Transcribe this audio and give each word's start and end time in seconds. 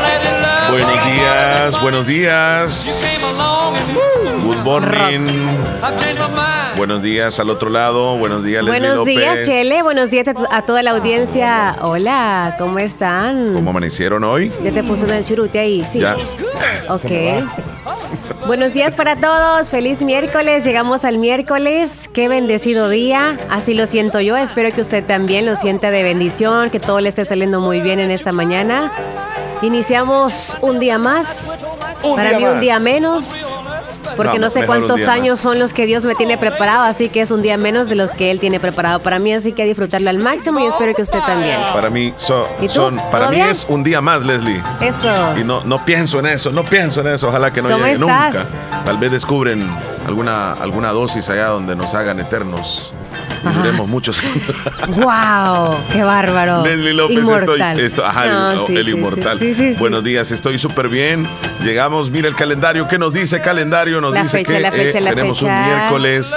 Let 0.00 0.22
it 0.22 0.40
love 0.40 0.70
Buenos 0.70 1.04
días, 1.04 1.82
buenos 1.82 2.06
días. 2.06 3.02
Came 3.02 3.24
along 3.34 3.76
and 3.76 3.96
woo, 3.96 4.52
Good 4.52 4.62
morning. 4.64 5.26
Buenos 6.76 7.02
días 7.02 7.38
al 7.40 7.50
otro 7.50 7.68
lado. 7.68 8.16
Buenos 8.16 8.42
días, 8.44 8.62
Leslie 8.64 8.80
Buenos 8.80 8.96
López. 8.98 9.16
días, 9.18 9.46
Chele. 9.46 9.82
Buenos 9.82 10.10
días 10.10 10.26
a 10.28 10.34
to- 10.34 10.48
a 10.50 10.62
toda 10.62 10.82
la 10.82 10.92
audiencia. 10.92 11.76
Hola, 11.82 12.54
¿cómo 12.58 12.78
están? 12.78 13.52
¿Cómo 13.54 13.70
amanecieron 13.70 14.24
hoy? 14.24 14.50
Ya 14.64 14.70
te 14.70 14.82
puso 14.82 15.04
en 15.06 15.14
el 15.14 15.24
churute 15.26 15.58
ahí, 15.58 15.84
sí. 15.88 15.98
Ya. 16.00 16.16
Ok. 16.88 17.10
Buenos 18.46 18.74
días 18.74 18.94
para 18.94 19.16
todos. 19.16 19.70
Feliz 19.70 20.02
miércoles. 20.02 20.64
Llegamos 20.64 21.04
al 21.04 21.18
miércoles. 21.18 22.08
Qué 22.12 22.28
bendecido 22.28 22.88
día. 22.88 23.38
Así 23.50 23.74
lo 23.74 23.86
siento 23.86 24.20
yo. 24.20 24.36
Espero 24.36 24.72
que 24.72 24.80
usted 24.80 25.04
también 25.04 25.46
lo 25.46 25.56
sienta 25.56 25.90
de 25.90 26.02
bendición, 26.02 26.70
que 26.70 26.80
todo 26.80 27.00
le 27.00 27.08
esté 27.08 27.24
saliendo 27.24 27.60
muy 27.60 27.80
bien 27.80 28.00
en 28.00 28.10
esta 28.10 28.32
mañana. 28.32 28.92
Iniciamos 29.62 30.56
un 30.60 30.80
día 30.80 30.98
más. 30.98 31.58
Un 32.02 32.16
para 32.16 32.30
día 32.30 32.38
mí 32.38 32.44
un 32.44 32.60
día 32.60 32.78
menos. 32.78 33.52
Porque 34.16 34.38
No, 34.38 34.46
no, 34.46 34.50
sé 34.50 34.64
cuántos 34.66 35.06
años 35.08 35.34
más. 35.34 35.40
son 35.40 35.58
los 35.58 35.72
que 35.72 35.86
Dios 35.86 36.04
me 36.04 36.14
tiene 36.14 36.36
preparado, 36.38 36.84
así 36.84 37.08
que 37.08 37.20
es 37.20 37.30
un 37.30 37.42
día 37.42 37.56
menos 37.56 37.88
de 37.88 37.94
los 37.96 38.12
que 38.14 38.30
Él 38.30 38.40
tiene 38.40 38.60
preparado 38.60 39.00
para 39.00 39.18
mí, 39.18 39.32
así 39.32 39.52
que 39.52 39.62
a 39.62 39.66
disfrutarlo 39.66 40.10
al 40.10 40.18
máximo 40.18 40.60
y 40.60 40.66
espero 40.66 40.94
que 40.94 41.02
usted 41.02 41.20
también. 41.20 41.58
Para 41.72 41.90
mí 41.90 42.12
so- 42.16 42.46
son, 42.68 42.96
para 43.10 43.24
¿Todo 43.24 43.30
mí 43.30 43.36
bien? 43.36 43.48
es 43.48 43.66
un 43.68 43.82
día 43.82 44.00
más, 44.00 44.22
Leslie. 44.24 44.60
Eso. 44.80 45.08
Y 45.38 45.44
no, 45.44 45.62
no 45.64 45.84
pienso 45.84 46.18
en 46.18 46.26
eso, 46.26 46.50
no 46.50 46.64
pienso 46.64 47.00
en 47.00 47.08
eso. 47.08 47.28
Ojalá 47.28 47.52
que 47.52 47.62
no 47.62 47.68
¿Cómo 47.68 47.84
llegue 47.84 47.94
estás? 47.94 48.34
nunca. 48.34 48.84
Tal 48.84 48.98
vez 48.98 49.10
descubren 49.12 49.68
alguna, 50.06 50.52
alguna 50.54 50.90
dosis 50.92 51.28
allá 51.30 51.46
donde 51.48 51.74
nos 51.76 51.94
hagan 51.94 52.18
eternos. 52.20 52.92
Ajá. 53.44 53.58
duremos 53.58 53.88
muchos 53.88 54.22
¡Wow! 54.88 55.76
¡Qué 55.92 56.02
bárbaro! 56.02 56.62
Leslie 56.64 56.92
López, 56.92 57.18
Inmortal. 57.18 57.60
estoy. 57.72 57.84
esto- 57.86 58.04
ajá, 58.04 58.26
No, 58.26 58.50
el, 58.52 58.66
sí, 58.66 58.76
el 58.76 58.84
sí, 58.84 58.90
inmortal. 58.92 59.38
sí, 59.38 59.54
sí, 59.54 59.74
sí. 59.74 59.78
Buenos 59.80 60.04
días, 60.04 60.30
estoy 60.32 60.58
súper 60.58 60.88
bien. 60.88 61.26
Llegamos, 61.62 62.10
mira 62.10 62.28
el 62.28 62.34
calendario. 62.36 62.86
¿Qué 62.88 62.98
nos 62.98 63.12
dice 63.12 63.40
calendario? 63.40 64.00
Nos 64.00 64.12
La 64.14 64.22
dice 64.22 64.38
fecha, 64.38 64.52
que 64.54 64.60
la 64.60 64.70
fecha, 64.72 64.98
eh, 64.98 65.02
la 65.02 65.10
tenemos 65.10 65.40
fecha. 65.40 65.52
un 65.52 65.64
miércoles 65.66 66.36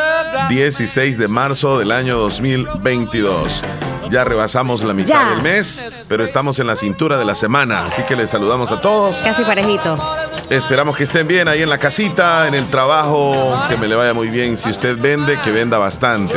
16 0.49 1.17
de 1.17 1.27
marzo 1.27 1.79
del 1.79 1.91
año 1.91 2.17
2022. 2.17 3.63
Ya 4.11 4.23
rebasamos 4.23 4.83
la 4.83 4.93
mitad 4.93 5.15
Ya. 5.15 5.29
del 5.31 5.41
mes, 5.41 5.83
pero 6.07 6.23
estamos 6.23 6.59
en 6.59 6.67
la 6.67 6.75
cintura 6.75 7.17
de 7.17 7.25
la 7.25 7.33
semana. 7.35 7.87
Así 7.87 8.03
que 8.03 8.15
les 8.15 8.29
saludamos 8.29 8.71
a 8.71 8.79
todos. 8.79 9.17
Casi 9.17 9.43
parejito. 9.43 9.97
Esperamos 10.49 10.95
que 10.95 11.03
estén 11.03 11.27
bien 11.27 11.47
ahí 11.47 11.63
en 11.63 11.69
la 11.69 11.79
casita, 11.79 12.47
en 12.47 12.53
el 12.53 12.69
trabajo, 12.69 13.53
que 13.67 13.77
me 13.77 13.87
le 13.87 13.95
vaya 13.95 14.13
muy 14.13 14.29
bien. 14.29 14.57
Si 14.57 14.69
usted 14.69 14.97
vende, 14.97 15.37
que 15.43 15.51
venda 15.51 15.77
bastante. 15.77 16.35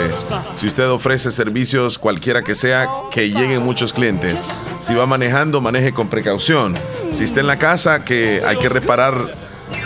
Si 0.56 0.67
usted 0.67 0.89
ofrece 0.89 1.31
servicios, 1.31 1.98
cualquiera 1.98 2.42
que 2.42 2.55
sea, 2.55 2.89
que 3.11 3.28
lleguen 3.28 3.62
muchos 3.62 3.92
clientes. 3.92 4.45
Si 4.81 4.95
va 4.95 5.06
manejando, 5.06 5.61
maneje 5.61 5.92
con 5.92 6.09
precaución. 6.09 6.75
Si 7.12 7.25
está 7.25 7.41
en 7.41 7.47
la 7.47 7.59
casa, 7.59 8.05
que 8.05 8.42
hay 8.47 8.56
que 8.56 8.70
reparar 8.70 9.15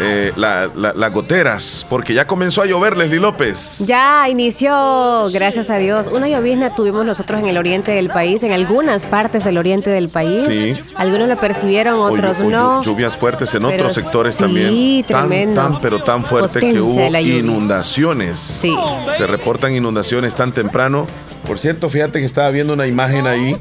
eh, 0.00 0.32
la- 0.36 0.68
la- 0.74 0.92
las 0.94 1.12
goteras, 1.12 1.86
porque 1.88 2.14
ya 2.14 2.26
comenzó 2.26 2.62
a 2.62 2.66
llover, 2.66 2.96
Leslie 2.96 3.20
López. 3.20 3.78
Ya 3.86 4.28
inició, 4.28 5.28
gracias 5.32 5.70
a 5.70 5.76
Dios. 5.78 6.06
Una 6.06 6.28
llovizna 6.28 6.74
tuvimos 6.74 7.04
nosotros 7.04 7.40
en 7.40 7.48
el 7.48 7.58
oriente 7.58 7.92
del 7.92 8.08
país, 8.08 8.42
en 8.42 8.52
algunas 8.52 9.06
partes 9.06 9.44
del 9.44 9.58
oriente 9.58 9.90
del 9.90 10.08
país. 10.08 10.44
Sí. 10.46 10.74
Algunos 10.96 11.28
lo 11.28 11.36
percibieron, 11.36 12.00
otros 12.00 12.40
o 12.40 12.44
no. 12.44 12.80
llu- 12.82 12.84
Lluvias 12.84 13.16
fuertes 13.16 13.54
en 13.54 13.64
otros 13.64 13.92
sectores 13.94 14.34
sí, 14.36 14.40
también. 14.42 15.04
Tan, 15.04 15.28
tremendo. 15.28 15.60
tan, 15.62 15.80
pero 15.80 16.02
tan 16.02 16.24
fuerte 16.24 16.60
que 16.60 16.80
hubo 16.80 17.00
inundaciones. 17.18 18.38
Sí. 18.38 18.74
Se 19.16 19.26
reportan 19.26 19.74
inundaciones 19.74 20.34
tan 20.34 20.52
temprano. 20.52 21.06
Por 21.46 21.58
cierto, 21.58 21.90
fíjate 21.90 22.20
que 22.20 22.24
estaba 22.24 22.50
viendo 22.50 22.72
una 22.72 22.86
imagen 22.86 23.26
ahí 23.26 23.56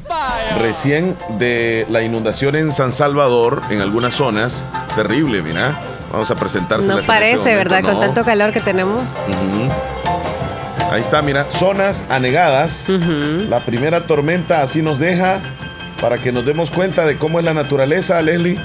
recién 0.60 1.16
de 1.38 1.86
la 1.90 2.02
inundación 2.02 2.54
en 2.54 2.72
San 2.72 2.92
Salvador, 2.92 3.60
en 3.70 3.80
algunas 3.80 4.14
zonas. 4.14 4.64
Terrible, 4.94 5.42
mira. 5.42 5.78
Vamos 6.12 6.30
a 6.30 6.34
presentársela. 6.36 6.96
No 6.96 7.02
parece, 7.02 7.56
¿verdad? 7.56 7.82
Con 7.82 7.98
tanto 7.98 8.22
calor 8.22 8.52
que 8.52 8.60
tenemos. 8.60 9.08
Ahí 10.90 11.00
está, 11.00 11.22
mira. 11.22 11.44
Zonas 11.44 12.04
anegadas. 12.10 12.88
La 13.48 13.60
primera 13.60 14.02
tormenta 14.02 14.62
así 14.62 14.82
nos 14.82 14.98
deja 14.98 15.40
para 16.00 16.18
que 16.18 16.30
nos 16.30 16.44
demos 16.44 16.70
cuenta 16.70 17.06
de 17.06 17.16
cómo 17.16 17.38
es 17.38 17.44
la 17.44 17.54
naturaleza, 17.54 18.20
Leslie. 18.20 18.58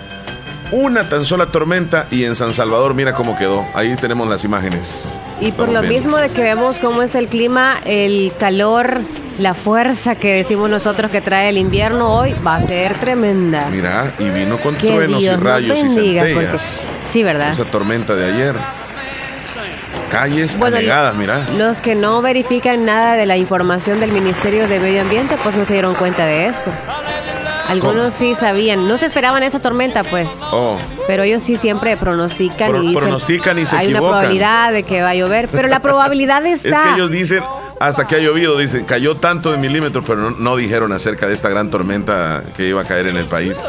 Una 0.72 1.08
tan 1.08 1.24
sola 1.24 1.46
tormenta 1.46 2.08
y 2.12 2.26
en 2.26 2.36
San 2.36 2.54
Salvador 2.54 2.94
mira 2.94 3.14
cómo 3.14 3.38
quedó. 3.38 3.66
Ahí 3.74 3.96
tenemos 3.96 4.28
las 4.28 4.44
imágenes. 4.44 5.18
Y 5.40 5.52
por 5.52 5.70
lo 5.70 5.84
mismo 5.84 6.18
de 6.18 6.30
que 6.30 6.42
vemos 6.42 6.80
cómo 6.80 7.02
es 7.04 7.14
el 7.16 7.28
clima, 7.28 7.76
el 7.86 8.32
calor, 8.40 9.02
la 9.40 9.54
fuerza 9.54 10.16
que 10.16 10.34
decimos 10.34 10.68
nosotros 10.70 11.12
que 11.12 11.22
trae 11.22 11.50
el 11.50 11.58
invierno 11.60 12.12
hoy 12.18 12.34
va 12.46 12.56
a 12.56 12.62
ser 12.62 12.96
tremenda. 12.96 13.68
Mira, 13.72 14.12
y 14.18 14.30
vino 14.30 14.58
con 14.58 14.76
Que 14.76 14.92
truenos 14.94 15.20
Dios 15.22 15.36
y 15.40 15.44
rayos 15.44 15.78
y 15.78 15.84
bendiga, 15.84 16.22
porque- 16.24 16.34
centellas. 16.40 16.88
Sí, 17.06 17.24
¿verdad? 17.24 17.50
Esa 17.52 17.66
tormenta 17.66 18.16
de 18.16 18.34
ayer. 18.34 18.56
Calles 20.10 20.58
Bueno, 20.58 20.78
anegadas, 20.78 21.16
mira. 21.16 21.46
Los 21.58 21.82
que 21.82 21.94
no 21.94 22.22
verifican 22.22 22.86
nada 22.86 23.16
de 23.18 23.26
la 23.26 23.36
información 23.38 24.00
del 24.00 24.12
Ministerio 24.14 24.68
de 24.68 24.80
Medio 24.80 25.02
Ambiente, 25.02 25.38
pues 25.44 25.56
no 25.56 25.66
se 25.66 25.74
dieron 25.74 25.96
cuenta 25.96 26.26
de 26.26 26.48
esto. 26.48 26.72
Algunos 27.68 28.14
sí 28.14 28.34
sabían, 28.36 28.88
no 28.88 28.98
se 28.98 29.06
esperaban 29.08 29.44
esa 29.44 29.60
tormenta, 29.62 30.04
pues. 30.04 30.42
Oh, 30.52 30.78
Pero 31.08 31.24
ellos 31.24 31.44
sí 31.44 31.58
siempre 31.58 31.98
pronostican 31.98 32.70
Pro- 32.72 32.84
y 32.84 32.88
dicen 32.88 33.02
pronostican 33.04 33.60
y 33.60 33.66
se 33.66 33.76
hay 33.76 33.90
una 33.90 34.00
probabilidad 34.00 34.72
de 34.72 34.84
que 34.84 35.02
va 35.02 35.10
a 35.10 35.16
llover, 35.16 35.48
pero 35.52 35.68
la 35.68 35.80
probabilidad 35.82 36.46
está. 36.46 36.70
es 36.72 36.78
que 36.78 36.94
ellos 36.94 37.12
dicen, 37.12 37.44
hasta 37.80 38.08
que 38.08 38.16
ha 38.16 38.20
llovido, 38.20 38.58
dicen, 38.58 38.86
cayó 38.86 39.16
tanto 39.16 39.52
de 39.52 39.58
milímetros, 39.58 40.04
pero 40.08 40.18
no, 40.22 40.30
no 40.32 40.56
dijeron 40.56 40.92
acerca 40.94 41.28
de 41.28 41.34
esta 41.34 41.50
gran 41.50 41.70
tormenta 41.70 42.42
que 42.56 42.68
iba 42.70 42.82
a 42.82 42.86
caer 42.86 43.08
en 43.08 43.18
el 43.18 43.26
país. 43.26 43.60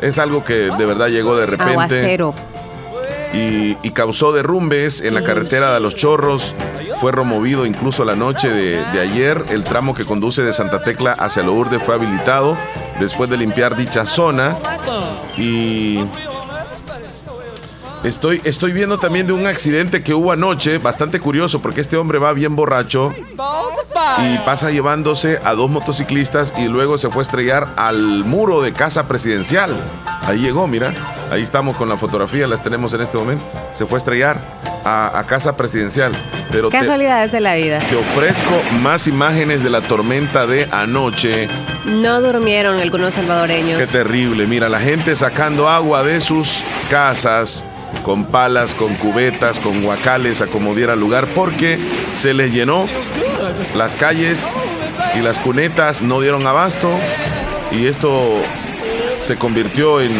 Es 0.00 0.18
algo 0.18 0.44
que 0.44 0.54
de 0.70 0.84
verdad 0.86 1.08
llegó 1.08 1.34
de 1.36 1.46
repente. 1.46 1.72
aguacero. 1.72 2.34
y, 3.32 3.76
y 3.82 3.90
causó 3.90 4.32
derrumbes 4.32 5.00
en 5.00 5.14
la 5.14 5.24
carretera 5.24 5.72
de 5.74 5.80
Los 5.80 5.94
Chorros. 5.94 6.54
Fue 7.00 7.12
removido 7.12 7.64
incluso 7.66 8.04
la 8.04 8.14
noche 8.14 8.48
de, 8.48 8.84
de 8.92 9.00
ayer. 9.00 9.44
El 9.50 9.64
tramo 9.64 9.94
que 9.94 10.04
conduce 10.04 10.42
de 10.42 10.52
Santa 10.52 10.82
Tecla 10.82 11.12
hacia 11.12 11.42
Lourdes 11.42 11.82
fue 11.82 11.94
habilitado 11.94 12.56
después 13.00 13.30
de 13.30 13.36
limpiar 13.36 13.76
dicha 13.76 14.06
zona. 14.06 14.56
Y 15.36 16.00
estoy, 18.04 18.40
estoy 18.44 18.72
viendo 18.72 18.98
también 18.98 19.26
de 19.26 19.32
un 19.32 19.46
accidente 19.46 20.02
que 20.02 20.14
hubo 20.14 20.32
anoche, 20.32 20.78
bastante 20.78 21.20
curioso, 21.20 21.60
porque 21.60 21.80
este 21.80 21.96
hombre 21.96 22.18
va 22.18 22.32
bien 22.32 22.56
borracho 22.56 23.14
y 24.18 24.38
pasa 24.38 24.70
llevándose 24.70 25.38
a 25.44 25.54
dos 25.54 25.70
motociclistas 25.70 26.52
y 26.56 26.68
luego 26.68 26.98
se 26.98 27.10
fue 27.10 27.20
a 27.20 27.22
estrellar 27.22 27.68
al 27.76 28.24
muro 28.24 28.62
de 28.62 28.72
casa 28.72 29.06
presidencial. 29.06 29.74
Ahí 30.22 30.38
llegó, 30.38 30.66
mira. 30.66 30.92
Ahí 31.30 31.42
estamos 31.42 31.76
con 31.76 31.88
la 31.88 31.96
fotografía, 31.96 32.46
las 32.46 32.62
tenemos 32.62 32.94
en 32.94 33.02
este 33.02 33.18
momento. 33.18 33.44
Se 33.74 33.86
fue 33.86 33.96
a 33.96 33.98
estrellar 33.98 34.40
a, 34.88 35.18
a 35.18 35.26
casa 35.26 35.56
presidencial. 35.56 36.12
Pero 36.50 36.70
te, 36.70 36.78
Casualidades 36.78 37.30
de 37.32 37.40
la 37.40 37.54
vida. 37.56 37.78
te 37.78 37.96
ofrezco 37.96 38.52
más 38.82 39.06
imágenes 39.06 39.62
de 39.62 39.70
la 39.70 39.80
tormenta 39.82 40.46
de 40.46 40.66
anoche. 40.70 41.48
No 41.84 42.20
durmieron 42.20 42.80
algunos 42.80 43.14
salvadoreños. 43.14 43.78
Qué 43.78 43.86
terrible. 43.86 44.46
Mira, 44.46 44.68
la 44.68 44.80
gente 44.80 45.14
sacando 45.16 45.68
agua 45.68 46.02
de 46.02 46.20
sus 46.20 46.62
casas 46.90 47.64
con 48.04 48.24
palas, 48.24 48.74
con 48.74 48.94
cubetas, 48.94 49.58
con 49.58 49.82
guacales, 49.82 50.40
a 50.40 50.46
como 50.46 50.74
diera 50.74 50.96
lugar, 50.96 51.26
porque 51.34 51.78
se 52.16 52.32
les 52.34 52.52
llenó 52.52 52.86
las 53.76 53.94
calles 53.94 54.54
y 55.18 55.20
las 55.22 55.38
cunetas 55.38 56.02
no 56.02 56.20
dieron 56.20 56.46
abasto 56.46 56.90
y 57.70 57.86
esto 57.86 58.40
se 59.20 59.36
convirtió 59.36 60.00
en, 60.00 60.12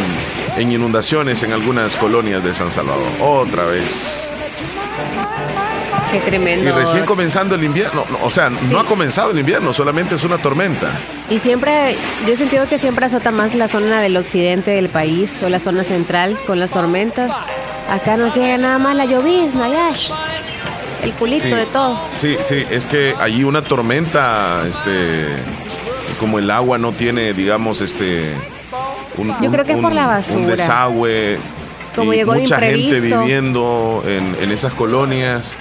en 0.57 0.73
inundaciones 0.73 1.43
en 1.43 1.53
algunas 1.53 1.97
colonias 1.97 2.43
de 2.45 2.53
San 2.55 2.71
Salvador. 2.73 3.07
Otra 3.21 3.65
vez. 3.65 4.28
Qué 6.11 6.21
tremendo. 6.21 6.69
Y 6.69 6.73
recién 6.73 7.05
comenzando 7.05 7.55
el 7.55 7.65
invierno, 7.65 8.05
no, 8.11 8.19
o 8.25 8.31
sea, 8.31 8.51
no 8.51 8.81
ha 8.81 8.85
comenzado 8.85 9.31
el 9.31 9.39
invierno, 9.39 9.73
solamente 9.73 10.15
es 10.15 10.25
una 10.25 10.39
tormenta. 10.39 10.91
Y 11.29 11.39
siempre, 11.39 11.97
yo 12.27 12.33
he 12.33 12.37
sentido 12.37 12.67
que 12.67 12.79
siempre 12.79 13.07
azota 13.07 13.31
más 13.31 13.55
la 13.55 13.69
zona 13.69 14.01
del 14.01 14.17
occidente 14.17 14.71
del 14.71 14.89
país 14.89 15.43
o 15.43 15.49
la 15.49 15.61
zona 15.61 15.85
central 15.85 16.39
con 16.47 16.59
las 16.59 16.71
tormentas. 16.71 17.33
Acá 17.91 18.17
nos 18.17 18.35
llega 18.35 18.57
nada 18.59 18.79
más 18.79 18.97
la 18.97 19.05
llovizna, 19.05 19.69
el 21.03 21.13
culito 21.13 21.55
de 21.55 21.67
todo. 21.67 21.99
Sí, 22.15 22.37
sí, 22.43 22.65
es 22.71 22.87
que 22.87 23.15
allí 23.21 23.45
una 23.45 23.63
tormenta, 23.63 24.65
este, 24.67 25.27
como 26.19 26.39
el 26.39 26.51
agua 26.51 26.79
no 26.79 26.93
tiene, 26.93 27.33
digamos, 27.33 27.81
este, 27.81 28.33
un, 29.17 29.35
Yo 29.41 29.51
creo 29.51 29.65
que 29.65 29.73
es 29.73 29.79
por 29.79 29.93
la 29.93 30.07
basura. 30.07 30.39
Un 30.39 30.47
desagüe. 30.47 31.39
Como 31.99 32.15
llegó 32.15 32.35
mucha 32.35 32.61
gente 32.61 33.01
viviendo 33.01 34.03
en, 34.07 34.37
en, 34.41 34.51
esas 34.53 34.73
colonias 34.73 35.57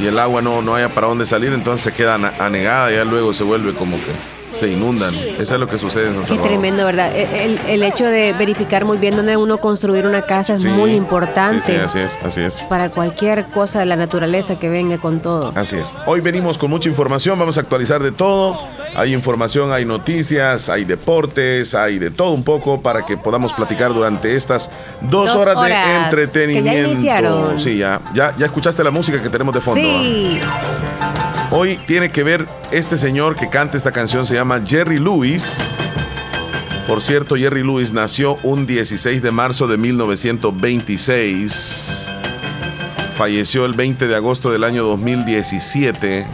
y 0.00 0.06
el 0.06 0.18
agua 0.18 0.42
no, 0.42 0.62
no 0.62 0.74
haya 0.74 0.88
para 0.88 1.06
dónde 1.08 1.26
salir, 1.26 1.52
entonces 1.52 1.82
se 1.82 1.92
queda 1.92 2.14
anegada 2.38 2.90
y 2.90 2.96
ya 2.96 3.04
luego 3.04 3.32
se 3.32 3.44
vuelve 3.44 3.72
como 3.74 3.96
que 3.96 4.39
se 4.52 4.68
inundan. 4.68 5.14
Eso 5.14 5.54
es 5.54 5.60
lo 5.60 5.66
que 5.66 5.78
sucede 5.78 6.08
en 6.08 6.14
San 6.14 6.26
Salvador. 6.26 6.42
Qué 6.42 6.48
tremendo, 6.48 6.86
¿verdad? 6.86 7.14
E, 7.14 7.58
el, 7.68 7.82
hecho 7.82 8.04
de 8.04 8.32
verificar 8.32 8.84
muy 8.84 8.98
bien 8.98 9.16
dónde 9.16 9.36
uno 9.36 9.58
construir 9.58 10.06
una 10.06 10.22
casa 10.22 10.54
es 10.54 10.64
muy 10.64 10.92
importante. 10.92 11.62
Sí, 11.62 11.74
así 11.76 11.98
es, 11.98 12.18
así 12.22 12.40
es. 12.40 12.66
Para 12.68 12.90
cualquier 12.90 13.46
cosa 13.46 13.80
de 13.80 13.86
la 13.86 13.96
naturaleza 13.96 14.58
que 14.58 14.68
venga 14.68 14.98
con 14.98 15.20
todo. 15.20 15.52
Así 15.54 15.76
es. 15.76 15.96
Hoy 16.06 16.20
venimos 16.20 16.58
con 16.58 16.70
mucha 16.70 16.88
información, 16.88 17.38
vamos 17.38 17.58
a 17.58 17.60
actualizar 17.60 18.02
de 18.02 18.12
todo. 18.12 18.58
Hay 18.94 19.14
información, 19.14 19.72
hay 19.72 19.84
noticias, 19.84 20.68
hay 20.68 20.84
deportes, 20.84 21.74
hay 21.74 21.98
de 21.98 22.10
todo 22.10 22.32
un 22.32 22.42
poco 22.42 22.82
para 22.82 23.06
que 23.06 23.16
podamos 23.16 23.52
platicar 23.52 23.94
durante 23.94 24.34
estas 24.34 24.70
dos, 25.00 25.34
horas, 25.34 25.56
de 25.62 26.04
entretenimiento. 26.04 26.70
ya 26.70 26.88
iniciaron. 26.88 27.60
Sí, 27.60 27.78
ya, 27.78 28.00
ya, 28.14 28.34
ya 28.36 28.46
escuchaste 28.46 28.82
la 28.82 28.90
música 28.90 29.22
que 29.22 29.28
tenemos 29.28 29.54
de 29.54 29.60
fondo. 29.60 29.80
Sí. 29.80 30.40
Hoy 31.52 31.80
tiene 31.84 32.10
que 32.10 32.22
ver 32.22 32.46
este 32.70 32.96
señor 32.96 33.34
que 33.34 33.48
canta 33.48 33.76
esta 33.76 33.90
canción, 33.90 34.24
se 34.24 34.34
llama 34.34 34.62
Jerry 34.64 34.98
Lewis. 34.98 35.76
Por 36.86 37.02
cierto, 37.02 37.34
Jerry 37.34 37.64
Lewis 37.64 37.92
nació 37.92 38.36
un 38.44 38.66
16 38.66 39.20
de 39.20 39.32
marzo 39.32 39.66
de 39.66 39.76
1926. 39.76 42.08
Falleció 43.16 43.64
el 43.64 43.74
20 43.74 44.06
de 44.06 44.14
agosto 44.14 44.52
del 44.52 44.62
año 44.62 44.84
2017. 44.84 46.24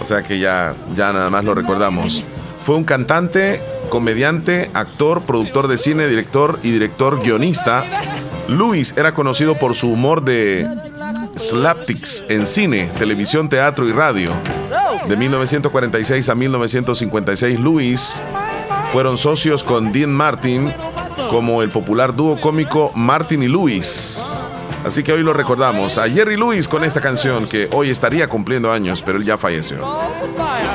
O 0.00 0.04
sea 0.04 0.22
que 0.22 0.38
ya, 0.38 0.76
ya 0.96 1.12
nada 1.12 1.28
más 1.28 1.44
lo 1.44 1.56
recordamos. 1.56 2.22
Fue 2.64 2.76
un 2.76 2.84
cantante, 2.84 3.60
comediante, 3.90 4.70
actor, 4.74 5.22
productor 5.22 5.66
de 5.66 5.76
cine, 5.76 6.06
director 6.06 6.60
y 6.62 6.70
director 6.70 7.20
guionista. 7.20 7.82
Lewis 8.46 8.94
era 8.96 9.12
conocido 9.12 9.58
por 9.58 9.74
su 9.74 9.90
humor 9.90 10.24
de 10.24 10.91
slapsticks 11.34 12.24
en 12.28 12.46
cine, 12.46 12.90
televisión, 12.98 13.48
teatro 13.48 13.88
y 13.88 13.92
radio. 13.92 14.32
De 15.08 15.16
1946 15.16 16.28
a 16.28 16.34
1956, 16.34 17.60
Luis 17.60 18.20
fueron 18.92 19.16
socios 19.16 19.62
con 19.62 19.92
Dean 19.92 20.12
Martin 20.12 20.72
como 21.30 21.62
el 21.62 21.70
popular 21.70 22.14
dúo 22.14 22.40
cómico 22.40 22.90
Martin 22.94 23.42
y 23.42 23.48
Luis. 23.48 24.22
Así 24.84 25.02
que 25.02 25.12
hoy 25.12 25.22
lo 25.22 25.32
recordamos 25.32 25.96
a 25.96 26.08
Jerry 26.08 26.36
Lewis 26.36 26.66
con 26.66 26.84
esta 26.84 27.00
canción 27.00 27.46
que 27.46 27.68
hoy 27.72 27.90
estaría 27.90 28.28
cumpliendo 28.28 28.72
años, 28.72 29.02
pero 29.04 29.18
él 29.18 29.24
ya 29.24 29.38
falleció. 29.38 29.78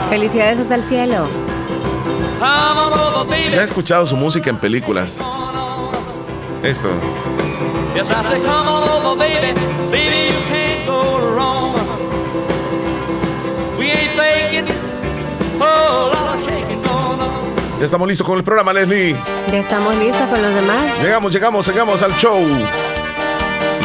Felicidades 0.10 0.60
hasta 0.60 0.76
el 0.76 0.84
cielo. 0.84 1.28
Ya 3.52 3.62
he 3.62 3.64
escuchado 3.64 4.08
su 4.08 4.16
música 4.16 4.50
en 4.50 4.58
películas. 4.58 5.20
Esto. 6.64 6.90
Ya 17.80 17.86
estamos 17.86 18.08
listos 18.08 18.26
con 18.26 18.38
el 18.38 18.44
programa, 18.44 18.74
Leslie. 18.74 19.16
Ya 19.52 19.60
estamos 19.60 19.96
listos 19.98 20.28
con 20.28 20.42
los 20.42 20.54
demás. 20.54 21.02
Llegamos, 21.02 21.32
llegamos, 21.32 21.68
llegamos 21.68 22.02
al 22.02 22.16
show. 22.18 22.44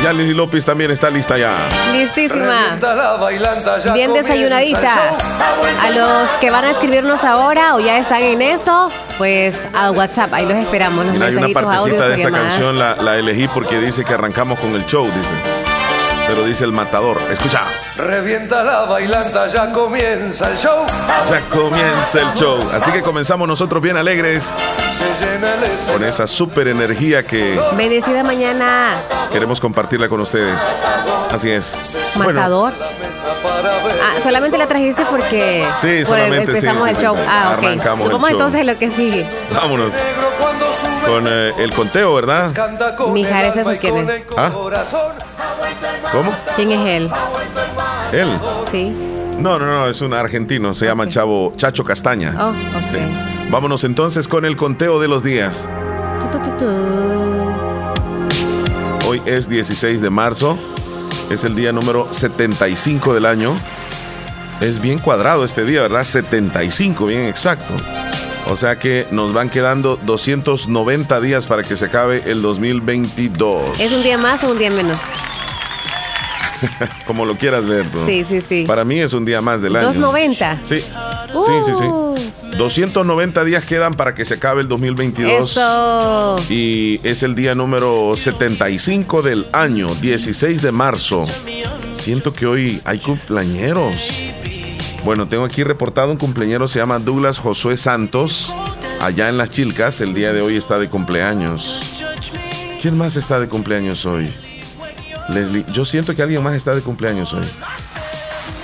Ya 0.03 0.13
Leslie 0.13 0.35
López 0.35 0.65
también 0.65 0.91
está 0.91 1.11
lista 1.11 1.39
ya. 1.39 1.55
Listísima. 1.93 2.79
Bien 3.93 4.13
desayunadita. 4.13 4.95
A 5.83 5.91
los 5.91 6.31
que 6.39 6.51
van 6.51 6.65
a 6.65 6.71
escribirnos 6.71 7.25
ahora 7.25 7.77
o 7.77 7.81
ya 7.81 7.99
están 7.99 8.23
en 8.23 8.43
eso, 8.43 8.91
pues 9.19 9.69
a 9.75 9.91
WhatsApp, 9.93 10.33
ahí 10.35 10.47
los 10.47 10.57
esperamos. 10.57 11.07
Los 11.07 11.21
hay 11.21 11.37
una 11.37 11.49
partecita 11.49 12.09
de 12.09 12.17
esta 12.17 12.31
canción, 12.31 12.79
la, 12.79 12.97
la 12.97 13.17
elegí 13.17 13.47
porque 13.49 13.79
dice 13.79 14.05
que 14.05 14.15
arrancamos 14.15 14.59
con 14.59 14.75
el 14.75 14.87
show, 14.87 15.05
dice 15.05 15.63
pero 16.27 16.45
dice 16.45 16.65
el 16.65 16.73
matador. 16.73 17.21
Escucha. 17.31 17.61
Revienta 18.03 18.65
la 18.65 18.81
bailanta, 18.81 19.47
ya 19.47 19.71
comienza 19.71 20.51
el 20.51 20.59
show. 20.59 20.85
Ya 21.29 21.41
comienza 21.43 22.21
el 22.21 22.35
show. 22.35 22.59
Así 22.73 22.91
que 22.91 23.01
comenzamos 23.01 23.47
nosotros 23.47 23.81
bien 23.81 23.97
alegres. 23.97 24.57
Con 25.93 26.03
esa 26.03 26.27
super 26.27 26.67
energía 26.67 27.25
que. 27.25 27.61
Bendecida 27.77 28.25
mañana. 28.25 29.03
Queremos 29.33 29.61
compartirla 29.61 30.09
con 30.09 30.21
ustedes. 30.21 30.61
Así 31.31 31.51
es. 31.53 31.97
Matador. 32.17 32.73
Ah, 34.03 34.21
solamente 34.21 34.59
la 34.59 34.67
trajiste 34.67 35.05
porque. 35.09 35.65
Sí, 35.77 36.05
solamente 36.05 36.51
empezamos 36.51 36.89
el 36.89 36.97
show. 36.97 37.17
Ah, 37.29 37.55
ok. 37.57 37.65
Arrancamos 37.65 38.11
Vamos 38.11 38.31
entonces 38.31 38.67
lo 38.67 38.77
que 38.77 38.89
sigue. 38.89 39.25
Vámonos. 39.55 39.95
Con 41.07 41.27
eh, 41.29 41.53
el 41.59 41.73
conteo, 41.73 42.15
¿verdad? 42.15 42.51
Mijares, 43.11 43.57
¿eso 43.57 43.75
quién 43.81 44.11
es? 44.11 44.23
¿Ah? 44.37 44.51
¿Cómo? 46.11 46.35
¿Quién 46.57 46.73
es 46.73 46.89
él? 46.89 47.11
¿Él? 48.13 48.29
Sí. 48.71 48.93
No, 49.39 49.59
no, 49.59 49.67
no, 49.67 49.89
es 49.89 50.01
un 50.03 50.13
argentino, 50.13 50.75
se 50.75 50.87
llama 50.87 51.09
Chavo 51.09 51.53
Chacho 51.57 51.85
Castaña. 51.85 52.35
Oh, 52.39 52.51
ok. 52.51 53.51
Vámonos 53.51 53.85
entonces 53.85 54.29
con 54.29 54.45
el 54.45 54.57
conteo 54.57 55.01
de 55.01 55.09
los 55.09 55.25
días. 55.25 55.69
Hoy 59.09 59.21
es 59.27 59.49
16 59.49 60.01
de 60.01 60.11
marzo, 60.11 60.59
es 61.31 61.45
el 61.45 61.55
día 61.55 61.73
número 61.73 62.07
75 62.13 63.15
del 63.15 63.27
año. 63.27 63.55
Es 64.61 64.81
bien 64.81 64.99
cuadrado 64.99 65.45
este 65.45 65.65
día, 65.65 65.83
¿verdad? 65.83 66.05
75, 66.05 67.07
bien 67.07 67.25
exacto. 67.25 67.75
O 68.49 68.57
sea 68.57 68.79
que 68.79 69.07
nos 69.11 69.33
van 69.33 69.51
quedando 69.51 69.97
290 70.05 71.21
días 71.21 71.47
para 71.47 71.63
que 71.63 71.77
se 71.77 71.87
acabe 71.87 72.23
el 72.27 72.43
2022. 72.43 73.81
¿Es 73.81 73.93
un 73.93 74.03
día 74.03 74.19
más 74.19 74.45
o 74.45 74.51
un 74.51 74.59
día 74.59 74.71
menos? 74.71 75.01
Como 77.07 77.25
lo 77.25 77.37
quieras 77.37 77.67
ver. 77.67 77.87
Sí, 78.07 78.25
sí, 78.25 78.41
sí. 78.41 78.65
Para 78.67 78.85
mí 78.85 78.99
es 78.99 79.13
un 79.13 79.25
día 79.25 79.41
más 79.41 79.61
del 79.61 79.77
año. 79.77 79.87
290. 79.89 80.61
Sí. 80.63 80.77
Sí, 80.79 81.53
sí, 81.65 81.73
sí. 81.75 81.85
290 82.57 83.41
uh. 83.41 83.45
días 83.45 83.65
quedan 83.65 83.95
para 83.95 84.15
que 84.15 84.25
se 84.25 84.35
acabe 84.35 84.63
el 84.63 84.69
2022. 84.69 85.51
Eso. 85.51 86.37
Y 86.51 87.01
es 87.03 87.23
el 87.23 87.35
día 87.35 87.55
número 87.55 88.17
75 88.17 89.23
del 89.23 89.47
año, 89.53 89.95
16 89.95 90.63
de 90.63 90.73
marzo. 90.73 91.25
Siento 91.95 92.33
que 92.33 92.47
hoy 92.47 92.81
hay 92.85 92.99
cumpleañeros. 92.99 93.95
Bueno, 95.05 95.27
tengo 95.27 95.45
aquí 95.45 95.65
reportado 95.65 96.13
un 96.13 96.17
cumpleañero, 96.17 96.69
se 96.69 96.79
llama 96.79 97.01
Douglas 97.01 97.39
Josué 97.39 97.77
Santos, 97.77 98.55
allá 99.01 99.29
en 99.29 99.37
Las 99.37 99.51
Chilcas, 99.51 100.01
el 100.01 100.15
día 100.15 100.33
de 100.33 100.43
hoy 100.43 100.57
está 100.57 100.79
de 100.79 100.89
cumpleaños. 100.89 102.03
¿Quién 102.81 102.97
más 102.97 103.17
está 103.17 103.41
de 103.41 103.49
cumpleaños 103.49 104.07
hoy? 104.07 104.33
Leslie, 105.29 105.65
yo 105.73 105.85
siento 105.85 106.15
que 106.15 106.23
alguien 106.23 106.43
más 106.43 106.55
está 106.55 106.75
de 106.75 106.83
cumpleaños 106.83 107.33
hoy. 107.33 107.45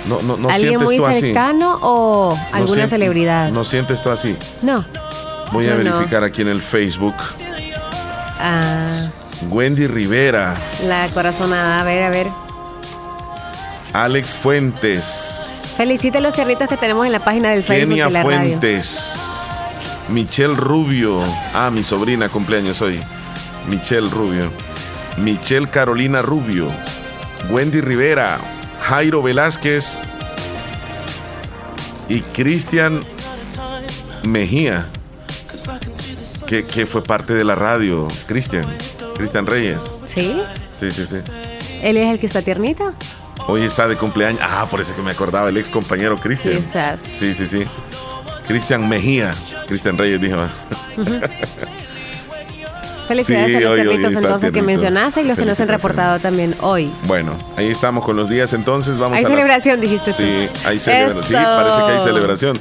No, 0.07 0.21
no, 0.21 0.37
no 0.37 0.49
¿Alguien 0.49 0.81
muy 0.81 0.99
cercano 0.99 1.77
o 1.81 2.37
alguna 2.51 2.87
celebridad? 2.87 3.51
¿No 3.51 3.63
sientes 3.63 4.01
tú 4.01 4.09
así? 4.09 4.35
No. 4.61 4.83
Voy 5.51 5.67
a 5.67 5.75
verificar 5.75 6.23
aquí 6.23 6.41
en 6.41 6.49
el 6.49 6.61
Facebook. 6.61 7.15
Ah. 8.39 9.09
Wendy 9.49 9.87
Rivera. 9.87 10.55
La 10.85 11.07
corazonada, 11.09 11.81
a 11.81 11.83
ver, 11.83 12.03
a 12.03 12.09
ver. 12.09 12.27
Alex 13.93 14.37
Fuentes. 14.37 15.73
Felicite 15.77 16.19
los 16.19 16.35
cerritos 16.35 16.67
que 16.67 16.77
tenemos 16.77 17.05
en 17.05 17.11
la 17.11 17.19
página 17.19 17.51
del 17.51 17.63
Facebook 17.63 17.89
Kenia 17.89 18.05
de 18.05 18.11
la 18.11 18.21
Fuentes. 18.21 19.29
Michelle 20.09 20.55
Rubio. 20.55 21.21
Ah, 21.53 21.69
mi 21.71 21.83
sobrina 21.83 22.29
cumpleaños 22.29 22.81
hoy. 22.81 22.99
Michelle 23.67 24.09
Rubio. 24.09 24.51
Michelle 25.23 25.69
Carolina 25.69 26.21
Rubio. 26.21 26.67
Wendy 27.49 27.81
Rivera. 27.81 28.39
Jairo 28.81 29.21
Velázquez. 29.21 29.99
Y 32.07 32.21
Cristian 32.21 33.03
Mejía. 34.23 34.87
Que, 36.47 36.65
que, 36.65 36.85
fue 36.85 37.03
parte 37.03 37.33
de 37.33 37.43
la 37.43 37.55
radio. 37.55 38.07
Cristian. 38.27 38.65
Cristian 39.15 39.45
Reyes. 39.45 39.99
¿Sí? 40.05 40.41
Sí, 40.71 40.91
sí, 40.91 41.05
sí. 41.05 41.17
¿Él 41.81 41.97
es 41.97 42.07
el 42.07 42.19
que 42.19 42.25
está 42.25 42.41
tiernito? 42.41 42.93
Hoy 43.47 43.63
está 43.63 43.87
de 43.87 43.97
cumpleaños. 43.97 44.41
Ah, 44.43 44.67
por 44.69 44.81
eso 44.81 44.95
que 44.95 45.01
me 45.01 45.11
acordaba 45.11 45.49
el 45.49 45.57
ex 45.57 45.69
compañero 45.69 46.17
Cristian. 46.17 46.57
Quizás. 46.57 47.01
Sí, 47.01 47.35
sí, 47.35 47.45
sí. 47.45 47.65
Cristian 48.47 48.87
Mejía. 48.87 49.35
Cristian 49.67 49.97
Reyes 49.97 50.19
dijo. 50.21 50.47
Felicidades 53.09 53.55
a 53.55 53.59
los 53.61 53.73
perritos 53.73 54.13
entonces 54.13 54.51
que 54.51 54.61
mencionaste 54.61 55.21
y 55.21 55.23
los 55.23 55.35
que 55.35 55.43
nos 55.43 55.59
han 55.59 55.67
reportado 55.67 56.19
también 56.19 56.55
hoy. 56.61 56.93
Bueno, 57.07 57.35
ahí 57.57 57.65
estamos 57.65 58.05
con 58.05 58.15
los 58.15 58.29
días 58.29 58.53
entonces. 58.53 58.99
Vamos 58.99 59.17
hay 59.17 59.25
celebración, 59.25 59.81
dijiste 59.81 60.11
tú. 60.11 60.17
Sí, 60.17 60.47
hay 60.63 60.77
celebración. 60.77 61.23
Sí, 61.23 61.33
parece 61.33 61.77
que 61.77 61.91
hay 61.91 61.99
celebración. 62.01 62.59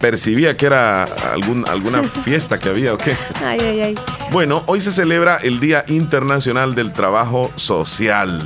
Percibía 0.00 0.56
que 0.56 0.66
era 0.66 1.04
algún, 1.04 1.64
alguna 1.68 2.02
fiesta 2.24 2.58
que 2.58 2.68
había 2.68 2.94
o 2.94 2.98
qué. 2.98 3.16
Ay, 3.44 3.60
ay, 3.60 3.80
ay. 3.80 3.94
Bueno, 4.32 4.64
hoy 4.66 4.80
se 4.80 4.90
celebra 4.90 5.36
el 5.36 5.60
Día 5.60 5.84
Internacional 5.86 6.74
del 6.74 6.92
Trabajo 6.92 7.52
Social. 7.54 8.42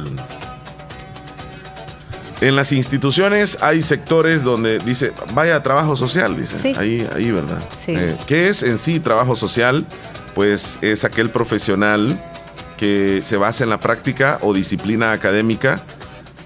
En 2.42 2.54
las 2.54 2.70
instituciones 2.72 3.56
hay 3.62 3.80
sectores 3.80 4.42
donde 4.42 4.78
dice, 4.78 5.14
vaya 5.32 5.62
trabajo 5.62 5.96
social, 5.96 6.36
dice. 6.36 6.58
Sí. 6.58 6.74
Ahí, 6.76 7.08
ahí, 7.16 7.30
¿verdad? 7.30 7.62
Sí. 7.74 7.94
Eh, 7.96 8.14
¿Qué 8.26 8.50
es 8.50 8.62
en 8.62 8.76
sí 8.76 9.00
trabajo 9.00 9.36
social? 9.36 9.86
Pues 10.34 10.78
es 10.82 11.04
aquel 11.04 11.30
profesional 11.30 12.20
que 12.76 13.20
se 13.22 13.36
basa 13.36 13.64
en 13.64 13.70
la 13.70 13.80
práctica 13.80 14.38
o 14.42 14.52
disciplina 14.52 15.12
académica 15.12 15.82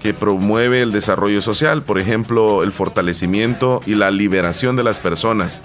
que 0.01 0.13
promueve 0.13 0.81
el 0.81 0.91
desarrollo 0.91 1.41
social, 1.41 1.81
por 1.81 1.99
ejemplo, 1.99 2.63
el 2.63 2.71
fortalecimiento 2.71 3.81
y 3.85 3.95
la 3.95 4.11
liberación 4.11 4.75
de 4.75 4.83
las 4.83 4.99
personas, 4.99 5.61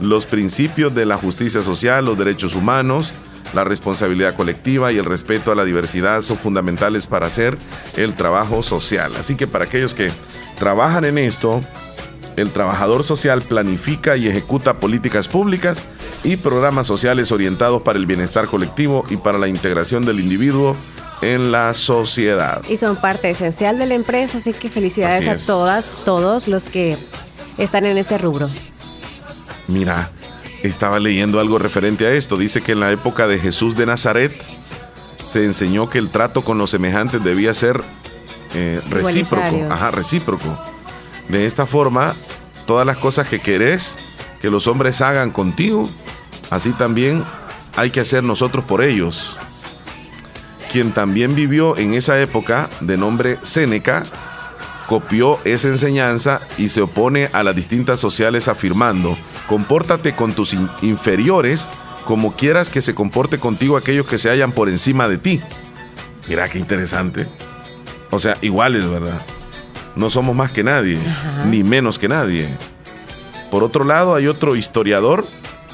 los 0.00 0.26
principios 0.26 0.94
de 0.94 1.06
la 1.06 1.16
justicia 1.16 1.62
social, 1.62 2.04
los 2.04 2.18
derechos 2.18 2.54
humanos, 2.54 3.12
la 3.54 3.64
responsabilidad 3.64 4.34
colectiva 4.34 4.92
y 4.92 4.98
el 4.98 5.04
respeto 5.04 5.52
a 5.52 5.54
la 5.54 5.64
diversidad 5.64 6.22
son 6.22 6.36
fundamentales 6.36 7.06
para 7.06 7.26
hacer 7.26 7.56
el 7.96 8.14
trabajo 8.14 8.62
social. 8.62 9.12
Así 9.18 9.36
que 9.36 9.46
para 9.46 9.64
aquellos 9.64 9.94
que 9.94 10.10
trabajan 10.58 11.04
en 11.04 11.18
esto, 11.18 11.62
el 12.40 12.50
trabajador 12.50 13.04
social 13.04 13.42
planifica 13.42 14.16
y 14.16 14.28
ejecuta 14.28 14.74
políticas 14.74 15.28
públicas 15.28 15.84
y 16.24 16.36
programas 16.36 16.86
sociales 16.86 17.32
orientados 17.32 17.82
para 17.82 17.98
el 17.98 18.06
bienestar 18.06 18.46
colectivo 18.46 19.04
y 19.10 19.16
para 19.16 19.38
la 19.38 19.48
integración 19.48 20.04
del 20.04 20.20
individuo 20.20 20.76
en 21.20 21.50
la 21.52 21.74
sociedad. 21.74 22.62
Y 22.68 22.76
son 22.76 23.00
parte 23.00 23.30
esencial 23.30 23.78
de 23.78 23.86
la 23.86 23.94
empresa, 23.94 24.38
así 24.38 24.52
que 24.52 24.68
felicidades 24.68 25.28
Así 25.28 25.44
a 25.44 25.46
todas, 25.46 26.02
todos 26.04 26.48
los 26.48 26.68
que 26.68 26.96
están 27.56 27.86
en 27.86 27.98
este 27.98 28.18
rubro. 28.18 28.48
Mira, 29.66 30.10
estaba 30.62 30.98
leyendo 31.00 31.40
algo 31.40 31.58
referente 31.58 32.06
a 32.06 32.12
esto. 32.12 32.36
Dice 32.36 32.62
que 32.62 32.72
en 32.72 32.80
la 32.80 32.90
época 32.92 33.26
de 33.26 33.38
Jesús 33.38 33.76
de 33.76 33.86
Nazaret 33.86 34.32
se 35.26 35.44
enseñó 35.44 35.88
que 35.88 35.98
el 35.98 36.10
trato 36.10 36.42
con 36.42 36.58
los 36.58 36.70
semejantes 36.70 37.22
debía 37.22 37.52
ser 37.52 37.82
eh, 38.54 38.80
recíproco. 38.88 39.66
Ajá, 39.70 39.90
recíproco. 39.90 40.58
De 41.28 41.44
esta 41.44 41.66
forma, 41.66 42.16
todas 42.68 42.86
las 42.86 42.98
cosas 42.98 43.26
que 43.26 43.40
querés 43.40 43.96
que 44.42 44.50
los 44.50 44.66
hombres 44.68 45.00
hagan 45.00 45.30
contigo, 45.32 45.88
así 46.50 46.70
también 46.72 47.24
hay 47.76 47.90
que 47.90 48.00
hacer 48.00 48.22
nosotros 48.22 48.64
por 48.64 48.84
ellos. 48.84 49.36
Quien 50.70 50.92
también 50.92 51.34
vivió 51.34 51.78
en 51.78 51.94
esa 51.94 52.20
época, 52.20 52.68
de 52.80 52.98
nombre 52.98 53.38
Séneca, 53.42 54.04
copió 54.86 55.40
esa 55.44 55.68
enseñanza 55.68 56.40
y 56.58 56.68
se 56.68 56.82
opone 56.82 57.30
a 57.32 57.42
las 57.42 57.56
distintas 57.56 58.00
sociales 58.00 58.48
afirmando, 58.48 59.16
compórtate 59.48 60.14
con 60.14 60.34
tus 60.34 60.52
in- 60.52 60.68
inferiores 60.82 61.66
como 62.04 62.36
quieras 62.36 62.68
que 62.70 62.82
se 62.82 62.94
comporte 62.94 63.38
contigo 63.38 63.76
aquellos 63.78 64.06
que 64.06 64.18
se 64.18 64.28
hallan 64.28 64.52
por 64.52 64.68
encima 64.68 65.08
de 65.08 65.16
ti. 65.18 65.40
Mira 66.28 66.48
qué 66.50 66.58
interesante. 66.58 67.26
O 68.10 68.18
sea, 68.18 68.36
iguales, 68.42 68.88
¿verdad? 68.88 69.20
No 69.98 70.08
somos 70.10 70.36
más 70.36 70.52
que 70.52 70.62
nadie, 70.62 70.96
ni 71.50 71.64
menos 71.64 71.98
que 71.98 72.08
nadie. 72.08 72.48
Por 73.50 73.64
otro 73.64 73.84
lado, 73.84 74.14
hay 74.14 74.28
otro 74.28 74.54
historiador, 74.54 75.26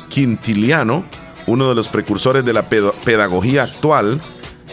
Quintiliano, 0.09 1.05
uno 1.47 1.69
de 1.69 1.75
los 1.75 1.91
precursores 1.91 2.43
de 2.43 2.55
la 2.55 2.71
pedagogía 2.71 3.65
actual, 3.65 4.23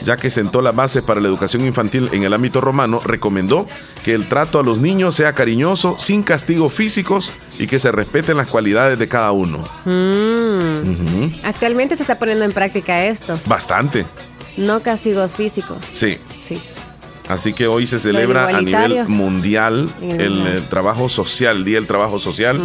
ya 0.04 0.16
que 0.16 0.30
sentó 0.30 0.62
la 0.62 0.72
base 0.72 1.02
para 1.02 1.20
la 1.20 1.28
educación 1.28 1.66
infantil 1.66 2.08
en 2.14 2.24
el 2.24 2.34
ámbito 2.34 2.62
romano, 2.62 3.02
recomendó 3.04 3.68
que 4.06 4.14
el 4.14 4.30
trato 4.30 4.58
a 4.58 4.64
los 4.64 4.80
niños 4.80 5.16
sea 5.16 5.34
cariñoso, 5.34 5.96
sin 6.00 6.24
castigos 6.24 6.72
físicos 6.74 7.34
y 7.60 7.68
que 7.68 7.78
se 7.78 7.92
respeten 7.92 8.38
las 8.38 8.48
cualidades 8.48 8.98
de 8.98 9.08
cada 9.10 9.34
uno. 9.34 9.66
Mm. 9.84 11.44
Actualmente 11.44 11.98
se 11.98 12.04
está 12.04 12.18
poniendo 12.18 12.46
en 12.46 12.54
práctica 12.54 13.04
esto, 13.04 13.38
Bastante, 13.48 14.06
no 14.56 14.82
castigos 14.82 15.36
físicos. 15.36 15.84
sí. 15.84 16.18
Sí. 17.38 17.50
Así 17.50 17.54
que 17.54 17.68
hoy 17.68 17.88
se 17.88 18.00
celebra 18.00 18.48
a 18.48 18.62
nivel 18.62 19.08
mundial 19.08 19.90
el 20.02 20.46
eh, 20.48 20.62
trabajo 20.70 21.10
social, 21.10 21.64
Día 21.66 21.76
del 21.78 21.88
Trabajo 21.88 22.20
Social 22.20 22.60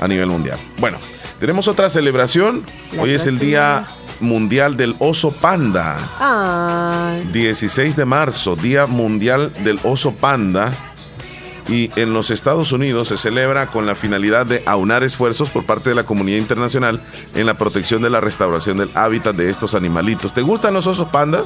a 0.00 0.08
nivel 0.08 0.26
mundial. 0.28 0.58
Bueno, 0.78 0.98
tenemos 1.38 1.68
otra 1.68 1.88
celebración. 1.90 2.62
La 2.92 3.02
hoy 3.02 3.12
es 3.12 3.26
el 3.26 3.38
Día 3.38 3.82
es- 3.82 4.20
Mundial 4.22 4.76
del 4.76 4.94
Oso 4.98 5.32
Panda. 5.32 5.96
Ay, 6.18 7.26
16 7.32 7.96
de 7.96 8.04
marzo, 8.04 8.54
Día 8.54 8.86
Mundial 8.86 9.50
del 9.64 9.80
Oso 9.82 10.12
Panda. 10.12 10.70
Y 11.68 11.90
en 11.94 12.12
los 12.12 12.30
Estados 12.30 12.72
Unidos 12.72 13.08
se 13.08 13.16
celebra 13.16 13.68
con 13.68 13.86
la 13.86 13.94
finalidad 13.94 14.44
de 14.44 14.62
aunar 14.66 15.04
esfuerzos 15.04 15.50
por 15.50 15.64
parte 15.64 15.88
de 15.90 15.94
la 15.94 16.04
comunidad 16.04 16.38
internacional 16.38 17.00
en 17.34 17.46
la 17.46 17.54
protección 17.54 18.02
de 18.02 18.10
la 18.10 18.20
restauración 18.20 18.76
del 18.78 18.90
hábitat 18.94 19.36
de 19.36 19.48
estos 19.50 19.74
animalitos. 19.74 20.34
¿Te 20.34 20.42
gustan 20.42 20.74
los 20.74 20.86
osos 20.88 21.08
panda? 21.08 21.44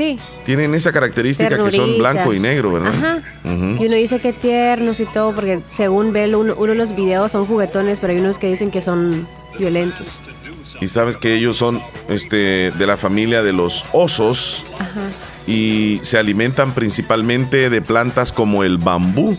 Sí. 0.00 0.18
Tienen 0.44 0.74
esa 0.74 0.92
característica 0.92 1.62
que 1.62 1.72
son 1.72 1.98
blanco 1.98 2.32
y 2.32 2.40
negro, 2.40 2.72
¿verdad? 2.72 2.94
Ajá. 2.94 3.22
Y 3.44 3.86
uno 3.86 3.94
dice 3.94 4.18
que 4.18 4.32
tiernos 4.32 5.00
y 5.00 5.06
todo, 5.06 5.34
porque 5.34 5.60
según 5.68 6.12
ve 6.12 6.34
uno, 6.34 6.54
uno 6.56 6.72
de 6.72 6.78
los 6.78 6.94
videos 6.94 7.32
son 7.32 7.46
juguetones, 7.46 8.00
pero 8.00 8.12
hay 8.12 8.20
unos 8.20 8.38
que 8.38 8.48
dicen 8.48 8.70
que 8.70 8.80
son 8.80 9.28
violentos. 9.58 10.20
Y 10.80 10.88
sabes 10.88 11.16
que 11.16 11.34
ellos 11.34 11.56
son 11.56 11.82
este, 12.08 12.70
de 12.70 12.86
la 12.86 12.96
familia 12.96 13.42
de 13.42 13.52
los 13.52 13.84
osos 13.92 14.64
Ajá. 14.78 15.02
y 15.46 16.00
se 16.02 16.16
alimentan 16.16 16.72
principalmente 16.72 17.68
de 17.68 17.82
plantas 17.82 18.32
como 18.32 18.64
el 18.64 18.78
bambú. 18.78 19.36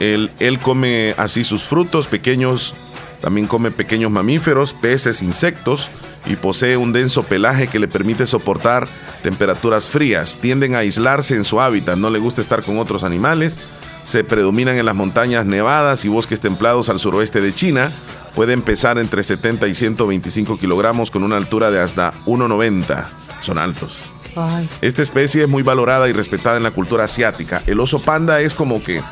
Él, 0.00 0.30
él 0.40 0.58
come 0.58 1.14
así 1.18 1.44
sus 1.44 1.62
frutos 1.62 2.08
pequeños, 2.08 2.74
también 3.20 3.46
come 3.46 3.70
pequeños 3.70 4.10
mamíferos, 4.10 4.72
peces, 4.72 5.22
insectos 5.22 5.90
y 6.26 6.36
posee 6.36 6.76
un 6.76 6.92
denso 6.92 7.22
pelaje 7.24 7.68
que 7.68 7.78
le 7.78 7.88
permite 7.88 8.26
soportar 8.26 8.88
temperaturas 9.22 9.88
frías. 9.88 10.38
Tienden 10.40 10.74
a 10.74 10.78
aislarse 10.78 11.34
en 11.34 11.44
su 11.44 11.60
hábitat, 11.60 11.96
no 11.96 12.10
le 12.10 12.18
gusta 12.18 12.40
estar 12.40 12.62
con 12.62 12.78
otros 12.78 13.04
animales. 13.04 13.58
Se 14.02 14.24
predominan 14.24 14.78
en 14.78 14.86
las 14.86 14.94
montañas 14.94 15.44
nevadas 15.44 16.04
y 16.06 16.08
bosques 16.08 16.40
templados 16.40 16.88
al 16.88 16.98
suroeste 16.98 17.42
de 17.42 17.52
China. 17.52 17.90
Pueden 18.34 18.62
pesar 18.62 18.98
entre 18.98 19.22
70 19.22 19.68
y 19.68 19.74
125 19.74 20.58
kilogramos 20.58 21.10
con 21.10 21.22
una 21.22 21.36
altura 21.36 21.70
de 21.70 21.80
hasta 21.80 22.14
1,90. 22.24 23.06
Son 23.40 23.58
altos. 23.58 23.98
Ay. 24.36 24.68
Esta 24.80 25.02
especie 25.02 25.42
es 25.42 25.48
muy 25.48 25.62
valorada 25.62 26.08
y 26.08 26.12
respetada 26.12 26.56
en 26.56 26.62
la 26.62 26.70
cultura 26.70 27.04
asiática. 27.04 27.62
El 27.66 27.80
oso 27.80 27.98
panda 27.98 28.40
es 28.40 28.54
como 28.54 28.82
que 28.82 29.02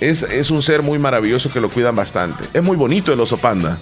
es, 0.00 0.22
es 0.22 0.50
un 0.50 0.62
ser 0.62 0.82
muy 0.82 0.98
maravilloso 0.98 1.52
que 1.52 1.60
lo 1.60 1.68
cuidan 1.68 1.96
bastante. 1.96 2.44
Es 2.52 2.62
muy 2.62 2.76
bonito 2.76 3.12
el 3.12 3.20
oso 3.20 3.36
panda. 3.38 3.78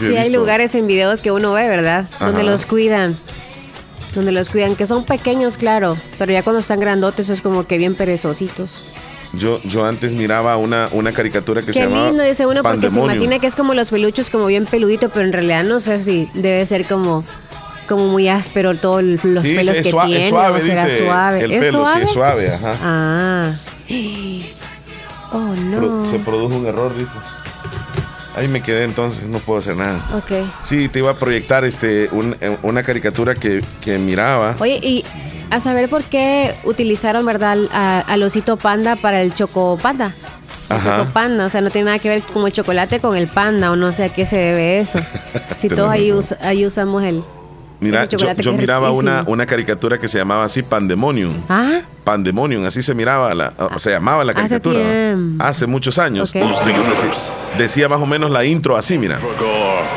Yo 0.00 0.08
Sí, 0.08 0.16
hay 0.16 0.30
lugares 0.30 0.74
en 0.74 0.86
videos 0.86 1.20
que 1.20 1.30
uno 1.30 1.52
ve, 1.52 1.68
¿verdad? 1.68 2.06
Donde 2.18 2.42
los 2.42 2.66
cuidan. 2.66 3.16
Donde 4.14 4.32
los 4.32 4.48
cuidan, 4.50 4.74
que 4.76 4.86
son 4.86 5.04
pequeños, 5.04 5.56
claro, 5.56 5.96
pero 6.18 6.32
ya 6.32 6.42
cuando 6.42 6.60
están 6.60 6.80
grandotes 6.80 7.28
es 7.30 7.40
como 7.40 7.66
que 7.66 7.78
bien 7.78 7.94
perezositos. 7.94 8.82
Yo, 9.34 9.60
yo 9.64 9.86
antes 9.86 10.12
miraba 10.12 10.58
una, 10.58 10.88
una 10.92 11.12
caricatura 11.12 11.62
que 11.62 11.72
se 11.72 11.80
Qué 11.80 11.86
llamaba 11.86 12.08
lindo, 12.08 12.22
dice 12.22 12.44
uno, 12.44 12.62
porque 12.62 12.90
se 12.90 12.98
imagina 13.00 13.38
que 13.38 13.46
es 13.46 13.54
como 13.56 13.72
los 13.72 13.90
peluchos, 13.90 14.28
como 14.28 14.44
bien 14.46 14.66
peludito, 14.66 15.08
pero 15.08 15.24
en 15.24 15.32
realidad 15.32 15.64
no 15.64 15.80
sé 15.80 15.98
si 15.98 16.28
debe 16.34 16.66
ser 16.66 16.84
como, 16.84 17.24
como 17.88 18.08
muy 18.08 18.28
áspero 18.28 18.74
todos 18.74 19.02
los 19.02 19.42
Sí, 19.42 19.54
pelos 19.54 19.78
es, 19.78 19.86
que 19.86 19.92
tiene. 19.92 20.24
es 20.24 20.28
suave, 20.28 20.58
o 20.58 20.62
será 20.62 20.84
dice 20.84 20.98
suave. 21.04 21.40
el 21.44 21.52
¿Es 21.52 21.58
pelo, 21.60 21.78
suave? 21.78 21.94
sí, 22.00 22.04
es 22.04 22.10
suave, 22.10 22.52
ajá. 22.52 22.76
Ah. 22.82 23.52
Oh, 25.34 25.54
Pro- 25.54 25.80
no. 25.80 26.10
Se 26.10 26.18
produjo 26.18 26.54
un 26.56 26.66
error, 26.66 26.94
dice. 26.94 27.12
Ahí 28.36 28.48
me 28.48 28.62
quedé 28.62 28.84
entonces, 28.84 29.26
no 29.28 29.38
puedo 29.38 29.60
hacer 29.60 29.76
nada. 29.76 29.98
Ok. 30.14 30.46
Sí, 30.62 30.88
te 30.88 30.98
iba 30.98 31.10
a 31.10 31.18
proyectar 31.18 31.64
este, 31.64 32.08
un- 32.12 32.36
eh, 32.40 32.58
una 32.62 32.82
caricatura 32.82 33.34
que, 33.34 33.64
que 33.80 33.96
miraba. 33.98 34.56
Oye, 34.58 34.78
y 34.82 35.04
a 35.50 35.58
saber 35.60 35.88
por 35.88 36.02
qué 36.04 36.54
utilizaron, 36.64 37.24
¿verdad?, 37.24 37.56
al, 38.06 38.22
osito 38.22 38.58
panda 38.58 38.96
para 38.96 39.22
el 39.22 39.32
choco 39.34 39.78
panda. 39.80 40.12
El 40.68 40.76
Ajá. 40.76 40.98
choco 40.98 41.10
panda, 41.12 41.46
o 41.46 41.48
sea, 41.48 41.62
no 41.62 41.70
tiene 41.70 41.86
nada 41.86 41.98
que 41.98 42.08
ver 42.10 42.22
como 42.22 42.46
el 42.46 42.52
chocolate 42.52 43.00
con 43.00 43.16
el 43.16 43.26
panda, 43.28 43.70
o 43.70 43.76
no 43.76 43.92
sé 43.94 44.04
a 44.04 44.08
qué 44.10 44.26
se 44.26 44.36
debe 44.36 44.80
eso. 44.80 44.98
Si 45.58 45.68
todos 45.70 45.88
ahí, 45.90 46.12
us- 46.12 46.36
ahí 46.42 46.66
usamos 46.66 47.02
el. 47.04 47.22
Mira, 47.82 48.04
yo, 48.06 48.18
yo 48.34 48.52
miraba 48.52 48.90
una, 48.92 49.24
una 49.26 49.44
caricatura 49.46 49.98
que 49.98 50.08
se 50.08 50.18
llamaba 50.18 50.44
así 50.44 50.62
Pandemonium. 50.62 51.34
Ah, 51.48 51.80
Pandemonium, 52.04 52.64
así 52.64 52.82
se 52.82 52.94
miraba, 52.94 53.34
la, 53.34 53.52
o 53.58 53.78
se 53.78 53.90
llamaba 53.90 54.24
la 54.24 54.32
Hace 54.32 54.60
caricatura. 54.60 55.16
Hace 55.40 55.66
muchos 55.66 55.98
años. 55.98 56.30
Ok. 56.34 56.42
Yo 56.66 56.76
no 56.76 56.84
sé 56.84 56.96
si- 56.96 57.06
decía 57.58 57.88
más 57.88 58.00
o 58.00 58.06
menos 58.06 58.30
la 58.30 58.44
intro 58.44 58.76
así, 58.76 58.98
mira. 58.98 59.18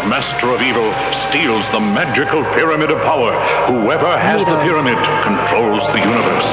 Master 0.10 0.50
of 0.54 0.62
evil, 0.62 0.86
steals 1.12 1.66
the 1.72 1.80
magical 1.80 2.44
pyramid 2.54 2.92
of 2.92 3.02
power. 3.02 3.34
Whoever 3.66 4.06
has 4.18 4.46
the 4.46 4.58
pyramid 4.62 4.98
controls 5.24 5.82
the 5.94 6.00
universe. 6.00 6.46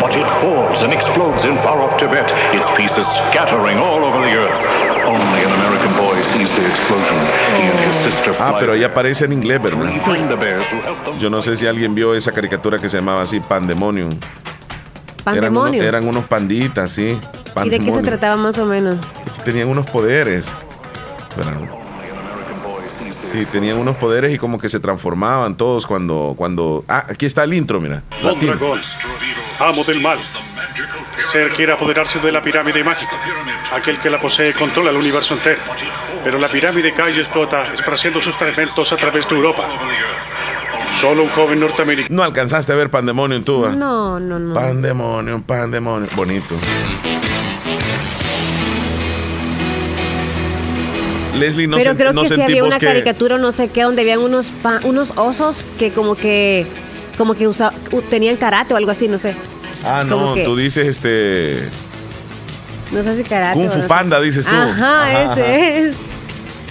But 0.00 0.12
it 0.14 0.28
falls 0.40 0.82
and 0.82 0.92
explodes 0.92 1.44
in 1.44 1.56
far 1.64 1.80
off 1.80 1.96
Tibet, 1.98 2.30
its 2.52 2.66
pieces 2.76 3.06
scattering 3.32 3.78
all 3.78 4.04
over 4.04 4.20
the 4.20 4.34
earth. 4.36 4.60
Only 5.06 5.40
an 5.42 5.52
American 5.52 5.92
boy 5.96 6.20
sees 6.28 6.50
the 6.54 6.66
explosion. 6.68 7.16
He 7.56 7.62
and 7.72 7.80
his 7.80 7.96
sister 8.04 8.34
Ah, 8.38 8.56
pero 8.60 8.74
ahí 8.74 8.84
aparece 8.84 9.24
en 9.24 9.32
inglés, 9.32 9.60
¿verdad? 9.62 9.80
them. 9.88 11.18
Yo 11.18 11.30
no 11.30 11.40
sé 11.40 11.56
si 11.56 11.66
alguien 11.66 11.94
vio 11.94 12.14
esa 12.14 12.32
caricatura 12.32 12.78
que 12.78 12.88
se 12.90 12.98
llamaba 12.98 13.22
así 13.22 13.40
Pandemonium. 13.40 14.10
Eran, 15.26 15.56
unos, 15.56 15.74
eran 15.74 16.06
unos 16.06 16.24
panditas, 16.26 16.90
sí. 16.92 17.02
¿Y 17.10 17.10
de 17.14 17.18
qué 17.18 17.20
se 17.46 17.54
Pandemonium. 17.54 18.04
trataba 18.04 18.36
más 18.36 18.58
o 18.58 18.66
menos? 18.66 18.96
Tenían 19.44 19.68
unos 19.68 19.88
poderes. 19.88 20.54
Espera, 21.28 21.56
Sí, 23.22 23.46
tenían 23.46 23.76
unos 23.78 23.96
poderes 23.96 24.34
y 24.34 24.38
como 24.38 24.58
que 24.58 24.68
se 24.68 24.80
transformaban 24.80 25.56
todos 25.56 25.86
cuando, 25.86 26.34
cuando... 26.36 26.84
Ah, 26.88 27.04
aquí 27.08 27.26
está 27.26 27.44
el 27.44 27.54
intro, 27.54 27.80
mira. 27.80 28.02
Latino. 28.22 28.52
Mondragón, 28.52 28.80
amo 29.58 29.84
del 29.84 30.00
mal, 30.00 30.18
Ser 31.30 31.52
quiere 31.52 31.72
apoderarse 31.72 32.18
de 32.18 32.32
la 32.32 32.42
pirámide 32.42 32.82
mágica. 32.82 33.12
Aquel 33.72 33.98
que 34.00 34.10
la 34.10 34.20
posee 34.20 34.54
controla 34.54 34.90
el 34.90 34.96
universo 34.96 35.34
entero. 35.34 35.60
Pero 36.24 36.38
la 36.38 36.48
pirámide 36.48 36.92
cae 36.92 37.14
y 37.14 37.20
explota, 37.20 37.72
esparciendo 37.74 38.20
sus 38.20 38.34
fragmentos 38.36 38.92
a 38.92 38.96
través 38.96 39.28
de 39.28 39.34
Europa. 39.36 39.68
Solo 40.98 41.22
un 41.22 41.30
joven 41.30 41.60
norteamericano. 41.60 42.14
¿No 42.14 42.22
alcanzaste 42.22 42.72
a 42.72 42.76
ver 42.76 42.90
Pandemonium 42.90 43.44
tú? 43.44 43.64
ah? 43.64 43.70
No, 43.70 44.18
no, 44.18 44.38
no. 44.38 44.54
Pandemonium, 44.54 45.42
Pandemonium. 45.42 46.08
Bonito. 46.16 46.56
Leslie, 51.38 51.66
no, 51.66 51.76
Pero 51.78 51.96
creo 51.96 52.12
no 52.12 52.22
que 52.22 52.28
sí 52.30 52.40
había 52.42 52.64
una 52.64 52.78
que... 52.78 52.86
caricatura, 52.86 53.38
no 53.38 53.52
sé 53.52 53.68
qué, 53.68 53.82
donde 53.82 54.02
habían 54.02 54.18
unos 54.20 54.50
pa- 54.50 54.80
unos 54.84 55.12
osos 55.16 55.64
que 55.78 55.90
como 55.92 56.14
que 56.16 56.66
como 57.16 57.34
que 57.34 57.46
usa- 57.48 57.72
u- 57.92 58.00
tenían 58.02 58.36
karate 58.36 58.74
o 58.74 58.76
algo 58.76 58.90
así, 58.90 59.06
no 59.08 59.18
sé. 59.18 59.34
Ah, 59.84 60.04
no, 60.06 60.34
que- 60.34 60.44
tú 60.44 60.56
dices 60.56 60.86
este... 60.86 61.60
No 62.92 63.02
sé 63.04 63.14
si 63.14 63.22
karate. 63.22 63.54
Kung 63.58 63.70
Fu 63.70 63.76
no 63.78 63.82
sé. 63.84 63.88
Panda, 63.88 64.20
dices 64.20 64.44
tú. 64.46 64.54
Ajá, 64.54 65.04
Ajá, 65.04 65.32
ese 65.34 65.42
ajá. 65.42 65.56
es. 65.78 65.96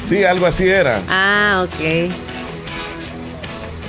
Sí, 0.09 0.23
algo 0.25 0.45
así 0.45 0.67
era. 0.67 1.01
Ah, 1.07 1.65
ok. 1.65 2.11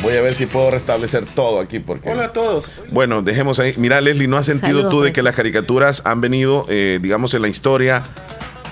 Voy 0.03 0.17
a 0.17 0.21
ver 0.23 0.35
si 0.35 0.47
puedo 0.47 0.71
restablecer 0.71 1.27
todo 1.27 1.61
aquí 1.61 1.79
porque... 1.79 2.09
Hola 2.09 2.27
a 2.27 2.33
todos. 2.33 2.71
Bueno, 2.91 3.21
dejemos 3.21 3.59
ahí. 3.59 3.75
Mira, 3.77 4.00
Leslie, 4.00 4.29
¿no 4.29 4.37
has 4.39 4.47
sentido 4.47 4.79
Saludos, 4.79 4.91
tú 4.91 5.00
de 5.00 5.09
pues. 5.09 5.12
que 5.15 5.23
las 5.23 5.35
caricaturas 5.35 6.03
han 6.07 6.21
venido, 6.23 6.65
eh, 6.69 6.99
digamos, 7.03 7.35
en 7.35 7.43
la 7.43 7.49
historia 7.49 8.03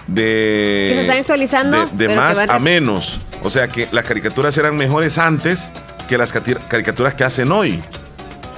de... 0.08 0.86
Que 0.88 0.94
se 0.94 1.00
están 1.02 1.18
actualizando, 1.18 1.76
De, 1.78 1.84
de 1.84 2.06
pero 2.06 2.10
que 2.10 2.16
más 2.16 2.48
a 2.48 2.58
menos. 2.58 3.20
O 3.42 3.50
sea, 3.50 3.68
que 3.68 3.88
las 3.92 4.04
caricaturas 4.04 4.56
eran 4.58 4.76
mejores 4.76 5.16
antes 5.18 5.70
que 6.08 6.18
las 6.18 6.32
caricaturas 6.32 7.14
que 7.14 7.24
hacen 7.24 7.52
hoy. 7.52 7.80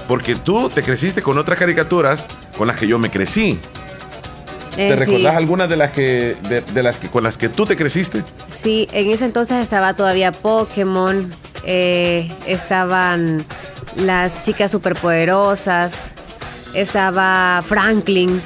Porque 0.07 0.35
tú 0.35 0.69
te 0.69 0.81
creciste 0.81 1.21
con 1.21 1.37
otras 1.37 1.59
caricaturas 1.59 2.27
con 2.57 2.67
las 2.67 2.77
que 2.77 2.87
yo 2.87 2.97
me 2.97 3.11
crecí. 3.11 3.59
Eh, 4.77 4.89
¿Te 4.89 4.93
sí. 4.93 5.11
recordás 5.11 5.35
algunas 5.35 5.69
de 5.69 5.75
las 5.75 5.91
que, 5.91 6.37
de, 6.49 6.61
de 6.61 6.83
las 6.83 6.97
que 6.99 7.09
con 7.09 7.23
las 7.23 7.37
que 7.37 7.49
tú 7.49 7.65
te 7.65 7.75
creciste? 7.75 8.23
Sí, 8.47 8.87
en 8.93 9.11
ese 9.11 9.25
entonces 9.25 9.61
estaba 9.61 9.93
todavía 9.93 10.31
Pokémon, 10.31 11.29
eh, 11.65 12.31
estaban 12.47 13.45
las 13.97 14.45
chicas 14.45 14.71
superpoderosas, 14.71 16.07
estaba 16.73 17.61
Franklin. 17.67 18.41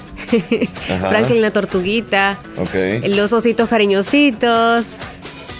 Franklin 1.09 1.41
la 1.41 1.51
tortuguita, 1.51 2.39
Ok. 2.57 3.07
los 3.07 3.33
ositos 3.33 3.69
cariñositos, 3.69 4.97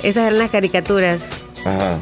esas 0.03 0.23
eran 0.27 0.37
las 0.37 0.49
caricaturas. 0.51 1.29
Ajá. 1.65 1.97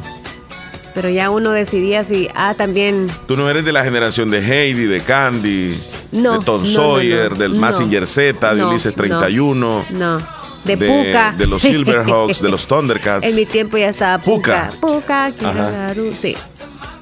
Pero 0.94 1.08
ya 1.08 1.30
uno 1.30 1.50
decidía 1.50 2.04
si, 2.04 2.28
ah, 2.36 2.54
también, 2.56 3.08
Tú 3.26 3.36
no 3.36 3.50
eres 3.50 3.64
de 3.64 3.72
la 3.72 3.82
generación 3.82 4.30
de 4.30 4.38
Heidi, 4.38 4.84
de 4.84 5.00
Candy, 5.00 5.76
No, 6.12 6.38
de 6.38 6.44
Tom 6.44 6.60
no, 6.60 6.66
Sawyer, 6.66 7.32
no, 7.32 7.36
del. 7.38 7.54
Massinger 7.54 8.06
Z, 8.06 8.54
de 8.54 8.64
Ulises 8.64 8.92
no. 8.92 9.02
31. 9.02 9.84
no, 9.90 10.18
de, 10.64 10.76
Puka. 10.76 11.34
de 11.36 11.46
los 11.48 11.62
Silverhawks, 11.62 12.40
de 12.40 12.48
los 12.48 12.66
Thundercats. 12.68 13.28
En 13.28 13.34
mi 13.34 13.44
tiempo 13.44 13.76
ya 13.76 13.88
estaba 13.88 14.22
Puka. 14.22 14.70
Puka. 14.80 15.32
Puka, 15.36 15.94
sí. 16.14 16.36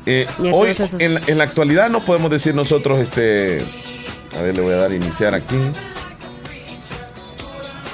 Eh, 0.07 0.26
hoy, 0.52 0.75
en 0.99 1.38
la 1.38 1.45
actualidad, 1.45 1.90
no 1.90 2.00
podemos 2.02 2.31
decir 2.31 2.54
nosotros, 2.54 2.99
este. 2.99 3.62
A 4.39 4.43
ver, 4.43 4.55
le 4.55 4.62
voy 4.62 4.73
a 4.73 4.77
dar 4.79 4.93
iniciar 4.93 5.35
aquí. 5.35 5.57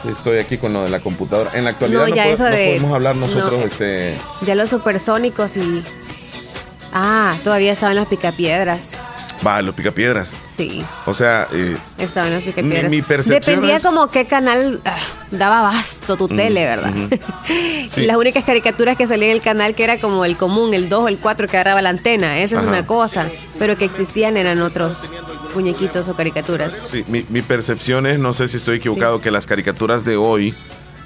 Sí, 0.03 0.09
estoy 0.11 0.39
aquí 0.39 0.59
con 0.59 0.73
lo 0.73 0.85
de 0.85 0.91
la 0.91 1.01
computadora. 1.01 1.51
En 1.55 1.65
la 1.65 1.71
actualidad 1.71 2.01
No, 2.07 2.07
de- 2.51 2.67
podemos 2.67 2.95
hablar 2.95 3.17
nosotros, 3.17 3.61
no. 3.61 3.67
este. 3.67 4.17
Ya 4.43 4.55
los 4.55 4.71
supersónicos 4.71 5.57
y. 5.57 5.83
Ah, 6.93 7.37
todavía 7.43 7.73
estaban 7.73 7.97
los 7.97 8.07
picapiedras. 8.07 8.93
Va, 9.47 9.63
los 9.63 9.75
picapiedras. 9.75 10.35
Sí, 10.45 10.85
O 11.07 11.15
sea, 11.15 11.47
eh, 11.53 11.77
estaban 11.99 12.35
los 12.35 12.43
picapiedras. 12.43 12.91
Mi- 12.91 12.97
mi 12.97 13.03
percepción 13.03 13.57
Dependía 13.57 13.77
es- 13.77 13.83
como 13.85 14.11
qué 14.11 14.27
canal 14.27 14.81
ah, 14.85 14.97
daba 15.31 15.63
basto 15.63 16.17
tu 16.17 16.27
tele, 16.29 16.65
¿verdad? 16.65 16.93
Sí. 17.89 18.05
Las 18.05 18.17
únicas 18.19 18.45
caricaturas 18.45 18.97
que 18.99 19.07
salían 19.07 19.31
en 19.31 19.37
el 19.37 19.43
canal 19.43 19.75
que 19.75 19.83
era 19.85 19.99
como 19.99 20.25
el 20.27 20.37
común, 20.37 20.75
el 20.75 20.89
2 20.91 21.05
o 21.05 21.09
el 21.09 21.19
4 21.19 21.47
que 21.49 21.57
agarraba 21.57 21.81
la 21.81 21.89
antena. 21.91 22.39
Esa 22.39 22.57
Ajá. 22.57 22.65
es 22.65 22.69
una 22.71 22.87
cosa. 22.87 23.27
Pero 23.59 23.79
que 23.79 23.87
existían 23.87 24.37
eran 24.37 24.61
otros 24.61 25.09
muñequitos 25.55 26.07
o 26.09 26.15
caricaturas. 26.15 26.73
Sí, 26.83 27.05
mi, 27.09 27.25
mi 27.31 27.41
percepción 27.43 28.07
es, 28.07 28.19
no 28.19 28.35
sé 28.35 28.47
si 28.49 28.59
estoy 28.59 28.77
equivocado, 28.77 29.21
que 29.23 29.31
las 29.31 29.47
caricaturas 29.47 30.05
de 30.05 30.17
hoy 30.17 30.55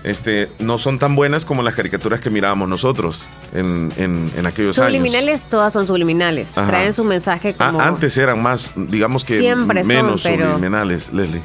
este, 0.05 0.49
no 0.59 0.79
son 0.79 0.99
tan 0.99 1.15
buenas 1.15 1.45
como 1.45 1.63
las 1.63 1.75
caricaturas 1.75 2.21
que 2.21 2.29
mirábamos 2.31 2.69
nosotros 2.69 3.23
en, 3.55 3.93
en- 3.97 4.31
en 4.37 4.47
aquellos 4.47 4.79
años. 4.79 4.89
Subliminales, 4.89 5.45
todas 5.45 5.73
son 5.73 5.87
subliminales. 5.87 6.57
Ajá. 6.59 6.67
Traen 6.69 6.93
su 6.93 7.05
mensaje 7.05 7.55
Ah, 7.59 7.67
como. 7.71 7.81
antes 7.81 8.17
eran 8.17 8.43
más, 8.43 8.73
digamos 8.77 9.25
que 9.25 9.39
Siempre 9.39 9.81
son, 9.85 9.89
menos 9.89 10.23
pero- 10.23 10.47
subliminales, 10.47 11.13
Leslie. 11.13 11.43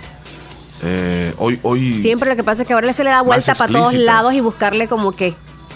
Eh, 0.83 1.33
hoy, 1.37 1.59
hoy. 1.63 2.01
Siempre 2.01 2.29
lo 2.29 2.35
que 2.35 2.43
pasa 2.43 2.61
es 2.61 2.67
que 2.67 2.73
ahora 2.73 2.91
se 2.93 3.03
le 3.03 3.09
da 3.09 3.21
vuelta 3.21 3.55
para 3.55 3.71
todos 3.73 3.93
lados 3.93 4.33
y 4.33 4.41
buscarle 4.41 4.87
como 4.87 5.11
que 5.11 5.33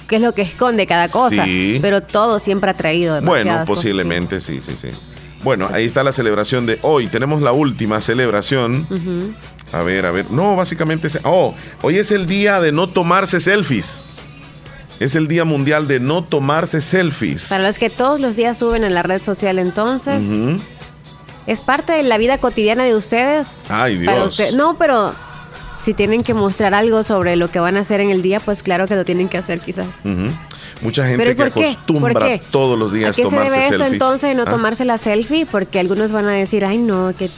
qué 0.07 0.17
es 0.17 0.21
lo 0.21 0.33
que 0.33 0.41
esconde 0.43 0.85
cada 0.87 1.07
cosa. 1.07 1.43
Sí. 1.45 1.79
Pero 1.81 2.01
todo 2.01 2.37
siempre 2.39 2.69
ha 2.69 2.73
traído 2.75 3.19
Bueno, 3.21 3.51
cosas, 3.51 3.67
posiblemente, 3.67 4.41
sí, 4.41 4.61
sí, 4.61 4.73
sí. 4.75 4.89
Bueno, 5.43 5.67
ahí 5.73 5.85
está 5.85 6.03
la 6.03 6.11
celebración 6.11 6.67
de 6.67 6.77
hoy. 6.83 7.07
Tenemos 7.07 7.41
la 7.41 7.51
última 7.51 7.99
celebración. 7.99 8.85
Ujú. 8.91 9.33
A 9.73 9.81
ver, 9.83 10.05
a 10.05 10.11
ver. 10.11 10.29
No, 10.31 10.55
básicamente. 10.55 11.07
Oh, 11.23 11.53
hoy 11.81 11.97
es 11.97 12.11
el 12.11 12.27
día 12.27 12.59
de 12.59 12.71
no 12.71 12.89
tomarse 12.89 13.39
selfies. 13.39 14.03
Es 14.99 15.15
el 15.15 15.27
día 15.27 15.45
mundial 15.45 15.87
de 15.87 15.99
no 15.99 16.23
tomarse 16.23 16.81
selfies. 16.81 17.47
Para 17.49 17.63
los 17.63 17.79
que 17.79 17.89
todos 17.89 18.19
los 18.19 18.35
días 18.35 18.57
suben 18.57 18.83
en 18.83 18.93
la 18.93 19.01
red 19.01 19.21
social, 19.21 19.57
entonces, 19.59 20.23
es 21.47 21.61
parte 21.61 21.93
de 21.93 22.03
la 22.03 22.17
vida 22.17 22.37
cotidiana 22.37 22.83
de 22.83 22.95
ustedes. 22.95 23.61
Ay, 23.69 23.97
Para 24.05 24.17
Dios. 24.19 24.31
usted- 24.39 24.53
no, 24.53 24.77
pero 24.77 25.13
si 25.79 25.93
tienen 25.95 26.21
que 26.23 26.33
mostrar 26.35 26.75
algo 26.75 27.03
sobre 27.03 27.35
lo 27.35 27.49
que 27.49 27.59
van 27.59 27.77
a 27.77 27.79
hacer 27.79 27.99
en 28.01 28.11
el 28.11 28.21
día, 28.21 28.39
pues 28.39 28.61
claro 28.61 28.87
que 28.87 28.95
lo 28.95 29.03
tienen 29.05 29.27
que 29.29 29.39
hacer 29.39 29.59
quizás. 29.61 29.87
Mucha 30.81 31.03
gente 31.07 31.17
Pero 31.17 31.31
¿y 31.31 31.35
que 31.35 31.51
qué? 31.59 31.65
acostumbra 31.69 32.39
todos 32.51 32.77
los 32.77 32.91
¿A 32.91 32.95
días 32.95 33.15
qué 33.15 33.25
se 33.25 33.35
debe 33.39 33.67
esto 33.69 33.85
entonces 33.85 34.29
de 34.29 34.35
no 34.35 34.43
Ah, 34.43 34.51
tomarse 34.51 34.83
la 34.85 34.97
selfie? 34.99 35.45
Porque 35.47 35.79
algunos 35.79 36.11
van 36.11 36.25
a 36.27 36.33
decir, 36.33 36.63
ay 36.65 36.77
no, 36.77 37.11
que... 37.17 37.29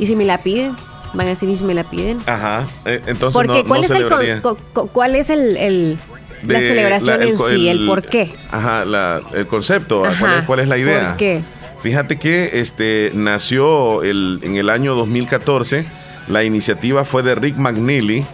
¿Y 0.00 0.06
si 0.06 0.16
me 0.16 0.24
la 0.24 0.42
piden? 0.42 0.74
Van 1.12 1.26
a 1.26 1.30
decir, 1.30 1.48
¿y 1.48 1.56
si 1.56 1.64
me 1.64 1.74
la 1.74 1.84
piden? 1.84 2.18
Ajá. 2.26 2.66
eh, 2.84 3.00
entonces 3.06 3.34
Porque 3.34 3.62
no, 3.62 3.68
¿cuál, 3.68 3.80
no 3.80 3.86
es 3.86 3.90
el 3.90 4.40
co- 4.42 4.56
co- 4.72 4.86
¿cuál 4.88 5.16
es 5.16 5.30
el, 5.30 5.56
el- 5.56 5.98
la 6.46 6.58
celebración 6.60 7.18
la- 7.20 7.26
en 7.26 7.38
sí? 7.38 7.68
El, 7.68 7.86
por 7.86 8.02
qué. 8.02 8.32
Ajá, 8.50 8.84
la- 8.84 9.20
el 9.34 9.46
concepto. 9.46 10.02
¿cuál, 10.18 10.38
es, 10.38 10.42
cuál 10.46 10.60
es 10.60 10.68
la 10.68 10.78
idea? 10.78 11.08
¿por 11.08 11.16
qué? 11.16 11.42
Fíjate 11.82 12.18
que 12.18 12.60
este, 12.60 13.10
nació 13.14 14.02
el, 14.02 14.38
en 14.42 14.56
el 14.56 14.68
año 14.70 14.94
2014. 14.94 15.84
La 16.28 16.44
iniciativa 16.44 17.04
fue 17.04 17.22
de 17.24 17.34
Rick 17.34 17.56
McNeely, 17.56 18.24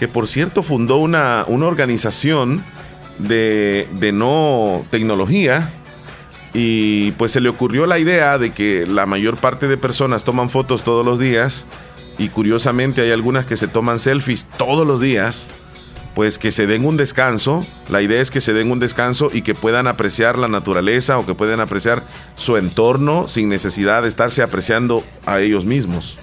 que 0.00 0.08
por 0.08 0.26
cierto 0.26 0.62
fundó 0.62 0.96
una, 0.96 1.44
una 1.46 1.66
organización 1.66 2.64
de, 3.18 3.86
de 3.92 4.10
no 4.12 4.84
tecnología. 4.90 5.70
Y 6.52 7.10
pues 7.12 7.32
se 7.32 7.40
le 7.40 7.48
ocurrió 7.48 7.84
la 7.86 7.98
idea 7.98 8.38
de 8.38 8.52
que 8.52 8.86
la 8.86 9.06
mayor 9.06 9.36
parte 9.36 9.66
de 9.68 9.76
personas 9.76 10.24
toman 10.24 10.50
fotos 10.50 10.82
todos 10.84 11.04
los 11.04 11.18
días. 11.18 11.66
Y 12.18 12.28
curiosamente 12.28 13.02
hay 13.02 13.10
algunas 13.10 13.46
que 13.46 13.56
se 13.56 13.68
toman 13.68 13.98
selfies 13.98 14.46
todos 14.56 14.86
los 14.86 15.00
días 15.00 15.48
pues 16.14 16.38
que 16.38 16.50
se 16.52 16.66
den 16.66 16.84
un 16.84 16.96
descanso. 16.96 17.66
La 17.88 18.00
idea 18.00 18.20
es 18.20 18.30
que 18.30 18.40
se 18.40 18.52
den 18.52 18.70
un 18.70 18.80
descanso 18.80 19.30
y 19.32 19.42
que 19.42 19.54
puedan 19.54 19.86
apreciar 19.86 20.38
la 20.38 20.48
naturaleza 20.48 21.18
o 21.18 21.26
que 21.26 21.34
puedan 21.34 21.60
apreciar 21.60 22.02
su 22.36 22.56
entorno 22.56 23.28
sin 23.28 23.48
necesidad 23.48 24.02
de 24.02 24.08
estarse 24.08 24.42
apreciando 24.42 25.04
a 25.26 25.40
ellos 25.40 25.64
mismos. 25.64 26.18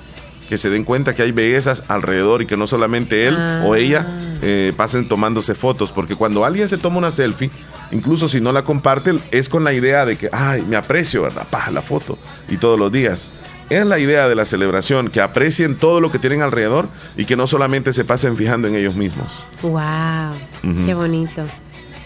Que 0.50 0.58
se 0.58 0.70
den 0.70 0.84
cuenta 0.84 1.16
que 1.16 1.24
hay 1.24 1.32
bellezas 1.32 1.84
alrededor 1.88 2.42
y 2.42 2.46
que 2.46 2.58
no 2.58 2.68
solamente 2.68 3.28
él 3.28 3.38
o 3.64 3.76
ella 3.76 4.08
eh, 4.42 4.74
pasen 4.76 5.08
tomándose 5.08 5.56
fotos. 5.56 5.92
Porque 5.92 6.16
cuando 6.16 6.44
alguien 6.44 6.68
se 6.68 6.78
toma 6.78 6.98
una 6.98 7.12
selfie, 7.12 7.50
incluso 7.92 8.28
si 8.28 8.42
no 8.42 8.52
la 8.52 8.64
comparte, 8.64 9.18
es 9.32 9.48
con 9.48 9.64
la 9.64 9.74
idea 9.74 10.06
de 10.06 10.18
que, 10.18 10.30
ay, 10.32 10.64
me 10.68 10.76
aprecio, 10.76 11.22
¿verdad? 11.22 11.48
Pa, 11.50 11.70
la 11.72 11.82
foto. 11.82 12.18
Y 12.50 12.58
todos 12.58 12.78
los 12.78 12.92
días. 12.92 13.30
Es 13.72 13.86
la 13.86 14.00
idea 14.00 14.28
de 14.28 14.36
la 14.36 14.44
celebración, 14.44 15.08
que 15.08 15.22
aprecien 15.22 15.78
todo 15.78 16.02
lo 16.02 16.12
que 16.12 16.20
tienen 16.20 16.42
alrededor 16.42 16.90
y 17.16 17.24
que 17.24 17.38
no 17.38 17.48
solamente 17.48 17.94
se 17.94 18.04
pasen 18.04 18.36
fijando 18.36 18.68
en 18.68 18.76
ellos 18.76 18.96
mismos. 18.96 19.46
¡Wow! 19.62 20.84
¡Qué 20.86 20.94
bonito! 20.94 21.46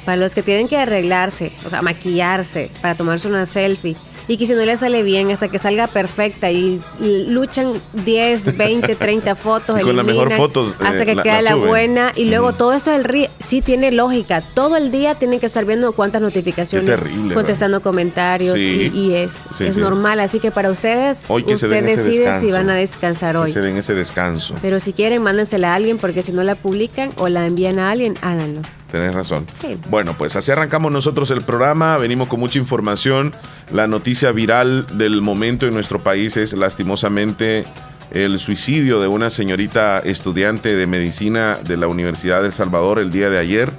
Para 0.06 0.18
los 0.18 0.36
que 0.36 0.44
tienen 0.44 0.68
que 0.68 0.78
arreglarse, 0.78 1.54
o 1.66 1.70
sea, 1.72 1.82
maquillarse 1.82 2.70
para 2.84 2.94
tomarse 2.94 3.28
una 3.28 3.48
selfie 3.48 3.98
y 4.28 4.38
que 4.38 4.46
si 4.46 4.54
no 4.54 4.66
le 4.66 4.76
sale 4.78 5.04
bien 5.04 5.30
hasta 5.32 5.48
que 5.50 5.60
salga 5.60 5.88
perfecta 5.88 6.52
y, 6.52 6.82
luchan 7.28 7.74
10, 7.94 8.58
20, 8.58 8.96
30 8.96 9.36
fotos, 9.36 9.80
Y 9.80 9.84
con 9.84 9.96
la 9.96 10.04
mejor 10.04 10.28
eliminan 10.28 10.38
fotos, 10.48 10.72
eh, 10.74 10.84
hasta 10.86 11.06
que 11.06 11.16
queda 11.16 11.42
la 11.42 11.56
buena 11.56 12.12
y 12.16 12.26
luego 12.26 12.54
todo 12.54 12.74
esto 12.74 12.92
del 12.92 13.04
ri 13.04 13.28
sí 13.40 13.62
tiene 13.62 13.92
lógica. 13.92 14.42
Todo 14.42 14.78
el 14.78 14.92
día 14.92 15.16
tienen 15.16 15.40
que 15.40 15.46
estar 15.46 15.66
viendo 15.66 15.92
cuántas 15.94 16.22
notificaciones, 16.22 16.90
terrible, 16.90 17.34
contestando 17.34 17.82
comentarios 17.82 18.54
Sí. 18.56 18.92
y, 18.94 19.00
y 19.00 19.14
es, 19.16 19.40
Sí, 19.54 19.66
es 19.66 19.76
sí. 19.76 19.82
normal. 19.82 20.20
Así 20.20 20.40
que 20.40 20.52
para 20.52 20.72
ustedes, 20.72 21.26
Hoy 21.28 21.44
que 21.44 21.54
usted 21.54 21.84
decide 21.84 22.40
si 22.40 22.52
van 22.52 22.70
a 22.70 22.76
descansar 22.76 23.34
Que 23.36 23.42
hoy. 23.42 23.52
se 23.52 23.62
den 23.62 23.78
ese 23.78 23.94
descanso. 23.94 24.56
Pero 24.62 24.80
si 24.80 24.94
quieren, 24.94 25.22
mándensela 25.22 25.74
a 25.74 25.76
alguien 25.76 25.98
porque 25.98 26.22
si 26.24 26.32
no 26.32 26.44
la 26.44 26.56
publican 26.56 27.10
o 27.18 27.28
la 27.30 27.46
envían 27.46 27.80
a 27.80 27.92
alguien, 27.92 28.16
háganlo. 28.22 28.62
Tenés 28.92 29.14
razón. 29.14 29.46
Sí. 29.54 29.78
Bueno, 29.90 30.16
pues 30.18 30.36
así 30.36 30.52
arrancamos 30.52 30.92
nosotros 30.92 31.30
el 31.32 31.42
programa. 31.42 31.98
Venimos 31.98 32.28
con 32.28 32.40
mucha 32.40 32.60
información. 32.60 33.34
La 33.74 33.88
noticia 33.88 34.32
viral 34.32 34.86
del 34.98 35.22
momento 35.22 35.66
en 35.68 35.74
nuestro 35.74 36.02
país 36.04 36.38
es 36.38 36.54
lastimosamente 36.54 37.66
el 38.12 38.40
suicidio 38.40 39.02
de 39.02 39.08
una 39.08 39.30
señorita 39.30 40.00
estudiante 40.00 40.76
de 40.76 40.88
medicina 40.88 41.58
de 41.66 41.76
la 41.76 41.88
Universidad 41.88 42.42
de 42.42 42.48
El 42.48 42.52
Salvador 42.54 43.00
el 43.00 43.12
día 43.12 43.30
de 43.30 43.40
ayer. 43.40 43.72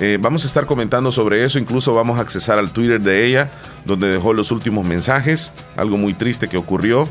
Eh, 0.00 0.18
vamos 0.20 0.44
a 0.44 0.46
estar 0.48 0.66
comentando 0.66 1.12
sobre 1.12 1.44
eso, 1.44 1.58
incluso 1.58 1.94
vamos 1.94 2.18
a 2.18 2.22
accesar 2.22 2.58
al 2.58 2.70
Twitter 2.72 3.00
de 3.00 3.26
ella, 3.26 3.50
donde 3.84 4.08
dejó 4.08 4.32
los 4.32 4.50
últimos 4.50 4.84
mensajes, 4.84 5.52
algo 5.76 5.96
muy 5.98 6.14
triste 6.14 6.48
que 6.48 6.56
ocurrió 6.56 7.08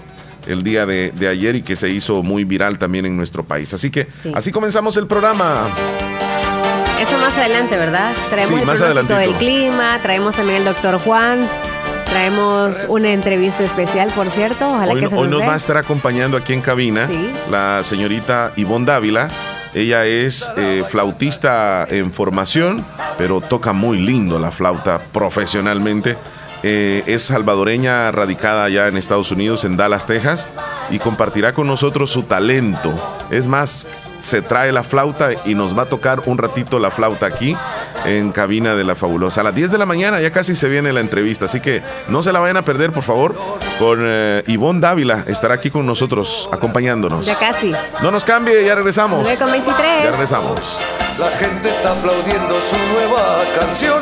el 0.48 0.64
día 0.64 0.86
de, 0.86 1.12
de 1.16 1.28
ayer 1.28 1.56
y 1.56 1.62
que 1.62 1.76
se 1.76 1.90
hizo 1.90 2.24
muy 2.24 2.44
viral 2.46 2.78
también 2.80 3.06
en 3.06 3.16
nuestro 3.16 3.44
país. 3.46 3.74
Así 3.74 3.90
que 3.92 4.08
Sí. 4.10 4.32
así 4.36 4.52
comenzamos 4.52 4.98
el 4.98 5.06
programa. 5.08 5.70
Eso 7.00 7.18
más 7.18 7.38
adelante, 7.38 7.78
¿verdad? 7.78 8.12
Traemos 8.30 8.50
Sí, 8.54 8.60
el 8.60 8.66
más 8.66 8.80
pronóstico 8.80 9.16
del 9.16 9.34
clima, 9.36 10.00
traemos 10.02 10.36
también 10.36 10.58
el 10.60 10.66
doctor 10.66 11.00
Juan, 11.00 11.48
traemos 12.06 12.86
una 12.90 13.12
entrevista 13.14 13.64
especial, 13.64 14.10
por 14.16 14.30
cierto. 14.30 14.70
Ojalá 14.74 14.94
Hoy, 14.94 15.02
que 15.02 15.10
se 15.10 15.16
hoy 15.16 15.28
nos 15.30 15.40
nos 15.40 15.50
va 15.50 15.54
a 15.54 15.58
estar 15.58 15.78
acompañando 15.78 16.38
aquí 16.38 16.54
en 16.54 16.62
cabina 16.62 17.08
Sí. 17.08 17.32
la 17.50 17.82
señorita 17.84 18.52
Ivonne 18.58 18.86
Dávila. 18.86 19.30
Ella 19.74 20.06
es 20.06 20.52
eh, 20.58 20.84
flautista 20.90 21.86
en 21.90 22.12
formación, 22.12 22.84
pero 23.18 23.40
toca 23.40 23.72
muy 23.72 24.00
lindo 24.00 24.40
la 24.40 24.52
flauta 24.52 25.00
profesionalmente. 25.14 26.18
Eh, 26.64 27.04
es 27.06 27.24
salvadoreña 27.24 28.12
radicada 28.12 28.66
allá 28.66 28.88
en 28.88 28.98
Estados 28.98 29.32
Unidos, 29.32 29.64
en 29.64 29.78
Dallas, 29.78 30.06
Texas, 30.06 30.50
y 30.90 31.00
compartirá 31.00 31.54
con 31.54 31.68
nosotros 31.68 32.10
su 32.12 32.24
talento. 32.24 32.92
Es 33.32 33.48
más, 33.48 33.88
se 34.20 34.42
trae 34.42 34.72
la 34.72 34.84
flauta 34.84 35.30
y 35.46 35.56
nos 35.56 35.78
va 35.78 35.84
a 35.84 35.86
tocar 35.86 36.22
un 36.26 36.38
ratito 36.38 36.80
la 36.80 36.92
flauta 36.92 37.26
aquí 37.26 37.56
en 38.06 38.32
cabina 38.32 38.76
de 38.76 38.84
la 38.84 38.96
fabulosa. 38.96 39.42
A 39.42 39.44
las 39.46 39.56
10 39.56 39.72
de 39.72 39.78
la 39.78 39.86
mañana 39.86 40.22
ya 40.22 40.32
casi 40.32 40.56
se 40.56 40.68
viene 40.70 40.94
la 40.94 41.00
entrevista, 41.00 41.46
así 41.46 41.60
que 41.60 41.82
no 42.08 42.22
se 42.22 42.32
la 42.32 42.40
vayan 42.40 42.58
a 42.58 42.62
perder, 42.62 42.92
por 42.92 43.04
favor. 43.04 43.36
Con 43.78 44.00
eh, 44.02 44.44
Ivonne 44.48 44.80
Dávila 44.80 45.24
estará 45.28 45.56
aquí 45.56 45.70
con 45.70 45.86
nosotros, 45.86 46.50
acompañándonos. 46.52 47.26
Ya 47.26 47.36
casi. 47.36 47.74
No 48.02 48.12
nos 48.12 48.24
cambie, 48.24 48.66
ya 48.66 48.76
regresamos. 48.76 49.22
9 49.24 49.38
con 49.38 49.52
23. 49.52 50.04
Ya 50.04 50.12
regresamos. 50.12 50.80
La 51.20 51.32
gente 51.32 51.70
está 51.70 51.92
aplaudiendo 51.92 52.62
su 52.62 52.78
nueva 52.94 53.44
canción. 53.60 54.02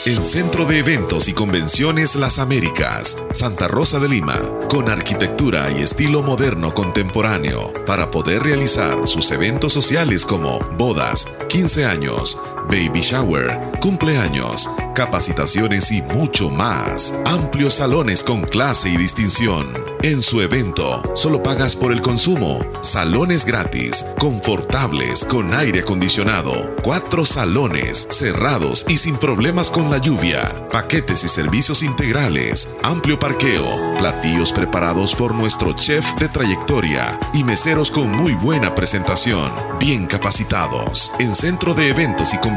El 0.08 0.24
Centro 0.24 0.66
de 0.66 0.80
Eventos 0.80 1.28
y 1.28 1.34
Convenciones 1.34 2.16
Las 2.16 2.40
Américas, 2.40 3.18
Santa 3.32 3.68
Rosa 3.68 4.00
de 4.00 4.08
Lima, 4.08 4.40
con 4.70 4.88
arquitectura 4.88 5.70
y 5.70 5.82
estilo 5.82 6.24
moderno 6.24 6.74
contemporáneo, 6.74 7.74
para 7.86 8.10
poder 8.10 8.44
realizar 8.44 9.06
sus 9.06 9.30
eventos 9.32 9.74
sociales 9.74 10.26
como 10.26 10.60
bodas, 10.78 11.28
15 11.50 11.86
años, 11.86 12.40
baby 12.68 13.02
shower, 13.02 13.72
cumpleaños, 13.80 14.70
capacitaciones 14.94 15.92
y 15.92 16.02
mucho 16.02 16.50
más. 16.50 17.14
Amplios 17.26 17.76
salones 17.76 18.24
con 18.24 18.42
clase 18.42 18.90
y 18.90 18.98
distinción 18.98 19.72
En 20.04 20.22
su 20.22 20.42
evento, 20.42 21.02
solo 21.16 21.42
pagas 21.42 21.76
por 21.76 21.92
el 21.92 22.02
consumo. 22.02 22.60
Salones 22.82 23.46
gratis, 23.46 24.06
confortables, 24.20 25.26
con 25.26 25.54
aire 25.54 25.82
acondicionado. 25.82 26.76
Cuatro 26.84 27.26
salones, 27.26 28.08
cerrados 28.10 28.86
y 28.88 28.98
sin 28.98 29.18
problemas 29.18 29.72
con 29.72 29.90
la 29.90 29.98
lluvia. 29.98 30.68
Paquetes 30.72 31.24
y 31.24 31.30
servicios 31.30 31.82
integrales. 31.82 32.74
Amplio 32.84 33.20
parqueo. 33.20 33.98
Platillos 33.98 34.52
preparados 34.52 35.16
por 35.16 35.34
nuestro 35.34 35.74
chef 35.74 36.14
de 36.20 36.30
trayectoria. 36.30 37.20
Y 37.34 37.44
meseros 37.44 37.90
con 37.90 38.12
muy 38.12 38.34
buena 38.34 38.76
presentación. 38.76 39.52
Bien 39.80 40.06
capacitados. 40.06 41.12
En 41.20 41.34
Centro 41.34 41.74
de 41.74 41.90
Eventos 41.90 42.34
y 42.34 42.38
Convenciones 42.38 42.57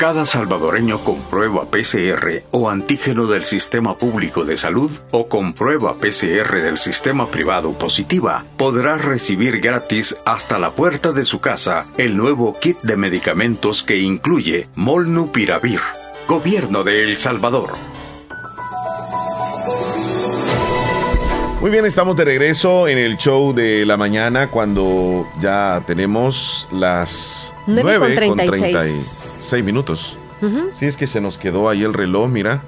Cada 0.00 0.24
salvadoreño 0.24 0.98
con 1.00 1.20
prueba 1.24 1.66
PCR 1.66 2.44
o 2.52 2.70
antígeno 2.70 3.26
del 3.26 3.44
Sistema 3.44 3.98
Público 3.98 4.44
de 4.44 4.56
Salud 4.56 4.90
o 5.10 5.28
con 5.28 5.52
prueba 5.52 5.98
PCR 5.98 6.62
del 6.62 6.78
Sistema 6.78 7.26
Privado 7.26 7.74
positiva 7.74 8.46
podrá 8.56 8.96
recibir 8.96 9.60
gratis 9.60 10.16
hasta 10.24 10.58
la 10.58 10.70
puerta 10.70 11.12
de 11.12 11.26
su 11.26 11.40
casa 11.40 11.84
el 11.98 12.16
nuevo 12.16 12.58
kit 12.58 12.78
de 12.80 12.96
medicamentos 12.96 13.82
que 13.82 13.98
incluye 13.98 14.68
Molnupiravir. 14.74 15.80
Gobierno 16.26 16.82
de 16.82 17.04
El 17.04 17.18
Salvador. 17.18 17.74
Muy 21.60 21.70
bien, 21.70 21.84
estamos 21.84 22.16
de 22.16 22.24
regreso 22.24 22.88
en 22.88 22.96
el 22.96 23.18
show 23.18 23.52
de 23.52 23.84
la 23.84 23.98
mañana 23.98 24.48
cuando 24.48 25.28
ya 25.42 25.84
tenemos 25.86 26.68
las 26.72 27.52
9 27.66 27.98
con 27.98 28.14
36. 28.14 29.29
36 29.40 29.64
minutos. 29.64 30.16
Sí, 30.72 30.86
es 30.86 30.96
que 30.96 31.06
se 31.06 31.20
nos 31.20 31.36
quedó 31.36 31.68
ahí 31.68 31.82
el 31.82 31.92
reloj, 31.92 32.30
mira, 32.30 32.62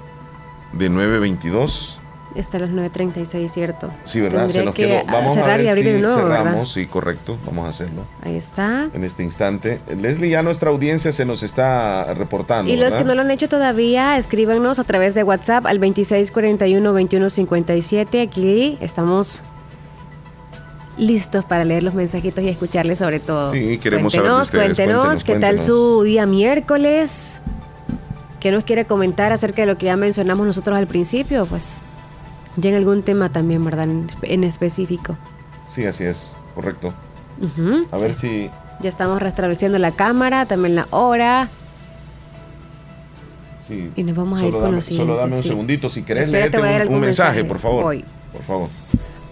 de 0.72 0.90
9.22. 0.90 1.96
Está 2.34 2.56
a 2.56 2.60
las 2.60 2.70
9.36, 2.70 3.48
¿cierto? 3.48 3.90
Sí, 4.04 4.22
¿verdad? 4.22 4.48
Se 4.48 4.64
nos 4.64 4.74
que 4.74 4.86
quedó. 4.86 5.04
Vamos 5.06 5.34
cerrar 5.34 5.50
a 5.50 5.56
ver 5.56 5.66
y 5.66 5.68
abrir 5.68 5.84
si 5.84 5.90
de 5.92 6.00
nuevo, 6.00 6.16
cerramos. 6.16 6.44
¿verdad? 6.44 6.64
Sí, 6.64 6.86
correcto. 6.86 7.36
Vamos 7.44 7.66
a 7.66 7.70
hacerlo 7.70 8.06
Ahí 8.22 8.36
está. 8.36 8.88
en 8.94 9.04
este 9.04 9.22
instante. 9.22 9.80
Leslie, 10.00 10.30
ya 10.30 10.42
nuestra 10.42 10.70
audiencia 10.70 11.12
se 11.12 11.26
nos 11.26 11.42
está 11.42 12.14
reportando. 12.14 12.70
Y 12.70 12.76
los 12.76 12.84
¿verdad? 12.84 12.98
que 12.98 13.04
no 13.04 13.14
lo 13.14 13.20
han 13.20 13.30
hecho 13.30 13.50
todavía, 13.50 14.16
escríbanos 14.16 14.78
a 14.78 14.84
través 14.84 15.14
de 15.14 15.24
WhatsApp 15.24 15.66
al 15.66 15.78
2641-2157. 15.80 18.22
Aquí 18.22 18.78
estamos 18.80 19.42
listos 20.98 21.44
para 21.44 21.64
leer 21.64 21.82
los 21.82 21.94
mensajitos 21.94 22.44
y 22.44 22.48
escucharles 22.48 22.98
sobre 22.98 23.18
todo. 23.20 23.52
Sí, 23.52 23.78
queremos 23.78 24.12
saber 24.12 24.28
de 24.28 24.34
cuéntenos, 24.34 24.42
ustedes, 24.48 24.64
cuéntenos, 24.76 25.04
cuéntenos, 25.04 25.24
qué 25.24 25.34
tal 25.38 25.60
su 25.60 26.02
día 26.02 26.26
miércoles. 26.26 27.40
¿Qué 28.40 28.50
nos 28.50 28.64
quiere 28.64 28.84
comentar 28.86 29.32
acerca 29.32 29.62
de 29.62 29.66
lo 29.66 29.78
que 29.78 29.86
ya 29.86 29.96
mencionamos 29.96 30.44
nosotros 30.46 30.76
al 30.76 30.86
principio? 30.88 31.46
Pues 31.46 31.80
ya 32.56 32.70
en 32.70 32.76
algún 32.76 33.02
tema 33.02 33.30
también, 33.30 33.64
¿verdad? 33.64 33.84
En, 33.84 34.08
en 34.22 34.44
específico. 34.44 35.16
Sí, 35.66 35.84
así 35.86 36.04
es, 36.04 36.34
correcto. 36.54 36.92
Ujú. 37.40 37.86
A 37.90 37.96
ver 37.98 38.14
si. 38.14 38.50
Ya 38.80 38.88
estamos 38.88 39.22
restableciendo 39.22 39.78
la 39.78 39.92
cámara, 39.92 40.44
también 40.44 40.74
la 40.74 40.88
hora. 40.90 41.48
si 43.66 43.90
Y 43.94 44.02
nos 44.02 44.16
vamos 44.16 44.40
a 44.40 44.44
ir 44.44 44.50
con 44.52 44.62
dame, 44.62 44.74
los 44.76 44.84
Solo 44.86 45.16
dame 45.16 45.36
un 45.36 45.42
sí. 45.42 45.48
segundito. 45.48 45.88
Si 45.88 46.02
querés, 46.02 46.24
Espérate, 46.24 46.50
léete 46.50 46.58
voy 46.58 46.66
a 46.66 46.70
leer 46.70 46.82
un, 46.82 46.88
un 46.88 46.94
algún 46.94 47.00
mensaje, 47.06 47.30
mensaje. 47.42 47.48
por 47.48 47.58
favor. 47.60 47.84
Voy. 47.84 48.04
Por 48.32 48.42
favor. 48.42 48.68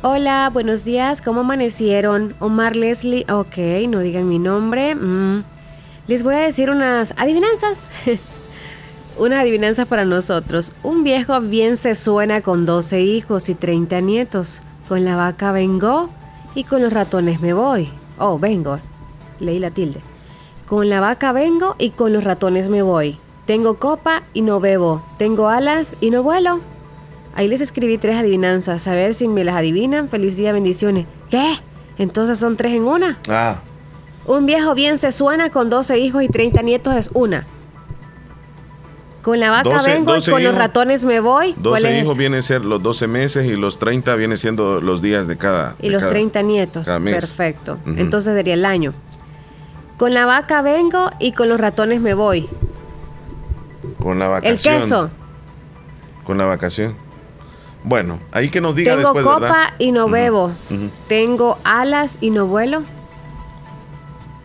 Hola, 0.02 0.48
buenos 0.50 0.86
días, 0.86 1.20
¿cómo 1.20 1.40
amanecieron? 1.40 2.34
Omar 2.38 2.74
Leslie, 2.74 3.26
ok, 3.30 3.86
no 3.86 3.98
digan 3.98 4.26
mi 4.26 4.38
nombre. 4.38 4.94
Mm. 4.94 5.44
Les 6.06 6.22
voy 6.22 6.36
a 6.36 6.38
decir 6.38 6.70
unas 6.70 7.12
adivinanzas. 7.18 7.86
unas 9.18 9.40
adivinanzas 9.40 9.86
para 9.86 10.06
nosotros. 10.06 10.72
Un 10.82 11.04
viejo 11.04 11.38
bien 11.42 11.76
se 11.76 11.94
suena 11.94 12.40
con 12.40 12.64
12 12.64 13.02
hijos 13.02 13.50
y 13.50 13.54
30 13.54 14.00
nietos. 14.00 14.62
Con 14.88 15.04
la 15.04 15.16
vaca 15.16 15.52
vengo 15.52 16.08
y 16.54 16.64
con 16.64 16.80
los 16.80 16.94
ratones 16.94 17.42
me 17.42 17.52
voy. 17.52 17.90
Oh, 18.16 18.38
vengo. 18.38 18.78
Leí 19.38 19.58
la 19.58 19.68
tilde. 19.68 20.00
Con 20.66 20.88
la 20.88 21.00
vaca 21.00 21.32
vengo 21.32 21.76
y 21.78 21.90
con 21.90 22.14
los 22.14 22.24
ratones 22.24 22.70
me 22.70 22.80
voy. 22.80 23.18
Tengo 23.44 23.78
copa 23.78 24.22
y 24.32 24.40
no 24.40 24.60
bebo. 24.60 25.02
Tengo 25.18 25.48
alas 25.48 25.94
y 26.00 26.08
no 26.08 26.22
vuelo. 26.22 26.60
Ahí 27.34 27.48
les 27.48 27.60
escribí 27.60 27.96
tres 27.98 28.16
adivinanzas. 28.16 28.86
A 28.88 28.94
ver 28.94 29.14
si 29.14 29.28
me 29.28 29.44
las 29.44 29.56
adivinan. 29.56 30.08
Feliz 30.08 30.36
día, 30.36 30.52
bendiciones. 30.52 31.06
¿Qué? 31.30 31.54
Entonces 31.98 32.38
son 32.38 32.56
tres 32.56 32.72
en 32.74 32.84
una. 32.84 33.18
Ah, 33.28 33.56
Un 34.26 34.46
viejo 34.46 34.74
bien 34.74 34.98
se 34.98 35.12
suena 35.12 35.50
con 35.50 35.70
12 35.70 35.98
hijos 35.98 36.22
y 36.22 36.28
30 36.28 36.62
nietos 36.62 36.94
es 36.96 37.10
una. 37.14 37.46
Con 39.22 39.38
la 39.38 39.50
vaca 39.50 39.68
12 39.70 39.92
vengo 39.92 40.14
12 40.14 40.30
y 40.30 40.32
con 40.34 40.44
los 40.44 40.54
ratones 40.54 41.04
me 41.04 41.20
voy. 41.20 41.52
¿Cuál 41.52 41.62
12 41.82 41.98
es? 41.98 42.04
hijos 42.04 42.16
vienen 42.16 42.38
a 42.40 42.42
ser 42.42 42.64
los 42.64 42.82
12 42.82 43.06
meses 43.06 43.44
y 43.46 43.54
los 43.54 43.78
30 43.78 44.14
vienen 44.16 44.38
siendo 44.38 44.80
los 44.80 45.02
días 45.02 45.26
de 45.26 45.36
cada. 45.36 45.76
Y 45.80 45.86
de 45.88 45.90
los 45.92 46.00
cada- 46.00 46.10
30 46.12 46.42
nietos. 46.42 46.86
Perfecto. 46.86 47.78
Entonces 47.86 48.34
sería 48.34 48.54
el 48.54 48.64
año. 48.64 48.94
Con 49.98 50.14
la 50.14 50.24
vaca 50.24 50.62
vengo 50.62 51.10
y 51.18 51.32
con 51.32 51.50
los 51.50 51.60
ratones 51.60 52.00
me 52.00 52.14
voy. 52.14 52.48
Con 53.98 54.18
la 54.18 54.24
El 54.26 54.30
vacación. 54.30 54.80
queso. 54.80 55.10
Con 56.24 56.38
la 56.38 56.46
vacación. 56.46 56.94
Bueno, 57.82 58.18
ahí 58.32 58.50
que 58.50 58.60
nos 58.60 58.74
diga 58.74 58.94
Tengo 58.94 59.14
después, 59.14 59.24
copa 59.24 59.40
¿verdad? 59.40 59.74
y 59.78 59.92
no 59.92 60.08
bebo. 60.08 60.52
Tengo 61.08 61.58
alas 61.64 62.18
y 62.20 62.30
no 62.30 62.46
vuelo. 62.46 62.82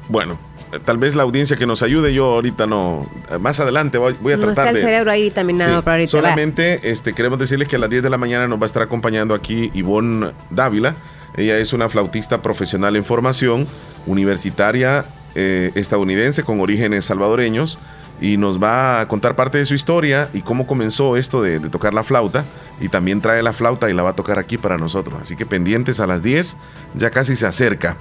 Bueno, 0.07 0.37
tal 0.85 0.97
vez 0.97 1.15
la 1.15 1.23
audiencia 1.23 1.57
que 1.57 1.65
nos 1.65 1.81
ayude, 1.83 2.13
yo 2.13 2.25
ahorita 2.35 2.67
no. 2.67 3.09
Más 3.39 3.59
adelante 3.59 3.97
voy, 3.97 4.15
voy 4.21 4.33
a 4.33 4.37
no 4.37 4.43
tratar 4.45 4.67
está 4.67 4.69
el 4.69 4.75
de. 4.75 4.81
cerebro 4.81 5.11
ahí 5.11 5.31
terminado 5.31 5.77
Sí, 5.79 5.81
para 5.83 5.95
ahorita. 5.95 6.17
Va. 6.17 6.21
solamente 6.21 6.79
este, 6.91 7.13
queremos 7.13 7.39
decirles 7.39 7.67
que 7.67 7.75
a 7.75 7.79
las 7.79 7.89
10 7.89 8.03
de 8.03 8.09
la 8.09 8.17
mañana 8.17 8.47
nos 8.47 8.59
va 8.59 8.63
a 8.63 8.67
estar 8.67 8.83
acompañando 8.83 9.33
aquí 9.33 9.71
Ivonne 9.73 10.31
Dávila. 10.49 10.95
Ella 11.35 11.57
es 11.57 11.73
una 11.73 11.89
flautista 11.89 12.41
profesional 12.41 12.95
en 12.95 13.03
formación, 13.03 13.67
universitaria 14.05 15.05
eh, 15.33 15.71
estadounidense 15.75 16.43
con 16.43 16.61
orígenes 16.61 17.03
salvadoreños 17.05 17.77
y 18.21 18.37
nos 18.37 18.61
va 18.61 19.01
a 19.01 19.07
contar 19.07 19.35
parte 19.35 19.57
de 19.57 19.65
su 19.65 19.73
historia 19.73 20.29
y 20.33 20.41
cómo 20.41 20.67
comenzó 20.67 21.17
esto 21.17 21.41
de, 21.41 21.59
de 21.59 21.69
tocar 21.69 21.93
la 21.93 22.03
flauta 22.03 22.45
y 22.79 22.89
también 22.89 23.21
trae 23.21 23.43
la 23.43 23.53
flauta 23.53 23.89
y 23.89 23.93
la 23.93 24.03
va 24.03 24.11
a 24.11 24.15
tocar 24.15 24.39
aquí 24.39 24.57
para 24.57 24.77
nosotros. 24.77 25.21
Así 25.21 25.35
que 25.35 25.45
pendientes 25.45 25.99
a 25.99 26.07
las 26.07 26.23
10, 26.23 26.57
ya 26.95 27.09
casi 27.09 27.35
se 27.35 27.45
acerca. 27.45 27.97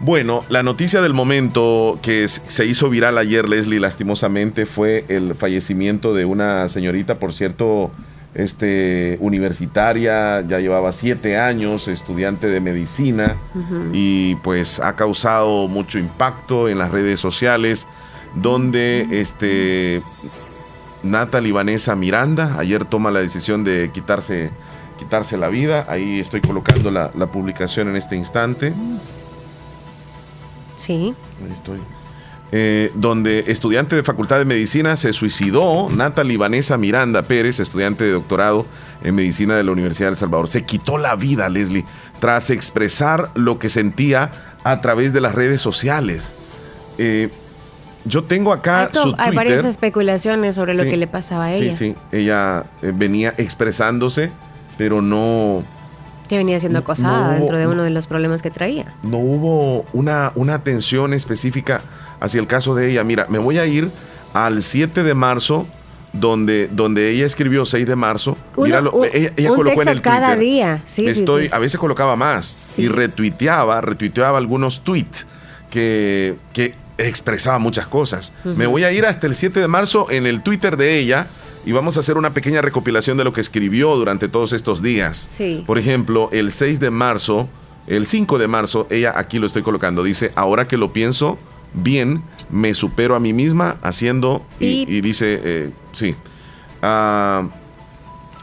Bueno, 0.00 0.44
la 0.48 0.64
noticia 0.64 1.00
del 1.00 1.14
momento 1.14 1.98
que 2.02 2.26
se 2.26 2.66
hizo 2.66 2.90
viral 2.90 3.18
ayer, 3.18 3.48
Leslie, 3.48 3.78
lastimosamente, 3.78 4.66
fue 4.66 5.04
el 5.08 5.34
fallecimiento 5.36 6.12
de 6.12 6.24
una 6.24 6.68
señorita, 6.68 7.20
por 7.20 7.32
cierto, 7.32 7.92
este, 8.34 9.16
universitaria, 9.20 10.40
ya 10.40 10.58
llevaba 10.58 10.90
siete 10.90 11.38
años, 11.38 11.86
estudiante 11.86 12.48
de 12.48 12.60
medicina, 12.60 13.36
y 13.92 14.34
pues 14.36 14.80
ha 14.80 14.96
causado 14.96 15.68
mucho 15.68 16.00
impacto 16.00 16.68
en 16.68 16.78
las 16.78 16.90
redes 16.90 17.20
sociales, 17.20 17.86
donde 18.34 19.06
este, 19.10 20.02
Natalie 21.02 21.52
Vanessa 21.52 21.96
Miranda 21.96 22.58
ayer 22.58 22.84
toma 22.84 23.10
la 23.10 23.20
decisión 23.20 23.64
de 23.64 23.90
quitarse 23.92 24.50
quitarse 24.98 25.36
la 25.36 25.48
vida. 25.48 25.84
Ahí 25.88 26.20
estoy 26.20 26.40
colocando 26.40 26.90
la, 26.90 27.10
la 27.16 27.26
publicación 27.26 27.88
en 27.88 27.96
este 27.96 28.14
instante. 28.14 28.72
Sí. 30.76 31.14
Ahí 31.44 31.52
estoy. 31.52 31.80
Eh, 32.54 32.92
donde 32.94 33.44
estudiante 33.46 33.96
de 33.96 34.02
Facultad 34.02 34.38
de 34.38 34.44
Medicina 34.44 34.94
se 34.96 35.14
suicidó, 35.14 35.88
Natalie 35.88 36.36
Vanessa 36.36 36.76
Miranda 36.76 37.22
Pérez, 37.22 37.60
estudiante 37.60 38.04
de 38.04 38.12
doctorado 38.12 38.66
en 39.02 39.14
Medicina 39.14 39.56
de 39.56 39.64
la 39.64 39.72
Universidad 39.72 40.08
de 40.08 40.12
El 40.12 40.16
Salvador. 40.18 40.48
Se 40.48 40.64
quitó 40.64 40.98
la 40.98 41.16
vida, 41.16 41.48
Leslie, 41.48 41.86
tras 42.20 42.50
expresar 42.50 43.30
lo 43.34 43.58
que 43.58 43.70
sentía 43.70 44.30
a 44.64 44.82
través 44.82 45.14
de 45.14 45.22
las 45.22 45.34
redes 45.34 45.62
sociales. 45.62 46.34
Eh, 46.98 47.30
yo 48.04 48.24
tengo 48.24 48.52
acá 48.52 48.90
hay, 48.92 49.02
su 49.02 49.14
hay 49.18 49.34
varias 49.34 49.64
especulaciones 49.64 50.54
sobre 50.56 50.74
lo 50.74 50.82
Sí, 50.84 50.90
que 50.90 50.96
le 50.96 51.06
pasaba 51.06 51.46
a 51.46 51.52
ella. 51.52 51.72
Sí, 51.72 51.92
sí, 51.92 51.96
ella 52.16 52.64
eh, 52.82 52.92
venía 52.94 53.34
expresándose, 53.38 54.30
pero 54.78 55.00
no, 55.02 55.62
Que 56.28 56.36
venía 56.38 56.58
siendo 56.60 56.78
acosada 56.80 57.28
No, 57.28 57.32
dentro 57.34 57.58
de 57.58 57.64
no. 57.64 57.70
uno 57.72 57.82
de 57.82 57.90
los 57.90 58.06
problemas 58.06 58.42
que 58.42 58.50
traía. 58.50 58.92
no 59.02 59.18
hubo 59.18 59.84
una, 59.92 60.32
una 60.34 60.54
atención 60.54 61.12
específica 61.14 61.80
hacia 62.20 62.40
el 62.40 62.46
caso 62.46 62.74
de 62.74 62.90
ella. 62.90 63.04
Mira, 63.04 63.26
me 63.28 63.38
voy 63.38 63.58
a 63.58 63.66
ir 63.66 63.90
al 64.34 64.62
7 64.62 65.02
de 65.02 65.14
marzo, 65.14 65.66
donde, 66.12 66.68
donde 66.70 67.10
ella 67.10 67.26
escribió 67.26 67.64
6 67.64 67.86
de 67.86 67.96
marzo. 67.96 68.36
Uno- 68.56 68.66
Míralo, 68.66 68.92
un, 68.92 69.06
ella, 69.12 69.32
ella 69.36 69.50
un 69.50 69.56
colocó 69.56 69.82
en 69.82 69.88
el 69.88 70.00
cada 70.02 70.28
Twitter. 70.34 70.40
día. 70.40 70.80
Sí, 70.84 71.02
sí, 71.04 71.08
Estoy, 71.20 71.48
sí. 71.48 71.54
a 71.54 71.58
veces 71.58 71.78
colocaba 71.80 72.16
más 72.16 72.78
y 72.78 72.88
retuiteaba, 72.88 73.80
retuiteaba 73.80 74.38
algunos 74.38 74.80
tweets 74.82 75.26
que, 75.70 76.36
que 76.52 76.74
expresaba 76.98 77.58
muchas 77.58 77.86
cosas. 77.86 78.32
Me 78.44 78.66
voy 78.66 78.84
a 78.84 78.92
ir 78.92 79.04
hasta 79.06 79.26
el 79.26 79.34
7 79.34 79.60
de 79.60 79.68
marzo 79.68 80.10
en 80.10 80.26
el 80.26 80.42
Twitter 80.42 80.76
de 80.76 80.98
ella 80.98 81.26
y 81.64 81.72
vamos 81.72 81.96
a 81.96 82.00
hacer 82.00 82.16
una 82.16 82.30
pequeña 82.34 82.60
recopilación 82.60 83.16
de 83.16 83.24
lo 83.24 83.32
que 83.32 83.40
escribió 83.40 83.94
durante 83.96 84.28
todos 84.28 84.52
estos 84.52 84.82
días. 84.82 85.16
Sí. 85.16 85.62
Por 85.66 85.78
ejemplo, 85.78 86.28
el 86.32 86.52
6 86.52 86.80
de 86.80 86.90
marzo, 86.90 87.48
el 87.86 88.06
5 88.06 88.38
de 88.38 88.48
marzo, 88.48 88.86
ella 88.90 89.12
aquí 89.16 89.38
lo 89.38 89.46
estoy 89.46 89.62
colocando, 89.62 90.02
dice, 90.02 90.32
ahora 90.34 90.66
que 90.66 90.76
lo 90.76 90.92
pienso 90.92 91.38
bien, 91.74 92.22
me 92.50 92.74
supero 92.74 93.16
a 93.16 93.20
mí 93.20 93.32
misma 93.32 93.78
haciendo, 93.82 94.44
y 94.60 95.00
dice, 95.00 95.40
eh, 95.42 95.70
sí, 95.92 96.14
Ah, 96.82 97.48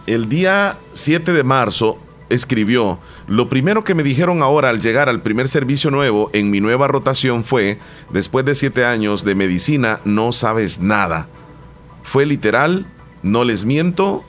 el 0.08 0.30
día 0.30 0.78
7 0.94 1.34
de 1.34 1.44
marzo 1.44 2.00
escribió, 2.30 3.00
lo 3.28 3.50
primero 3.50 3.84
que 3.84 3.96
me 3.96 4.04
dijeron 4.04 4.42
ahora 4.42 4.70
al 4.70 4.82
llegar 4.82 5.10
al 5.10 5.22
primer 5.22 5.48
servicio 5.48 5.92
nuevo 5.92 6.30
en 6.34 6.52
mi 6.52 6.62
nueva 6.62 6.88
rotación 6.88 7.44
fue, 7.44 7.80
después 8.12 8.46
de 8.46 8.56
siete 8.56 8.86
años 8.86 9.24
de 9.26 9.36
medicina, 9.36 10.00
no 10.06 10.32
sabes 10.32 10.80
nada. 10.80 11.28
Fue 12.04 12.26
literal, 12.26 12.86
no 13.24 13.44
les 13.44 13.66
miento, 13.66 14.24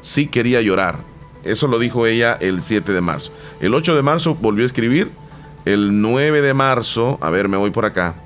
sí 0.00 0.26
quería 0.26 0.60
llorar. 0.60 1.12
Eso 1.44 1.66
lo 1.66 1.78
dijo 1.78 2.06
ella 2.06 2.36
el 2.40 2.62
7 2.62 2.92
de 2.92 3.00
marzo. 3.00 3.32
El 3.60 3.74
8 3.74 3.96
de 3.96 4.02
marzo 4.02 4.34
volvió 4.34 4.64
a 4.64 4.66
escribir. 4.66 5.10
El 5.64 6.00
9 6.00 6.40
de 6.40 6.54
marzo, 6.54 7.18
a 7.20 7.30
ver, 7.30 7.48
me 7.48 7.56
voy 7.56 7.70
por 7.70 7.84
acá. 7.84 8.16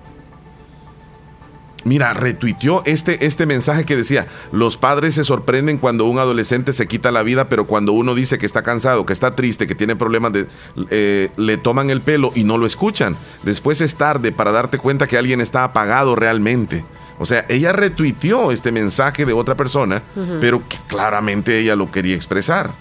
Mira, 1.86 2.14
retuiteó 2.14 2.82
este, 2.84 3.26
este 3.26 3.46
mensaje 3.46 3.84
que 3.84 3.94
decía, 3.94 4.26
los 4.50 4.76
padres 4.76 5.14
se 5.14 5.22
sorprenden 5.22 5.78
cuando 5.78 6.06
un 6.06 6.18
adolescente 6.18 6.72
se 6.72 6.88
quita 6.88 7.12
la 7.12 7.22
vida, 7.22 7.48
pero 7.48 7.68
cuando 7.68 7.92
uno 7.92 8.16
dice 8.16 8.38
que 8.38 8.46
está 8.46 8.62
cansado, 8.62 9.06
que 9.06 9.12
está 9.12 9.36
triste, 9.36 9.68
que 9.68 9.76
tiene 9.76 9.94
problemas, 9.94 10.32
de, 10.32 10.48
eh, 10.90 11.30
le 11.36 11.56
toman 11.58 11.90
el 11.90 12.00
pelo 12.00 12.32
y 12.34 12.42
no 12.42 12.58
lo 12.58 12.66
escuchan. 12.66 13.16
Después 13.44 13.80
es 13.82 13.94
tarde 13.94 14.32
para 14.32 14.50
darte 14.50 14.78
cuenta 14.78 15.06
que 15.06 15.16
alguien 15.16 15.40
está 15.40 15.62
apagado 15.62 16.16
realmente. 16.16 16.84
O 17.20 17.24
sea, 17.24 17.46
ella 17.48 17.72
retuiteó 17.72 18.50
este 18.50 18.72
mensaje 18.72 19.24
de 19.24 19.32
otra 19.32 19.54
persona, 19.54 20.02
pero 20.40 20.68
que 20.68 20.78
claramente 20.88 21.56
ella 21.56 21.76
lo 21.76 21.92
quería 21.92 22.16
expresar. 22.16 22.72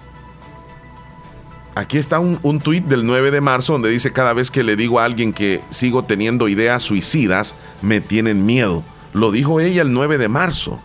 Aquí 1.75 1.99
está 1.99 2.19
un, 2.19 2.39
un 2.41 2.59
tuit 2.59 2.85
del 2.85 3.05
9 3.05 3.29
de 3.29 3.41
marzo 3.41 3.73
donde 3.73 3.91
dice, 3.91 4.11
cada 4.11 4.33
vez 4.33 4.49
que 4.49 4.63
le 4.63 4.75
digo 4.75 4.99
a 4.99 5.05
alguien 5.05 5.31
que 5.31 5.61
sigo 5.69 6.05
teniendo 6.05 6.47
ideas 6.47 6.81
suicidas, 6.81 7.53
me 7.83 8.01
tienen 8.01 8.47
miedo. 8.47 8.83
Lo 9.15 9.31
dijo 9.31 9.59
ella 9.61 9.81
el 9.81 9.93
9 9.93 10.17
de 10.17 10.27
marzo. 10.27 10.77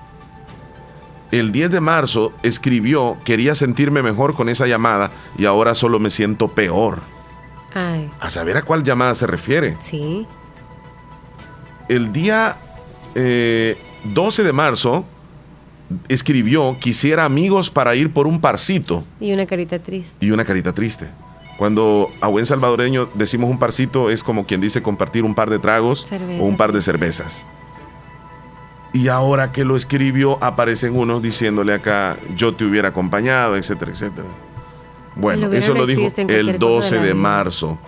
El 1.32 1.50
10 1.52 1.70
de 1.72 1.80
marzo 1.80 2.32
escribió, 2.44 3.16
quería 3.24 3.54
sentirme 3.54 4.02
mejor 4.02 4.34
con 4.34 4.48
esa 4.48 4.66
llamada 4.68 5.10
y 5.36 5.46
ahora 5.46 5.74
solo 5.74 5.98
me 5.98 6.10
siento 6.10 6.46
peor. 6.48 7.00
Ay, 7.74 8.08
A 8.20 8.30
saber 8.30 8.56
a 8.56 8.62
cuál 8.62 8.84
llamada 8.84 9.14
se 9.14 9.26
refiere. 9.26 9.76
sí. 9.80 10.26
El 11.88 12.12
día 12.12 12.56
eh, 13.16 13.76
12 14.04 14.44
de 14.44 14.52
marzo 14.52 15.04
escribió, 16.08 16.76
quisiera 16.78 17.24
amigos 17.24 17.68
para 17.68 17.96
ir 17.96 18.12
por 18.12 18.28
un 18.28 18.40
parcito. 18.40 19.02
Y 19.18 19.32
una 19.32 19.44
carita 19.44 19.80
triste. 19.80 20.24
y 20.24 20.30
una 20.30 20.44
carita 20.44 20.72
triste. 20.72 21.08
Cuando 21.58 22.08
a 22.20 22.28
buen 22.28 22.46
salvadoreño 22.46 23.08
decimos 23.14 23.50
un 23.50 23.58
parcito, 23.58 24.08
es 24.08 24.22
como 24.22 24.46
quien 24.46 24.60
dice 24.60 24.82
compartir 24.82 25.24
un 25.24 25.34
par 25.34 25.50
de 25.50 25.58
tragos 25.58 26.06
o 26.40 26.44
un 26.44 26.56
par 26.56 26.72
de 26.72 26.80
cervezas. 26.80 27.44
Y 28.92 29.08
ahora 29.08 29.52
que 29.52 29.64
lo 29.64 29.76
escribió, 29.76 30.42
aparecen 30.42 30.96
unos 30.96 31.22
diciéndole 31.22 31.74
acá, 31.74 32.16
yo 32.36 32.54
te 32.54 32.64
hubiera 32.64 32.88
acompañado, 32.88 33.56
etcétera, 33.56 33.92
etcétera. 33.92 34.28
Bueno, 35.14 35.52
eso 35.52 35.74
no 35.74 35.80
lo 35.80 35.86
dijo 35.86 36.02
el 36.02 36.12
cualquier 36.12 36.58
cosa 36.58 36.96
12 36.96 36.98
de 37.00 37.14
marzo. 37.14 37.78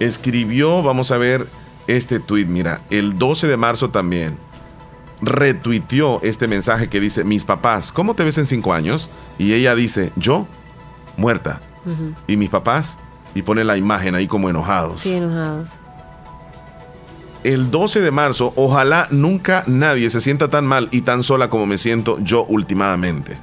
Escribió, 0.00 0.82
vamos 0.82 1.10
a 1.10 1.18
ver 1.18 1.46
este 1.86 2.18
tweet, 2.18 2.46
mira, 2.46 2.80
el 2.90 3.18
12 3.18 3.46
de 3.46 3.56
marzo 3.56 3.90
también 3.90 4.38
retuiteó 5.20 6.20
este 6.22 6.48
mensaje 6.48 6.88
que 6.88 7.00
dice, 7.00 7.24
mis 7.24 7.44
papás, 7.44 7.92
¿cómo 7.92 8.14
te 8.14 8.24
ves 8.24 8.38
en 8.38 8.46
cinco 8.46 8.72
años? 8.72 9.08
Y 9.38 9.52
ella 9.54 9.74
dice, 9.74 10.12
yo, 10.16 10.46
muerta. 11.16 11.60
Y 12.26 12.36
mis 12.36 12.48
papás, 12.48 12.98
y 13.34 13.42
pone 13.42 13.64
la 13.64 13.76
imagen 13.76 14.14
ahí 14.14 14.26
como 14.26 14.48
enojados. 14.48 15.02
Sí, 15.02 15.12
enojados. 15.12 15.78
El 17.44 17.70
12 17.70 18.00
de 18.00 18.10
marzo, 18.10 18.52
ojalá 18.56 19.06
nunca 19.10 19.62
nadie 19.66 20.08
se 20.10 20.20
sienta 20.20 20.48
tan 20.48 20.66
mal 20.66 20.88
y 20.90 21.02
tan 21.02 21.22
sola 21.22 21.50
como 21.50 21.66
me 21.66 21.76
siento 21.78 22.18
yo 22.20 22.44
últimamente. 22.46 23.36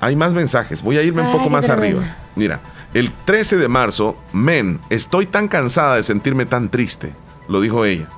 Hay 0.00 0.14
más 0.14 0.32
mensajes, 0.32 0.80
voy 0.82 0.96
a 0.98 1.02
irme 1.02 1.22
un 1.22 1.32
poco 1.32 1.50
más 1.50 1.68
arriba. 1.68 2.02
Mira, 2.36 2.60
el 2.94 3.10
13 3.12 3.56
de 3.56 3.66
marzo, 3.68 4.16
men, 4.32 4.80
estoy 4.88 5.26
tan 5.26 5.48
cansada 5.48 5.96
de 5.96 6.04
sentirme 6.04 6.46
tan 6.46 6.68
triste, 6.70 7.12
lo 7.48 7.60
dijo 7.60 7.84
ella. 7.84 8.08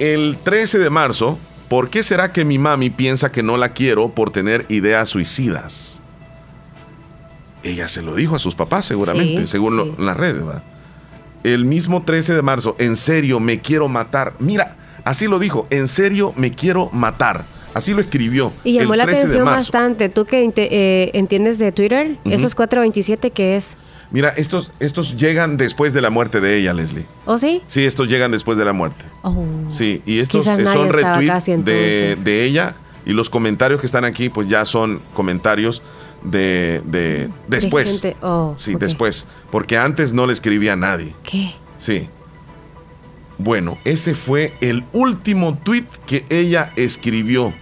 El 0.00 0.36
13 0.42 0.78
de 0.80 0.90
marzo, 0.90 1.38
¿por 1.68 1.90
qué 1.90 2.02
será 2.02 2.32
que 2.32 2.44
mi 2.44 2.58
mami 2.58 2.90
piensa 2.90 3.30
que 3.30 3.44
no 3.44 3.56
la 3.56 3.68
quiero 3.68 4.08
por 4.10 4.30
tener 4.30 4.66
ideas 4.68 5.08
suicidas? 5.08 6.02
Ella 7.62 7.86
se 7.86 8.02
lo 8.02 8.16
dijo 8.16 8.34
a 8.34 8.38
sus 8.40 8.56
papás 8.56 8.84
seguramente, 8.84 9.42
Sí, 9.42 9.46
según 9.46 9.76
lo- 9.76 9.94
las 9.98 10.16
redes, 10.16 10.44
¿va? 10.46 10.62
El 11.54 11.64
mismo 11.64 12.02
13 12.02 12.34
de 12.34 12.42
marzo, 12.42 12.76
en 12.78 12.96
serio 12.96 13.40
me 13.40 13.60
quiero 13.60 13.88
matar. 13.88 14.34
Mira, 14.38 14.76
así 15.04 15.26
lo 15.26 15.38
dijo, 15.38 15.66
en 15.70 15.88
serio 15.88 16.32
me 16.36 16.50
quiero 16.50 16.90
matar. 16.92 17.44
Así 17.74 17.94
lo 17.94 18.00
escribió. 18.00 18.52
Y 18.64 18.74
llamó 18.74 18.94
el 18.94 18.98
la 18.98 19.04
13 19.04 19.16
de 19.16 19.22
atención 19.22 19.44
marzo. 19.44 19.58
bastante. 19.58 20.08
¿Tú 20.08 20.24
que 20.24 20.50
eh, 20.56 21.10
entiendes 21.14 21.58
de 21.58 21.70
Twitter? 21.72 22.16
Ujú. 22.24 22.34
¿Esos 22.34 22.54
427 22.54 23.30
qué 23.30 23.56
es? 23.56 23.76
Mira, 24.10 24.30
estos, 24.30 24.72
estos 24.80 25.16
llegan 25.16 25.56
después 25.56 25.92
de 25.92 26.00
la 26.00 26.10
muerte 26.10 26.40
de 26.40 26.56
ella, 26.56 26.72
Leslie. 26.72 27.04
¿O 27.26 27.38
sí? 27.38 27.62
Sí, 27.66 27.84
estos 27.84 28.08
llegan 28.08 28.30
después 28.30 28.56
de 28.58 28.64
la 28.64 28.72
muerte. 28.72 29.04
Oh. 29.22 29.44
Sí, 29.68 30.02
y 30.06 30.18
estos 30.20 30.44
son 30.44 30.90
retweets 30.90 31.64
de 32.24 32.44
ella 32.44 32.74
y 33.08 33.12
los 33.12 33.30
comentarios 33.30 33.80
que 33.80 33.86
están 33.86 34.04
aquí 34.04 34.28
pues 34.28 34.48
ya 34.48 34.64
son 34.66 35.00
comentarios 35.14 35.82
de, 36.22 36.82
de 36.84 37.28
después. 37.46 38.02
oh, 38.22 38.54
sí, 38.56 38.74
después, 38.74 39.26
porque 39.50 39.76
antes 39.78 40.12
no 40.12 40.26
le 40.26 40.32
escribía 40.32 40.72
a 40.74 40.76
nadie. 40.76 41.14
¿Qué? 41.22 41.54
Sí. 41.78 42.08
Bueno, 43.38 43.78
ese 43.84 44.14
fue 44.14 44.52
el 44.60 44.84
último 44.92 45.56
tweet 45.58 45.84
que 46.06 46.24
ella 46.28 46.72
escribió 46.76 47.54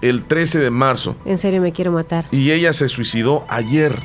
el 0.00 0.22
13 0.24 0.60
de 0.60 0.70
marzo 0.70 1.16
En 1.26 1.38
serio 1.38 1.60
me 1.60 1.72
quiero 1.72 1.92
matar. 1.92 2.26
y 2.30 2.50
ella 2.52 2.72
se 2.72 2.88
suicidó 2.88 3.44
ayer. 3.48 4.00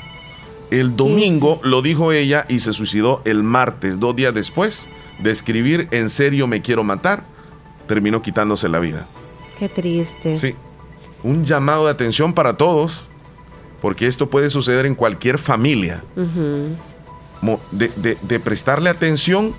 El 0.71 0.95
domingo 0.95 1.59
lo 1.63 1.81
dijo 1.83 2.11
ella 2.11 2.45
y 2.49 2.59
se 2.59 2.73
suicidó 2.73 3.21
el 3.25 3.43
martes, 3.43 3.99
dos 3.99 4.15
días 4.15 4.33
después 4.33 4.89
de 5.19 5.29
escribir 5.31 5.87
En 5.91 6.09
serio 6.09 6.47
me 6.47 6.61
quiero 6.63 6.83
matar, 6.83 7.23
terminó 7.87 8.21
quitándose 8.21 8.67
la 8.67 8.79
vida. 8.79 9.05
Qué 9.59 9.69
triste. 9.69 10.35
Sí, 10.35 10.55
un 11.21 11.45
llamado 11.45 11.85
de 11.85 11.91
atención 11.91 12.33
para 12.33 12.57
todos, 12.57 13.07
porque 13.83 14.07
esto 14.07 14.29
puede 14.29 14.49
suceder 14.49 14.85
en 14.87 14.95
cualquier 14.95 15.37
familia. 15.37 16.03
De, 17.71 17.89
de- 17.97 18.17
de 18.21 18.39
prestarle 18.39 18.89
atención 18.89 19.53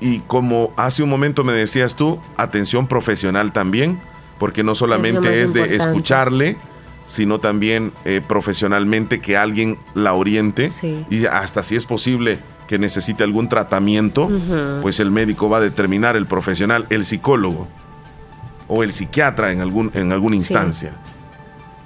y 0.00 0.18
como 0.20 0.72
hace 0.76 1.02
un 1.02 1.08
momento 1.08 1.42
me 1.42 1.52
decías 1.54 1.96
tú, 1.96 2.20
atención 2.36 2.86
profesional 2.86 3.52
también, 3.52 3.98
porque 4.38 4.62
no 4.62 4.74
solamente 4.74 5.42
es, 5.42 5.54
de 5.54 5.76
escucharle, 5.76 6.56
sino 7.06 7.38
también 7.40 7.92
eh, 8.04 8.20
profesionalmente 8.26 9.20
que 9.20 9.36
alguien 9.38 9.78
la 9.94 10.12
oriente 10.12 10.68
Sí. 10.70 11.04
y 11.10 11.24
hasta 11.24 11.62
si 11.62 11.76
es 11.76 11.86
posible 11.86 12.38
que 12.68 12.78
necesite 12.78 13.24
algún 13.24 13.48
tratamiento, 13.48 14.30
pues 14.82 15.00
el 15.00 15.10
médico 15.10 15.48
va 15.48 15.56
a 15.56 15.60
determinar, 15.60 16.14
el 16.16 16.26
profesional, 16.26 16.86
el 16.90 17.04
psicólogo 17.06 17.66
o 18.68 18.82
el 18.84 18.92
psiquiatra 18.92 19.50
en, 19.52 19.60
algún, 19.62 19.90
en 19.94 20.12
alguna 20.12 20.34
Sí. 20.34 20.40
instancia. 20.42 20.92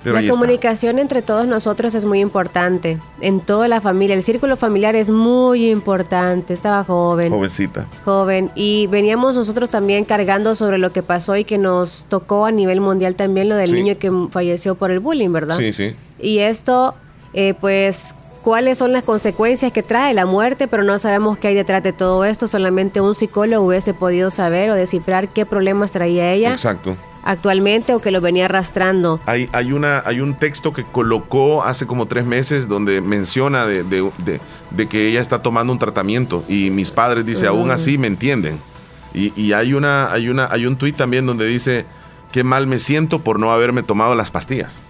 Pero 0.04 0.14
la 0.14 0.20
está. 0.20 0.32
comunicación 0.32 0.98
entre 1.00 1.22
todos 1.22 1.46
nosotros 1.48 1.94
es 1.94 2.04
muy 2.04 2.20
importante. 2.20 2.98
En 3.20 3.40
toda 3.40 3.66
la 3.66 3.80
familia. 3.80 4.14
El 4.14 4.22
círculo 4.22 4.56
familiar 4.56 4.94
es 4.94 5.10
muy 5.10 5.70
importante. 5.70 6.54
Estaba 6.54 6.84
joven. 6.84 7.32
Jovencita. 7.32 7.86
Joven. 8.04 8.50
Y 8.54 8.86
veníamos 8.88 9.34
nosotros 9.34 9.70
también 9.70 10.04
cargando 10.04 10.54
sobre 10.54 10.78
lo 10.78 10.92
que 10.92 11.02
pasó 11.02 11.36
y 11.36 11.44
que 11.44 11.58
nos 11.58 12.06
tocó 12.08 12.44
a 12.44 12.52
nivel 12.52 12.80
mundial 12.80 13.14
también 13.16 13.48
lo 13.48 13.56
del 13.56 13.70
Sí. 13.70 13.74
niño 13.76 13.98
que 13.98 14.12
falleció 14.30 14.74
por 14.74 14.90
el 14.90 15.00
bullying, 15.00 15.32
¿verdad? 15.32 15.56
Sí, 15.56 15.72
sí. 15.72 15.96
Y 16.20 16.38
esto, 16.38 16.94
eh, 17.32 17.54
pues, 17.60 18.14
¿cuáles 18.42 18.76
son 18.78 18.92
las 18.92 19.04
consecuencias 19.04 19.72
que 19.72 19.82
trae 19.82 20.12
la 20.12 20.26
muerte? 20.26 20.68
Pero 20.68 20.82
no 20.84 20.98
sabemos 20.98 21.38
qué 21.38 21.48
hay 21.48 21.54
detrás 21.54 21.82
de 21.82 21.92
todo 21.94 22.24
esto. 22.26 22.46
Solamente 22.46 23.00
un 23.00 23.14
psicólogo 23.14 23.66
hubiese 23.66 23.94
podido 23.94 24.30
saber 24.30 24.68
o 24.70 24.74
descifrar 24.74 25.28
qué 25.30 25.46
problemas 25.46 25.92
traía 25.92 26.30
ella 26.32 26.52
Exacto. 26.52 26.94
Actualmente 27.24 27.94
o 27.94 28.00
que 28.00 28.10
lo 28.10 28.20
venía 28.20 28.44
arrastrando. 28.44 29.20
Hay, 29.26 29.48
hay, 29.52 29.72
una, 29.72 30.02
hay 30.04 30.20
un 30.20 30.34
texto 30.36 30.72
que 30.72 30.84
colocó 30.84 31.64
hace 31.64 31.86
como 31.86 32.06
tres 32.06 32.24
meses 32.26 32.68
donde 32.68 33.00
menciona 33.00 33.66
de, 33.66 33.82
de- 33.82 34.10
de- 34.18 34.40
de 34.70 34.88
que 34.88 35.08
ella 35.08 35.20
está 35.20 35.40
tomando 35.42 35.72
un 35.72 35.78
tratamiento 35.78 36.44
y 36.48 36.70
mis 36.70 36.90
padres, 36.90 37.24
dice, 37.26 37.46
aún 37.46 37.68
Mm. 37.68 37.72
así 37.72 37.98
me 37.98 38.06
entienden. 38.06 38.58
Y, 39.14 39.32
y 39.40 39.52
hay, 39.52 39.74
una, 39.74 40.12
hay, 40.12 40.28
una, 40.28 40.48
hay 40.50 40.66
un 40.66 40.76
tuit 40.76 40.96
también 40.96 41.24
donde 41.26 41.46
dice, 41.46 41.86
qué 42.32 42.42
mal 42.44 42.66
me 42.66 42.78
siento 42.78 43.20
por 43.20 43.38
no 43.38 43.52
haberme 43.52 43.82
tomado 43.82 44.14
las 44.14 44.30
pastillas. 44.30 44.80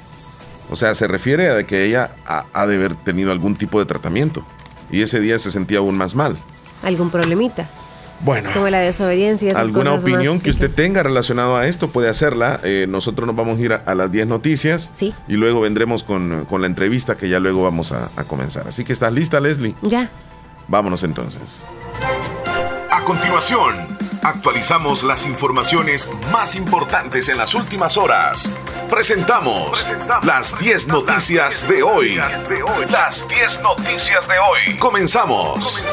O 0.70 0.76
sea, 0.76 0.95
se 0.95 1.07
refiere 1.07 1.51
a 1.51 1.64
que 1.66 1.85
ella 1.85 2.16
ha, 2.26 2.47
ha 2.55 2.66
de 2.66 2.76
haber 2.76 2.95
tenido 2.97 3.30
algún 3.32 3.55
tipo 3.55 3.78
de 3.78 3.85
tratamiento. 3.85 4.43
Y 4.91 5.03
ese 5.03 5.20
día 5.20 5.39
se 5.39 5.51
sentía 5.51 5.78
aún 5.78 5.97
más 5.99 6.14
mal. 6.14 6.39
Algún 6.82 7.11
problemita. 7.11 7.68
Bueno. 8.20 8.50
Como 8.54 8.68
la 8.70 8.78
desobediencia. 8.80 9.46
y 9.46 9.48
esas 9.50 9.60
¿Alguna 9.60 9.90
cosas 9.90 10.04
opinión 10.04 10.34
más, 10.34 10.42
que 10.42 10.52
sí. 10.52 10.60
usted 10.60 10.70
tenga 10.70 11.02
relacionado 11.02 11.56
a 11.56 11.66
esto? 11.66 11.88
Puede 11.88 12.08
hacerla. 12.08 12.60
Eh, 12.62 12.86
nosotros 12.88 13.26
nos 13.26 13.36
vamos 13.36 13.58
a 13.58 13.62
ir 13.62 13.72
a, 13.74 13.82
a 13.84 13.94
las 13.94 14.10
10 14.10 14.26
noticias. 14.28 14.90
Sí. 14.92 15.14
Y 15.28 15.34
luego 15.34 15.60
vendremos 15.60 16.04
con, 16.04 16.46
con 16.46 16.60
la 16.62 16.66
entrevista 16.66 17.16
que 17.16 17.28
ya 17.28 17.38
luego 17.38 17.62
vamos 17.64 17.92
a, 17.92 18.10
a 18.16 18.24
comenzar. 18.24 18.66
Así 18.68 18.84
que 18.84 18.92
estás 18.92 19.12
lista, 19.12 19.40
Leslie. 19.40 19.74
Ya. 19.82 20.08
Vámonos 20.68 21.02
entonces. 21.02 21.66
A 22.90 23.02
continuación, 23.04 23.86
actualizamos 24.22 25.02
las 25.02 25.26
informaciones 25.26 26.08
más 26.32 26.54
importantes 26.56 27.28
en 27.28 27.36
las 27.36 27.54
últimas 27.54 27.96
horas. 27.98 28.50
Presentamos 28.88 29.86
las 30.22 30.58
10 30.58 30.88
noticias 30.88 31.68
de 31.68 31.82
hoy. 31.82 32.14
Las 32.14 33.16
10 33.28 33.60
noticias 33.62 34.26
de 34.28 34.34
hoy. 34.38 34.78
Comenzamos. 34.78 35.84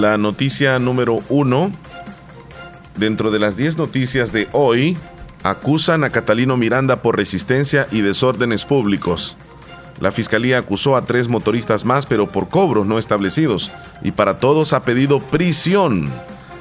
La 0.00 0.16
noticia 0.16 0.78
número 0.78 1.20
uno, 1.28 1.70
dentro 2.96 3.30
de 3.30 3.38
las 3.38 3.54
10 3.58 3.76
noticias 3.76 4.32
de 4.32 4.48
hoy, 4.52 4.96
acusan 5.42 6.04
a 6.04 6.10
Catalino 6.10 6.56
Miranda 6.56 7.02
por 7.02 7.18
resistencia 7.18 7.86
y 7.92 8.00
desórdenes 8.00 8.64
públicos. 8.64 9.36
La 10.00 10.10
fiscalía 10.10 10.56
acusó 10.56 10.96
a 10.96 11.04
tres 11.04 11.28
motoristas 11.28 11.84
más, 11.84 12.06
pero 12.06 12.26
por 12.26 12.48
cobros 12.48 12.86
no 12.86 12.98
establecidos, 12.98 13.72
y 14.02 14.12
para 14.12 14.38
todos 14.38 14.72
ha 14.72 14.86
pedido 14.86 15.20
prisión. 15.20 16.08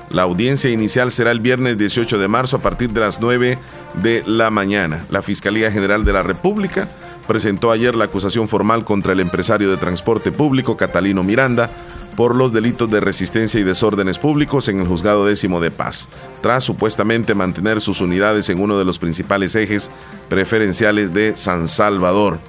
La 0.09 0.23
audiencia 0.23 0.69
inicial 0.69 1.09
será 1.09 1.31
el 1.31 1.39
viernes 1.39 1.77
18 1.77 2.17
de 2.17 2.27
marzo 2.27 2.57
a 2.57 2.61
partir 2.61 2.91
de 2.91 2.99
las 2.99 3.21
9 3.21 3.57
de 4.03 4.21
la 4.27 4.49
mañana. 4.49 4.99
La 5.11 5.21
Fiscalía 5.21 5.71
General 5.71 6.03
de 6.03 6.11
la 6.11 6.23
República 6.23 6.89
presentó 7.25 7.71
ayer 7.71 7.95
la 7.95 8.05
acusación 8.05 8.49
formal 8.49 8.83
contra 8.83 9.13
el 9.13 9.21
empresario 9.21 9.71
de 9.71 9.77
transporte 9.77 10.33
público 10.33 10.75
Catalino 10.75 11.23
Miranda 11.23 11.69
por 12.15 12.35
los 12.35 12.51
delitos 12.51 12.89
de 12.91 12.99
resistencia 12.99 13.59
y 13.59 13.63
desórdenes 13.63 14.19
públicos 14.19 14.67
en 14.67 14.79
el 14.79 14.87
juzgado 14.87 15.25
décimo 15.25 15.61
de 15.61 15.71
paz, 15.71 16.09
tras 16.41 16.63
supuestamente 16.63 17.35
mantener 17.35 17.81
sus 17.81 18.01
unidades 18.01 18.49
en 18.49 18.61
uno 18.61 18.77
de 18.77 18.85
los 18.85 18.99
principales 18.99 19.55
ejes 19.55 19.91
preferenciales 20.27 21.13
de 21.13 21.37
San 21.37 21.67
Salvador. 21.67 22.39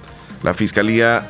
La 0.42 0.54
Fiscalía 0.54 1.22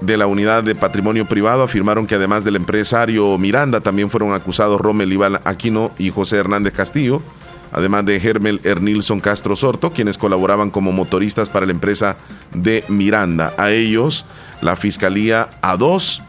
de 0.00 0.16
la 0.16 0.26
Unidad 0.26 0.62
de 0.62 0.74
Patrimonio 0.74 1.26
Privado 1.26 1.62
afirmaron 1.62 2.06
que 2.06 2.14
además 2.14 2.44
del 2.44 2.56
empresario 2.56 3.36
Miranda 3.38 3.80
también 3.80 4.10
fueron 4.10 4.32
acusados 4.32 4.80
Rommel 4.80 5.12
Iván 5.12 5.40
Aquino 5.44 5.90
y 5.98 6.10
José 6.10 6.36
Hernández 6.36 6.72
Castillo, 6.72 7.22
además 7.72 8.06
de 8.06 8.16
Hermel 8.16 8.60
Ernilson 8.64 9.20
Castro 9.20 9.56
Sorto, 9.56 9.92
quienes 9.92 10.18
colaboraban 10.18 10.70
como 10.70 10.92
motoristas 10.92 11.48
para 11.48 11.66
la 11.66 11.72
empresa 11.72 12.16
de 12.54 12.84
Miranda. 12.88 13.54
A 13.58 13.70
ellos, 13.70 14.24
la 14.60 14.76
Fiscalía 14.76 15.50
A2 15.62 16.22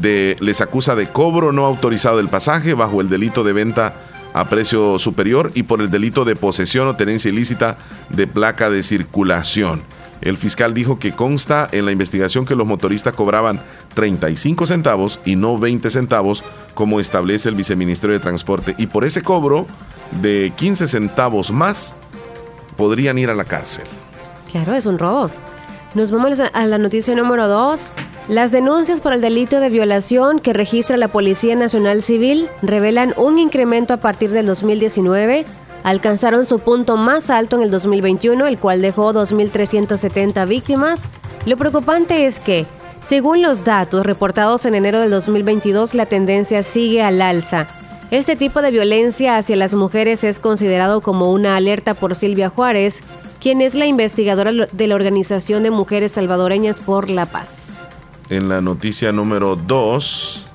de, 0.00 0.36
les 0.40 0.60
acusa 0.60 0.94
de 0.94 1.08
cobro 1.08 1.52
no 1.52 1.64
autorizado 1.64 2.18
del 2.18 2.28
pasaje 2.28 2.74
bajo 2.74 3.00
el 3.00 3.08
delito 3.08 3.44
de 3.44 3.52
venta 3.52 3.94
a 4.32 4.44
precio 4.46 4.98
superior 4.98 5.52
y 5.54 5.62
por 5.62 5.80
el 5.80 5.90
delito 5.90 6.24
de 6.24 6.36
posesión 6.36 6.88
o 6.88 6.96
tenencia 6.96 7.30
ilícita 7.30 7.78
de 8.10 8.26
placa 8.26 8.68
de 8.68 8.82
circulación. 8.82 9.82
El 10.20 10.36
fiscal 10.36 10.74
dijo 10.74 10.98
que 10.98 11.14
consta 11.14 11.68
en 11.70 11.84
la 11.84 11.92
investigación 11.92 12.46
que 12.46 12.56
los 12.56 12.66
motoristas 12.66 13.12
cobraban 13.12 13.60
35 13.94 14.66
centavos 14.66 15.20
y 15.24 15.36
no 15.36 15.58
20 15.58 15.90
centavos 15.90 16.42
como 16.74 16.98
establece 16.98 17.48
el 17.48 17.54
viceministerio 17.54 18.14
de 18.14 18.22
Transporte 18.22 18.74
y 18.78 18.86
por 18.86 19.04
ese 19.04 19.22
cobro 19.22 19.66
de 20.22 20.52
15 20.56 20.88
centavos 20.88 21.50
más 21.52 21.94
podrían 22.76 23.18
ir 23.18 23.30
a 23.30 23.34
la 23.34 23.44
cárcel. 23.44 23.84
Claro, 24.50 24.74
es 24.74 24.86
un 24.86 24.98
robo. 24.98 25.30
Nos 25.94 26.10
vamos 26.10 26.40
a 26.40 26.66
la 26.66 26.78
noticia 26.78 27.14
número 27.14 27.46
2. 27.46 27.92
Las 28.26 28.50
denuncias 28.50 29.00
por 29.00 29.12
el 29.12 29.20
delito 29.20 29.60
de 29.60 29.68
violación 29.68 30.40
que 30.40 30.52
registra 30.52 30.96
la 30.96 31.06
Policía 31.06 31.54
Nacional 31.54 32.02
Civil 32.02 32.48
revelan 32.62 33.14
un 33.16 33.38
incremento 33.38 33.94
a 33.94 33.98
partir 33.98 34.30
del 34.30 34.44
2019. 34.46 35.44
Alcanzaron 35.84 36.46
su 36.46 36.58
punto 36.58 36.96
más 36.96 37.30
alto 37.30 37.56
en 37.56 37.62
el 37.62 37.70
2021, 37.70 38.44
el 38.44 38.58
cual 38.58 38.82
dejó 38.82 39.12
2.370 39.12 40.48
víctimas. 40.48 41.08
Lo 41.46 41.56
preocupante 41.56 42.26
es 42.26 42.40
que, 42.40 42.66
según 43.06 43.40
los 43.40 43.64
datos 43.64 44.04
reportados 44.04 44.66
en 44.66 44.74
enero 44.74 44.98
del 44.98 45.12
2022, 45.12 45.94
la 45.94 46.06
tendencia 46.06 46.64
sigue 46.64 47.02
al 47.02 47.22
alza. 47.22 47.68
Este 48.10 48.34
tipo 48.34 48.62
de 48.62 48.72
violencia 48.72 49.36
hacia 49.36 49.54
las 49.54 49.74
mujeres 49.74 50.24
es 50.24 50.40
considerado 50.40 51.02
como 51.02 51.30
una 51.30 51.54
alerta 51.54 51.94
por 51.94 52.16
Silvia 52.16 52.48
Juárez, 52.48 53.02
quien 53.44 53.60
es 53.60 53.74
la 53.74 53.84
investigadora 53.84 54.52
de 54.52 54.86
la 54.86 54.94
Organización 54.94 55.64
de 55.64 55.70
Mujeres 55.70 56.12
Salvadoreñas 56.12 56.80
por 56.80 57.10
la 57.10 57.26
Paz. 57.26 57.90
En 58.30 58.48
la 58.48 58.62
noticia 58.62 59.12
número 59.12 59.54
2, 59.54 60.46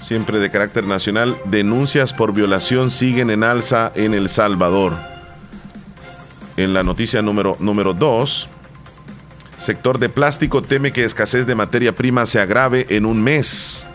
siempre 0.00 0.40
de 0.40 0.50
carácter 0.50 0.82
nacional, 0.82 1.36
denuncias 1.44 2.12
por 2.12 2.32
violación 2.32 2.90
siguen 2.90 3.30
en 3.30 3.44
alza 3.44 3.92
en 3.94 4.12
El 4.12 4.28
Salvador. 4.28 4.98
En 6.56 6.74
la 6.74 6.82
noticia 6.82 7.22
número 7.22 7.94
2, 7.94 8.48
sector 9.56 10.00
de 10.00 10.08
plástico 10.08 10.62
teme 10.62 10.90
que 10.90 11.04
escasez 11.04 11.46
de 11.46 11.54
materia 11.54 11.94
prima 11.94 12.26
se 12.26 12.40
agrave 12.40 12.86
en 12.88 13.06
un 13.06 13.22
mes. 13.22 13.86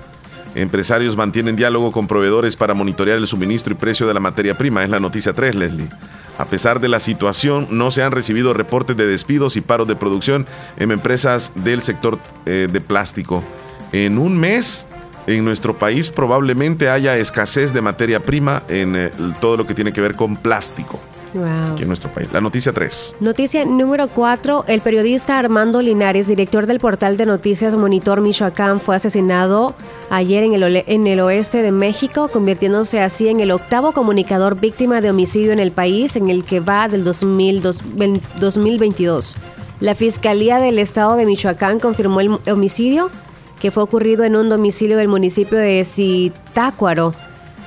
Empresarios 0.55 1.17
mantienen 1.17 1.57
diálogo 1.57 1.91
con 1.91 2.07
proveedores 2.07 2.55
para 2.55 2.73
monitorear 2.73 3.17
el 3.17 3.27
suministro 3.27 3.73
y 3.73 3.75
precio 3.75 4.07
de 4.07 4.13
la 4.13 4.21
materia 4.21 4.57
prima. 4.57 4.85
Es 4.85 4.89
la 4.89 5.01
noticia 5.01 5.33
3, 5.33 5.53
Leslie. 5.53 5.89
A 6.37 6.45
pesar 6.45 6.79
de 6.79 6.89
la 6.89 6.99
situación, 6.99 7.67
no 7.71 7.91
se 7.91 8.01
han 8.03 8.11
recibido 8.11 8.53
reportes 8.53 8.97
de 8.97 9.05
despidos 9.05 9.55
y 9.55 9.61
paros 9.61 9.87
de 9.87 9.95
producción 9.95 10.45
en 10.77 10.91
empresas 10.91 11.51
del 11.55 11.81
sector 11.81 12.19
eh, 12.45 12.67
de 12.71 12.81
plástico. 12.81 13.43
En 13.91 14.17
un 14.17 14.39
mes, 14.39 14.87
en 15.27 15.45
nuestro 15.45 15.77
país 15.77 16.09
probablemente 16.09 16.89
haya 16.89 17.17
escasez 17.17 17.73
de 17.73 17.81
materia 17.81 18.19
prima 18.19 18.63
en 18.67 18.95
eh, 18.95 19.11
todo 19.39 19.57
lo 19.57 19.67
que 19.67 19.73
tiene 19.73 19.93
que 19.93 20.01
ver 20.01 20.15
con 20.15 20.35
plástico 20.35 20.99
Wow. 21.33 21.73
aquí 21.73 21.81
en 21.81 21.87
nuestro 21.87 22.11
país. 22.11 22.27
La 22.31 22.41
noticia 22.41 22.71
3. 22.73 23.15
Noticia 23.19 23.65
número 23.65 24.07
4. 24.07 24.65
El 24.67 24.81
periodista 24.81 25.39
Armando 25.39 25.81
Linares, 25.81 26.27
director 26.27 26.67
del 26.67 26.79
portal 26.79 27.17
de 27.17 27.25
noticias 27.25 27.75
Monitor 27.75 28.21
Michoacán, 28.21 28.79
fue 28.79 28.95
asesinado 28.95 29.73
ayer 30.09 30.43
en 30.43 30.53
el, 30.53 30.63
ole- 30.63 30.83
en 30.87 31.07
el 31.07 31.19
oeste 31.21 31.61
de 31.63 31.71
México, 31.71 32.27
convirtiéndose 32.27 33.01
así 33.01 33.29
en 33.29 33.39
el 33.39 33.51
octavo 33.51 33.93
comunicador 33.93 34.59
víctima 34.59 35.01
de 35.01 35.09
homicidio 35.09 35.51
en 35.51 35.59
el 35.59 35.71
país 35.71 36.15
en 36.15 36.29
el 36.29 36.43
que 36.43 36.59
va 36.59 36.87
del 36.87 37.03
2000 37.03 37.61
dos- 37.61 37.79
ven- 37.95 38.21
2022. 38.39 39.35
La 39.79 39.95
Fiscalía 39.95 40.59
del 40.59 40.77
Estado 40.79 41.15
de 41.15 41.25
Michoacán 41.25 41.79
confirmó 41.79 42.19
el 42.21 42.29
homicidio 42.51 43.09
que 43.59 43.71
fue 43.71 43.81
ocurrido 43.83 44.23
en 44.23 44.35
un 44.35 44.49
domicilio 44.49 44.97
del 44.97 45.07
municipio 45.07 45.57
de 45.57 45.83
Zitácuaro. 45.83 47.13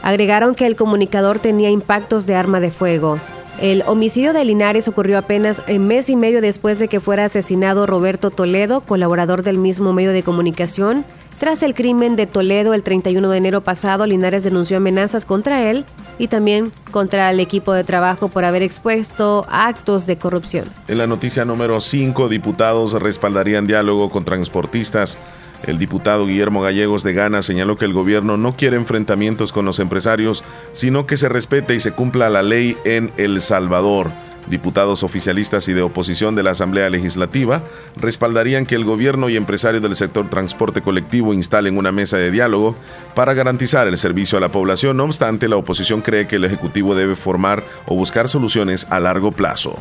Agregaron 0.03 0.55
que 0.55 0.67
el 0.67 0.77
comunicador 0.77 1.39
tenía 1.39 1.71
impactos 1.71 2.27
de 2.27 2.35
arma 2.37 2.61
de 2.61 2.71
fuego. 2.71 3.19
El 3.61 3.85
homicidio 3.87 4.35
de 4.35 4.45
Linares 4.45 4.87
ocurrió 4.87 5.17
apenas 5.17 5.63
un 5.67 5.87
mes 5.87 6.11
y 6.11 6.17
medio 6.17 6.43
después 6.43 6.79
de 6.79 6.89
que 6.89 7.01
fuera 7.01 7.25
asesinado 7.25 7.87
Roberto 7.87 8.31
Toledo, 8.31 8.83
colaborador 8.83 9.43
del 9.43 9.57
mismo 9.57 9.95
medio 9.95 10.13
de 10.13 10.23
comunicación. 10.23 11.07
Tras 11.39 11.63
el 11.63 11.75
crimen 11.75 12.17
de 12.17 12.27
Toledo 12.27 12.75
el 12.75 12.83
31 12.83 13.29
de 13.31 13.39
enero 13.39 13.63
pasado, 13.63 14.07
Linares 14.07 14.45
denunció 14.45 14.77
amenazas 14.77 15.25
contra 15.25 15.71
él 15.71 15.87
y 16.19 16.29
también 16.29 16.71
contra 16.91 17.31
el 17.31 17.41
equipo 17.41 17.73
de 17.73 17.83
trabajo 17.83 18.29
por 18.29 18.45
haber 18.45 18.63
expuesto 18.63 19.47
actos 19.49 20.07
de 20.07 20.19
corrupción. 20.19 20.67
En 20.87 20.99
la 20.99 21.07
noticia 21.07 21.47
número 21.47 21.81
5, 21.81 22.29
diputados 22.29 22.93
respaldarían 23.01 23.67
diálogo 23.67 24.11
con 24.11 24.25
transportistas 24.25 25.19
El 25.67 25.79
diputado 25.79 26.27
Guillermo 26.27 26.63
Gallegos 26.63 27.03
de 27.03 27.13
Gana 27.13 27.43
señaló 27.43 27.77
que 27.77 27.85
el 27.85 27.93
gobierno 27.93 28.37
no 28.37 28.57
quiere 28.57 28.77
enfrentamientos 28.77 29.53
con 29.53 29.65
los 29.65 29.81
empresarios, 29.81 30.45
sino 30.73 31.07
que 31.07 31.17
se 31.17 31.29
respete 31.29 31.75
y 31.75 31.81
se 31.81 31.93
cumpla 31.93 32.31
la 32.31 32.43
ley 32.43 32.77
en 32.85 33.11
El 33.17 33.41
Salvador. 33.41 34.11
Diputados 34.49 35.03
oficialistas 35.03 35.67
y 35.67 35.73
de 35.73 35.83
oposición 35.83 36.37
de 36.37 36.45
la 36.45 36.53
Asamblea 36.53 36.89
Legislativa 36.89 37.65
respaldarían 37.97 38.65
que 38.65 38.77
el 38.77 38.85
gobierno 38.85 39.29
y 39.29 39.37
empresarios 39.37 39.83
del 39.83 39.97
sector 39.97 40.31
transporte 40.31 40.83
colectivo 40.83 41.35
instalen 41.35 41.77
una 41.77 41.91
mesa 41.91 42.17
de 42.17 42.31
diálogo 42.31 42.77
para 43.17 43.35
garantizar 43.35 43.89
el 43.89 43.99
servicio 43.99 44.39
a 44.39 44.41
la 44.41 44.51
población. 44.51 44.99
No 44.99 45.05
obstante, 45.05 45.49
la 45.49 45.57
oposición 45.57 46.01
cree 46.01 46.29
que 46.29 46.37
el 46.37 46.45
Ejecutivo 46.45 46.95
debe 46.95 47.17
formar 47.17 47.65
o 47.87 47.97
buscar 47.97 48.29
soluciones 48.29 48.87
a 48.89 49.01
largo 49.01 49.33
plazo. 49.33 49.75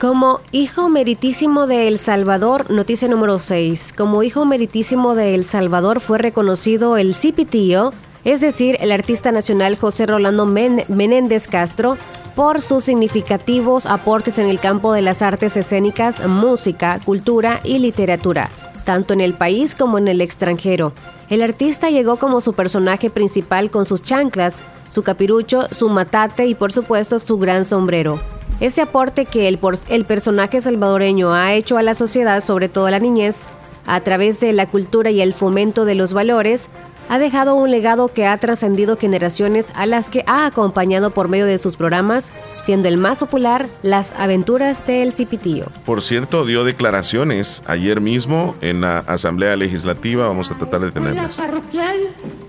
Como 0.00 0.40
hijo 0.50 0.88
meritísimo 0.88 1.66
de 1.66 1.86
El 1.86 1.98
Salvador, 1.98 2.70
noticia 2.70 3.06
número 3.06 3.38
6. 3.38 3.94
Como 3.96 4.24
hijo 4.24 4.44
meritísimo 4.44 5.14
de 5.14 5.34
El 5.34 5.44
Salvador 5.44 6.00
fue 6.00 6.18
reconocido 6.18 6.96
el 6.96 7.14
Cipitío, 7.14 7.90
es 8.24 8.40
decir, 8.40 8.76
el 8.80 8.90
artista 8.90 9.30
nacional 9.30 9.76
José 9.76 10.06
Rolando 10.06 10.46
Menéndez 10.46 11.46
Castro, 11.46 11.96
por 12.34 12.60
sus 12.60 12.84
significativos 12.84 13.86
aportes 13.86 14.38
en 14.38 14.46
el 14.46 14.58
campo 14.58 14.92
de 14.92 15.02
las 15.02 15.22
artes 15.22 15.56
escénicas, 15.56 16.26
música, 16.26 16.98
cultura 17.04 17.60
y 17.62 17.78
literatura, 17.78 18.50
tanto 18.84 19.14
en 19.14 19.20
el 19.20 19.34
país 19.34 19.76
como 19.76 19.96
en 19.98 20.08
el 20.08 20.20
extranjero. 20.20 20.92
El 21.30 21.40
artista 21.40 21.88
llegó 21.88 22.16
como 22.16 22.40
su 22.40 22.52
personaje 22.52 23.10
principal 23.10 23.70
con 23.70 23.86
sus 23.86 24.02
chanclas, 24.02 24.56
su 24.88 25.04
capirucho, 25.04 25.68
su 25.70 25.88
matate 25.88 26.46
y 26.46 26.54
por 26.54 26.72
supuesto 26.72 27.20
su 27.20 27.38
gran 27.38 27.64
sombrero. 27.64 28.18
Ese 28.60 28.82
aporte 28.82 29.26
que 29.26 29.48
el, 29.48 29.58
el 29.88 30.04
personaje 30.04 30.60
salvadoreño 30.60 31.34
ha 31.34 31.52
hecho 31.54 31.76
a 31.76 31.82
la 31.82 31.94
sociedad, 31.94 32.40
sobre 32.40 32.68
todo 32.68 32.86
a 32.86 32.90
la 32.90 32.98
niñez, 32.98 33.46
a 33.86 34.00
través 34.00 34.40
de 34.40 34.52
la 34.52 34.66
cultura 34.66 35.10
y 35.10 35.20
el 35.20 35.34
fomento 35.34 35.84
de 35.84 35.94
los 35.94 36.12
valores, 36.12 36.70
ha 37.08 37.18
dejado 37.18 37.54
un 37.54 37.70
legado 37.70 38.08
que 38.08 38.26
ha 38.26 38.36
trascendido 38.38 38.96
generaciones 38.96 39.72
a 39.74 39.86
las 39.86 40.08
que 40.08 40.24
ha 40.26 40.46
acompañado 40.46 41.10
por 41.10 41.28
medio 41.28 41.46
de 41.46 41.58
sus 41.58 41.76
programas, 41.76 42.32
siendo 42.64 42.88
el 42.88 42.96
más 42.96 43.18
popular 43.18 43.66
Las 43.82 44.14
aventuras 44.14 44.86
del 44.86 45.12
Cipitío. 45.12 45.66
Por 45.84 46.00
cierto, 46.00 46.46
dio 46.46 46.64
declaraciones 46.64 47.62
ayer 47.66 48.00
mismo 48.00 48.54
en 48.62 48.80
la 48.80 48.98
Asamblea 49.00 49.56
Legislativa, 49.56 50.26
vamos 50.26 50.50
a 50.50 50.54
tratar 50.54 50.80
de 50.80 50.92
tenerlas. 50.92 51.38
La 51.38 51.46
parroquial 51.46 51.98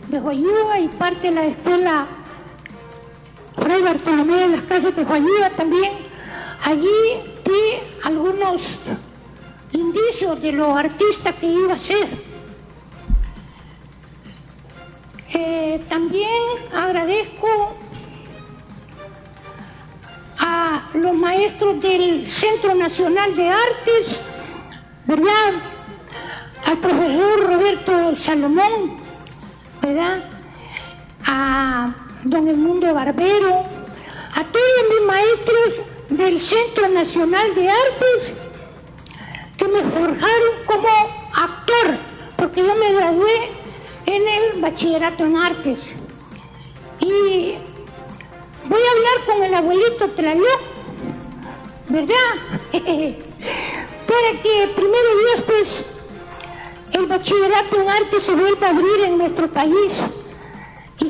de 0.08 0.20
Joyúa 0.20 0.80
y 0.80 0.88
parte 0.88 1.28
de 1.28 1.36
la 1.36 1.46
escuela 1.48 2.08
Fray 3.58 3.82
Bartolomé 3.82 4.38
de 4.38 4.48
las 4.50 4.62
casas 4.64 4.96
de 4.96 5.06
Joyúa 5.06 5.50
también. 5.56 5.94
Allí 6.64 6.90
di 7.44 7.80
algunos 8.04 8.80
indicios 9.72 10.42
de 10.42 10.52
los 10.52 10.72
artistas 10.74 11.36
que 11.36 11.48
iba 11.48 11.74
a 11.74 11.78
ser 11.78 12.36
Eh, 15.38 15.84
también 15.90 16.32
agradezco 16.74 17.76
a 20.40 20.90
los 20.94 21.18
maestros 21.18 21.82
del 21.82 22.26
Centro 22.26 22.74
Nacional 22.74 23.36
de 23.36 23.50
Artes, 23.50 24.22
¿verdad? 25.06 25.52
Al 26.66 26.78
profesor 26.78 27.48
Roberto 27.48 28.16
Salomón, 28.16 28.98
¿verdad? 29.82 30.24
A 31.28 31.94
don 32.26 32.48
Edmundo 32.48 32.92
Barbero, 32.94 33.64
a 34.34 34.44
todos 34.44 34.82
mis 34.90 35.08
maestros 35.08 35.86
del 36.10 36.42
Centro 36.42 36.90
Nacional 36.90 37.54
de 37.54 37.70
Artes 37.70 38.36
que 39.56 39.68
me 39.68 39.82
forjaron 39.82 40.54
como 40.66 40.88
actor, 41.34 41.98
porque 42.36 42.64
yo 42.64 42.76
me 42.76 42.94
gradué 42.94 43.52
en 44.08 44.28
el 44.28 44.60
bachillerato 44.60 45.24
en 45.24 45.38
artes. 45.38 45.96
Y 47.00 47.58
voy 48.68 48.82
a 48.82 48.92
hablar 48.92 49.26
con 49.28 49.44
el 49.44 49.54
abuelito 49.54 50.10
Tlaloc, 50.10 50.62
¿verdad? 51.90 52.16
Para 52.72 54.42
que 54.42 54.72
primero 54.76 55.10
Dios, 55.20 55.44
pues, 55.46 55.86
el 56.92 57.06
bachillerato 57.06 57.82
en 57.82 57.90
artes 57.90 58.24
se 58.24 58.34
vuelva 58.34 58.68
a 58.68 58.70
abrir 58.72 59.02
en 59.06 59.18
nuestro 59.20 59.48
país. 59.52 60.06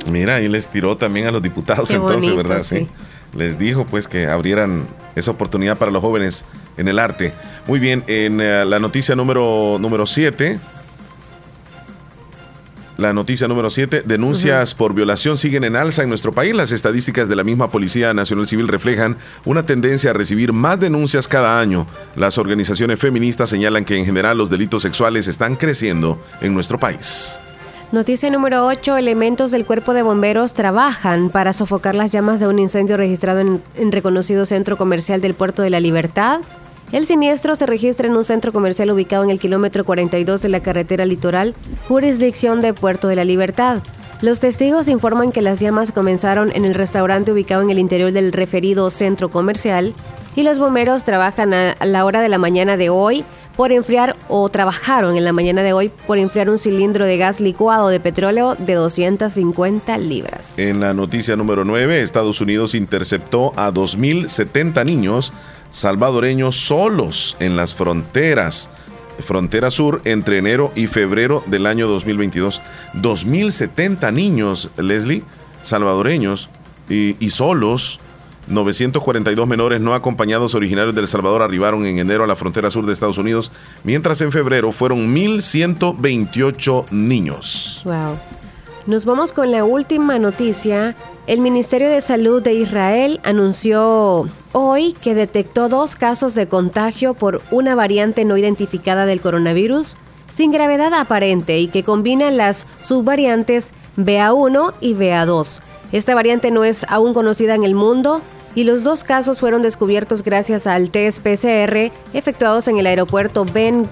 Mira, 0.09 0.41
y 0.41 0.47
les 0.47 0.67
tiró 0.67 0.97
también 0.97 1.27
a 1.27 1.31
los 1.31 1.41
diputados 1.41 1.89
entonces, 1.91 2.35
¿verdad? 2.35 2.63
Sí. 2.63 2.87
Les 3.33 3.59
dijo 3.59 3.85
pues 3.85 4.07
que 4.07 4.27
abrieran 4.27 4.85
esa 5.15 5.31
oportunidad 5.31 5.77
para 5.77 5.91
los 5.91 6.01
jóvenes 6.01 6.45
en 6.77 6.87
el 6.87 6.99
arte. 6.99 7.33
Muy 7.67 7.79
bien, 7.79 8.03
en 8.07 8.39
eh, 8.41 8.65
la 8.65 8.79
noticia 8.79 9.15
número 9.15 10.05
7, 10.05 10.59
la 12.97 13.11
noticia 13.11 13.49
número 13.49 13.69
7, 13.69 14.03
denuncias 14.05 14.73
por 14.73 14.93
violación 14.93 15.37
siguen 15.37 15.65
en 15.65 15.75
alza 15.75 16.03
en 16.03 16.09
nuestro 16.09 16.31
país. 16.31 16.55
Las 16.55 16.71
estadísticas 16.71 17.27
de 17.27 17.35
la 17.35 17.43
misma 17.43 17.69
Policía 17.69 18.13
Nacional 18.13 18.47
Civil 18.47 18.69
reflejan 18.69 19.17
una 19.43 19.65
tendencia 19.65 20.11
a 20.11 20.13
recibir 20.13 20.53
más 20.53 20.79
denuncias 20.79 21.27
cada 21.27 21.59
año. 21.59 21.85
Las 22.15 22.37
organizaciones 22.37 22.97
feministas 22.97 23.49
señalan 23.49 23.83
que 23.83 23.97
en 23.97 24.05
general 24.05 24.37
los 24.37 24.49
delitos 24.49 24.81
sexuales 24.81 25.27
están 25.27 25.57
creciendo 25.57 26.21
en 26.39 26.53
nuestro 26.53 26.79
país. 26.79 27.37
Noticia 27.91 28.29
número 28.31 28.65
8. 28.65 28.97
Elementos 28.97 29.51
del 29.51 29.65
cuerpo 29.65 29.93
de 29.93 30.01
bomberos 30.01 30.53
trabajan 30.53 31.29
para 31.29 31.53
sofocar 31.53 31.95
las 31.95 32.11
llamas 32.11 32.39
de 32.39 32.47
un 32.47 32.57
incendio 32.57 32.97
registrado 32.97 33.39
en, 33.39 33.61
en 33.75 33.91
reconocido 33.91 34.45
centro 34.45 34.75
comercial 34.75 35.21
del 35.21 35.36
Puerto 35.36 35.61
de 35.61 35.69
la 35.69 35.79
Libertad. 35.79 36.41
El 36.91 37.05
siniestro 37.05 37.55
se 37.55 37.65
registra 37.65 38.07
en 38.07 38.15
un 38.15 38.25
centro 38.25 38.51
comercial 38.51 38.91
ubicado 38.91 39.23
en 39.23 39.29
el 39.29 39.39
kilómetro 39.39 39.86
42 39.86 40.41
de 40.41 40.49
la 40.49 40.61
carretera 40.61 41.05
litoral, 41.05 41.53
jurisdicción 41.88 42.59
de 42.59 42.73
Puerto 42.73 43.07
de 43.07 43.15
la 43.15 43.23
Libertad. 43.23 43.81
Los 44.21 44.39
testigos 44.39 44.88
informan 44.88 45.31
que 45.31 45.41
las 45.41 45.59
llamas 45.59 45.91
comenzaron 45.91 46.51
en 46.55 46.65
el 46.65 46.73
restaurante 46.73 47.31
ubicado 47.31 47.61
en 47.61 47.69
el 47.69 47.79
interior 47.79 48.11
del 48.11 48.33
referido 48.33 48.89
centro 48.89 49.29
comercial 49.29 49.93
y 50.36 50.43
los 50.43 50.57
bomberos 50.57 51.03
trabajan 51.03 51.53
a 51.53 51.75
la 51.86 52.05
hora 52.05 52.21
de 52.21 52.29
la 52.29 52.38
mañana 52.38 52.77
de 52.77 52.89
hoy 52.89 53.25
por 53.55 53.71
enfriar 53.71 54.15
o 54.27 54.49
trabajaron 54.49 55.17
en 55.17 55.23
la 55.23 55.33
mañana 55.33 55.63
de 55.63 55.73
hoy 55.73 55.89
por 56.07 56.17
enfriar 56.17 56.49
un 56.49 56.57
cilindro 56.57 57.05
de 57.05 57.17
gas 57.17 57.39
licuado 57.39 57.89
de 57.89 57.99
petróleo 57.99 58.55
de 58.55 58.73
250 58.73 59.97
libras. 59.97 60.59
En 60.59 60.79
la 60.79 60.93
noticia 60.93 61.35
número 61.35 61.63
9, 61.63 62.01
Estados 62.01 62.41
Unidos 62.41 62.75
interceptó 62.75 63.51
a 63.55 63.71
2.070 63.71 64.85
niños 64.85 65.33
salvadoreños 65.71 66.55
solos 66.55 67.35
en 67.39 67.55
las 67.55 67.73
fronteras. 67.73 68.69
Frontera 69.19 69.71
Sur 69.71 70.01
entre 70.03 70.37
enero 70.37 70.71
y 70.75 70.87
febrero 70.87 71.41
del 71.45 71.67
año 71.67 71.87
2022. 71.87 72.61
2.070 72.95 74.13
niños, 74.13 74.69
Leslie, 74.77 75.23
salvadoreños 75.63 76.49
y, 76.89 77.15
y 77.25 77.29
solos 77.29 77.99
942 78.47 79.47
menores 79.47 79.81
no 79.81 79.93
acompañados 79.93 80.55
originarios 80.55 80.93
de 80.93 81.01
El 81.01 81.07
Salvador 81.07 81.41
arribaron 81.41 81.85
en 81.85 81.99
enero 81.99 82.23
a 82.23 82.27
la 82.27 82.35
frontera 82.35 82.71
sur 82.71 82.85
de 82.85 82.93
Estados 82.93 83.17
Unidos, 83.17 83.51
mientras 83.83 84.21
en 84.21 84.31
febrero 84.31 84.71
fueron 84.71 85.13
1.128 85.15 86.91
niños. 86.91 87.81
Wow. 87.85 88.17
Nos 88.87 89.05
vamos 89.05 89.33
con 89.33 89.51
la 89.51 89.63
última 89.63 90.19
noticia. 90.19 90.95
El 91.25 91.41
Ministerio 91.41 91.89
de 91.89 92.01
Salud 92.01 92.43
de 92.43 92.53
Israel 92.53 93.19
anunció 93.23 94.27
hoy 94.51 94.93
que 95.01 95.15
detectó 95.15 95.69
dos 95.69 95.95
casos 95.95 96.35
de 96.35 96.47
contagio 96.47 97.15
por 97.15 97.41
una 97.49 97.73
variante 97.73 98.25
no 98.25 98.37
identificada 98.37 99.07
del 99.07 99.21
coronavirus 99.21 99.95
sin 100.29 100.51
gravedad 100.51 100.93
aparente 100.93 101.57
y 101.57 101.67
que 101.67 101.83
combinan 101.83 102.37
las 102.37 102.67
subvariantes 102.79 103.71
BA1 103.97 104.73
y 104.81 104.93
BA2. 104.93 105.61
Esta 105.91 106.13
variante 106.13 106.51
no 106.51 106.63
es 106.63 106.85
aún 106.89 107.13
conocida 107.13 107.55
en 107.55 107.63
el 107.63 107.73
mundo 107.73 108.21
y 108.55 108.63
los 108.63 108.83
dos 108.83 109.03
casos 109.03 109.39
fueron 109.39 109.61
descubiertos 109.61 110.23
gracias 110.23 110.65
al 110.65 110.89
test 110.89 111.21
PCR 111.21 111.91
efectuados 112.13 112.67
en 112.67 112.77
el 112.77 112.87
aeropuerto 112.87 113.45
Ben 113.45 113.87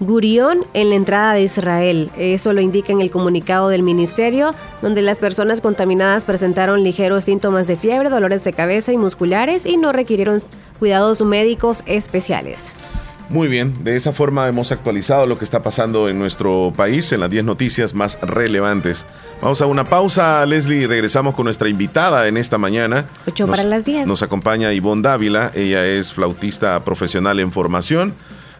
Gurion 0.00 0.64
en 0.74 0.90
la 0.90 0.96
entrada 0.96 1.34
de 1.34 1.42
Israel. 1.42 2.10
Eso 2.16 2.52
lo 2.52 2.60
indica 2.60 2.92
en 2.92 3.00
el 3.00 3.10
comunicado 3.10 3.68
del 3.68 3.82
ministerio, 3.82 4.54
donde 4.80 5.02
las 5.02 5.18
personas 5.18 5.60
contaminadas 5.60 6.24
presentaron 6.24 6.82
ligeros 6.82 7.24
síntomas 7.24 7.66
de 7.66 7.76
fiebre, 7.76 8.08
dolores 8.08 8.42
de 8.44 8.52
cabeza 8.52 8.92
y 8.92 8.96
musculares 8.96 9.66
y 9.66 9.76
no 9.76 9.92
requirieron 9.92 10.40
cuidados 10.78 11.22
médicos 11.22 11.82
especiales. 11.86 12.74
Muy 13.30 13.46
bien, 13.46 13.84
de 13.84 13.94
esa 13.94 14.12
forma 14.12 14.48
hemos 14.48 14.72
actualizado 14.72 15.26
lo 15.26 15.38
que 15.38 15.44
está 15.44 15.62
pasando 15.62 16.08
en 16.08 16.18
nuestro 16.18 16.72
país 16.74 17.12
en 17.12 17.20
las 17.20 17.28
10 17.28 17.44
noticias 17.44 17.92
más 17.92 18.18
relevantes. 18.22 19.04
Vamos 19.42 19.60
a 19.60 19.66
una 19.66 19.84
pausa, 19.84 20.46
Leslie, 20.46 20.82
y 20.82 20.86
regresamos 20.86 21.34
con 21.34 21.44
nuestra 21.44 21.68
invitada 21.68 22.26
en 22.26 22.38
esta 22.38 22.56
mañana. 22.56 23.04
8 23.26 23.46
para 23.46 23.64
las 23.64 23.84
10. 23.84 24.06
Nos 24.06 24.22
acompaña 24.22 24.72
Ivonne 24.72 25.02
Dávila, 25.02 25.50
ella 25.54 25.86
es 25.86 26.14
flautista 26.14 26.82
profesional 26.84 27.38
en 27.38 27.52
formación 27.52 28.14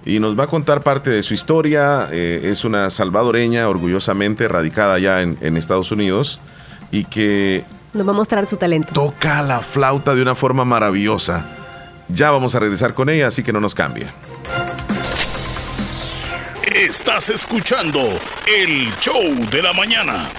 y 0.04 0.20
nos 0.20 0.38
va 0.38 0.44
a 0.44 0.48
contar 0.48 0.82
parte 0.82 1.08
de 1.08 1.22
su 1.22 1.32
historia. 1.32 2.08
Eh, 2.12 2.40
es 2.44 2.66
una 2.66 2.90
salvadoreña, 2.90 3.66
orgullosamente 3.70 4.48
radicada 4.48 4.98
ya 4.98 5.22
en, 5.22 5.38
en 5.40 5.56
Estados 5.56 5.92
Unidos 5.92 6.40
y 6.90 7.04
que... 7.04 7.64
Nos 7.94 8.06
va 8.06 8.10
a 8.10 8.14
mostrar 8.14 8.46
su 8.46 8.58
talento. 8.58 8.92
Toca 8.92 9.40
la 9.42 9.60
flauta 9.60 10.14
de 10.14 10.20
una 10.20 10.34
forma 10.34 10.66
maravillosa. 10.66 11.46
Ya 12.10 12.30
vamos 12.30 12.54
a 12.54 12.60
regresar 12.60 12.92
con 12.92 13.08
ella, 13.08 13.28
así 13.28 13.42
que 13.42 13.52
no 13.54 13.60
nos 13.60 13.74
cambie. 13.74 14.06
Estás 16.74 17.30
escuchando 17.30 18.00
el 18.46 18.94
show 19.00 19.22
de 19.50 19.62
la 19.62 19.72
mañana. 19.72 20.30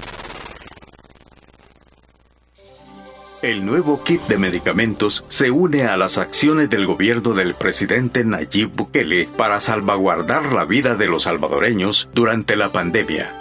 El 3.41 3.65
nuevo 3.65 4.03
kit 4.03 4.21
de 4.23 4.37
medicamentos 4.37 5.23
se 5.29 5.49
une 5.49 5.83
a 5.83 5.95
las 5.95 6.17
acciones 6.17 6.69
del 6.69 6.85
gobierno 6.85 7.33
del 7.33 7.53
presidente 7.55 8.25
Nayib 8.25 8.75
Bukele 8.75 9.29
para 9.37 9.61
salvaguardar 9.61 10.51
la 10.51 10.65
vida 10.65 10.95
de 10.95 11.07
los 11.07 11.23
salvadoreños 11.23 12.09
durante 12.13 12.57
la 12.57 12.71
pandemia. 12.71 13.33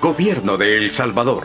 Gobierno 0.00 0.58
de 0.58 0.76
El 0.76 0.90
Salvador. 0.90 1.44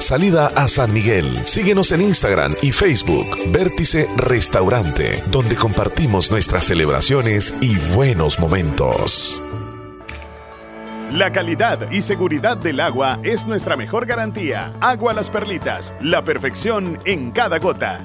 salida 0.00 0.52
a 0.54 0.68
San 0.68 0.92
Miguel. 0.92 1.46
Síguenos 1.46 1.92
en 1.92 2.02
Instagram 2.02 2.54
y 2.62 2.72
Facebook, 2.72 3.26
Vértice 3.48 4.08
Restaurante, 4.16 5.22
donde 5.26 5.56
compartimos 5.56 6.30
nuestras 6.30 6.64
celebraciones 6.64 7.54
y 7.60 7.76
buenos 7.94 8.38
momentos. 8.38 9.42
La 11.10 11.30
calidad 11.30 11.90
y 11.92 12.02
seguridad 12.02 12.56
del 12.56 12.80
agua 12.80 13.20
es 13.22 13.46
nuestra 13.46 13.76
mejor 13.76 14.04
garantía. 14.04 14.72
Agua 14.80 15.12
Las 15.12 15.30
Perlitas, 15.30 15.94
la 16.00 16.24
perfección 16.24 16.98
en 17.04 17.30
cada 17.30 17.58
gota. 17.58 18.04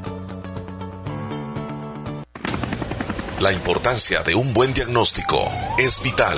La 3.39 3.53
importancia 3.53 4.21
de 4.21 4.35
un 4.35 4.53
buen 4.53 4.73
diagnóstico 4.73 5.49
es 5.77 6.03
vital. 6.03 6.37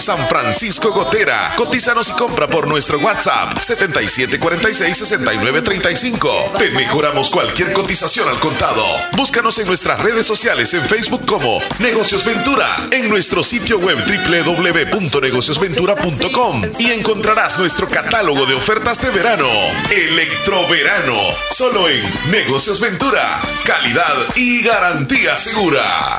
San 0.00 0.26
Francisco 0.28 0.92
Gotera. 0.92 1.54
Cotízanos 1.56 2.08
y 2.10 2.12
compra 2.12 2.46
por 2.46 2.66
nuestro 2.66 2.98
WhatsApp 2.98 3.54
7746-6935. 3.58 6.58
Te 6.58 6.70
mejoramos 6.70 7.30
cualquier 7.30 7.72
cotización 7.72 8.28
al 8.28 8.38
contado. 8.38 8.84
Búscanos 9.12 9.58
en 9.58 9.66
nuestras 9.66 9.98
redes 10.00 10.26
sociales 10.26 10.74
en 10.74 10.82
Facebook 10.82 11.24
como 11.26 11.62
Negocios 11.78 12.22
Ventura, 12.24 12.66
en 12.90 13.08
nuestro 13.08 13.42
sitio 13.42 13.78
web 13.78 13.96
www.negociosventura.com 13.96 16.62
y 16.78 16.90
encontrarás 16.92 17.58
nuestro 17.58 17.88
catálogo 17.88 18.44
de 18.46 18.54
ofertas 18.54 19.00
de 19.00 19.08
verano. 19.10 19.48
Electroverano, 19.90 21.18
solo 21.50 21.88
en 21.88 22.02
Negocios 22.30 22.80
Ventura. 22.80 23.40
Calidad 23.64 24.14
y 24.34 24.62
garantía 24.62 25.38
segura. 25.38 26.18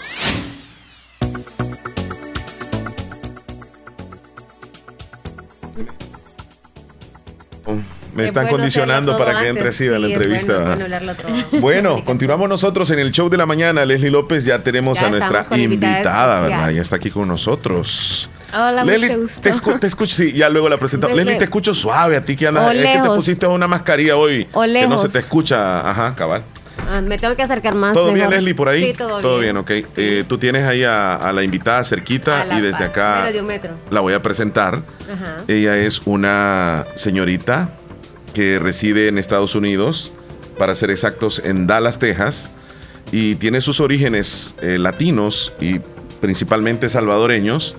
Me 8.21 8.25
Es 8.25 8.29
están 8.31 8.43
bueno 8.45 8.57
condicionando 8.57 9.17
para 9.17 9.31
todo 9.33 9.41
que 9.41 9.47
entre 9.49 9.65
la 9.65 9.71
sí, 9.71 9.85
es 9.87 9.91
entrevista. 9.93 10.77
bueno, 11.59 11.95
todo. 11.95 12.03
Continuamos 12.05 12.49
nosotros 12.49 12.89
en 12.91 12.99
el 12.99 13.11
show 13.11 13.29
de 13.29 13.37
la 13.37 13.45
mañana. 13.45 13.85
Leslie 13.85 14.11
López, 14.11 14.45
ya 14.45 14.59
tenemos 14.59 14.99
Ya 14.99 15.07
a 15.07 15.09
nuestra 15.09 15.45
invitada. 15.57 16.41
¿verdad? 16.41 16.69
Ya 16.71 16.81
está 16.81 16.95
aquí 16.97 17.09
con 17.11 17.27
nosotros. 17.27 18.29
Hola, 18.53 18.83
mucho 18.83 19.21
gusto. 19.21 19.41
te, 19.41 19.49
escu- 19.51 19.79
te 19.79 19.87
escucho, 19.87 20.13
sí, 20.13 20.33
ya 20.33 20.49
luego 20.49 20.67
la 20.67 20.77
presentamos. 20.77 21.15
Desde- 21.15 21.23
Leslie, 21.25 21.37
te 21.39 21.45
escucho 21.45 21.73
suave 21.73 22.17
a 22.17 22.25
ti 22.25 22.35
que 22.35 22.47
andas. 22.47 22.73
Es 22.75 22.85
que 22.85 23.01
te 23.01 23.09
pusiste 23.09 23.47
una 23.47 23.67
mascarilla 23.67 24.17
hoy. 24.17 24.47
O 24.53 24.63
Que 24.63 24.87
no 24.87 24.97
se 24.97 25.07
te 25.09 25.19
escucha. 25.19 25.89
Ajá, 25.89 26.13
cabal. 26.15 26.43
Ah, 26.89 26.99
me 26.99 27.17
tengo 27.17 27.35
que 27.35 27.43
acercar 27.43 27.75
más. 27.75 27.93
¿Todo 27.93 28.11
bien. 28.11 28.29
Leslie, 28.29 28.53
por 28.55 28.67
ahí? 28.67 28.87
Sí, 28.87 28.93
todo, 28.97 29.39
bien. 29.39 29.55
ok. 29.55 29.71
Eh, 29.97 30.23
tú 30.27 30.37
tienes 30.37 30.65
ahí 30.65 30.83
a, 30.83 31.13
a 31.15 31.31
la 31.31 31.43
invitada 31.43 31.83
cerquita 31.85 32.43
la 32.43 32.57
y 32.57 32.61
desde 32.61 32.83
acá 32.83 33.17
menos 33.19 33.33
de 33.33 33.41
un 33.41 33.47
metro. 33.47 33.73
la 33.89 34.01
voy 34.01 34.13
a 34.13 34.21
presentar. 34.21 34.75
Ajá. 34.75 35.37
Ella 35.47 35.77
es 35.77 36.01
una 36.05 36.85
señorita 36.95 37.69
que 38.33 38.59
reside 38.59 39.07
en 39.07 39.17
Estados 39.17 39.55
Unidos, 39.55 40.11
para 40.57 40.75
ser 40.75 40.91
exactos, 40.91 41.41
en 41.43 41.67
Dallas, 41.67 41.99
Texas, 41.99 42.51
y 43.11 43.35
tiene 43.35 43.61
sus 43.61 43.79
orígenes 43.79 44.55
eh, 44.61 44.77
latinos 44.77 45.53
y 45.59 45.79
principalmente 46.19 46.87
salvadoreños. 46.89 47.75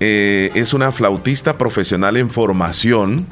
Eh, 0.00 0.50
es 0.54 0.74
una 0.74 0.92
flautista 0.92 1.58
profesional 1.58 2.16
en 2.16 2.30
formación 2.30 3.26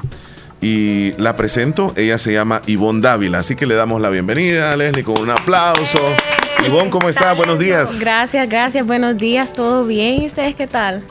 y 0.61 1.11
la 1.13 1.35
presento. 1.35 1.93
Ella 1.95 2.17
se 2.17 2.33
llama 2.33 2.61
Ivonne 2.67 3.01
Dávila, 3.01 3.39
así 3.39 3.55
que 3.55 3.65
le 3.65 3.75
damos 3.75 4.01
la 4.01 4.09
bienvenida 4.09 4.75
Leslie 4.75 5.03
con 5.03 5.21
un 5.21 5.29
aplauso. 5.29 5.99
Ivonne, 6.65 6.89
¿cómo 6.89 7.09
está? 7.09 7.33
Buenos 7.33 7.59
días. 7.59 7.99
Gracias, 7.99 8.47
gracias. 8.47 8.85
Buenos 8.85 9.17
días, 9.17 9.53
¿todo 9.53 9.85
bien? 9.85 10.21
¿Y 10.21 10.27
ustedes 10.27 10.55
qué 10.55 10.67
tal? 10.67 11.03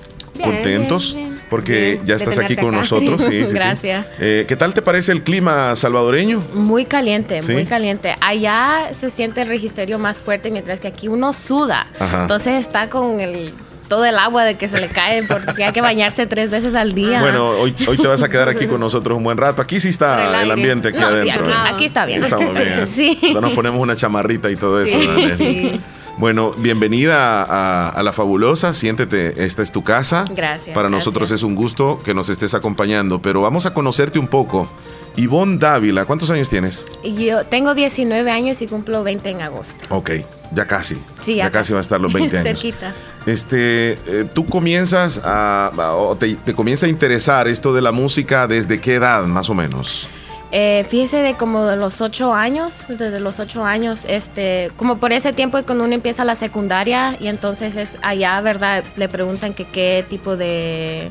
Contentos 0.43 1.17
porque 1.53 2.01
ya 2.07 2.17
estás 2.17 2.39
aquí 2.39 2.57
con 2.57 2.75
nosotros. 2.75 3.23
Sí, 3.23 3.31
sí, 3.43 3.47
sí. 3.49 3.55
Gracias. 3.55 4.07
Eh, 4.19 4.47
¿Qué 4.49 4.57
tal 4.57 4.73
te 4.73 4.81
parece 4.81 5.13
el 5.13 5.23
clima 5.23 5.77
salvadoreño? 5.77 6.43
Muy 6.55 6.87
caliente, 6.87 7.41
muy 7.43 7.67
caliente. 7.67 8.17
Allá 8.23 8.89
se 8.99 9.11
siente 9.11 9.43
el 9.43 9.49
registerio 9.49 9.99
más 9.99 10.19
fuerte, 10.19 10.51
mientras 10.51 10.81
que 10.81 10.89
aquí 10.89 11.09
uno 11.09 11.35
suda. 11.35 11.87
Ajá. 12.01 12.23
Entonces 12.23 12.59
está 12.59 12.89
con 12.89 13.21
el 13.21 13.53
todo 13.87 14.07
el 14.07 14.17
agua 14.17 14.45
de 14.45 14.55
que 14.55 14.71
se 14.71 14.81
le 14.81 14.89
cae 14.89 15.25
porque 15.25 15.65
hay 15.65 15.73
que 15.73 15.83
bañarse 15.83 16.27
tres 16.27 16.51
veces 16.51 16.75
al 16.75 16.95
día. 16.95 17.21
Bueno, 17.21 17.51
hoy, 17.51 17.75
hoy 17.87 17.99
te 17.99 18.09
vas 18.09 18.23
a 18.23 18.31
quedar 18.31 18.49
aquí 18.49 18.67
con 18.67 18.81
nosotros 18.81 19.19
un 19.19 19.25
buen 19.25 19.37
rato. 19.37 19.61
Aquí 19.61 19.79
sí 19.79 19.89
el 19.89 19.91
está 19.91 20.43
el, 20.43 20.51
ambiente 20.51 20.89
aquí 20.89 20.99
No, 20.99 21.09
sí, 21.09 21.13
adentro. 21.13 21.45
aquí- 21.45 21.53
¿eh? 21.53 21.75
aquí 21.75 21.85
está 21.85 22.07
bien. 22.07 22.23
Estamos 22.23 22.55
bien. 22.55 22.73
Sí. 22.89 23.19
Ya 23.21 23.43
nos 23.43 23.53
ponemos 23.53 23.79
una 23.79 23.95
chamarrita 23.95 24.51
y 24.51 24.57
todo 24.57 24.81
eso. 24.81 24.99
Sí. 25.37 25.79
Bueno, 26.23 26.53
bienvenida 26.57 27.43
a, 27.43 27.89
a 27.89 28.03
La 28.05 28.13
Fabulosa. 28.13 28.75
Siéntete, 28.75 29.45
esta 29.45 29.61
es 29.61 29.73
tu 29.73 29.83
casa. 29.83 30.25
Gracias, 30.33 30.73
Para 30.73 30.89
gracias. 30.89 30.91
nosotros 30.93 31.33
es 31.33 31.43
un 31.43 31.57
gusto 31.57 31.99
que 32.05 32.15
nos 32.15 32.29
estés 32.29 32.55
acompañando, 32.55 33.21
pero 33.21 33.43
vamos 33.43 33.67
a 33.67 33.75
conocerte 33.75 34.21
un 34.21 34.29
poco. 34.29 34.71
Ivonne 35.17 35.59
Dávila, 35.59 36.05
¿cuántos 36.05 36.31
años 36.31 36.49
tienes? 36.49 36.87
Yo 37.03 37.43
tengo 37.47 37.75
19 37.75 38.31
años 38.31 38.63
y 38.63 38.69
cumplo 38.69 39.03
20 39.03 39.31
en 39.31 39.43
agosto. 39.43 39.75
Ok, 39.89 40.11
ya 40.55 40.65
casi. 40.69 40.95
Sí, 41.21 41.35
ya 41.35 41.47
ya 41.47 41.51
casi 41.51 41.73
va 41.73 41.81
a 41.81 41.83
estar 41.83 42.01
los 42.01 42.13
20 42.13 42.39
años. 42.39 42.61
Cerquita. 42.61 42.95
Este, 43.27 43.95
eh, 44.07 44.25
tú 44.33 44.47
comienzas 44.47 45.21
a, 45.25 45.73
a- 45.77 45.95
o 45.97 46.15
te, 46.15 46.37
te 46.37 46.55
comienza 46.55 46.87
a 46.87 46.89
interesar 46.89 47.49
esto 47.49 47.75
de 47.75 47.83
la 47.83 47.91
música 47.91 48.47
desde 48.47 48.81
qué 48.81 48.95
edad, 48.95 49.25
más 49.25 49.51
o 49.51 49.55
menos. 49.55 50.09
Eh, 50.55 50.85
fíjese 50.87 51.19
de 51.19 51.35
como 51.35 51.65
de 51.65 51.77
los 51.77 52.03
ocho 52.03 52.35
años, 52.35 52.85
desde 52.87 53.21
los 53.21 53.41
ocho 53.41 53.65
años, 53.65 54.05
este, 54.07 54.71
como 54.77 54.99
por 54.99 55.11
ese 55.11 55.33
tiempo 55.33 55.57
es 55.57 55.65
cuando 55.65 55.85
uno 55.85 55.95
empieza 55.95 56.27
la 56.27 56.37
secundaria 56.37 57.17
y 57.19 57.29
entonces 57.29 57.75
es 57.75 57.97
allá, 58.03 58.39
¿verdad? 58.43 58.85
Le 58.97 59.09
preguntan 59.09 59.55
que 59.55 59.65
qué 59.65 60.05
tipo 60.07 60.37
de, 60.37 61.09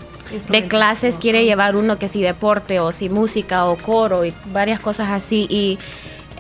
de 0.49 0.67
clases 0.67 1.17
quiere 1.17 1.43
llevar 1.43 1.75
uno, 1.75 1.97
que 1.97 2.07
si 2.07 2.21
deporte 2.21 2.79
o 2.79 2.91
si 2.91 3.09
música 3.09 3.65
o 3.65 3.77
coro 3.77 4.25
y 4.25 4.33
varias 4.53 4.79
cosas 4.79 5.09
así. 5.09 5.47
Y 5.49 5.79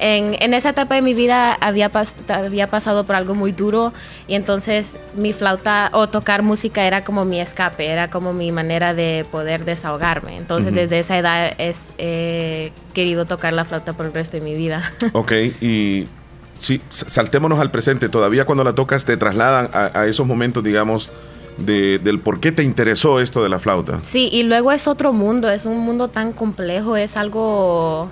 en, 0.01 0.35
en 0.39 0.53
esa 0.53 0.69
etapa 0.71 0.95
de 0.95 1.01
mi 1.01 1.13
vida 1.13 1.53
había, 1.53 1.91
pas- 1.91 2.13
había 2.29 2.67
pasado 2.67 3.05
por 3.05 3.15
algo 3.15 3.35
muy 3.35 3.51
duro 3.51 3.93
y 4.27 4.35
entonces 4.35 4.97
mi 5.15 5.31
flauta 5.31 5.89
o 5.93 6.09
tocar 6.09 6.41
música 6.43 6.85
era 6.85 7.03
como 7.05 7.23
mi 7.23 7.39
escape, 7.39 7.85
era 7.87 8.09
como 8.09 8.33
mi 8.33 8.51
manera 8.51 8.93
de 8.93 9.25
poder 9.31 9.63
desahogarme. 9.63 10.37
Entonces 10.37 10.73
desde 10.73 10.99
esa 10.99 11.17
edad 11.17 11.53
es, 11.57 11.93
he 11.97 12.73
querido 12.93 13.25
tocar 13.25 13.53
la 13.53 13.63
flauta 13.63 13.93
por 13.93 14.05
el 14.07 14.13
resto 14.13 14.37
de 14.37 14.41
mi 14.43 14.55
vida. 14.55 14.91
Ok, 15.13 15.31
y 15.61 16.07
sí, 16.59 16.81
saltémonos 16.89 17.59
al 17.59 17.69
presente. 17.71 18.09
Todavía 18.09 18.45
cuando 18.45 18.63
la 18.63 18.73
tocas 18.73 19.05
te 19.05 19.17
trasladan 19.17 19.69
a, 19.73 19.99
a 19.99 20.07
esos 20.07 20.25
momentos, 20.27 20.63
digamos, 20.63 21.11
de- 21.57 21.99
del 21.99 22.19
por 22.19 22.39
qué 22.39 22.51
te 22.51 22.63
interesó 22.63 23.19
esto 23.19 23.43
de 23.43 23.49
la 23.49 23.59
flauta. 23.59 23.99
Sí, 24.03 24.29
y 24.31 24.43
luego 24.43 24.71
es 24.71 24.87
otro 24.87 25.13
mundo, 25.13 25.49
es 25.49 25.65
un 25.65 25.77
mundo 25.79 26.07
tan 26.07 26.33
complejo, 26.33 26.95
es 26.97 27.17
algo... 27.17 28.09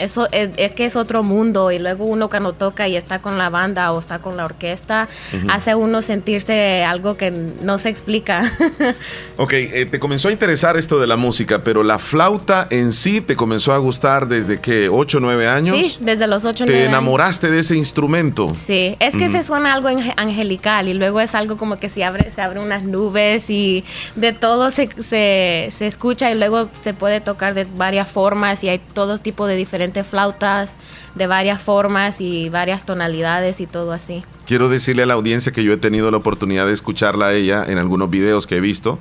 Eso 0.00 0.26
es, 0.32 0.50
es 0.56 0.72
que 0.74 0.86
es 0.86 0.96
otro 0.96 1.22
mundo 1.22 1.70
y 1.70 1.78
luego 1.78 2.04
uno 2.04 2.28
cuando 2.30 2.52
toca 2.54 2.88
y 2.88 2.96
está 2.96 3.20
con 3.20 3.38
la 3.38 3.50
banda 3.50 3.92
o 3.92 3.98
está 3.98 4.18
con 4.18 4.36
la 4.36 4.44
orquesta, 4.44 5.08
Ujú. 5.36 5.46
hace 5.50 5.74
uno 5.74 6.02
sentirse 6.02 6.82
algo 6.84 7.16
que 7.16 7.30
no 7.30 7.78
se 7.78 7.88
explica. 7.88 8.42
Ok, 9.36 9.52
eh, 9.54 9.86
te 9.90 9.98
comenzó 9.98 10.28
a 10.28 10.32
interesar 10.32 10.76
esto 10.76 11.00
de 11.00 11.06
la 11.06 11.16
música, 11.16 11.62
pero 11.62 11.82
la 11.82 11.98
flauta 11.98 12.66
en 12.70 12.92
sí 12.92 13.20
te 13.22 13.36
comenzó 13.36 13.72
a 13.72 13.78
gustar 13.78 14.28
desde 14.28 14.60
que 14.60 14.88
8 14.90 15.16
o 15.18 15.20
9 15.20 15.48
años. 15.48 15.76
Sí, 15.76 15.96
desde 16.00 16.26
los 16.26 16.44
8 16.44 16.66
Te 16.66 16.84
enamoraste 16.84 17.50
de 17.50 17.60
ese 17.60 17.76
instrumento. 17.76 18.52
Sí, 18.54 18.96
es 19.00 19.16
que 19.16 19.24
Ujú. 19.24 19.32
se 19.32 19.42
suena 19.42 19.72
algo 19.72 19.88
ange- 19.88 20.12
angelical 20.16 20.88
y 20.88 20.94
luego 20.94 21.20
es 21.20 21.34
algo 21.34 21.56
como 21.56 21.78
que 21.78 21.88
se 21.88 22.04
abre, 22.04 22.30
se 22.30 22.42
abren 22.42 22.62
unas 22.62 22.82
nubes 22.82 23.48
y 23.48 23.84
de 24.16 24.32
todo 24.32 24.70
se, 24.70 24.88
se, 25.02 25.70
se 25.76 25.86
escucha 25.86 26.30
y 26.30 26.34
luego 26.34 26.68
se 26.82 26.92
puede 26.92 27.20
tocar 27.20 27.54
de 27.54 27.66
varias 27.76 28.08
formas 28.08 28.62
y 28.62 28.68
hay 28.68 28.78
todo 28.92 29.16
tipo 29.18 29.46
de 29.46 29.56
diferentes 29.56 29.89
flautas 30.04 30.76
de 31.14 31.26
varias 31.26 31.60
formas 31.60 32.20
y 32.20 32.48
varias 32.48 32.84
tonalidades 32.86 33.60
y 33.60 33.66
todo 33.66 33.92
así. 33.92 34.22
Quiero 34.46 34.68
decirle 34.68 35.02
a 35.02 35.06
la 35.06 35.14
audiencia 35.14 35.52
que 35.52 35.64
yo 35.64 35.72
he 35.72 35.76
tenido 35.76 36.10
la 36.10 36.16
oportunidad 36.18 36.66
de 36.66 36.72
escucharla 36.72 37.26
a 37.26 37.32
ella 37.34 37.64
en 37.66 37.78
algunos 37.78 38.10
videos 38.10 38.46
que 38.46 38.56
he 38.56 38.60
visto. 38.60 38.98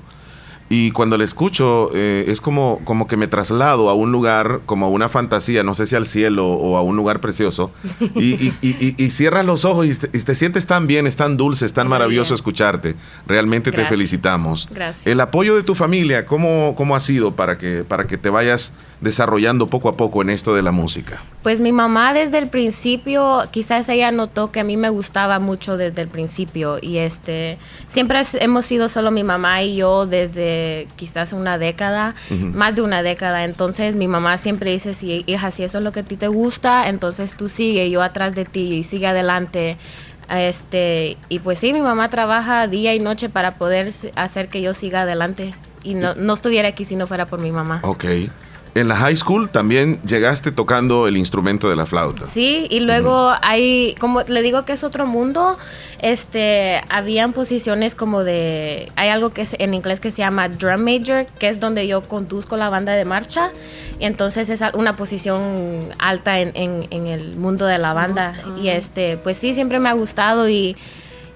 Y 0.72 0.92
cuando 0.92 1.18
la 1.18 1.24
escucho, 1.24 1.90
eh, 1.96 2.26
es 2.28 2.42
como, 2.42 2.80
como 2.84 3.08
que 3.08 3.18
me 3.18 3.28
traslado 3.28 3.90
a 3.90 3.96
un 3.96 4.12
lugar, 4.12 4.60
como 4.68 4.86
a 4.86 4.90
una 4.90 5.10
fantasía, 5.10 5.64
no 5.64 5.74
sé 5.74 5.88
si 5.88 5.96
al 5.96 6.06
cielo 6.06 6.48
o 6.48 6.78
a 6.78 6.84
un 6.84 6.96
lugar 6.96 7.22
precioso. 7.22 7.72
Y, 8.16 8.54
y, 8.62 8.96
y- 8.96 9.10
cierras 9.10 9.48
los 9.48 9.66
ojos 9.66 9.88
y 9.88 9.96
te, 9.98 10.08
te 10.10 10.36
sientes 10.36 10.68
tan 10.68 10.86
bien, 10.86 11.08
es 11.08 11.16
tan 11.16 11.38
dulce, 11.38 11.66
es 11.66 11.74
tan 11.74 11.88
Muy 11.88 11.94
maravilloso 11.96 12.30
bien. 12.30 12.36
escucharte. 12.36 12.96
Realmente 13.26 13.72
te 13.72 13.84
felicitamos. 13.88 14.70
Gracias. 14.72 15.08
El 15.08 15.20
apoyo 15.22 15.56
de 15.56 15.64
tu 15.64 15.74
familia, 15.74 16.28
¿cómo, 16.28 16.76
cómo 16.78 16.96
ha 16.96 17.00
sido 17.00 17.36
para 17.36 17.58
que, 17.58 17.84
para 17.84 18.06
que 18.06 18.20
te 18.20 18.30
vayas 18.30 18.74
desarrollando 19.02 19.68
poco 19.68 19.90
a 19.90 19.94
poco 19.94 20.22
en 20.22 20.30
esto 20.30 20.54
de 20.54 20.62
la 20.62 20.72
música? 20.72 21.22
Pues 21.44 21.62
mi 21.62 21.72
mamá 21.72 22.14
desde 22.14 22.38
el 22.38 22.48
principio, 22.48 23.44
quizás 23.52 23.88
ella 23.90 24.12
notó 24.12 24.52
que 24.52 24.60
a 24.60 24.64
mí 24.64 24.78
me 24.78 24.90
gustaba 24.90 25.40
mucho 25.40 25.78
desde 25.78 26.02
el 26.02 26.08
principio 26.08 26.78
y 26.82 26.98
este 26.98 27.58
siempre 27.88 28.22
hemos 28.40 28.66
sido 28.66 28.90
solo 28.90 29.12
mi 29.12 29.24
mamá 29.24 29.64
y 29.64 29.78
yo 29.78 30.06
desde 30.06 30.88
quizás 30.96 31.32
una 31.32 31.58
década, 31.58 32.16
más 32.30 32.76
de 32.76 32.82
una 32.82 33.02
década. 33.04 33.46
Entonces 33.46 33.96
mi 33.96 34.08
mamá 34.08 34.38
siempre 34.38 34.72
dice, 34.72 34.94
si 34.94 35.24
hija, 35.28 35.52
si 35.52 35.64
eso 35.64 35.78
es 35.78 35.84
lo 35.84 35.92
que 35.92 36.02
a 36.02 36.04
ti 36.04 36.18
te 36.18 36.28
gusta, 36.28 36.90
entonces 36.90 37.34
tú 37.34 37.48
sigue, 37.48 37.90
yo 37.90 38.02
atrás 38.02 38.36
de 38.36 38.46
ti 38.46 38.74
y 38.76 38.84
sigue 38.84 39.08
adelante. 39.08 39.78
Este, 40.30 41.18
y 41.28 41.40
pues 41.40 41.58
sí, 41.58 41.74
mi 41.74 41.82
mamá 41.82 42.10
trabaja 42.10 42.68
día 42.68 42.94
y 42.94 43.00
noche 43.00 43.30
para 43.30 43.56
poder 43.56 43.92
hacer 44.16 44.50
que 44.50 44.62
yo 44.62 44.76
siga 44.76 45.02
adelante 45.02 45.56
y 45.84 45.96
no, 45.96 46.14
no 46.14 46.34
estuviera 46.34 46.68
aquí 46.70 46.86
si 46.86 46.96
no 46.96 47.08
fuera 47.08 47.26
por 47.26 47.40
mi 47.40 47.52
mamá. 47.52 47.80
Ok. 47.84 48.06
En 48.80 48.88
la 48.88 48.96
high 48.96 49.16
school 49.18 49.50
también 49.50 50.00
llegaste 50.04 50.52
tocando 50.52 51.08
el 51.08 51.18
instrumento 51.18 51.70
de 51.70 51.76
la 51.76 51.86
flauta. 51.86 52.28
Sí, 52.28 52.68
y 52.70 52.80
luego 52.80 53.32
hay, 53.42 53.96
como 54.00 54.22
le 54.22 54.42
digo 54.42 54.64
que 54.66 54.74
es 54.74 54.84
otro 54.84 55.06
mundo, 55.06 55.58
este, 56.02 56.82
habían 56.90 57.34
posiciones 57.34 57.94
como 57.96 58.24
de, 58.24 58.92
hay 58.96 59.10
algo 59.10 59.32
que 59.32 59.42
es 59.42 59.56
en 59.60 59.74
inglés 59.74 60.00
que 60.00 60.12
se 60.12 60.18
llama 60.20 60.48
drum 60.50 60.82
major, 60.82 61.26
que 61.40 61.50
es 61.50 61.60
donde 61.60 61.88
yo 61.88 62.02
conduzco 62.04 62.56
la 62.58 62.70
banda 62.70 62.94
de 62.94 63.06
marcha, 63.06 63.52
y 64.00 64.06
entonces 64.06 64.50
es 64.50 64.62
una 64.74 64.94
posición 64.94 65.90
alta 66.00 66.40
en, 66.40 66.52
en- 66.56 66.88
en 66.90 67.08
el 67.08 67.36
mundo 67.38 67.66
de 67.66 67.78
la 67.78 67.94
banda, 67.94 68.34
y 68.62 68.70
este, 68.70 69.18
pues 69.18 69.38
sí, 69.38 69.54
siempre 69.54 69.80
me 69.80 69.90
ha 69.90 69.94
gustado 69.94 70.48
y... 70.50 70.76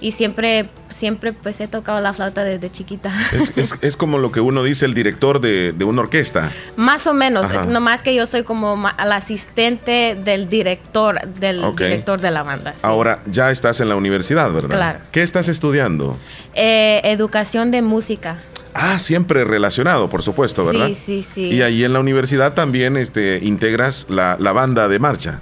y 0.04 0.12
siempre, 0.12 0.66
siempre 0.90 1.32
pues 1.34 1.60
he 1.62 1.68
tocado 1.68 2.02
la 2.02 2.14
flauta 2.14 2.44
desde 2.44 2.70
chiquita. 2.72 3.12
Es, 3.32 3.54
es- 3.58 3.74
es 3.82 3.98
como 3.98 4.18
lo 4.20 4.32
que 4.32 4.42
uno 4.42 4.62
dice 4.64 4.86
el 4.86 4.94
director 4.94 5.40
de, 5.40 5.72
de 5.72 5.86
una 5.86 6.02
orquesta. 6.02 6.52
Más 6.76 7.08
o 7.08 7.14
menos, 7.14 7.46
Ajá. 7.50 7.66
nomás 7.66 8.04
que 8.04 8.14
yo 8.14 8.26
soy 8.28 8.44
como 8.44 8.76
la 8.76 9.16
asistente 9.16 10.16
del 10.24 10.50
director, 10.50 11.22
del 11.40 11.62
director 11.76 12.20
de 12.22 12.32
la 12.32 12.44
banda. 12.44 12.74
sí. 12.74 12.80
Ahora 12.84 13.22
ya 13.26 13.50
estás 13.50 13.80
en 13.80 13.90
la 13.90 13.96
universidad, 13.96 14.52
¿verdad? 14.52 14.76
Claro. 14.76 15.00
¿Qué 15.12 15.24
estás 15.24 15.48
estudiando? 15.50 16.18
Eh, 16.54 17.02
educación 17.06 17.72
de 17.72 17.82
música. 17.82 18.40
Ah, 18.76 18.98
siempre 19.00 19.44
relacionado, 19.46 20.10
por 20.10 20.24
supuesto, 20.24 20.66
¿verdad? 20.66 20.88
Sí, 20.88 20.96
sí, 20.96 21.24
sí. 21.24 21.42
Y 21.54 21.62
ahí 21.62 21.84
en 21.84 21.94
la 21.94 22.00
universidad 22.00 22.54
también 22.56 22.98
este, 22.98 23.40
integras 23.44 24.08
la, 24.10 24.36
la 24.40 24.52
banda 24.52 24.88
de 24.88 24.98
marcha. 25.00 25.40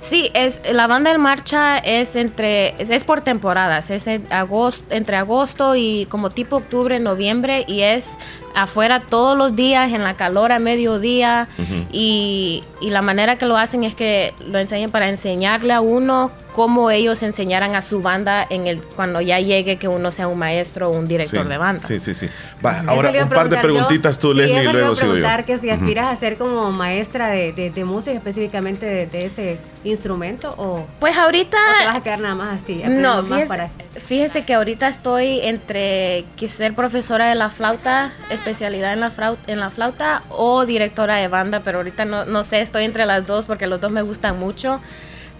Sí, 0.00 0.30
es, 0.34 0.60
la 0.72 0.86
banda 0.86 1.10
en 1.10 1.20
marcha 1.20 1.78
es 1.78 2.16
entre 2.16 2.74
es, 2.78 3.04
por 3.04 3.20
temporadas, 3.20 3.90
es 3.90 4.06
en 4.06 4.26
agosto, 4.30 4.84
entre 4.90 5.16
agosto 5.16 5.76
y 5.76 6.06
como 6.06 6.30
tipo 6.30 6.56
octubre, 6.56 6.98
noviembre 6.98 7.64
y 7.66 7.82
es 7.82 8.16
afuera 8.56 9.00
todos 9.00 9.36
los 9.36 9.54
días 9.54 9.92
en 9.92 10.02
la 10.02 10.14
calor 10.16 10.50
a 10.50 10.58
mediodía 10.58 11.46
y, 11.92 12.64
y 12.80 12.90
la 12.90 13.02
manera 13.02 13.36
que 13.36 13.46
lo 13.46 13.56
hacen 13.56 13.84
es 13.84 13.94
que 13.94 14.32
lo 14.48 14.58
enseñan 14.58 14.90
para 14.90 15.08
enseñarle 15.08 15.72
a 15.72 15.80
uno 15.80 16.30
cómo 16.54 16.90
ellos 16.90 17.22
enseñaran 17.22 17.74
a 17.74 17.82
su 17.82 18.00
banda 18.00 18.46
en 18.48 18.66
el 18.66 18.80
cuando 18.80 19.20
ya 19.20 19.38
llegue 19.40 19.76
que 19.76 19.88
uno 19.88 20.10
sea 20.10 20.26
un 20.26 20.38
maestro 20.38 20.88
o 20.88 20.96
un 20.96 21.06
director 21.06 21.42
sí, 21.42 21.48
de 21.50 21.58
banda. 21.58 21.86
Sí, 21.86 22.00
sí, 22.00 22.14
sí. 22.14 22.28
Va, 22.64 22.82
ahora 22.86 23.12
un 23.22 23.28
par 23.28 23.50
de 23.50 23.58
preguntitas 23.58 24.16
yo. 24.16 24.20
tú, 24.22 24.32
Leslie, 24.34 24.62
y 24.64 24.72
luego 24.72 24.94
sigo 24.94 25.08
yo. 25.08 25.12
preguntar 25.20 25.44
que 25.44 25.58
si 25.58 25.68
aspiras 25.68 26.10
a 26.10 26.16
ser 26.16 26.38
como 26.38 26.72
maestra 26.72 27.28
de, 27.28 27.52
de- 27.52 27.70
de 27.70 27.84
música, 27.84 28.16
específicamente 28.16 28.86
de, 28.86 29.06
de 29.06 29.26
ese 29.26 29.58
instrumento, 29.84 30.54
o, 30.56 30.86
Pues 30.98 31.14
ahorita... 31.16 31.58
o 31.58 31.78
te 31.82 31.86
vas 31.88 31.96
a 31.96 32.02
quedar 32.02 32.20
nada 32.20 32.34
más 32.34 32.62
así. 32.62 32.82
No, 32.88 33.16
más 33.22 33.26
fíjese, 33.28 33.46
para- 33.46 33.70
fíjese 34.00 34.44
que 34.44 34.54
ahorita 34.54 34.88
estoy 34.88 35.40
entre 35.40 36.24
que 36.36 36.48
ser 36.48 36.74
profesora 36.74 37.28
de 37.28 37.34
la 37.34 37.50
flauta, 37.50 38.12
especialidad 38.30 38.92
en 38.92 39.00
la, 39.00 39.10
flauta, 39.10 39.40
en 39.52 39.60
la 39.60 39.70
flauta 39.70 40.22
o 40.30 40.64
directora 40.66 41.16
de 41.16 41.28
banda, 41.28 41.60
pero 41.64 41.78
ahorita 41.78 42.04
no, 42.04 42.24
no 42.24 42.44
sé, 42.44 42.60
estoy 42.60 42.84
entre 42.84 43.06
las 43.06 43.26
dos 43.26 43.44
porque 43.44 43.66
los 43.66 43.80
dos 43.80 43.90
me 43.92 44.02
gustan 44.02 44.38
mucho, 44.38 44.80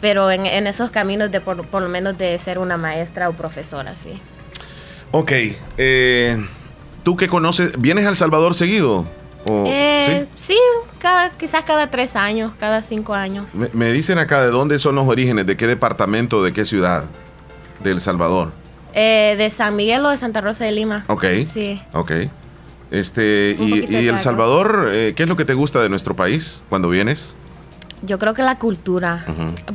pero 0.01 0.31
en, 0.31 0.47
en 0.47 0.67
esos 0.67 0.91
caminos 0.91 1.31
de 1.33 1.41
por, 1.41 1.67
por 1.67 1.83
lo 1.83 1.89
menos 1.89 2.17
de 2.19 2.39
ser 2.39 2.59
una 2.59 2.77
maestra 2.77 3.29
o 3.29 3.33
profesora, 3.33 3.95
sí. 3.97 4.21
Ok, 5.13 5.33
eh, 5.79 6.37
¿tú 7.05 7.17
qué 7.17 7.29
conoces? 7.29 7.73
¿Vienes 7.79 8.05
a 8.07 8.11
El 8.11 8.17
Salvador 8.17 8.55
seguido? 8.55 9.07
O- 9.49 9.65
Eh, 9.67 10.27
¿sí? 10.37 10.55
sí, 10.55 10.59
cada, 10.99 11.31
quizás 11.31 11.65
cada 11.65 11.89
tres 11.91 12.17
años, 12.17 12.53
cada 12.59 12.83
cinco 12.83 13.15
años. 13.15 13.55
Me, 13.55 13.69
me 13.73 13.93
dicen 13.93 14.19
acá 14.19 14.41
de 14.41 14.49
dónde 14.49 14.79
son 14.79 14.97
los 14.97 15.07
orígenes, 15.07 15.47
de 15.47 15.57
qué 15.57 15.67
departamento, 15.67 16.43
de 16.43 16.53
qué 16.53 16.65
ciudad 16.65 17.05
de 17.81 17.91
El 17.91 18.01
Salvador. 18.01 18.53
Eh, 18.95 19.35
de 19.37 19.51
San 19.51 19.77
Miguel 19.77 20.05
o 20.05 20.09
de 20.09 20.19
Santa 20.19 20.41
Rosa 20.41 20.65
de 20.65 20.73
Lima. 20.73 21.05
Ok. 21.09 21.25
Sí. 21.53 21.81
Ok. 21.93 22.13
Este, 22.91 23.57
Un 23.59 23.69
y, 23.69 23.95
El. 23.95 24.19
Salvador, 24.19 24.91
eh, 24.93 25.13
¿qué 25.17 25.25
es 25.25 25.29
lo 25.29 25.37
que 25.37 25.45
te 25.45 25.55
gusta 25.55 25.83
de 25.83 25.89
nuestro 25.89 26.15
país 26.17 26.63
cuando 26.69 26.89
vienes? 26.89 27.37
Yo 28.03 28.19
creo 28.19 28.35
que 28.35 28.43
la 28.43 28.59
cultura. 28.59 29.25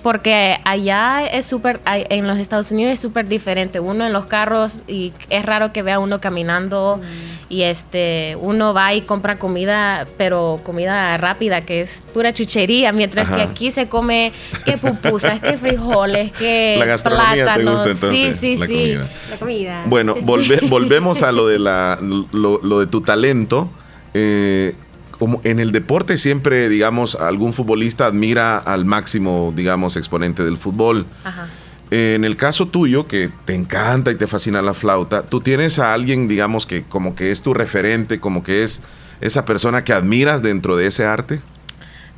Porque 0.03 0.57
allá 0.63 1.25
es 1.25 1.45
súper, 1.45 1.79
ay- 1.85 2.05
en 2.09 2.27
los 2.27 2.37
Estados 2.37 2.71
Unidos 2.71 2.93
es 2.93 2.99
súper 2.99 3.27
diferente. 3.27 3.79
Uno 3.79 4.05
en 4.05 4.13
los 4.13 4.25
carros 4.25 4.73
y 4.87 5.11
es 5.29 5.43
raro 5.43 5.73
que 5.73 5.81
vea 5.81 5.99
uno 5.99 6.21
caminando 6.21 7.01
y 7.49 7.63
este, 7.63 8.37
uno 8.39 8.73
va 8.73 8.93
y 8.93 9.01
compra 9.01 9.37
comida, 9.39 10.05
pero 10.17 10.61
comida 10.63 11.17
rápida, 11.17 11.61
que 11.61 11.81
es 11.81 12.03
pura 12.13 12.31
chuchería, 12.31 12.91
mientras 12.93 13.27
que 13.29 13.41
aquí 13.41 13.71
se 13.71 13.89
come 13.89 14.31
que 14.65 14.77
pupusas, 14.77 15.39
que 15.41 15.57
frijoles, 15.57 16.31
que 16.31 16.75
La 16.79 16.85
gastronomía 16.85 17.31
te 17.35 17.43
plátanos. 17.43 17.73
gusta, 17.83 17.89
entonces, 17.91 18.37
sí, 18.39 18.55
sí, 18.55 18.57
la 18.57 18.67
sí. 18.67 18.73
comida. 18.73 19.07
La 19.31 19.37
comida. 19.37 19.83
Bueno, 19.87 20.15
volve- 20.21 20.69
volvemos 20.69 21.23
a 21.23 21.31
lo 21.31 21.47
de, 21.47 21.59
la, 21.59 21.97
lo, 22.01 22.59
lo 22.63 22.79
de 22.79 22.87
tu 22.87 23.01
talento. 23.01 23.69
Eh, 24.13 24.75
como 25.21 25.39
en 25.43 25.59
el 25.59 25.71
deporte 25.71 26.17
siempre, 26.17 26.67
digamos, 26.67 27.13
algún 27.13 27.53
futbolista 27.53 28.07
admira 28.07 28.57
al 28.57 28.85
máximo, 28.85 29.53
digamos, 29.55 29.95
exponente 29.95 30.43
del 30.43 30.57
fútbol. 30.57 31.05
Ajá. 31.23 31.47
En 31.91 32.25
el 32.25 32.35
caso 32.35 32.69
tuyo, 32.69 33.05
que 33.05 33.29
te 33.45 33.53
encanta 33.53 34.09
y 34.09 34.15
te 34.15 34.25
fascina 34.25 34.63
la 34.63 34.73
flauta, 34.73 35.21
tú 35.21 35.39
tienes 35.39 35.77
a 35.77 35.93
alguien, 35.93 36.27
digamos, 36.27 36.65
que 36.65 36.81
como 36.81 37.13
que 37.13 37.29
es 37.29 37.43
tu 37.43 37.53
referente, 37.53 38.19
como 38.19 38.41
que 38.41 38.63
es 38.63 38.81
esa 39.19 39.45
persona 39.45 39.83
que 39.83 39.93
admiras 39.93 40.41
dentro 40.41 40.75
de 40.75 40.87
ese 40.87 41.05
arte. 41.05 41.39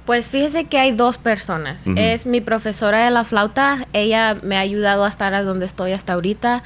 Pues 0.05 0.29
fíjese 0.29 0.63
que 0.63 0.77
hay 0.77 0.93
dos 0.93 1.17
personas. 1.17 1.83
Es 1.97 2.25
mi 2.25 2.39
profesora 2.39 3.03
de 3.03 3.11
la 3.11 3.25
flauta. 3.25 3.85
Ella 3.91 4.37
me 4.43 4.55
ha 4.55 4.61
ayudado 4.61 5.03
a 5.03 5.09
estar 5.09 5.33
a 5.33 5.43
donde 5.43 5.65
estoy 5.65 5.91
hasta 5.91 6.13
ahorita. 6.13 6.63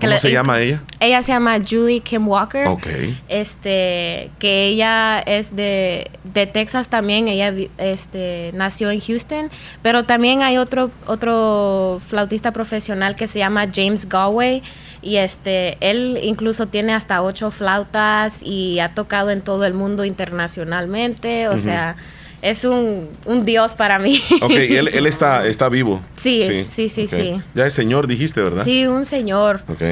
¿Cómo 0.00 0.10
la- 0.12 0.18
se 0.18 0.30
llama 0.30 0.60
ella? 0.60 0.82
Ella 1.00 1.22
se 1.22 1.32
llama 1.32 1.58
Julie 1.68 2.00
Kim 2.00 2.26
Walker. 2.28 2.66
Ok. 2.68 2.86
Este, 3.28 4.30
que 4.38 4.66
ella 4.68 5.20
es 5.20 5.54
de, 5.56 6.10
de 6.24 6.46
Texas 6.46 6.88
también. 6.88 7.28
Ella 7.28 7.52
este, 7.78 8.50
nació 8.54 8.90
en 8.90 9.00
Houston. 9.00 9.50
Pero 9.82 10.04
también 10.04 10.42
hay 10.42 10.58
otro, 10.58 10.90
otro 11.06 12.00
flautista 12.06 12.52
profesional 12.52 13.16
que 13.16 13.26
se 13.26 13.38
llama 13.38 13.66
James 13.74 14.08
Galway. 14.08 14.62
Y 15.02 15.16
este, 15.16 15.76
él 15.80 16.18
incluso 16.22 16.66
tiene 16.66 16.92
hasta 16.92 17.22
ocho 17.22 17.50
flautas 17.50 18.42
y 18.42 18.80
ha 18.80 18.94
tocado 18.94 19.30
en 19.30 19.40
todo 19.42 19.64
el 19.64 19.74
mundo 19.74 20.04
internacionalmente. 20.04 21.48
O 21.48 21.58
sea, 21.58 21.96
es 22.42 22.64
un, 22.64 23.08
un 23.24 23.44
dios 23.44 23.74
para 23.74 23.98
mí. 23.98 24.22
Ok, 24.42 24.50
él, 24.52 24.88
él 24.88 25.06
está, 25.06 25.46
está 25.46 25.68
vivo. 25.68 26.00
Sí, 26.16 26.66
sí, 26.68 26.88
sí, 26.88 27.06
sí. 27.08 27.40
Ya 27.54 27.66
es 27.66 27.74
señor, 27.74 28.06
dijiste, 28.06 28.40
¿verdad? 28.42 28.64
Sí, 28.64 28.86
un 28.86 29.04
señor. 29.04 29.62
Ok. 29.68 29.82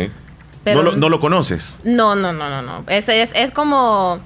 Pero- 0.64 0.82
no, 0.82 0.90
lo, 0.90 0.96
no 0.96 1.08
lo 1.08 1.20
conoces. 1.20 1.80
No, 1.84 2.14
no, 2.16 2.32
no, 2.32 2.50
no, 2.50 2.62
no. 2.62 2.84
Es, 2.88 3.08
es, 3.08 3.30
es 3.34 3.50
como, 3.52 4.18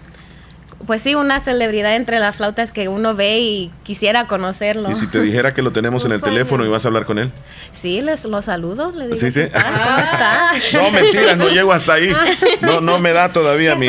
pues 0.87 1.03
sí, 1.03 1.15
una 1.15 1.41
celebridad 1.41 1.95
entre 1.97 2.19
las 2.19 2.37
flautas 2.37 2.73
que 2.73 2.89
uno 2.89 3.15
ve 3.15 3.39
y 3.41 3.71
quisiera 3.83 4.27
conocerlo. 4.27 4.91
Y 4.91 4.95
si 4.95 5.07
te 5.07 5.21
dijera 5.21 5.53
que 5.53 5.63
lo 5.63 5.73
tenemos 5.73 6.05
en 6.07 6.13
el 6.13 6.23
teléfono 6.23 6.65
y 6.65 6.69
vas 6.69 6.85
a 6.85 6.89
hablar 6.89 7.05
con 7.05 7.19
él. 7.19 7.31
Sí, 7.73 8.01
les 8.01 8.25
lo 8.25 8.41
saludo, 8.43 8.93
le 8.93 9.05
digo. 9.05 9.17
Sí, 9.17 9.31
sí. 9.31 9.43
¿Cómo 9.53 9.99
está? 9.99 10.53
No, 10.73 10.91
mentiras, 10.91 11.37
no 11.37 11.49
llego 11.49 11.73
hasta 11.73 11.95
ahí. 11.95 12.11
No, 12.63 12.81
no 12.81 12.99
me 12.99 13.13
da 13.13 13.33
todavía 13.33 13.75
mi, 13.75 13.89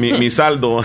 mi, 0.00 0.12
mi 0.12 0.30
saldo. 0.30 0.84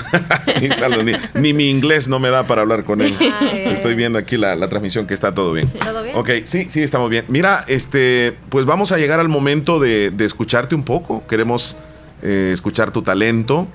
mi 0.60 0.68
saldo, 0.70 1.04
ni, 1.04 1.14
ni 1.34 1.54
mi 1.54 1.70
inglés 1.70 2.08
no 2.08 2.20
me 2.20 2.30
da 2.30 2.48
para 2.48 2.62
hablar 2.62 2.84
con 2.84 3.02
él. 3.02 3.16
Ay. 3.40 3.66
Estoy 3.68 3.96
viendo 3.96 4.18
aquí 4.20 4.38
la, 4.38 4.56
la 4.56 4.70
transmisión 4.70 5.06
que 5.08 5.14
está 5.14 5.34
todo 5.34 5.54
bien. 5.54 5.70
¿Todo 5.70 6.04
bien? 6.04 6.16
Ok, 6.18 6.30
sí, 6.46 6.68
sí, 6.70 6.82
estamos 6.82 7.10
bien. 7.10 7.26
Mira, 7.28 7.64
este, 7.68 8.36
pues 8.50 8.66
vamos 8.66 8.92
a 8.92 8.98
llegar 8.98 9.20
al 9.20 9.30
momento 9.30 9.80
de, 9.80 10.12
de 10.12 10.26
escucharte 10.26 10.76
un 10.76 10.84
poco. 10.84 11.26
Queremos 11.28 11.78
eh, 12.22 12.52
escuchar 12.54 12.92
tu 12.92 13.02
talento. 13.02 13.68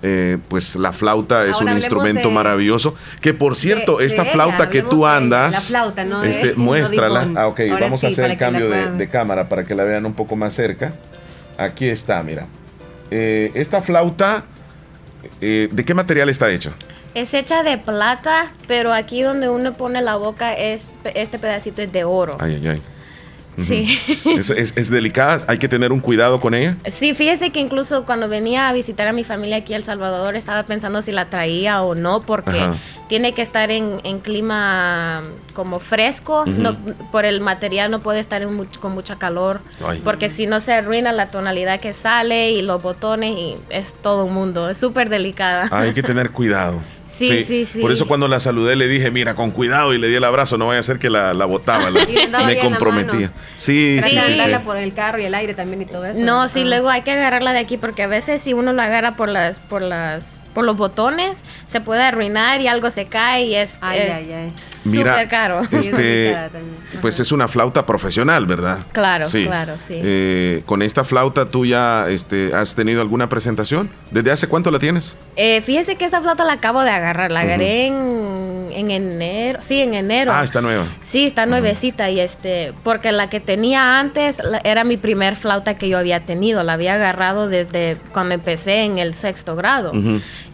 Eh, 0.00 0.38
pues 0.48 0.76
la 0.76 0.92
flauta 0.92 1.44
es 1.44 1.54
Ahora 1.54 1.72
un 1.72 1.78
instrumento 1.78 2.28
de- 2.28 2.34
maravilloso. 2.34 2.94
Que 3.20 3.34
por 3.34 3.56
cierto, 3.56 3.98
de 3.98 4.06
esta 4.06 4.24
flauta 4.24 4.70
que 4.70 4.82
tú 4.82 5.06
andas, 5.06 5.52
la 5.54 5.60
flauta, 5.60 6.04
no 6.04 6.22
este, 6.22 6.54
no 6.56 6.64
muéstrala. 6.64 7.28
Ah, 7.34 7.48
ok, 7.48 7.60
Ahora 7.70 7.86
vamos 7.86 8.04
a 8.04 8.08
hacer 8.08 8.30
el 8.30 8.36
cambio 8.36 8.70
de, 8.70 9.08
cámara 9.08 9.48
para 9.48 9.64
que 9.64 9.74
la 9.74 9.84
vean 9.84 10.06
un 10.06 10.14
poco 10.14 10.36
más 10.36 10.54
cerca. 10.54 10.92
Aquí 11.56 11.88
está, 11.88 12.22
mira. 12.22 12.46
Eh, 13.10 13.50
esta 13.54 13.82
flauta, 13.82 14.44
eh, 15.40 15.68
¿de 15.72 15.84
qué 15.84 15.94
material 15.94 16.28
está 16.28 16.50
hecho? 16.50 16.72
Es 17.14 17.34
hecha 17.34 17.64
de 17.64 17.78
plata, 17.78 18.52
pero 18.68 18.92
aquí 18.92 19.22
donde 19.22 19.48
uno 19.48 19.72
pone 19.72 20.00
la 20.02 20.14
boca 20.16 20.52
es 20.52 20.90
este 21.14 21.38
pedacito 21.38 21.82
es 21.82 21.90
de 21.90 22.04
oro. 22.04 22.36
Ay, 22.38 22.60
ay, 22.62 22.68
ay. 22.68 22.82
Sí. 23.66 23.98
Es, 24.36 24.50
es- 24.50 24.72
es 24.76 24.90
delicada, 24.90 25.44
hay 25.48 25.58
que 25.58 25.68
tener 25.68 25.92
un 25.92 26.00
cuidado 26.00 26.40
con 26.40 26.54
ella. 26.54 26.76
Sí, 26.90 27.14
fíjese 27.14 27.50
que 27.50 27.60
incluso 27.60 28.04
cuando 28.04 28.28
venía 28.28 28.68
a 28.68 28.72
visitar 28.72 29.08
a 29.08 29.12
mi 29.12 29.24
familia 29.24 29.56
aquí 29.58 29.74
a 29.74 29.76
El 29.76 29.84
Salvador 29.84 30.36
estaba 30.36 30.62
pensando 30.64 31.02
si 31.02 31.12
la 31.12 31.26
traía 31.26 31.82
o 31.82 31.94
no 31.94 32.20
porque 32.20 32.60
Ajá. 32.60 32.74
tiene 33.08 33.34
que 33.34 33.42
estar 33.42 33.70
en, 33.70 34.00
en 34.04 34.20
clima 34.20 35.22
como 35.54 35.80
fresco, 35.80 36.44
no- 36.46 36.76
por 37.10 37.24
el 37.24 37.40
material 37.40 37.90
no 37.90 38.00
puede 38.00 38.20
estar 38.20 38.42
en 38.42 38.56
much- 38.56 38.78
con 38.78 38.92
mucha 38.92 39.16
calor 39.16 39.60
Ay. 39.86 40.00
porque 40.04 40.30
si 40.30 40.46
no 40.46 40.60
se 40.60 40.72
arruina 40.72 41.12
la 41.12 41.28
tonalidad 41.28 41.80
que 41.80 41.92
sale 41.92 42.52
y 42.52 42.62
los 42.62 42.82
botones 42.82 43.34
y 43.36 43.56
es 43.70 43.92
todo 43.94 44.24
un 44.24 44.34
mundo, 44.34 44.68
es 44.70 44.78
súper 44.78 45.08
delicada. 45.08 45.68
Hay 45.70 45.92
que 45.94 46.02
tener 46.02 46.30
cuidado. 46.30 46.80
Sí, 47.18 47.44
sí, 47.44 47.66
sí. 47.66 47.80
Por 47.80 47.90
eso 47.92 48.06
cuando 48.06 48.28
la 48.28 48.40
saludé 48.40 48.76
le 48.76 48.86
dije, 48.88 49.10
mira, 49.10 49.34
con 49.34 49.50
cuidado 49.50 49.92
y 49.94 49.98
le 49.98 50.08
di 50.08 50.14
el 50.14 50.24
abrazo, 50.24 50.56
no 50.58 50.66
vaya 50.68 50.80
a 50.80 50.82
ser 50.82 50.98
que 50.98 51.10
la, 51.10 51.34
la 51.34 51.44
botaba, 51.44 51.90
la- 51.90 52.06
me 52.46 52.58
comprometía. 52.58 53.32
Sí, 53.56 54.00
sí, 54.02 54.18
sí, 54.20 54.36
sí. 54.36 54.42
por 54.64 54.76
el 54.76 54.94
carro 54.94 55.18
y 55.20 55.24
el 55.24 55.34
aire 55.34 55.54
también 55.54 55.82
y 55.82 55.86
todo 55.86 56.04
eso. 56.04 56.20
No, 56.20 56.48
sí, 56.48 56.60
Ah. 56.62 56.66
luego 56.66 56.88
hay 56.90 57.02
que 57.02 57.10
agarrarla 57.12 57.52
de 57.52 57.58
aquí 57.60 57.76
porque 57.76 58.02
a 58.02 58.06
veces 58.06 58.42
si 58.42 58.52
uno 58.52 58.72
la 58.72 58.84
agarra 58.84 59.16
por 59.16 59.28
las, 59.28 59.58
por 59.58 59.82
las, 59.82 60.44
por 60.58 60.64
los 60.66 60.76
botones, 60.76 61.44
se 61.68 61.80
puede 61.80 62.02
arruinar 62.02 62.60
y 62.60 62.66
algo 62.66 62.90
se 62.90 63.04
cae 63.04 63.44
y 63.44 63.54
es, 63.54 63.78
Ay, 63.80 64.00
es 64.00 64.16
ay, 64.16 64.32
ay. 64.32 64.52
Mira, 64.86 65.28
caro. 65.28 65.60
este, 65.70 66.36
pues 67.00 67.20
es 67.20 67.30
una 67.30 67.46
flauta 67.46 67.86
profesional, 67.86 68.44
¿verdad? 68.44 68.80
Claro, 68.90 69.26
claro, 69.30 69.74
sí. 69.78 69.94
Eh, 70.02 70.62
con 70.66 70.82
esta 70.82 71.04
flauta 71.04 71.44
tú 71.48 71.64
ya 71.64 72.06
este, 72.08 72.52
has 72.52 72.74
tenido 72.74 73.00
alguna 73.02 73.28
presentación. 73.28 73.88
¿Desde 74.10 74.32
hace 74.32 74.48
cuánto 74.48 74.72
la 74.72 74.80
tienes? 74.80 75.16
Eh, 75.36 75.60
fíjese 75.60 75.94
que 75.94 76.04
esta 76.06 76.20
flauta 76.20 76.42
la 76.44 76.54
acabo 76.54 76.82
de 76.82 76.90
agarrar, 76.90 77.30
la 77.30 77.40
agarré 77.40 77.86
en, 77.86 78.70
en 78.74 78.90
enero, 78.90 79.60
sí, 79.62 79.80
en 79.80 79.94
enero. 79.94 80.32
Ah, 80.34 80.42
está 80.42 80.60
nueva. 80.60 80.86
Sí, 81.02 81.26
está 81.26 81.46
nuevecita 81.46 82.10
y 82.10 82.18
este, 82.18 82.72
porque 82.82 83.12
la 83.12 83.28
que 83.28 83.38
tenía 83.38 84.00
antes 84.00 84.42
la- 84.42 84.58
era 84.64 84.82
mi 84.82 84.96
primer 84.96 85.36
flauta 85.36 85.74
que 85.74 85.88
yo 85.88 85.98
había 85.98 86.18
tenido, 86.26 86.64
la 86.64 86.72
había 86.72 86.94
agarrado 86.94 87.48
desde 87.48 87.96
cuando 88.12 88.34
empecé 88.34 88.82
en 88.82 88.98
el 88.98 89.14
sexto 89.14 89.54
grado. 89.54 89.92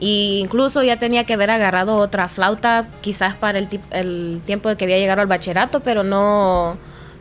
Y 0.05 0.41
incluso 0.41 0.83
ya 0.83 0.99
tenía 0.99 1.25
que 1.25 1.33
haber 1.33 1.51
agarrado 1.51 1.97
otra 1.97 2.29
flauta, 2.29 2.87
quizás 3.01 3.35
para 3.35 3.59
el, 3.59 3.69
el 3.91 4.43
tiempo 4.45 4.69
de 4.69 4.77
que 4.77 4.85
había 4.85 4.99
llegado 4.99 5.23
al 5.23 5.27
bachillerato, 5.27 5.81
pero 5.81 6.03
no, 6.03 6.77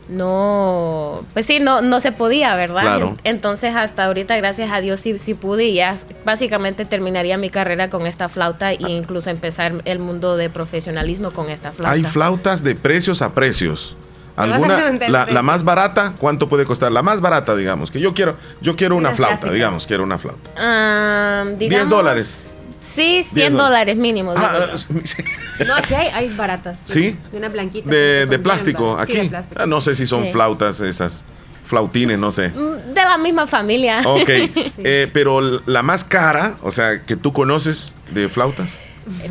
no, 0.08 1.24
pues 1.32 1.46
sí, 1.46 1.60
no, 1.60 1.80
no 1.80 1.98
se 2.00 2.12
podía, 2.12 2.54
¿verdad? 2.56 2.82
Claro. 2.82 3.16
Entonces 3.24 3.74
hasta 3.74 4.04
ahorita, 4.04 4.36
gracias 4.36 4.70
a 4.70 4.82
Dios, 4.82 5.00
sí, 5.00 5.18
sí 5.18 5.32
pude 5.32 5.64
y 5.64 5.76
ya 5.76 5.94
básicamente 6.26 6.84
terminaría 6.84 7.38
mi 7.38 7.48
carrera 7.48 7.88
con 7.88 8.06
esta 8.06 8.28
flauta 8.28 8.72
e 8.72 8.78
incluso 8.80 9.30
empezar 9.30 9.80
el 9.86 9.98
mundo 9.98 10.36
de 10.36 10.50
profesionalismo 10.50 11.30
con 11.30 11.48
esta 11.48 11.72
flauta. 11.72 11.92
Hay 11.92 12.04
flautas 12.04 12.62
de 12.62 12.74
precios 12.74 13.22
a 13.22 13.32
precios. 13.32 13.96
¿Alguna, 14.36 14.90
la, 15.08 15.42
más 15.42 15.62
barata, 15.62 16.12
cuánto 16.18 16.48
puede 16.48 16.64
costar? 16.64 16.90
La 16.90 17.02
más 17.02 17.20
barata, 17.20 17.54
digamos, 17.54 17.92
que 17.92 18.00
yo 18.00 18.12
quiero, 18.14 18.36
yo 18.60 18.74
quiero 18.74 18.96
una 18.96 19.12
flauta, 19.14 19.50
digamos, 19.50 19.86
quiero 19.86 20.02
una 20.02 20.18
flauta. 20.18 20.50
Ah, 20.58 21.44
10 21.46 21.58
digamos, 21.58 21.88
dólares. 21.88 22.53
Sí, 22.84 23.22
100 23.22 23.56
dólares. 23.56 23.96
mínimo. 23.96 24.34
Ah. 24.36 24.68
No, 25.68 25.76
aquí 25.76 25.94
hay, 25.94 26.08
hay 26.08 26.28
baratas. 26.34 26.76
¿Sí? 26.84 27.16
Y 27.32 27.36
una 27.36 27.48
blanquita. 27.48 27.88
De, 27.88 28.26
de 28.26 28.38
plástico, 28.40 28.98
aquí. 28.98 29.12
Sí, 29.12 29.18
de 29.20 29.28
plástico. 29.28 29.60
Ah, 29.62 29.66
no 29.66 29.80
sé 29.80 29.94
si 29.94 30.04
son 30.04 30.24
Sí. 30.24 30.32
flautas 30.32 30.80
esas, 30.80 31.24
flautines, 31.64 32.18
no 32.18 32.32
sé. 32.32 32.48
Mm, 32.48 32.92
De 32.92 33.02
la 33.04 33.16
misma 33.18 33.46
familia. 33.46 34.00
Ok, 34.04 34.28
eh, 34.78 35.08
pero 35.12 35.40
la 35.66 35.84
más 35.84 36.02
cara, 36.02 36.56
o 36.62 36.72
sea, 36.72 37.04
que 37.04 37.14
tú 37.14 37.32
conoces 37.32 37.94
de 38.12 38.28
flautas. 38.28 38.76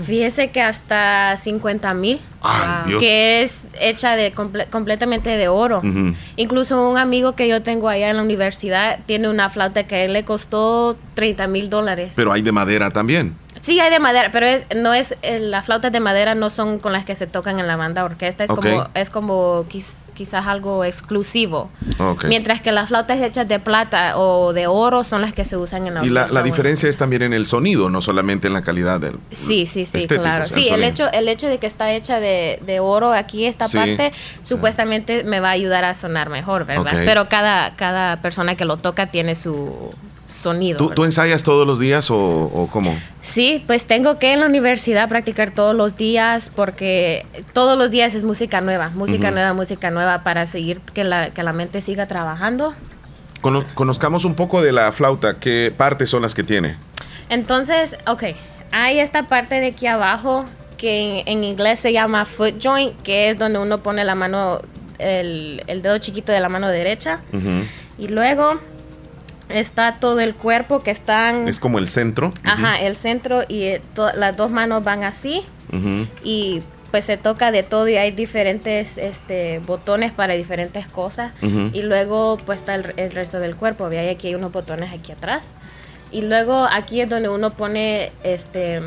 Fíjese 0.05 0.49
que 0.51 0.61
hasta 0.61 1.35
50 1.35 1.93
mil. 1.93 2.21
Dios. 2.85 3.01
Que 3.01 3.41
es 3.41 3.67
hecha 3.81 4.15
de 4.15 4.33
comple- 4.33 4.69
completamente 4.69 5.31
de 5.31 5.47
oro. 5.49 5.81
Incluso 6.37 6.89
un 6.89 6.97
amigo 6.97 7.35
que 7.35 7.47
yo 7.49 7.63
tengo 7.63 7.89
allá 7.89 8.09
en 8.11 8.15
la 8.17 8.23
universidad 8.23 8.99
tiene 9.07 9.27
una 9.29 9.49
flauta 9.49 9.83
que 9.87 9.95
a 9.95 10.05
él 10.05 10.13
le 10.13 10.23
costó 10.23 10.95
30 11.15 11.47
mil 11.47 11.69
dólares. 11.69 12.13
Pero 12.15 12.31
hay 12.31 12.41
de 12.43 12.51
madera 12.51 12.91
también. 12.91 13.35
Sí, 13.63 13.79
hay 13.79 13.89
de 13.89 13.99
madera, 13.99 14.29
pero 14.33 14.45
es, 14.45 14.65
no 14.75 14.93
es 14.93 15.15
eh, 15.21 15.39
las 15.39 15.65
flautas 15.65 15.91
de 15.91 16.01
madera 16.01 16.35
no 16.35 16.49
son 16.49 16.79
con 16.79 16.91
las 16.91 17.05
que 17.05 17.15
se 17.15 17.27
tocan 17.27 17.59
en 17.61 17.65
la 17.67 17.77
banda 17.77 18.03
orquesta, 18.03 18.43
es 18.43 18.49
como 18.51 18.83
es 18.93 19.09
como 19.09 19.63
quiz- 19.69 19.95
quizás 20.13 20.45
algo 20.47 20.83
exclusivo. 20.83 21.71
Mientras 22.27 22.61
que 22.61 22.71
las 22.73 22.89
flautas 22.89 23.19
hechas 23.21 23.47
de 23.47 23.59
plata 23.59 24.17
o 24.17 24.51
de 24.51 24.67
oro 24.67 25.03
son 25.05 25.21
las 25.21 25.33
que 25.33 25.45
se 25.45 25.55
usan 25.57 25.87
en 25.87 25.93
la 25.93 26.05
Y 26.05 26.09
la, 26.09 26.21
orquesta, 26.23 26.33
la 26.39 26.43
diferencia 26.45 26.89
es 26.89 26.97
también 26.97 27.21
en 27.21 27.31
el 27.33 27.45
sonido, 27.45 27.89
no 27.89 28.01
solamente 28.01 28.47
en 28.47 28.53
la 28.53 28.63
calidad 28.63 28.99
del. 28.99 29.17
Sí, 29.31 29.65
sí, 29.65 29.85
sí, 29.85 30.07
claro. 30.09 30.45
Sí, 30.47 30.67
el 30.69 30.83
hecho, 30.83 31.09
el 31.11 31.29
hecho 31.29 31.47
de 31.47 31.57
que 31.57 31.65
está 31.67 31.91
hecha 31.93 32.19
de, 32.19 32.59
de 32.65 32.79
oro 32.81 33.13
aquí, 33.13 33.45
esta 33.45 33.67
Sí, 33.69 33.77
parte, 33.77 34.11
supuestamente 34.43 35.23
me 35.23 35.39
va 35.39 35.47
a 35.47 35.51
ayudar 35.51 35.85
a 35.85 35.95
sonar 35.95 36.29
mejor, 36.29 36.65
¿verdad? 36.65 36.91
Pero 37.05 37.27
cada, 37.29 37.75
cada 37.75 38.17
persona 38.17 38.55
que 38.55 38.65
lo 38.65 38.77
toca 38.77 39.07
tiene 39.07 39.35
su 39.35 39.89
sonido. 40.33 40.89
¿Tú, 40.89 41.03
ensayas 41.05 41.43
todos 41.43 41.65
los 41.67 41.79
días 41.79 42.09
o, 42.11 42.17
o 42.17 42.67
cómo? 42.71 42.93
Sí, 43.21 43.63
pues 43.67 43.85
tengo 43.85 44.19
que 44.19 44.33
en 44.33 44.39
la 44.41 44.47
universidad 44.47 45.07
practicar 45.07 45.51
todos 45.51 45.75
los 45.75 45.95
días 45.95 46.51
porque 46.55 47.25
todos 47.53 47.77
los 47.77 47.91
días 47.91 48.13
es 48.15 48.23
música 48.23 48.59
nueva, 48.61 48.89
música 48.89 49.31
nueva, 49.31 49.53
música 49.53 49.91
nueva 49.91 50.23
para 50.23 50.45
seguir 50.47 50.79
que 50.93 51.03
la, 51.03 51.29
que 51.29 51.43
la 51.43 51.53
mente 51.53 51.79
siga 51.81 52.07
trabajando. 52.07 52.73
Cono- 53.41 53.65
conozcamos 53.75 54.25
un 54.25 54.35
poco 54.35 54.61
de 54.61 54.71
la 54.71 54.91
flauta. 54.91 55.35
¿Qué 55.39 55.73
partes 55.75 56.09
son 56.09 56.21
las 56.21 56.33
que 56.35 56.43
tiene? 56.43 56.77
Entonces, 57.29 57.95
ok, 58.07 58.23
hay 58.71 58.99
esta 58.99 59.23
parte 59.23 59.59
de 59.59 59.67
aquí 59.67 59.87
abajo 59.87 60.45
que 60.77 61.21
en, 61.21 61.27
en 61.27 61.43
inglés 61.43 61.79
se 61.79 61.93
llama 61.93 62.25
foot 62.25 62.55
joint, 62.61 63.01
que 63.03 63.29
es 63.29 63.37
donde 63.39 63.59
uno 63.59 63.79
pone 63.79 64.03
la 64.03 64.15
mano, 64.15 64.61
el, 64.99 65.63
el 65.67 65.81
dedo 65.81 65.97
chiquito 65.99 66.31
de 66.31 66.39
la 66.39 66.49
mano 66.49 66.67
derecha. 66.69 67.21
Y 67.97 68.07
luego 68.07 68.59
está 69.53 69.93
todo 69.99 70.19
el 70.19 70.35
cuerpo 70.35 70.79
que 70.79 70.91
están... 70.91 71.47
Es 71.47 71.59
como 71.59 71.79
el 71.79 71.87
centro. 71.87 72.33
Ajá, 72.43 72.79
el 72.81 72.95
centro 72.95 73.41
y 73.47 73.63
eh, 73.63 73.81
las 74.15 74.35
dos 74.37 74.51
manos 74.51 74.83
van 74.83 75.03
así. 75.03 75.43
Y 76.23 76.61
pues 76.91 77.05
se 77.05 77.17
toca 77.17 77.51
de 77.51 77.63
todo 77.63 77.87
y 77.87 77.95
hay 77.95 78.11
diferentes 78.11 78.99
este, 78.99 79.59
botones 79.65 80.11
para 80.11 80.35
diferentes 80.35 80.87
cosas. 80.87 81.31
Y 81.41 81.81
luego 81.81 82.37
pues 82.45 82.59
está 82.59 82.75
el, 82.75 82.93
el 82.97 83.11
resto 83.11 83.39
del 83.39 83.55
cuerpo, 83.55 83.89
ve 83.89 84.09
aquí 84.09 84.27
hay 84.27 84.35
unos 84.35 84.51
botones 84.51 84.93
aquí 84.93 85.11
atrás. 85.11 85.49
Y 86.11 86.21
luego 86.21 86.67
aquí 86.71 87.01
es 87.01 87.09
donde 87.09 87.29
uno 87.29 87.53
pone 87.53 88.11
este 88.23 88.81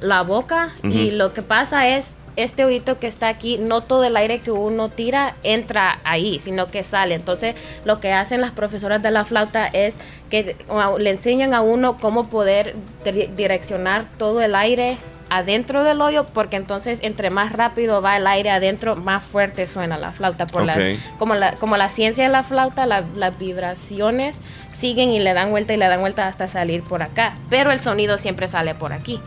la 0.00 0.22
boca. 0.22 0.70
Y 0.82 1.10
lo 1.10 1.32
que 1.32 1.42
pasa 1.42 1.88
es 1.88 2.14
este 2.42 2.64
oído 2.64 2.98
que 2.98 3.06
está 3.06 3.28
aquí, 3.28 3.58
no 3.58 3.80
todo 3.80 4.04
el 4.04 4.16
aire 4.16 4.40
que 4.40 4.50
uno 4.50 4.88
tira 4.88 5.34
entra 5.42 5.98
ahí, 6.04 6.38
sino 6.40 6.66
que 6.66 6.82
sale. 6.82 7.14
Entonces, 7.14 7.54
lo 7.84 8.00
que 8.00 8.12
hacen 8.12 8.40
las 8.40 8.50
profesoras 8.50 9.02
de 9.02 9.10
la 9.10 9.24
flauta 9.24 9.66
es 9.66 9.94
que 10.30 10.56
le 10.98 11.10
enseñan 11.10 11.54
a 11.54 11.60
uno 11.60 11.96
cómo 11.98 12.28
poder 12.28 12.74
dir- 13.04 13.34
direccionar 13.34 14.04
todo 14.18 14.40
el 14.42 14.54
aire 14.54 14.96
adentro 15.32 15.84
del 15.84 16.00
hoyo, 16.00 16.26
porque 16.26 16.56
entonces 16.56 16.98
entre 17.02 17.30
más 17.30 17.52
rápido 17.52 18.02
va 18.02 18.16
el 18.16 18.26
aire 18.26 18.50
adentro, 18.50 18.96
más 18.96 19.22
fuerte 19.22 19.66
suena 19.68 19.96
la 19.96 20.10
flauta. 20.12 20.46
Por 20.46 20.64
la- 20.64 20.72
Ok. 20.74 21.18
como, 21.18 21.34
la, 21.36 21.52
como 21.54 21.76
la 21.76 21.88
ciencia 21.88 22.24
de 22.24 22.30
la 22.30 22.42
flauta, 22.42 22.84
la- 22.86 23.04
las 23.16 23.38
vibraciones 23.38 24.34
siguen 24.78 25.10
y 25.10 25.20
le 25.20 25.34
dan 25.34 25.50
vuelta 25.50 25.72
y 25.74 25.76
le 25.76 25.86
dan 25.88 26.00
vuelta 26.00 26.26
hasta 26.26 26.46
salir 26.48 26.82
por 26.82 27.02
acá, 27.02 27.34
pero 27.50 27.70
el 27.70 27.78
sonido 27.80 28.18
siempre 28.18 28.48
sale 28.48 28.74
por 28.74 28.92
aquí. 28.92 29.20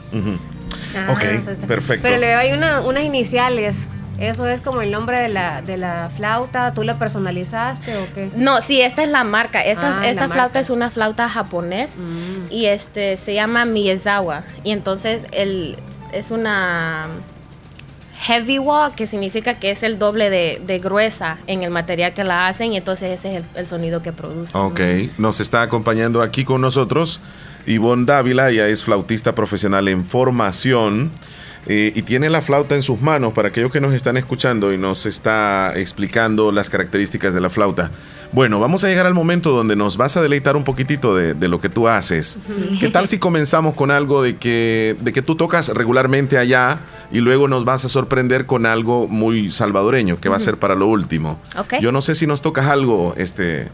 Ah, 0.95 1.07
ok, 1.11 1.65
perfecto. 1.67 2.03
Pero 2.07 2.17
le 2.19 2.33
hay 2.33 2.53
una, 2.53 2.81
unas 2.81 3.03
iniciales. 3.03 3.85
¿Eso 4.19 4.47
es 4.47 4.61
como 4.61 4.81
el 4.83 4.91
nombre 4.91 5.17
de 5.19 5.27
la, 5.27 5.61
de 5.63 5.75
la 5.75 6.09
flauta? 6.15 6.73
¿Tú 6.73 6.83
la 6.83 6.99
personalizaste 6.99 7.97
o 7.97 8.13
qué? 8.13 8.29
No, 8.35 8.61
sí, 8.61 8.79
esta 8.79 9.03
es 9.03 9.09
la 9.09 9.23
marca. 9.23 9.61
Esta, 9.61 10.01
Ah, 10.01 10.07
esta 10.07 10.27
la 10.27 10.33
flauta 10.33 10.43
marca. 10.43 10.59
es 10.59 10.69
una 10.69 10.89
flauta 10.91 11.27
japonés 11.27 11.93
y 12.51 12.65
este 12.67 13.17
se 13.17 13.33
llama 13.33 13.65
Miyazawa. 13.65 14.43
Y 14.63 14.71
entonces 14.71 15.25
el, 15.31 15.77
es 16.13 16.29
una 16.29 17.07
heavy 18.19 18.59
wall, 18.59 18.93
que 18.95 19.07
significa 19.07 19.55
que 19.55 19.71
es 19.71 19.83
el 19.83 19.97
doble 19.99 20.29
de, 20.29 20.61
de 20.65 20.79
gruesa 20.79 21.37
en 21.47 21.63
el 21.63 21.71
material 21.71 22.13
que 22.13 22.23
la 22.23 22.47
hacen 22.47 22.71
y 22.71 22.77
entonces 22.77 23.19
ese 23.19 23.31
es 23.37 23.37
el, 23.43 23.45
el 23.55 23.67
sonido 23.67 24.01
que 24.01 24.13
produce. 24.13 24.57
Ok, 24.57 24.79
nos 25.17 25.41
está 25.41 25.61
acompañando 25.63 26.21
aquí 26.21 26.45
con 26.45 26.61
nosotros 26.61 27.19
Ivonne 27.65 28.05
Dávila, 28.05 28.49
ella 28.49 28.67
es 28.67 28.83
flautista 28.83 29.35
profesional 29.35 29.87
en 29.87 30.05
formación 30.05 31.11
eh, 31.65 31.93
y 31.95 32.01
tiene 32.01 32.29
la 32.29 32.41
flauta 32.41 32.75
en 32.75 32.83
sus 32.83 33.01
manos 33.01 33.31
para 33.33 33.47
aquellos 33.47 33.71
que 33.71 33.79
nos 33.79 33.93
están 33.93 34.17
escuchando 34.17 34.73
y 34.73 34.77
nos 34.77 35.05
está 35.05 35.73
explicando 35.77 36.51
las 36.51 36.69
características 36.69 37.33
de 37.33 37.39
la 37.39 37.49
flauta. 37.49 37.89
Bueno, 38.33 38.59
vamos 38.59 38.83
a 38.83 38.89
llegar 38.89 39.05
al 39.05 39.13
momento 39.13 39.51
donde 39.51 39.75
nos 39.75 39.95
vas 39.95 40.17
a 40.17 40.21
deleitar 40.21 40.57
un 40.57 40.63
poquitito 40.63 41.15
de, 41.15 41.35
de 41.35 41.47
lo 41.47 41.61
que 41.61 41.69
tú 41.69 41.87
haces. 41.87 42.37
Sí. 42.45 42.77
¿Qué 42.79 42.89
tal 42.89 43.07
si 43.07 43.17
comenzamos 43.19 43.75
con 43.75 43.91
algo 43.91 44.21
de 44.23 44.35
que, 44.35 44.97
de 44.99 45.13
que 45.13 45.21
tú 45.21 45.35
tocas 45.35 45.69
regularmente 45.69 46.37
allá 46.37 46.79
y 47.11 47.19
luego 47.19 47.47
nos 47.47 47.63
vas 47.63 47.85
a 47.85 47.89
sorprender 47.89 48.45
con 48.45 48.65
algo 48.65 49.07
muy 49.07 49.51
salvadoreño, 49.51 50.19
que 50.19 50.29
va 50.29 50.37
a 50.37 50.39
ser 50.39 50.57
para 50.57 50.75
lo 50.75 50.87
último? 50.87 51.39
Yo 51.79 51.91
no 51.91 52.01
sé 52.01 52.15
si 52.15 52.27
nos 52.27 52.41
tocas 52.41 52.65
algo, 52.65 53.13
este... 53.17 53.69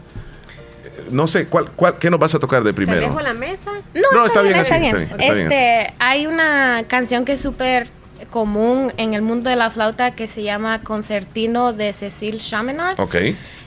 No 1.10 1.26
sé, 1.26 1.46
¿cuál, 1.46 1.70
cuál, 1.72 1.98
¿qué 1.98 2.10
nos 2.10 2.20
vas 2.20 2.34
a 2.34 2.38
tocar 2.38 2.62
de 2.62 2.70
¿Te 2.70 2.74
primero? 2.74 3.00
dejo 3.00 3.20
la 3.20 3.32
mesa? 3.34 3.70
No, 4.12 4.24
está 4.24 4.42
bien 4.42 4.56
así, 4.56 4.74
está 4.74 4.96
bien, 4.96 5.10
está 5.18 5.32
bien 5.32 5.52
este, 5.52 5.94
hay 5.98 6.26
una 6.26 6.84
canción 6.88 7.24
que 7.24 7.32
es 7.32 7.40
súper 7.40 7.88
común 8.30 8.92
en 8.96 9.14
el 9.14 9.22
mundo 9.22 9.50
de 9.50 9.56
la 9.56 9.70
flauta 9.70 10.12
que 10.12 10.28
se 10.28 10.42
llama 10.42 10.80
Concertino 10.80 11.72
de 11.72 11.92
Cecil 11.92 12.38
Chaminade. 12.38 12.94
Ok. 12.98 13.16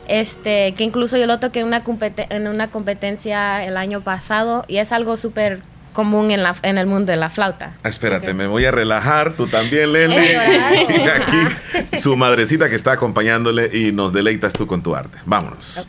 Este, 0.08 0.74
que 0.76 0.84
incluso 0.84 1.18
yo 1.18 1.28
lo 1.28 1.40
toqué 1.40 1.62
en 1.62 1.68
una, 1.68 1.84
en 2.30 2.48
una 2.48 2.70
competencia 2.70 3.64
el 3.66 3.78
año 3.78 4.02
pasado 4.02 4.66
y 4.68 4.78
es 4.78 4.92
algo 4.92 5.16
súper 5.16 5.62
común 5.94 6.32
en, 6.32 6.44
la, 6.44 6.56
en 6.64 6.78
el 6.78 6.88
mundo 6.88 7.12
de 7.12 7.18
la 7.18 7.30
flauta. 7.30 7.74
Ah, 7.84 7.90
Espérate, 7.90 8.34
me 8.34 8.48
voy 8.48 8.66
a 8.66 8.72
relajar, 8.72 9.34
tú 9.34 9.48
también, 9.48 9.94
Leslie. 9.94 10.18
Eh, 10.20 10.88
y 11.06 11.08
aquí 11.08 11.98
su 11.98 12.18
madrecita 12.18 12.68
que 12.70 12.76
está 12.76 12.94
acompañándole 12.94 13.70
y 13.72 13.92
nos 13.92 14.12
deleitas 14.12 14.54
tú 14.54 14.68
con 14.68 14.82
tu 14.82 14.96
arte. 14.96 15.20
Vámonos. 15.26 15.88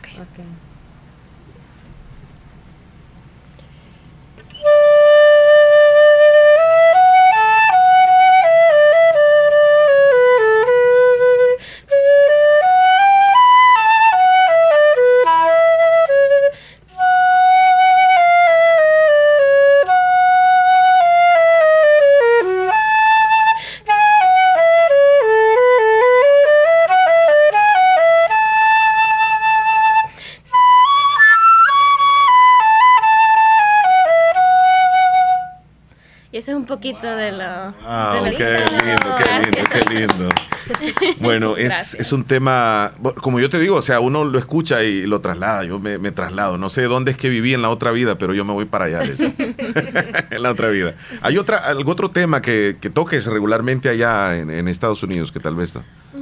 Un 36.65 36.67
poquito 36.67 37.15
de 37.15 37.31
lo... 37.31 37.43
Ah, 37.43 38.21
de 38.23 38.31
lo- 38.31 38.37
qué 38.37 38.57
lindo, 38.57 39.15
qué 39.23 39.39
lindo, 39.39 39.69
qué 39.71 39.93
lindo. 39.95 40.29
Bueno, 41.19 41.57
es, 41.57 41.93
es 41.99 42.11
un 42.11 42.23
tema, 42.23 42.93
como 43.21 43.39
yo 43.39 43.51
te 43.51 43.59
digo, 43.59 43.75
o 43.75 43.81
sea, 43.83 43.99
uno 43.99 44.23
lo 44.23 44.39
escucha 44.39 44.83
y 44.83 45.05
lo 45.05 45.21
traslada, 45.21 45.63
yo 45.63 45.79
me, 45.79 45.99
me 45.99 46.11
traslado, 46.11 46.57
no 46.57 46.69
sé 46.69 46.83
dónde 46.83 47.11
es 47.11 47.17
que 47.17 47.29
viví 47.29 47.53
en 47.53 47.61
la 47.61 47.69
otra 47.69 47.91
vida, 47.91 48.17
pero 48.17 48.33
yo 48.33 48.43
me 48.45 48.53
voy 48.53 48.65
para 48.65 48.85
allá, 48.85 49.01
en 50.31 50.41
la 50.41 50.49
otra 50.49 50.69
vida. 50.69 50.95
¿Hay 51.21 51.37
otra, 51.37 51.57
algún 51.57 51.91
otro 51.91 52.09
tema 52.09 52.41
que, 52.41 52.77
que 52.81 52.89
toques 52.89 53.27
regularmente 53.27 53.89
allá 53.89 54.37
en, 54.37 54.49
en 54.49 54.67
Estados 54.67 55.03
Unidos 55.03 55.31
que 55.31 55.39
tal 55.39 55.55
vez 55.55 55.77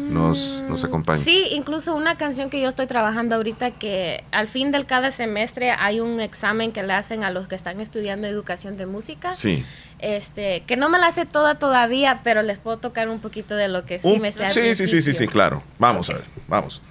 nos, 0.10 0.64
nos 0.68 0.84
acompañe? 0.84 1.20
Sí, 1.20 1.48
incluso 1.52 1.96
una 1.96 2.18
canción 2.18 2.50
que 2.50 2.62
yo 2.62 2.70
estoy 2.70 2.88
trabajando 2.88 3.36
ahorita 3.36 3.72
que 3.72 4.24
al 4.32 4.48
fin 4.48 4.72
del 4.72 4.86
cada 4.86 5.12
semestre 5.12 5.72
hay 5.72 6.00
un 6.00 6.20
examen 6.20 6.72
que 6.72 6.84
le 6.84 6.94
hacen 6.94 7.24
a 7.24 7.32
los 7.32 7.48
que 7.48 7.56
están 7.56 7.80
estudiando 7.80 8.28
educación 8.28 8.78
de 8.78 8.86
música. 8.86 9.34
Sí. 9.34 9.66
Este, 10.00 10.64
que 10.68 10.76
no 10.76 10.90
me 10.90 11.00
la 11.00 11.12
sé 11.12 11.26
toda 11.26 11.56
todavía, 11.56 12.22
pero 12.24 12.42
les 12.42 12.60
puedo 12.60 12.78
tocar 12.78 13.08
un 13.08 13.20
poquito 13.20 13.56
de 13.56 13.68
lo 13.68 13.86
que 13.86 14.00
sí 14.00 14.20
me 14.20 14.32
sé. 14.32 14.46
al 14.46 14.52
sí, 14.52 14.76
sí, 14.76 14.88
sí, 14.88 15.02
sí, 15.02 15.14
sí, 15.14 15.28
claro. 15.28 15.64
Vamos 15.80 16.10
a 16.10 16.14
ver, 16.14 16.26
vamos. 16.48 16.82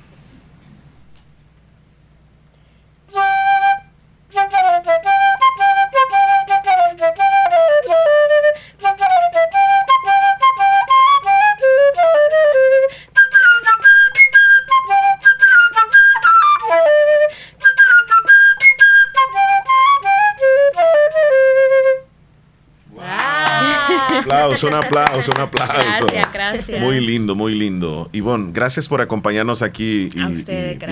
Aplauso, 24.55 24.66
un 24.68 24.74
aplauso, 24.74 25.32
un 25.34 25.40
aplauso. 25.40 26.07
Gracias, 26.07 26.32
gracias. 26.32 26.80
Muy 26.80 27.00
lindo, 27.00 27.34
muy 27.34 27.55
lindo. 27.55 28.09
Ivonne, 28.12 28.50
gracias 28.53 28.88
por 28.88 29.00
acompañarnos 29.00 29.62
aquí 29.62 30.11
y, 30.14 30.44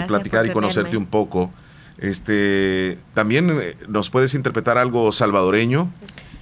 platicar 0.06 0.46
y 0.46 0.50
conocerte 0.50 0.96
un 0.96 1.06
poco. 1.06 1.52
Este, 1.98 2.98
también 3.14 3.58
eh, 3.60 3.76
nos 3.88 4.08
puedes 4.10 4.34
interpretar 4.34 4.78
algo 4.78 5.12
salvadoreño. 5.12 5.92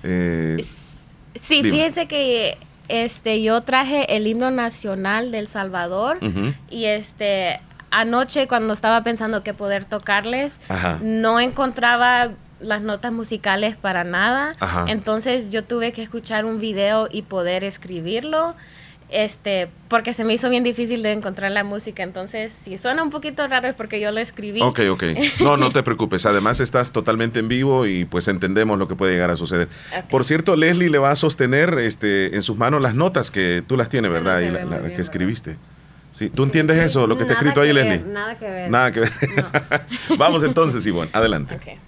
Eh, 0.02 0.56
Sí, 1.40 1.62
Dime. 1.62 1.70
fíjense 1.70 2.08
que 2.08 2.58
este 2.88 3.42
yo 3.42 3.62
traje 3.62 4.16
el 4.16 4.26
himno 4.26 4.50
nacional 4.50 5.30
del 5.30 5.46
Salvador 5.46 6.18
y 6.70 6.86
este 6.86 7.60
anoche 7.90 8.48
cuando 8.48 8.74
estaba 8.74 9.02
pensando 9.02 9.42
qué 9.42 9.54
poder 9.54 9.84
tocarles, 9.84 10.58
Ajá. 10.68 10.98
no 11.02 11.40
encontraba 11.40 12.30
las 12.60 12.82
notas 12.82 13.12
musicales 13.12 13.76
para 13.76 14.04
nada. 14.04 14.52
Ajá. 14.60 14.86
Entonces 14.88 15.50
yo 15.50 15.64
tuve 15.64 15.92
que 15.92 16.02
escuchar 16.02 16.44
un 16.44 16.58
video 16.58 17.08
y 17.10 17.22
poder 17.22 17.64
escribirlo. 17.64 18.54
Este, 19.10 19.70
porque 19.88 20.12
se 20.12 20.22
me 20.22 20.34
hizo 20.34 20.50
bien 20.50 20.64
difícil 20.64 21.02
de 21.02 21.12
encontrar 21.12 21.50
la 21.50 21.64
música. 21.64 22.02
Entonces, 22.02 22.52
si 22.52 22.76
suena 22.76 23.02
un 23.02 23.08
poquito 23.08 23.46
raro 23.48 23.66
es 23.66 23.74
porque 23.74 24.00
yo 24.00 24.10
lo 24.10 24.20
escribí. 24.20 24.60
Ok, 24.60 24.80
ok. 24.90 25.02
No, 25.40 25.56
no 25.56 25.70
te 25.70 25.82
preocupes. 25.82 26.26
Además 26.26 26.60
estás 26.60 26.92
totalmente 26.92 27.40
en 27.40 27.48
vivo 27.48 27.86
y 27.86 28.04
pues 28.04 28.28
entendemos 28.28 28.78
lo 28.78 28.86
que 28.86 28.96
puede 28.96 29.12
llegar 29.12 29.30
a 29.30 29.36
suceder. 29.36 29.68
Por 30.10 30.24
cierto, 30.24 30.56
Leslie 30.56 30.90
le 30.90 30.98
va 30.98 31.10
a 31.10 31.16
sostener 31.16 31.78
este, 31.78 32.36
en 32.36 32.42
sus 32.42 32.58
manos 32.58 32.82
las 32.82 32.94
notas 32.94 33.30
que 33.30 33.62
tú 33.66 33.78
las 33.78 33.88
tienes, 33.88 34.10
¿verdad? 34.10 34.40
Y 34.40 34.50
la, 34.50 34.64
la 34.64 34.92
que 34.92 35.00
escribiste. 35.00 35.56
Sí, 36.10 36.30
¿Tú 36.30 36.42
entiendes 36.42 36.78
eso, 36.78 37.06
lo 37.06 37.16
que 37.16 37.22
está 37.22 37.34
escrito 37.34 37.60
ahí, 37.60 37.72
ver, 37.72 37.84
Leslie? 37.84 38.12
Nada 38.12 38.38
que 38.38 38.46
ver. 38.46 38.70
Nada 38.70 38.90
que 38.90 39.00
ver. 39.00 39.12
Vamos 40.18 40.42
entonces, 40.42 40.84
Ivonne, 40.86 41.10
adelante. 41.12 41.78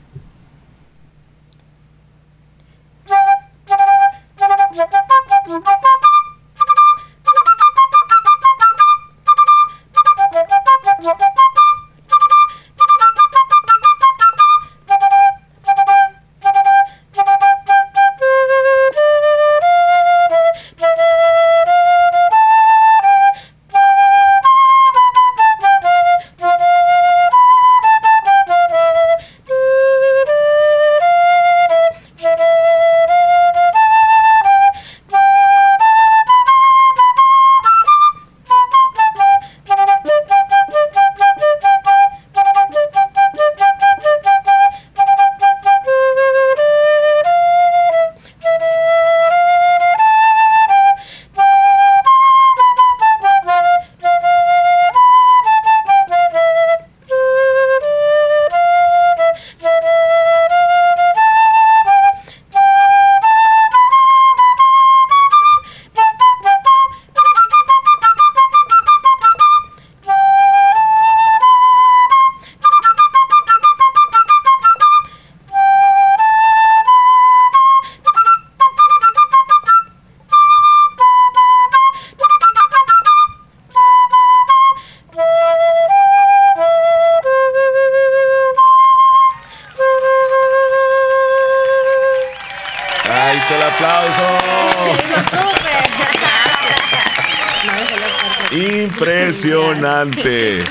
Impresionante. 99.80 100.64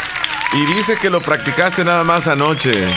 Y 0.54 0.66
dice 0.74 0.98
que 0.98 1.10
lo 1.10 1.22
practicaste 1.22 1.84
nada 1.84 2.04
más 2.04 2.28
anoche. 2.28 2.88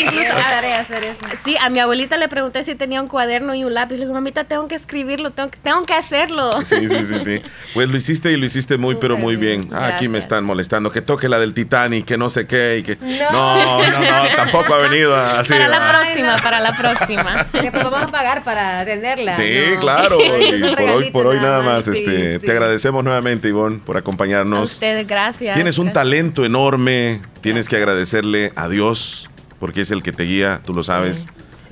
Incluso 0.00 0.32
a, 0.32 0.78
hacer 0.80 1.04
eso. 1.04 1.20
sí, 1.44 1.56
a 1.60 1.70
mi 1.70 1.78
abuelita 1.80 2.16
le 2.16 2.28
pregunté 2.28 2.64
si 2.64 2.74
tenía 2.74 3.00
un 3.02 3.08
cuaderno 3.08 3.54
y 3.54 3.64
un 3.64 3.74
lápiz. 3.74 3.96
Le 3.96 4.02
digo, 4.02 4.14
mamita, 4.14 4.44
tengo 4.44 4.68
que 4.68 4.74
escribirlo, 4.74 5.30
tengo 5.30 5.50
que, 5.50 5.58
tengo 5.58 5.84
que 5.84 5.94
hacerlo. 5.94 6.62
Sí, 6.64 6.88
sí, 6.88 7.06
sí, 7.06 7.18
sí. 7.20 7.42
Pues 7.74 7.88
lo 7.88 7.96
hiciste 7.96 8.32
y 8.32 8.36
lo 8.36 8.46
hiciste 8.46 8.78
muy, 8.78 8.96
pero 8.96 9.16
muy 9.16 9.36
bien. 9.36 9.60
Ah, 9.72 9.88
aquí 9.88 10.08
me 10.08 10.18
están 10.18 10.44
molestando. 10.44 10.90
Que 10.90 11.02
toque 11.02 11.28
la 11.28 11.38
del 11.38 11.54
Titanic, 11.54 12.04
que 12.04 12.16
no 12.16 12.30
sé 12.30 12.46
qué. 12.46 12.78
Y 12.78 12.82
que... 12.82 12.96
No. 12.96 13.30
No, 13.32 13.82
no, 13.82 14.00
no, 14.00 14.28
tampoco 14.36 14.74
ha 14.74 14.78
venido 14.78 15.14
así. 15.14 15.52
para 15.52 15.68
la 15.68 15.88
próxima, 15.90 16.36
para 16.38 16.60
la 16.60 16.76
próxima. 16.76 17.46
Después 17.52 17.84
vamos 17.84 18.02
a 18.02 18.10
pagar 18.10 18.42
para 18.44 18.80
atenderla. 18.80 19.32
Sí, 19.34 19.54
¿no? 19.74 19.80
claro. 19.80 20.18
Y 20.38 20.74
por 20.74 20.90
hoy, 20.90 21.10
por 21.10 21.26
hoy 21.26 21.36
nada 21.36 21.62
más, 21.62 21.84
Sí, 21.84 21.92
este, 21.92 22.38
sí. 22.40 22.46
te 22.46 22.52
agradecemos 22.52 23.04
nuevamente, 23.04 23.48
Ivonne, 23.48 23.78
por 23.84 23.96
A 23.96 24.00
acompañarnos. 24.00 24.72
ustedes, 24.72 25.06
gracias. 25.06 25.54
Tienes 25.54 25.78
un 25.78 25.92
talento 25.92 26.44
enorme, 26.44 27.20
tienes 27.40 27.68
que 27.68 27.76
agradecerle 27.76 28.52
a 28.56 28.68
Dios, 28.68 29.28
porque 29.58 29.80
es 29.82 29.90
el 29.90 30.02
que 30.02 30.12
te 30.12 30.24
guía, 30.24 30.60
tú 30.64 30.74
lo 30.74 30.82
sabes, 30.82 31.26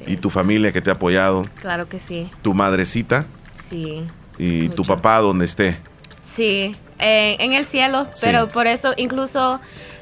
y 0.06 0.16
tu 0.16 0.30
familia 0.30 0.72
que 0.72 0.80
te 0.80 0.90
ha 0.90 0.94
apoyado, 0.94 1.44
Claro 1.60 1.88
que 1.88 1.98
sí, 1.98 2.30
tu 2.42 2.54
madrecita 2.54 3.26
sí. 3.70 4.04
y 4.38 4.68
tu 4.70 4.82
papá 4.84 5.18
donde 5.20 5.44
esté. 5.44 5.76
Sí, 6.24 6.74
eh, 6.98 7.36
en 7.40 7.52
el 7.52 7.64
cielo, 7.66 8.06
Sí. 8.14 8.26
pero 8.26 8.48
por 8.48 8.66
eso 8.66 8.92
incluso 8.96 9.60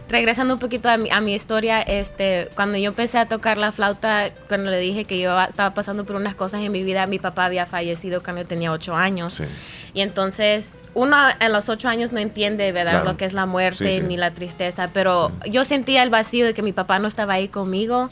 regresando 0.08 0.52
un 0.54 0.60
poquito 0.60 0.88
a 0.90 0.98
mi, 0.98 1.10
a 1.10 1.20
mi 1.22 1.34
historia, 1.34 1.80
este, 1.80 2.50
cuando 2.54 2.76
yo 2.76 2.88
empecé 2.90 3.16
a 3.18 3.26
tocar 3.26 3.56
la 3.56 3.72
flauta, 3.72 4.30
cuando 4.48 4.70
le 4.70 4.78
dije 4.78 5.04
que 5.06 5.18
yo 5.18 5.40
estaba 5.40 5.72
pasando 5.72 6.04
por 6.04 6.16
unas 6.16 6.34
cosas 6.34 6.60
en 6.60 6.70
mi 6.72 6.82
vida, 6.84 7.06
mi 7.06 7.18
papá 7.18 7.46
había 7.46 7.64
fallecido 7.64 8.22
cuando 8.22 8.42
yo 8.42 8.48
tenía 8.48 8.70
ocho 8.72 8.94
años. 8.94 9.40
Y 9.94 10.02
entonces 10.02 10.72
uno 10.94 11.16
a 11.16 11.48
los 11.48 11.68
ocho 11.68 11.88
años 11.88 12.12
no 12.12 12.18
entiende, 12.20 12.70
¿verdad? 12.72 12.92
Claro. 12.92 13.10
Lo 13.12 13.16
que 13.16 13.24
es 13.24 13.32
la 13.34 13.46
muerte 13.46 13.92
Sí, 13.92 14.00
sí. 14.00 14.06
ni 14.06 14.16
la 14.16 14.30
tristeza, 14.32 14.88
pero 14.92 15.32
yo 15.50 15.64
sentía 15.64 16.02
el 16.02 16.10
vacío 16.10 16.46
de 16.46 16.54
que 16.54 16.62
mi 16.62 16.72
papá 16.72 16.98
no 16.98 17.08
estaba 17.08 17.34
ahí 17.34 17.48
conmigo. 17.48 18.10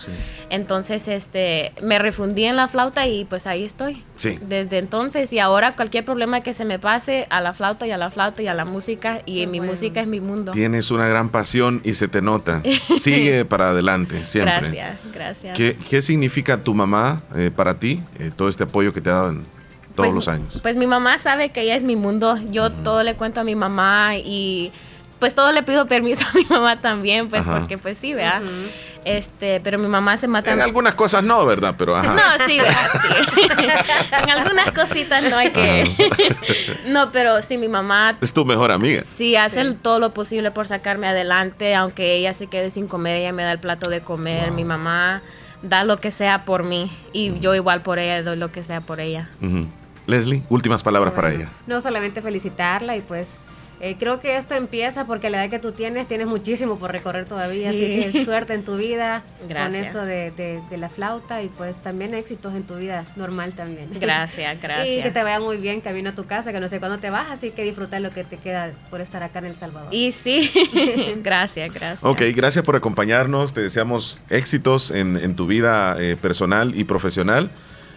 Entonces, 0.50 1.08
este, 1.08 1.72
me 1.82 1.98
refundí 1.98 2.44
en 2.44 2.56
la 2.56 2.68
flauta 2.68 3.06
y 3.06 3.24
pues 3.24 3.46
ahí 3.46 3.64
estoy. 3.64 4.02
Sí. 4.16 4.38
Desde 4.42 4.78
entonces 4.78 5.32
y 5.32 5.38
ahora 5.38 5.74
cualquier 5.76 6.04
problema 6.04 6.42
que 6.42 6.54
se 6.54 6.64
me 6.64 6.78
pase 6.78 7.26
a 7.30 7.40
la 7.40 7.52
flauta 7.52 7.86
y 7.86 7.90
a 7.90 7.98
la 7.98 8.10
flauta 8.10 8.42
y 8.42 8.46
a 8.48 8.54
la 8.54 8.64
música 8.64 9.20
y 9.26 9.46
mi 9.46 9.60
música 9.60 10.00
es 10.00 10.06
mi 10.06 10.20
mundo. 10.20 10.52
Tienes 10.52 10.90
una 10.90 11.06
gran 11.06 11.28
pasión 11.30 11.80
y 11.84 11.94
se 11.94 12.08
te 12.08 12.22
nota. 12.22 12.62
Sigue 12.98 13.44
para 13.44 13.70
adelante, 13.70 14.26
siempre. 14.26 14.60
Gracias, 14.60 14.96
gracias. 15.12 15.56
¿Qué, 15.56 15.76
qué 15.88 16.02
significa 16.02 16.58
tu 16.58 16.74
mamá 16.74 17.22
eh, 17.36 17.50
para 17.54 17.78
ti? 17.78 18.02
Eh, 18.18 18.30
todo 18.34 18.48
este 18.48 18.64
apoyo 18.64 18.92
que 18.92 19.00
te 19.00 19.10
ha 19.10 19.14
dado 19.14 19.30
en 19.30 19.44
todos 19.94 20.08
Pues, 20.08 20.14
los 20.14 20.28
años. 20.28 20.58
Pues 20.62 20.76
mi 20.76 20.86
mamá 20.86 21.18
sabe 21.18 21.50
que 21.50 21.62
ella 21.62 21.76
es 21.76 21.82
mi 21.82 21.96
mundo. 21.96 22.38
Yo 22.50 22.70
todo 22.70 23.02
le 23.02 23.14
cuento 23.14 23.40
a 23.40 23.44
mi 23.44 23.54
mamá 23.54 24.16
y 24.16 24.72
pues 25.18 25.36
todo 25.36 25.52
le 25.52 25.62
pido 25.62 25.86
permiso 25.86 26.24
a 26.32 26.36
mi 26.36 26.44
mamá 26.44 26.76
también, 26.80 27.28
pues 27.28 27.42
Ajá. 27.42 27.58
porque 27.60 27.78
pues 27.78 27.96
sí, 27.98 28.12
¿verdad? 28.12 28.42
Este, 29.04 29.60
pero 29.60 29.78
mi 29.78 29.88
mamá 29.88 30.16
se 30.16 30.28
mata. 30.28 30.52
En 30.52 30.60
algunas 30.60 30.94
cosas 30.94 31.22
no, 31.24 31.44
¿verdad? 31.44 31.74
Pero 31.76 31.96
ajá. 31.96 32.14
No, 32.14 32.46
sí, 32.46 32.58
¿verdad? 32.58 32.88
Sí. 33.02 33.42
en 34.22 34.30
algunas 34.30 34.70
cositas 34.72 35.22
no 35.24 35.36
hay 35.36 35.50
que. 35.50 36.36
no, 36.86 37.10
pero 37.10 37.42
sí, 37.42 37.58
mi 37.58 37.68
mamá 37.68 38.16
Es 38.20 38.32
tu 38.32 38.44
mejor 38.44 38.70
amiga. 38.72 39.02
sí 39.06 39.34
hace 39.36 39.72
todo 39.74 39.98
lo 39.98 40.12
posible 40.14 40.50
por 40.52 40.66
sacarme 40.68 41.08
adelante, 41.08 41.74
aunque 41.74 42.14
ella 42.14 42.32
se 42.34 42.46
quede 42.46 42.70
sin 42.70 42.86
comer, 42.86 43.16
ella 43.16 43.32
me 43.32 43.42
da 43.42 43.52
el 43.52 43.58
plato 43.58 43.90
de 43.90 44.00
comer. 44.02 44.52
Mi 44.52 44.64
mamá 44.64 45.20
da 45.62 45.82
lo 45.84 45.98
que 45.98 46.10
sea 46.12 46.44
por 46.44 46.62
mí 46.64 46.90
y 47.12 47.38
yo 47.40 47.54
igual 47.54 47.82
por 47.82 47.98
ella 48.00 48.22
doy 48.22 48.36
lo 48.36 48.50
que 48.52 48.62
sea 48.62 48.80
por 48.80 49.00
ella. 49.00 49.28
Ujú. 49.40 49.66
Leslie, 50.06 50.42
últimas 50.48 50.82
palabras 50.82 51.14
para 51.14 51.32
ella. 51.32 51.48
No 51.66 51.80
solamente 51.80 52.22
felicitarla 52.22 52.96
y 52.96 53.00
pues 53.02 53.36
eh, 53.80 53.96
creo 53.98 54.20
que 54.20 54.36
esto 54.36 54.54
empieza 54.54 55.06
porque 55.06 55.26
a 55.26 55.30
la 55.30 55.42
edad 55.42 55.50
que 55.50 55.58
tú 55.58 55.72
tienes, 55.72 56.06
tienes 56.06 56.28
muchísimo 56.28 56.76
por 56.78 56.92
recorrer 56.92 57.24
todavía, 57.24 57.72
Sí. 57.72 58.00
así 58.02 58.12
que 58.12 58.24
suerte 58.24 58.54
en 58.54 58.62
tu 58.64 58.76
vida 58.76 59.24
con 59.48 59.74
eso 59.74 60.02
de, 60.04 60.30
de- 60.30 60.60
de 60.70 60.76
la 60.76 60.88
flauta 60.88 61.42
y 61.42 61.48
pues 61.48 61.74
también 61.82 62.14
éxitos 62.14 62.54
en 62.54 62.62
tu 62.62 62.76
vida 62.76 63.04
normal 63.16 63.54
también. 63.54 63.88
Gracias, 64.00 64.60
gracias. 64.62 64.88
Y 64.98 65.02
que 65.02 65.10
te 65.10 65.22
vaya 65.24 65.40
muy 65.40 65.56
bien 65.56 65.80
camino 65.80 66.10
a 66.10 66.12
tu 66.14 66.26
casa, 66.26 66.52
que 66.52 66.60
no 66.60 66.68
sé 66.68 66.78
cuándo 66.78 66.98
te 66.98 67.10
vas, 67.10 67.28
así 67.32 67.50
que 67.50 67.64
disfrutar 67.64 68.00
lo 68.02 68.10
que 68.10 68.22
te 68.22 68.36
queda 68.36 68.70
por 68.88 69.00
estar 69.00 69.22
acá 69.24 69.40
en 69.40 69.46
El 69.46 69.56
Salvador. 69.56 69.92
Y 69.92 70.12
sí, 70.12 70.48
gracias, 71.22 71.68
gracias. 71.72 72.04
Ok, 72.04 72.22
gracias 72.36 72.64
por 72.64 72.76
acompañarnos. 72.76 73.52
Te 73.52 73.62
deseamos 73.62 74.22
éxitos 74.30 74.92
en, 74.92 75.16
en 75.16 75.34
tu 75.34 75.46
vida 75.48 75.96
eh, 75.98 76.16
personal 76.20 76.72
y 76.78 76.84
profesional. 76.84 77.50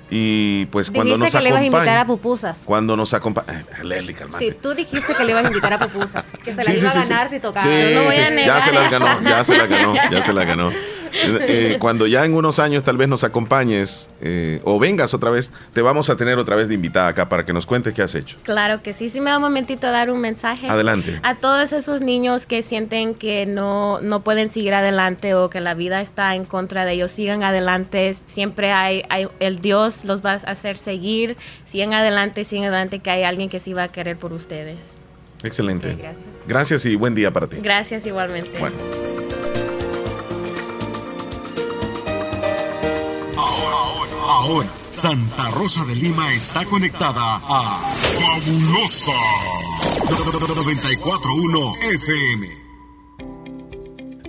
Y 0.09 0.67
pues 0.67 0.91
cuando 0.91 1.15
Dijiste 1.17 1.37
nos 1.37 1.41
que 1.41 1.43
le 1.43 1.49
ibas 1.49 1.61
a 1.61 1.65
invitar 1.65 1.97
a 1.97 2.05
pupusas. 2.05 2.57
Cuando 2.63 2.95
nos 2.95 3.13
acompañe. 3.15 3.65
Leslie, 3.83 4.13
calmate. 4.13 4.51
Sí, 4.51 4.57
tú 4.61 4.73
dijiste 4.75 5.13
que 5.15 5.23
le 5.25 5.31
ibas 5.31 5.45
a 5.45 5.47
invitar 5.47 5.73
a 5.73 5.79
pupusas, 5.79 6.25
que 6.43 6.51
se 6.51 6.57
la 6.57 6.63
Sí, 6.63 6.71
iba 6.73 6.79
sí, 6.79 6.85
a 6.85 6.91
sí, 6.91 7.03
sí. 7.03 7.09
ganar 7.09 7.29
si 7.31 7.39
tocaba. 7.39 7.65
No 7.65 8.03
voy 8.03 8.15
a 8.15 8.17
ya 8.17 8.29
negar 8.29 8.61
se 8.63 8.71
la 8.71 8.87
eso. 8.87 8.99
ganó, 8.99 9.21
ya 9.29 9.43
se 9.43 9.57
la 9.57 9.65
ganó, 9.65 9.95
ya 10.11 10.21
se 10.21 10.33
la 10.33 10.45
ganó. 10.45 10.71
Eh, 11.47 11.77
cuando 11.79 12.07
ya 12.07 12.25
en 12.25 12.33
unos 12.33 12.59
años 12.59 12.83
tal 12.83 12.97
vez 12.97 13.07
nos 13.07 13.23
acompañes 13.23 14.09
eh, 14.21 14.61
o 14.63 14.79
vengas 14.79 15.13
otra 15.13 15.29
vez, 15.29 15.53
te 15.73 15.81
vamos 15.81 16.09
a 16.09 16.17
tener 16.17 16.37
otra 16.37 16.55
vez 16.55 16.67
de 16.67 16.73
invitada 16.73 17.07
acá 17.07 17.29
para 17.29 17.45
que 17.45 17.53
nos 17.53 17.65
cuentes 17.65 17.93
qué 17.93 18.01
has 18.01 18.15
hecho. 18.15 18.37
Claro 18.43 18.81
que 18.81 18.93
sí, 18.93 19.09
sí 19.09 19.21
me 19.21 19.29
da 19.29 19.37
un 19.37 19.43
momentito 19.43 19.87
a 19.87 19.91
dar 19.91 20.09
un 20.09 20.19
mensaje. 20.19 20.67
Adelante. 20.67 21.19
A 21.23 21.35
todos 21.35 21.71
esos 21.71 22.01
niños 22.01 22.45
que 22.45 22.63
sienten 22.63 23.15
que 23.15 23.45
no, 23.45 24.01
no 24.01 24.23
pueden 24.23 24.49
seguir 24.49 24.73
adelante 24.73 25.35
o 25.35 25.49
que 25.49 25.61
la 25.61 25.73
vida 25.73 26.01
está 26.01 26.35
en 26.35 26.45
contra 26.45 26.85
de 26.85 26.93
ellos, 26.93 27.11
sigan 27.11 27.43
adelante. 27.43 28.15
Siempre 28.25 28.71
hay, 28.71 29.03
hay 29.09 29.27
el 29.39 29.61
Dios 29.61 30.05
los 30.05 30.23
va 30.25 30.33
a 30.33 30.35
hacer 30.35 30.77
seguir. 30.77 31.37
Sigan 31.65 31.93
adelante, 31.93 32.43
sigan 32.43 32.65
adelante, 32.65 32.99
que 32.99 33.09
hay 33.09 33.23
alguien 33.23 33.49
que 33.49 33.59
sí 33.59 33.73
va 33.73 33.83
a 33.83 33.87
querer 33.89 34.17
por 34.17 34.33
ustedes. 34.33 34.77
Excelente. 35.43 35.95
gracias. 36.47 36.85
y 36.85 36.95
buen 36.95 37.15
día 37.15 37.31
para 37.31 37.47
ti. 37.47 37.57
Gracias 37.61 38.05
igualmente. 38.05 38.57
Bueno. 38.59 38.75
Ahora, 44.27 44.67
Santa 44.91 45.49
Rosa 45.49 45.85
de 45.85 45.93
Lima 45.95 46.33
está 46.33 46.65
conectada 46.65 47.21
a 47.21 47.79
Fabulosa 48.19 49.13
941 50.55 51.75
FM. 51.75 52.64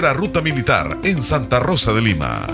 Ruta 0.00 0.40
Militar 0.40 0.98
en 1.04 1.20
Santa 1.20 1.60
Rosa 1.60 1.92
de 1.92 2.00
Lima. 2.00 2.46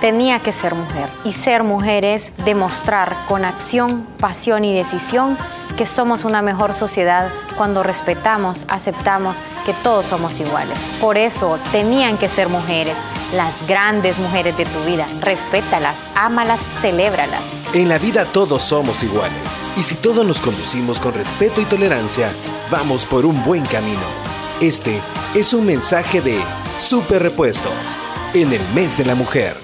Tenía 0.00 0.40
que 0.40 0.50
ser 0.50 0.74
mujer. 0.74 1.10
Y 1.24 1.32
ser 1.32 1.62
mujer 1.62 2.04
es 2.04 2.32
demostrar 2.44 3.14
con 3.28 3.44
acción, 3.44 4.06
pasión 4.18 4.64
y 4.64 4.74
decisión 4.74 5.36
que 5.76 5.86
somos 5.86 6.24
una 6.24 6.40
mejor 6.40 6.72
sociedad 6.72 7.30
cuando 7.56 7.82
respetamos, 7.82 8.64
aceptamos 8.68 9.36
que 9.66 9.74
todos 9.82 10.06
somos 10.06 10.40
iguales. 10.40 10.78
Por 11.00 11.18
eso 11.18 11.58
tenían 11.70 12.16
que 12.16 12.28
ser 12.28 12.48
mujeres, 12.48 12.96
las 13.34 13.54
grandes 13.68 14.18
mujeres 14.18 14.56
de 14.56 14.64
tu 14.64 14.84
vida. 14.84 15.06
Respétalas, 15.20 15.96
ámalas, 16.14 16.60
celébralas. 16.80 17.42
En 17.74 17.88
la 17.88 17.98
vida 17.98 18.24
todos 18.24 18.62
somos 18.62 19.02
iguales. 19.02 19.36
Y 19.76 19.82
si 19.82 19.96
todos 19.96 20.26
nos 20.26 20.40
conducimos 20.40 20.98
con 20.98 21.12
respeto 21.12 21.60
y 21.60 21.66
tolerancia, 21.66 22.32
vamos 22.70 23.04
por 23.04 23.26
un 23.26 23.44
buen 23.44 23.64
camino. 23.66 24.33
Este 24.60 25.02
es 25.34 25.52
un 25.52 25.66
mensaje 25.66 26.20
de 26.20 26.38
Super 26.78 27.22
Repuestos 27.22 27.72
en 28.34 28.52
el 28.52 28.62
mes 28.72 28.96
de 28.96 29.04
la 29.04 29.16
mujer. 29.16 29.63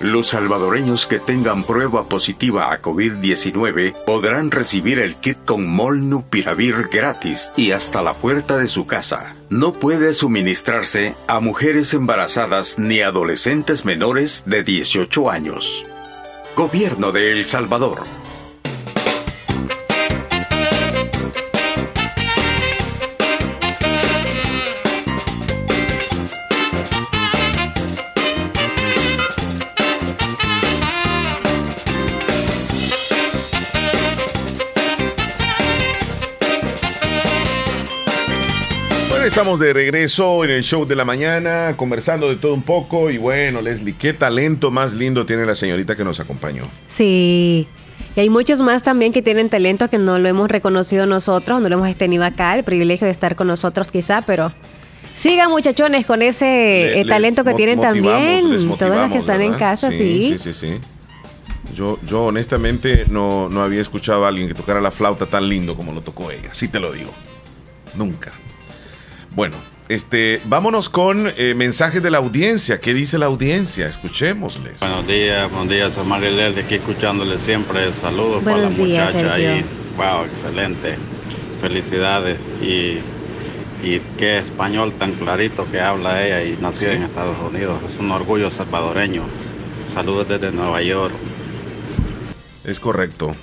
Los 0.00 0.28
salvadoreños 0.28 1.06
que 1.06 1.18
tengan 1.18 1.64
prueba 1.64 2.04
positiva 2.04 2.72
a 2.72 2.80
COVID-19 2.80 4.04
podrán 4.04 4.52
recibir 4.52 5.00
el 5.00 5.16
kit 5.16 5.38
con 5.44 5.66
Molnupiravir 5.66 6.88
gratis 6.88 7.50
y 7.56 7.72
hasta 7.72 8.00
la 8.00 8.14
puerta 8.14 8.56
de 8.58 8.68
su 8.68 8.86
casa. 8.86 9.34
No 9.50 9.72
puede 9.72 10.14
suministrarse 10.14 11.16
a 11.26 11.40
mujeres 11.40 11.94
embarazadas 11.94 12.78
ni 12.78 13.00
adolescentes 13.00 13.84
menores 13.84 14.44
de 14.46 14.62
18 14.62 15.30
años. 15.30 15.84
Gobierno 16.54 17.10
de 17.10 17.32
El 17.32 17.44
Salvador. 17.44 18.04
Estamos 39.28 39.60
de 39.60 39.72
regreso 39.72 40.44
en 40.44 40.50
el 40.50 40.62
show 40.62 40.86
de 40.86 40.96
la 40.96 41.04
mañana, 41.04 41.74
conversando 41.76 42.28
de 42.28 42.36
todo 42.36 42.54
un 42.54 42.62
poco. 42.62 43.10
Y 43.10 43.18
bueno, 43.18 43.60
Leslie, 43.60 43.94
qué 43.98 44.12
talento 44.12 44.70
más 44.70 44.94
lindo 44.94 45.24
tiene 45.26 45.46
la 45.46 45.54
señorita 45.54 45.94
que 45.96 46.04
nos 46.04 46.18
acompañó. 46.20 46.62
Sí. 46.86 47.66
Y 48.16 48.20
hay 48.20 48.30
muchos 48.30 48.60
más 48.60 48.82
también 48.82 49.12
que 49.12 49.22
tienen 49.22 49.48
talento 49.48 49.88
que 49.88 49.98
no 49.98 50.18
lo 50.18 50.28
hemos 50.28 50.50
reconocido 50.50 51.06
nosotros, 51.06 51.60
no 51.60 51.68
lo 51.68 51.76
hemos 51.76 51.94
tenido 51.96 52.24
acá, 52.24 52.56
el 52.56 52.64
privilegio 52.64 53.04
de 53.06 53.12
estar 53.12 53.36
con 53.36 53.46
nosotros 53.46 53.88
quizá, 53.92 54.22
pero 54.22 54.52
sigan 55.14 55.50
muchachones 55.50 56.06
con 56.06 56.22
ese 56.22 56.44
Le- 56.44 57.00
eh, 57.00 57.04
talento 57.04 57.44
que 57.44 57.54
tienen 57.54 57.80
también, 57.80 58.50
les 58.50 58.78
todas 58.78 58.96
las 58.98 59.12
que 59.12 59.18
están 59.18 59.42
en 59.42 59.54
casa, 59.54 59.90
sí. 59.90 60.36
Sí, 60.38 60.52
sí, 60.52 60.54
sí. 60.54 60.74
Yo, 61.76 61.98
yo 62.08 62.24
honestamente 62.24 63.04
no, 63.10 63.48
no 63.48 63.62
había 63.62 63.80
escuchado 63.80 64.24
a 64.24 64.28
alguien 64.28 64.48
que 64.48 64.54
tocara 64.54 64.80
la 64.80 64.90
flauta 64.90 65.26
tan 65.26 65.48
lindo 65.48 65.76
como 65.76 65.92
lo 65.92 66.00
tocó 66.00 66.30
ella. 66.30 66.48
Sí 66.52 66.66
te 66.68 66.80
lo 66.80 66.92
digo. 66.92 67.12
Nunca. 67.94 68.32
Bueno, 69.38 69.54
este, 69.88 70.40
vámonos 70.46 70.88
con 70.88 71.32
eh, 71.36 71.54
mensajes 71.54 72.02
de 72.02 72.10
la 72.10 72.18
audiencia. 72.18 72.80
¿Qué 72.80 72.92
dice 72.92 73.18
la 73.18 73.26
audiencia? 73.26 73.86
Escuchémosles. 73.86 74.80
Buenos 74.80 75.06
días, 75.06 75.48
buenos 75.52 75.68
días, 75.68 75.92
soy 75.94 76.04
Marilel 76.06 76.56
de 76.56 76.62
aquí 76.62 76.74
escuchándole 76.74 77.38
siempre. 77.38 77.92
Saludos 77.92 78.42
para 78.42 78.56
la 78.56 78.68
días, 78.68 78.78
muchacha 79.12 79.12
Sergio. 79.12 79.32
ahí. 79.52 79.64
Wow, 79.96 80.24
excelente. 80.24 80.96
Felicidades. 81.60 82.40
Y, 82.60 82.98
y 83.86 84.00
qué 84.18 84.38
español 84.38 84.92
tan 84.98 85.12
clarito 85.12 85.70
que 85.70 85.80
habla 85.80 86.20
ella 86.26 86.42
y 86.42 86.60
nacida 86.60 86.90
Sí. 86.90 86.96
en 86.96 87.02
Estados 87.04 87.36
Unidos. 87.48 87.78
Es 87.86 87.96
un 88.00 88.10
orgullo 88.10 88.50
salvadoreño. 88.50 89.22
Saludos 89.94 90.26
desde 90.26 90.50
Nueva 90.50 90.82
York. 90.82 91.14
Es 92.64 92.80
correcto. 92.80 93.36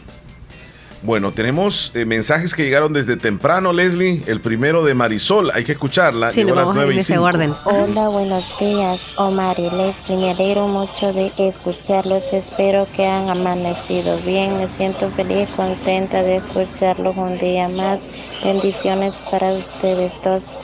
Bueno, 1.06 1.32
tenemos 1.32 1.92
eh, 1.94 2.04
mensajes 2.04 2.56
que 2.56 2.64
llegaron 2.64 2.92
desde 2.92 3.16
temprano, 3.16 3.72
Leslie. 3.72 4.24
El 4.26 4.42
primero 4.42 4.84
de 4.84 4.96
Marisol, 4.96 5.52
hay 5.54 5.64
que 5.64 5.74
escucharla. 5.74 6.32
Sí, 6.32 6.44
Llegó 6.44 6.54
a 6.54 6.56
las 6.56 6.66
vamos 6.66 6.78
a 6.78 6.80
ir 6.80 6.88
9 6.88 6.92
en 6.94 6.98
y 6.98 7.00
ese 7.00 7.14
5. 7.14 7.24
orden. 7.24 7.54
Hola, 7.64 8.08
buenos 8.08 8.60
días, 8.60 9.08
Omar 9.18 9.60
y 9.60 9.70
Leslie. 9.70 10.18
Me 10.18 10.32
alegro 10.32 10.68
mucho 10.68 11.14
de 11.14 11.32
escucharlos. 11.38 12.34
Espero 12.34 12.88
que 12.92 13.06
han 13.06 13.30
amanecido 13.30 14.18
bien. 14.26 14.58
Me 14.58 14.68
siento 14.68 15.08
feliz 15.12 15.48
y 15.48 15.56
contenta 15.56 16.24
de 16.24 16.38
escucharlos 16.38 17.16
un 17.16 17.38
día 17.38 17.68
más. 17.70 18.10
Bendiciones 18.44 19.22
para 19.30 19.50
ustedes 19.50 20.20
dos 20.24 20.58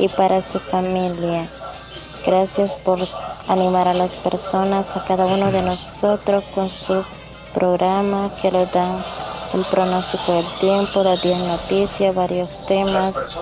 y 0.00 0.08
para 0.08 0.42
su 0.42 0.58
familia. 0.58 1.48
Gracias 2.26 2.74
por 2.78 2.98
animar 3.46 3.86
a 3.86 3.94
las 3.94 4.16
personas, 4.16 4.96
a 4.96 5.04
cada 5.04 5.24
uno 5.26 5.52
de 5.52 5.62
nosotros 5.62 6.42
con 6.52 6.68
su 6.68 7.04
programa 7.52 8.34
que 8.42 8.50
lo 8.50 8.66
dan 8.66 8.98
el 9.54 9.64
pronóstico 9.70 10.34
del 10.36 10.58
tiempo, 10.60 11.02
las 11.04 11.22
10 11.22 11.38
noticias, 11.38 12.14
varios 12.14 12.64
temas. 12.66 13.38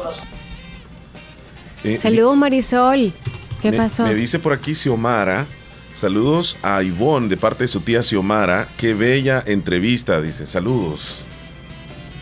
Eh, 1.85 1.99
Saludos 1.99 2.37
Marisol. 2.37 3.13
¿Qué 3.61 3.71
me, 3.71 3.77
pasó? 3.77 4.05
Me 4.05 4.15
dice 4.15 4.39
por 4.39 4.53
aquí 4.53 4.75
Xiomara. 4.75 5.47
Saludos 5.95 6.57
a 6.63 6.83
Ivonne 6.83 7.29
de 7.29 7.37
parte 7.37 7.65
de 7.65 7.69
su 7.69 7.81
tía 7.81 8.03
Xiomara. 8.03 8.69
Qué 8.77 8.95
bella 8.95 9.43
entrevista, 9.47 10.21
dice. 10.21 10.47
Saludos. 10.47 11.23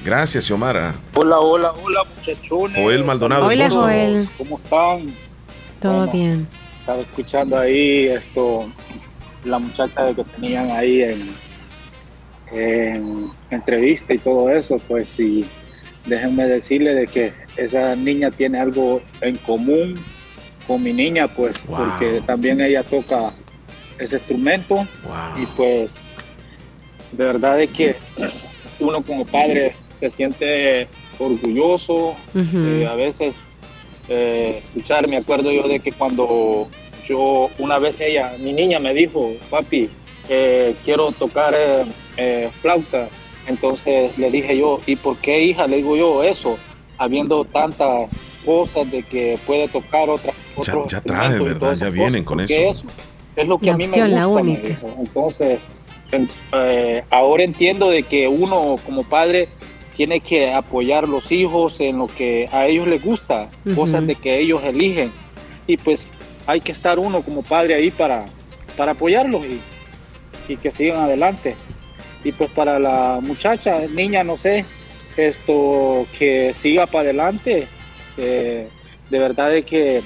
Gracias, 0.04 0.46
Xiomara. 0.46 0.94
Hola, 1.14 1.38
hola, 1.40 1.72
hola 1.82 2.00
muchachones. 2.16 2.76
Joel 2.76 3.04
Maldonado, 3.04 3.46
Hola. 3.46 3.70
Joel. 3.70 4.28
¿Cómo 4.38 4.56
están? 4.58 5.06
Todo 5.80 6.06
Bueno, 6.06 6.12
bien. 6.12 6.48
Estaba 6.80 7.02
escuchando 7.02 7.58
ahí 7.58 8.06
esto, 8.06 8.70
la 9.44 9.58
muchacha 9.58 10.14
que 10.14 10.24
tenían 10.24 10.70
ahí 10.70 11.02
en, 11.02 11.30
en 12.52 13.30
entrevista 13.50 14.14
y 14.14 14.18
todo 14.18 14.50
eso, 14.50 14.78
pues 14.88 15.08
sí, 15.08 15.44
déjenme 16.06 16.44
decirle 16.44 16.94
de 16.94 17.06
que 17.06 17.32
esa 17.56 17.94
niña 17.96 18.30
tiene 18.30 18.58
algo 18.58 19.02
en 19.20 19.36
común 19.36 19.96
con 20.66 20.82
mi 20.82 20.92
niña, 20.92 21.28
pues 21.28 21.58
porque 21.60 22.22
también 22.26 22.60
ella 22.60 22.82
toca 22.82 23.32
ese 23.98 24.16
instrumento 24.16 24.86
y 25.40 25.46
pues 25.56 25.96
de 27.12 27.24
verdad 27.24 27.60
es 27.60 27.70
que 27.70 27.96
uno 28.78 29.02
como 29.02 29.24
padre 29.24 29.74
se 29.98 30.10
siente 30.10 30.88
orgulloso, 31.18 32.16
eh, 32.34 32.88
a 32.90 32.94
veces 32.94 33.36
eh, 34.08 34.62
escuchar, 34.64 35.06
me 35.06 35.18
acuerdo 35.18 35.52
yo 35.52 35.68
de 35.68 35.80
que 35.80 35.92
cuando 35.92 36.68
yo, 37.06 37.50
una 37.58 37.78
vez 37.78 38.00
ella, 38.00 38.34
mi 38.38 38.52
niña 38.52 38.78
me 38.78 38.94
dijo, 38.94 39.34
papi, 39.50 39.90
eh, 40.28 40.74
quiero 40.84 41.12
tocar 41.12 41.54
eh, 42.16 42.50
flauta, 42.62 43.08
entonces 43.46 44.16
le 44.18 44.30
dije 44.30 44.56
yo, 44.58 44.80
¿y 44.86 44.96
por 44.96 45.16
qué 45.18 45.42
hija? 45.44 45.66
Le 45.66 45.76
digo 45.76 45.96
yo 45.96 46.22
eso, 46.22 46.58
habiendo 46.98 47.44
tantas 47.44 48.10
cosas 48.44 48.90
de 48.90 49.02
que 49.02 49.38
puede 49.46 49.68
tocar 49.68 50.08
otras 50.08 50.34
Ya, 50.62 50.76
otros 50.76 50.92
ya 50.92 51.02
y 51.40 51.44
¿verdad? 51.44 51.76
Ya 51.76 51.90
vienen 51.90 52.24
cosas, 52.24 52.26
con 52.26 52.40
eso. 52.40 52.84
es 53.36 53.48
lo 53.48 53.58
que 53.58 53.66
La 53.66 53.74
a 53.74 53.76
mí 53.76 53.84
opción, 53.84 54.08
me 54.10 54.14
la 54.16 54.26
gusta, 54.26 54.42
me 54.42 54.50
única. 54.52 54.68
dijo. 54.68 54.96
Entonces, 54.98 55.60
en- 56.12 56.28
eh, 56.52 57.02
ahora 57.10 57.44
entiendo 57.44 57.90
de 57.90 58.02
que 58.02 58.28
uno 58.28 58.76
como 58.84 59.04
padre 59.04 59.48
tiene 59.96 60.20
que 60.20 60.52
apoyar 60.52 61.06
los 61.08 61.30
hijos 61.30 61.78
en 61.80 61.98
lo 61.98 62.06
que 62.06 62.48
a 62.52 62.66
ellos 62.66 62.88
les 62.88 63.02
gusta, 63.04 63.48
cosas 63.74 64.06
de 64.06 64.14
que 64.14 64.38
ellos 64.40 64.62
eligen. 64.64 65.12
Y 65.66 65.76
pues 65.76 66.10
hay 66.46 66.60
que 66.60 66.72
estar 66.72 66.98
uno 66.98 67.20
como 67.22 67.42
padre 67.42 67.74
ahí 67.74 67.90
para, 67.90 68.24
para 68.76 68.92
apoyarlos 68.92 69.42
y, 69.44 69.60
y 70.52 70.56
que 70.56 70.70
sigan 70.72 71.02
adelante. 71.02 71.54
Y 72.24 72.32
pues 72.32 72.50
para 72.50 72.78
la 72.78 73.18
muchacha, 73.22 73.78
niña, 73.94 74.22
no 74.24 74.36
sé, 74.36 74.64
esto 75.16 76.06
que 76.18 76.52
siga 76.54 76.86
para 76.86 77.04
adelante. 77.04 77.66
eh, 78.16 78.68
de 79.08 79.18
verdad 79.18 79.50
de 79.50 79.62
que 79.64 80.02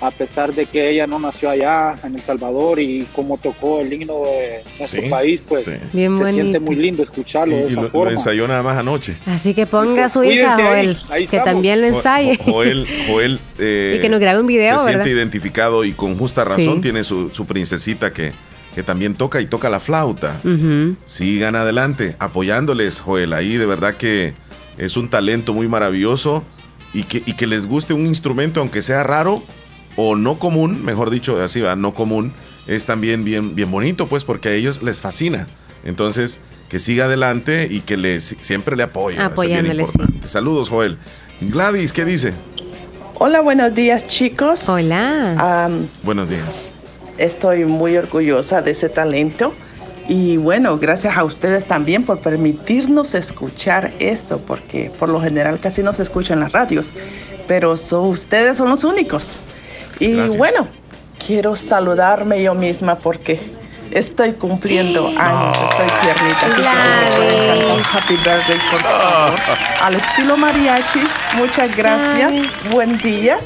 a 0.00 0.10
pesar 0.10 0.52
de 0.52 0.66
que 0.66 0.90
ella 0.90 1.06
no 1.06 1.18
nació 1.20 1.48
allá 1.48 1.94
en 2.04 2.16
El 2.16 2.22
Salvador 2.22 2.80
y 2.80 3.06
como 3.14 3.38
tocó 3.38 3.80
el 3.80 3.90
himno 3.92 4.24
de 4.24 4.62
nuestro 4.78 5.00
Sí, 5.02 5.08
país, 5.08 5.40
pues 5.48 5.64
sí. 5.64 5.70
Bien 5.92 6.18
se 6.18 6.24
siente 6.32 6.58
bonito. 6.58 6.60
muy 6.62 6.74
lindo 6.74 7.02
escucharlo 7.04 7.54
de 7.56 7.62
Y 7.62 7.66
esa 7.68 7.74
lo, 7.76 7.82
lo 7.82 7.88
forma. 7.88 8.10
ensayó 8.12 8.48
nada 8.48 8.62
más 8.64 8.76
anoche. 8.76 9.16
Así 9.26 9.54
que 9.54 9.64
ponga 9.64 10.06
a 10.06 10.08
su 10.08 10.24
hija, 10.24 10.54
Cuídense 10.56 10.62
ahí, 10.62 10.66
Joel, 10.86 10.98
ahí 11.08 11.26
que 11.28 11.38
también 11.40 11.80
lo 11.80 11.86
ensaye. 11.86 12.36
Jo- 12.36 12.52
Joel, 12.52 12.86
Joel, 13.08 13.38
eh, 13.60 13.94
Y 13.98 14.00
que 14.00 14.08
nos 14.08 14.18
grabe 14.20 14.40
un 14.40 14.46
video, 14.48 14.80
Se 14.80 14.86
¿verdad? 14.86 15.04
siente 15.04 15.10
identificado 15.20 15.84
y 15.84 15.92
con 15.92 16.18
justa 16.18 16.42
razón 16.44 16.74
Sí. 16.76 16.80
tiene 16.82 17.04
su, 17.04 17.30
su 17.30 17.46
princesita 17.46 18.12
que, 18.12 18.32
que 18.74 18.82
también 18.82 19.14
toca 19.14 19.40
y 19.40 19.46
toca 19.46 19.68
la 19.70 19.80
flauta. 19.80 20.40
Sigan 21.06 21.56
adelante, 21.56 22.16
apoyándoles, 22.18 23.00
Joel. 23.00 23.32
Ahí 23.32 23.56
de 23.56 23.66
verdad 23.66 23.94
que 23.94 24.34
es 24.78 24.96
un 24.96 25.08
talento 25.08 25.52
muy 25.52 25.68
maravilloso 25.68 26.44
y 26.94 27.04
que, 27.04 27.22
y 27.24 27.34
que 27.34 27.46
les 27.46 27.66
guste 27.66 27.94
un 27.94 28.06
instrumento, 28.06 28.60
aunque 28.60 28.82
sea 28.82 29.02
raro 29.02 29.42
o 29.96 30.16
no 30.16 30.38
común, 30.38 30.84
mejor 30.84 31.10
dicho, 31.10 31.42
así 31.42 31.60
va, 31.60 31.76
no 31.76 31.92
común, 31.94 32.32
es 32.66 32.86
también 32.86 33.24
bien, 33.24 33.54
bien 33.54 33.70
bonito, 33.70 34.06
pues, 34.06 34.24
porque 34.24 34.48
a 34.48 34.52
ellos 34.52 34.82
les 34.82 35.00
fascina. 35.00 35.46
Entonces, 35.84 36.38
que 36.68 36.78
siga 36.78 37.06
adelante 37.06 37.68
y 37.70 37.80
que 37.80 37.96
les, 37.96 38.36
siempre 38.40 38.76
le 38.76 38.84
apoyen. 38.84 39.20
Apoyándole, 39.20 39.84
sí. 39.84 40.00
Saludos, 40.26 40.68
Joel. 40.68 40.96
Gladys, 41.40 41.92
¿qué 41.92 42.04
dice? 42.04 42.32
Hola, 43.14 43.40
buenos 43.40 43.74
días 43.74 44.06
chicos. 44.06 44.68
Hola. 44.68 45.70
Buenos 46.02 46.28
días. 46.28 46.70
Estoy 47.18 47.64
muy 47.64 47.96
orgullosa 47.96 48.62
de 48.62 48.72
ese 48.72 48.88
talento 48.88 49.54
y 50.08 50.36
bueno, 50.36 50.78
gracias 50.78 51.16
a 51.16 51.24
ustedes 51.24 51.64
también 51.66 52.04
por 52.04 52.18
permitirnos 52.18 53.14
escuchar 53.14 53.92
eso, 54.00 54.40
porque 54.46 54.90
por 54.98 55.08
lo 55.08 55.20
general 55.20 55.60
casi 55.60 55.82
no 55.82 55.92
se 55.92 56.02
escucha 56.02 56.34
en 56.34 56.40
las 56.40 56.52
radios, 56.52 56.92
pero 57.46 57.76
so- 57.76 58.02
ustedes 58.02 58.56
son 58.56 58.68
los 58.70 58.82
únicos. 58.84 59.38
Y 60.00 60.12
Gracias. 60.14 60.36
bueno, 60.36 60.66
quiero 61.24 61.54
saludarme 61.54 62.42
yo 62.42 62.54
misma 62.54 62.96
porque 62.96 63.38
estoy 63.92 64.32
cumpliendo 64.32 65.06
años, 65.06 65.56
estoy 65.70 65.86
tiernita. 66.02 66.46
así 66.46 66.62
que 66.62 67.82
Happy 67.96 68.16
birthday, 68.16 68.58
por 68.70 68.80
favor. 68.82 69.38
Al 69.82 69.94
estilo 69.94 70.36
mariachi, 70.36 71.00
muchas 71.36 71.76
gracias. 71.76 72.32
Buen 72.72 72.98
día. 72.98 73.38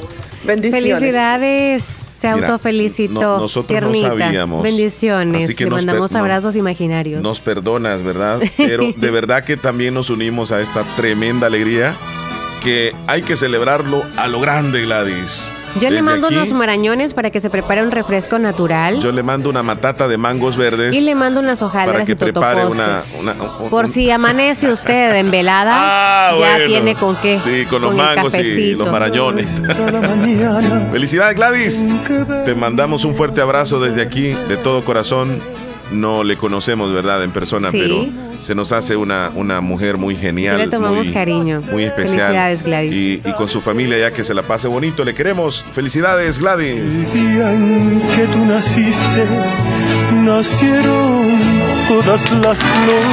Bendiciones. 0.47 0.99
Felicidades. 0.99 1.83
Se 2.17 2.33
Mira, 2.33 2.47
autofelicitó. 2.47 3.13
no- 3.13 3.39
nosotros 3.41 3.81
no 3.81 3.91
tiernita. 3.91 4.07
sabíamos. 4.25 4.63
Bendiciones. 4.63 5.43
Así 5.45 5.55
que 5.55 5.65
Le 5.65 5.69
nos 5.69 5.85
mandamos 5.85 6.11
no- 6.13 6.19
abrazos 6.19 6.55
imaginarios. 6.55 7.21
Nos 7.21 7.39
perdonas, 7.39 8.01
¿verdad? 8.01 8.39
Pero 8.57 8.91
de 8.95 9.11
verdad 9.11 9.43
que 9.43 9.57
también 9.57 9.93
nos 9.93 10.09
unimos 10.09 10.51
a 10.51 10.59
esta 10.61 10.83
tremenda 10.95 11.47
alegría 11.47 11.95
que 12.63 12.95
hay 13.05 13.21
que 13.21 13.35
celebrarlo 13.35 14.03
a 14.15 14.27
lo 14.27 14.39
grande, 14.41 14.81
Gladys. 14.81 15.51
Yo 15.79 15.89
le 15.89 16.01
mando 16.01 16.27
aquí, 16.27 16.35
unos 16.35 16.51
marañones 16.53 17.13
para 17.13 17.29
que 17.29 17.39
se 17.39 17.49
prepare 17.49 17.83
un 17.83 17.91
refresco 17.91 18.39
natural. 18.39 18.99
Yo 18.99 19.11
le 19.11 19.23
mando 19.23 19.49
una 19.49 19.63
matata 19.63 20.07
de 20.07 20.17
mangos 20.17 20.57
verdes 20.57 20.95
y 20.95 21.01
le 21.01 21.15
mando 21.15 21.39
unas 21.39 21.59
para 21.59 21.67
hojaldras 21.67 22.05
que 22.07 22.11
y 22.13 22.15
prepare 22.15 22.65
una, 22.65 22.97
totopos. 22.97 23.17
una- 23.19 23.33
un- 23.61 23.69
Por 23.69 23.85
un- 23.85 23.91
si 23.91 24.09
amanece 24.11 24.71
usted 24.71 25.15
en 25.15 25.31
velada, 25.31 25.73
Ah, 25.77 26.31
ya 26.31 26.37
bueno. 26.53 26.65
tiene 26.67 26.95
con 26.95 27.15
qué. 27.17 27.39
Sí, 27.39 27.65
con 27.65 27.81
los 27.81 27.95
mangos 27.95 28.35
y 28.37 28.73
los 28.73 28.89
marañones. 28.91 29.63
Felicidades, 30.91 31.35
Gladys. 31.35 31.85
Te 32.45 32.55
mandamos 32.55 33.05
un 33.05 33.15
fuerte 33.15 33.41
abrazo 33.41 33.79
desde 33.79 34.01
aquí, 34.01 34.35
de 34.49 34.57
todo 34.57 34.83
corazón. 34.83 35.39
No 35.91 36.23
le 36.23 36.35
conocemos, 36.37 36.93
¿verdad? 36.93 37.23
En 37.23 37.31
persona, 37.31 37.71
Sí. 37.71 37.79
pero 37.79 38.05
se 38.43 38.53
nos 38.55 38.71
hace 38.71 38.95
una, 38.97 39.31
una 39.35 39.61
mujer 39.61 39.97
muy 39.97 40.15
genial. 40.15 40.57
Le 40.57 40.67
tomamos 40.67 41.05
muy, 41.05 41.13
cariño. 41.13 41.61
Muy 41.71 41.83
especial. 41.85 42.19
Felicidades, 42.27 42.63
Gladys. 42.63 42.91
Y, 42.93 43.21
y 43.25 43.33
con 43.37 43.47
su 43.47 43.61
familia, 43.61 43.97
ya 43.97 44.11
que 44.11 44.23
se 44.23 44.33
la 44.33 44.41
pase 44.43 44.67
bonito. 44.67 45.03
Le 45.05 45.15
queremos. 45.15 45.63
Felicidades, 45.73 46.39
Gladys. 46.39 46.77
El 46.79 47.11
día 47.13 47.53
en 47.53 48.01
que 48.15 48.25
tú 48.33 48.45
naciste, 48.45 49.25
nacieron 50.11 51.37
todas 51.87 52.31
las 52.33 52.57
flores. 52.59 53.05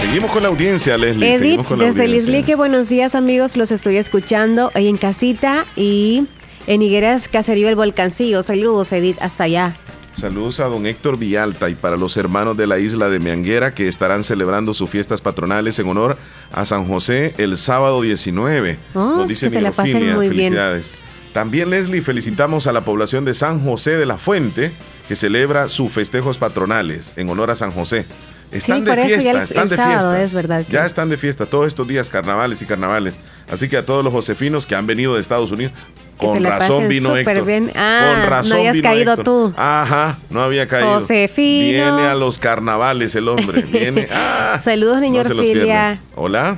Seguimos 0.00 0.30
con 0.30 0.42
la 0.42 0.48
audiencia, 0.48 0.96
Leslie. 0.96 1.28
Edith, 1.28 1.38
Seguimos 1.40 1.66
con 1.66 1.78
la 1.78 1.84
desde. 1.86 2.06
Lislique, 2.08 2.54
buenos 2.54 2.88
días 2.88 3.14
amigos, 3.14 3.56
los 3.56 3.70
estoy 3.72 3.96
escuchando 3.96 4.70
ahí 4.74 4.88
en 4.88 4.96
casita 4.96 5.66
y 5.76 6.26
en 6.68 6.82
Higueras 6.82 7.28
Caserío 7.28 7.68
El 7.70 7.76
Volcancillo. 7.76 8.42
Saludos 8.42 8.92
Edith, 8.92 9.16
hasta 9.20 9.44
allá. 9.44 9.76
Saludos 10.12 10.60
a 10.60 10.66
don 10.66 10.86
Héctor 10.86 11.18
Villalta 11.18 11.70
y 11.70 11.74
para 11.74 11.96
los 11.96 12.16
hermanos 12.16 12.56
de 12.56 12.66
la 12.66 12.78
isla 12.78 13.08
de 13.08 13.18
Meanguera 13.18 13.74
que 13.74 13.88
estarán 13.88 14.22
celebrando 14.22 14.74
sus 14.74 14.90
fiestas 14.90 15.20
patronales 15.20 15.78
en 15.78 15.88
honor 15.88 16.18
a 16.52 16.64
San 16.66 16.86
José 16.86 17.34
el 17.38 17.56
sábado 17.56 18.02
19. 18.02 18.76
Oh, 18.94 18.98
Nos 18.98 19.28
dice 19.28 19.46
que 19.46 19.52
se 19.54 19.60
la 19.62 19.72
pasen 19.72 20.14
muy 20.14 20.28
bien. 20.28 20.52
felicidades. 20.52 20.92
También 21.32 21.70
Leslie, 21.70 22.02
felicitamos 22.02 22.66
a 22.66 22.72
la 22.72 22.82
población 22.82 23.24
de 23.24 23.32
San 23.32 23.64
José 23.64 23.92
de 23.96 24.06
la 24.06 24.18
Fuente 24.18 24.72
que 25.06 25.16
celebra 25.16 25.70
sus 25.70 25.90
festejos 25.90 26.36
patronales 26.36 27.14
en 27.16 27.30
honor 27.30 27.50
a 27.50 27.56
San 27.56 27.70
José. 27.70 28.04
Están 28.50 28.76
Sí, 28.78 28.82
de 28.84 28.90
por 28.90 28.98
eso 28.98 29.08
ya 29.08 29.20
fiesta, 29.20 29.30
el- 29.32 29.42
están 29.44 29.62
el 29.64 29.68
de 29.68 29.76
sábado 29.76 29.98
fiesta. 30.00 30.22
es 30.22 30.34
verdad 30.34 30.64
que- 30.64 30.72
Ya 30.72 30.86
están 30.86 31.08
de 31.10 31.18
fiesta 31.18 31.44
todos 31.46 31.66
estos 31.66 31.86
días 31.86 32.08
carnavales 32.08 32.62
y 32.62 32.66
carnavales. 32.66 33.18
Así 33.50 33.68
que 33.68 33.76
a 33.76 33.84
todos 33.84 34.02
los 34.02 34.12
josefinos 34.12 34.66
que 34.66 34.74
han 34.74 34.86
venido 34.86 35.14
de 35.14 35.20
Estados 35.20 35.50
Unidos, 35.52 35.72
con 36.16 36.42
razón 36.42 36.88
vino 36.88 37.14
Héctor. 37.16 37.44
bien. 37.44 37.70
Ah, 37.76 38.14
con 38.20 38.30
razón 38.30 38.52
no 38.52 38.58
habías 38.58 38.74
vino 38.74 38.88
caído 38.88 39.12
Héctor. 39.12 39.24
tú. 39.24 39.54
Ajá, 39.56 40.18
no 40.30 40.42
había 40.42 40.66
caído. 40.66 40.94
Josefino. 40.94 41.68
Viene 41.96 42.08
a 42.08 42.14
los 42.14 42.38
carnavales 42.38 43.14
el 43.14 43.28
hombre. 43.28 43.62
Viene. 43.62 44.08
ah, 44.12 44.58
Saludos, 44.62 45.00
niño 45.00 45.22
no 45.24 45.28
Orfilia. 45.40 46.00
Hola. 46.16 46.56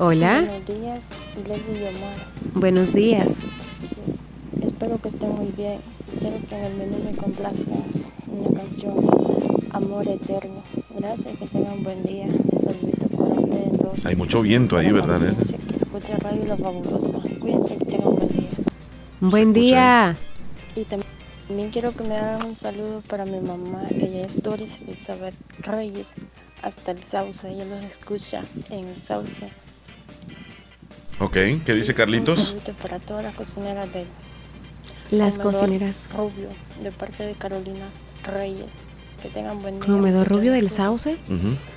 Hola, 0.00 0.44
Buenos 0.46 0.66
días, 0.66 1.08
Leslie 1.48 1.90
buenos 2.54 2.92
días. 2.92 3.40
Espero 4.64 5.00
que 5.02 5.08
estén 5.08 5.30
muy 5.34 5.52
bien. 5.56 5.80
Quiero 6.20 6.36
que 6.48 6.54
en 6.56 6.64
el 6.64 6.74
menú 6.74 6.98
me 7.04 7.16
complazca 7.16 7.72
canción, 8.44 8.94
Amor 9.72 10.08
Eterno. 10.08 10.62
Gracias, 10.98 11.36
que 11.38 11.46
tengan 11.46 11.72
un 11.74 11.82
buen 11.84 12.02
día. 12.02 12.26
Un 12.26 12.60
saludito 12.60 13.08
para 13.08 13.30
ustedes 13.34 13.78
dos. 13.78 14.06
Hay 14.06 14.16
mucho 14.16 14.42
viento 14.42 14.76
ahí, 14.76 14.90
¿verdad? 14.92 15.20
Leslie? 15.20 15.58
Que 15.58 15.76
escucha 15.76 16.16
Radio 16.18 16.44
La 16.46 16.56
Fabulosa. 16.56 17.18
Cuídense, 17.40 17.76
que 17.76 17.84
tengan 17.84 18.08
un 18.08 18.16
buen 18.16 18.28
día. 18.28 18.48
Buen 19.20 19.52
día. 19.52 20.16
Y 20.76 20.80
tam- 20.84 21.02
también 21.46 21.70
quiero 21.70 21.92
que 21.92 22.04
me 22.04 22.14
hagan 22.16 22.46
un 22.46 22.56
saludo 22.56 23.02
para 23.08 23.24
mi 23.24 23.40
mamá. 23.40 23.84
Ella 23.90 24.20
es 24.22 24.42
Doris 24.42 24.82
Elizabeth 24.82 25.34
Reyes, 25.60 26.12
hasta 26.62 26.90
el 26.92 27.02
Sauce. 27.02 27.48
Ella 27.50 27.64
los 27.64 27.82
escucha 27.84 28.40
en 28.70 28.86
el 28.86 28.96
Sauce. 29.02 29.48
Ok, 31.20 31.32
¿qué 31.64 31.74
dice 31.74 31.92
Un 31.92 31.96
Carlitos? 31.96 32.38
saludito 32.48 32.72
para 32.74 32.98
todas 33.00 33.24
las 33.24 33.34
cocineras 33.34 33.92
de 33.92 34.04
Las 35.10 35.38
cocineras. 35.38 36.08
Rubio, 36.14 36.48
de 36.82 36.92
parte 36.92 37.24
de 37.24 37.32
Carolina 37.32 37.88
Reyes. 38.24 38.66
Que 39.22 39.28
tengan 39.28 39.60
buen 39.60 39.80
día. 39.80 39.88
Comedor 39.88 40.28
Rubio 40.28 40.52
del 40.52 40.70
Sauce. 40.70 41.16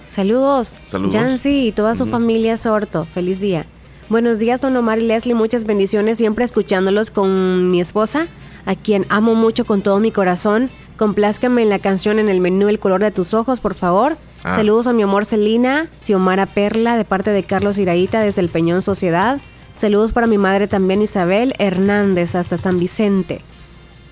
Saludos. 0.09 0.77
Saludos. 0.87 1.13
Yancy 1.13 1.67
y 1.67 1.71
toda 1.71 1.95
su 1.95 2.05
familia 2.05 2.57
Sorto. 2.57 3.05
Feliz 3.05 3.39
día. 3.39 3.65
Buenos 4.09 4.39
días, 4.39 4.61
don 4.61 4.75
Omar 4.75 4.99
y 4.99 5.05
Leslie. 5.05 5.33
Muchas 5.33 5.65
bendiciones. 5.65 6.17
Siempre 6.17 6.43
escuchándolos 6.43 7.09
con 7.09 7.71
mi 7.71 7.79
esposa, 7.79 8.27
a 8.65 8.75
quien 8.75 9.05
amo 9.09 9.35
mucho 9.35 9.65
con 9.65 9.81
todo 9.81 9.99
mi 9.99 10.11
corazón. 10.11 10.69
Complázcame 10.97 11.63
en 11.63 11.69
la 11.69 11.79
canción 11.79 12.19
en 12.19 12.29
el 12.29 12.41
menú 12.41 12.67
El 12.67 12.77
color 12.77 13.01
de 13.01 13.11
tus 13.11 13.33
ojos, 13.33 13.59
por 13.59 13.73
favor. 13.73 14.17
Ah. 14.43 14.55
Saludos 14.55 14.87
a 14.87 14.93
mi 14.93 15.01
amor 15.01 15.25
Celina, 15.25 15.87
Xiomara 16.01 16.45
Perla, 16.45 16.97
de 16.97 17.05
parte 17.05 17.31
de 17.31 17.43
Carlos 17.43 17.79
Iraíta 17.79 18.19
desde 18.19 18.41
el 18.41 18.49
Peñón 18.49 18.81
Sociedad. 18.81 19.39
Saludos 19.75 20.11
para 20.11 20.27
mi 20.27 20.37
madre 20.37 20.67
también, 20.67 21.01
Isabel 21.01 21.55
Hernández, 21.57 22.35
hasta 22.35 22.57
San 22.57 22.79
Vicente. 22.79 23.41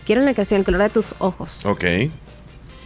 Quiero 0.10 0.24
la 0.24 0.34
canción 0.34 0.62
El 0.62 0.66
color 0.66 0.82
de 0.82 0.90
tus 0.90 1.14
ojos. 1.20 1.64
Ok. 1.68 1.84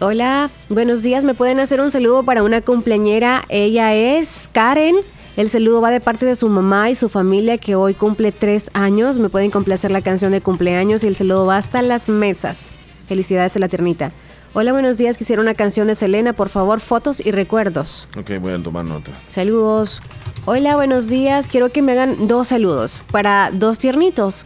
Hola, 0.02 0.50
buenos 0.68 1.04
días. 1.04 1.24
¿Me 1.24 1.34
pueden 1.34 1.62
hacer 1.62 1.80
un 1.80 1.90
saludo 1.90 2.24
para 2.24 2.44
una 2.44 2.60
cumpleañera? 2.60 3.45
Ella 3.48 3.94
es 3.94 4.50
Karen. 4.52 4.98
El 5.38 5.48
saludo 5.48 5.80
va 5.80 5.90
de 5.90 6.02
parte 6.02 6.26
de 6.26 6.36
su 6.36 6.50
mamá 6.50 6.90
y 6.90 6.95
su 6.95 7.08
familia 7.08 7.58
que 7.58 7.76
hoy 7.76 7.94
cumple 7.94 8.34
tres 8.34 8.70
años. 8.74 9.20
Me 9.20 9.30
pueden 9.30 9.52
complacer 9.52 9.90
la 9.90 10.02
canción 10.02 10.34
de 10.34 10.41
cumpleaños 10.41 11.06
y 11.06 11.08
el 11.08 11.16
saludo 11.16 11.45
va 11.45 11.56
hasta 11.56 11.82
las 11.82 12.10
mesas. 12.10 12.72
Felicidades 13.08 13.56
a 13.56 13.60
la 13.60 13.70
tiernita. 13.70 14.12
Hola, 14.54 14.74
buenos 14.74 14.98
días. 14.98 15.18
Quisiera 15.18 15.41
una 15.41 15.54
canción 15.54 15.88
de 15.88 15.95
Selena, 15.95 16.34
por 16.34 16.50
favor, 16.50 16.82
fotos 16.82 17.26
y 17.26 17.32
recuerdos. 17.32 18.06
Ok, 18.18 18.32
voy 18.41 18.52
a 18.52 18.62
tomar 18.62 18.84
nota. 18.84 19.12
Saludos. 19.30 20.02
Hola, 20.44 20.76
buenos 20.76 21.08
días. 21.08 21.48
Quiero 21.48 21.70
que 21.70 21.82
me 21.82 21.94
hagan 21.94 22.28
dos 22.28 22.50
saludos 22.50 23.00
para 23.14 23.50
dos 23.54 23.80
tiernitos. 23.80 24.44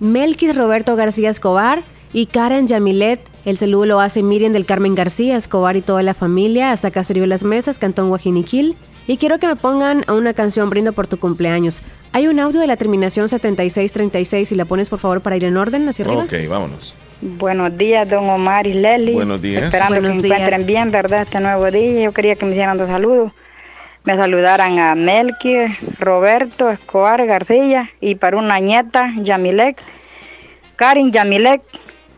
Melquis 0.00 0.54
Roberto 0.54 0.96
García 0.96 1.30
Escobar 1.30 1.82
Y 2.12 2.26
Karen 2.26 2.66
Yamilet, 2.66 3.20
el 3.44 3.56
saludo 3.56 3.86
lo 3.86 4.00
hace 4.00 4.22
Miriam 4.22 4.52
del 4.52 4.66
Carmen 4.66 4.96
García, 4.96 5.36
Escobar 5.36 5.76
y 5.76 5.82
toda 5.82 6.02
la 6.02 6.12
familia, 6.12 6.72
hasta 6.72 6.90
Caserío 6.90 7.24
Las 7.26 7.44
Mesas, 7.44 7.78
Cantón 7.78 8.08
Guajiniquil. 8.08 8.74
Y 9.06 9.16
quiero 9.16 9.38
que 9.38 9.46
me 9.46 9.56
pongan 9.56 10.04
a 10.08 10.14
una 10.14 10.34
canción 10.34 10.70
Brindo 10.70 10.92
por 10.92 11.06
tu 11.06 11.18
cumpleaños. 11.18 11.82
Hay 12.12 12.26
un 12.26 12.40
audio 12.40 12.60
de 12.60 12.66
la 12.66 12.76
terminación 12.76 13.28
7636 13.28 14.52
y 14.52 14.54
la 14.56 14.64
pones 14.64 14.88
por 14.88 14.98
favor 14.98 15.20
para 15.20 15.36
ir 15.36 15.44
en 15.44 15.56
orden 15.56 15.88
hacia 15.88 16.04
arriba. 16.04 16.24
Ok, 16.24 16.32
vámonos. 16.48 16.94
Buenos 17.20 17.76
días, 17.76 18.08
don 18.08 18.28
Omar 18.28 18.66
y 18.66 18.72
Leli. 18.72 19.14
Buenos 19.14 19.40
días. 19.40 19.64
Esperando 19.64 19.96
Buenos 19.96 20.10
que 20.16 20.16
se 20.16 20.26
días. 20.26 20.38
encuentren 20.38 20.66
bien, 20.66 20.90
¿verdad? 20.90 21.22
Este 21.22 21.40
nuevo 21.40 21.70
día. 21.70 22.02
Yo 22.02 22.12
quería 22.12 22.34
que 22.34 22.44
me 22.46 22.52
hicieran 22.52 22.76
dos 22.78 22.88
saludos. 22.88 23.32
Me 24.04 24.16
saludaran 24.16 24.78
a 24.78 24.94
Melqui, 24.94 25.56
Roberto, 25.98 26.70
Escobar, 26.70 27.24
García 27.26 27.90
y 28.00 28.14
para 28.14 28.38
una 28.38 28.58
nieta, 28.58 29.12
Yamilek, 29.22 29.76
Karin 30.76 31.12
Yamilek 31.12 31.60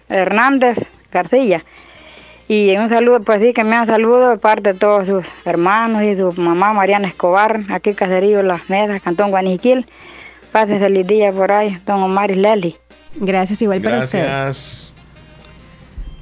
Hernández 0.09 0.79
García. 1.11 1.65
Y 2.49 2.77
un 2.77 2.89
saludo, 2.91 3.21
pues 3.21 3.41
sí, 3.41 3.53
que 3.53 3.65
me 3.65 3.71
dan 3.71 3.87
saludo 3.87 4.31
de 4.31 4.37
parte 4.39 4.73
de 4.73 4.79
todos 4.79 5.07
sus 5.07 5.25
hermanos 5.45 6.03
y 6.03 6.17
su 6.17 6.33
mamá 6.33 6.73
Mariana 6.75 7.09
Escobar, 7.09 7.63
aquí 7.71 7.95
Caserío 7.95 8.43
Las 8.43 8.69
Mesas, 8.69 9.01
Cantón 9.01 9.31
Guaniquil. 9.31 9.87
Pase 10.51 10.79
feliz 10.79 11.07
día 11.07 11.33
por 11.33 11.51
ahí, 11.51 11.79
don 11.87 12.03
Omar 12.03 12.31
y 12.31 12.35
Leli. 12.35 12.77
Gracias, 13.17 13.63
igual 13.63 13.81
para 13.81 14.01
usted. 14.01 14.23
Gracias. 14.25 14.95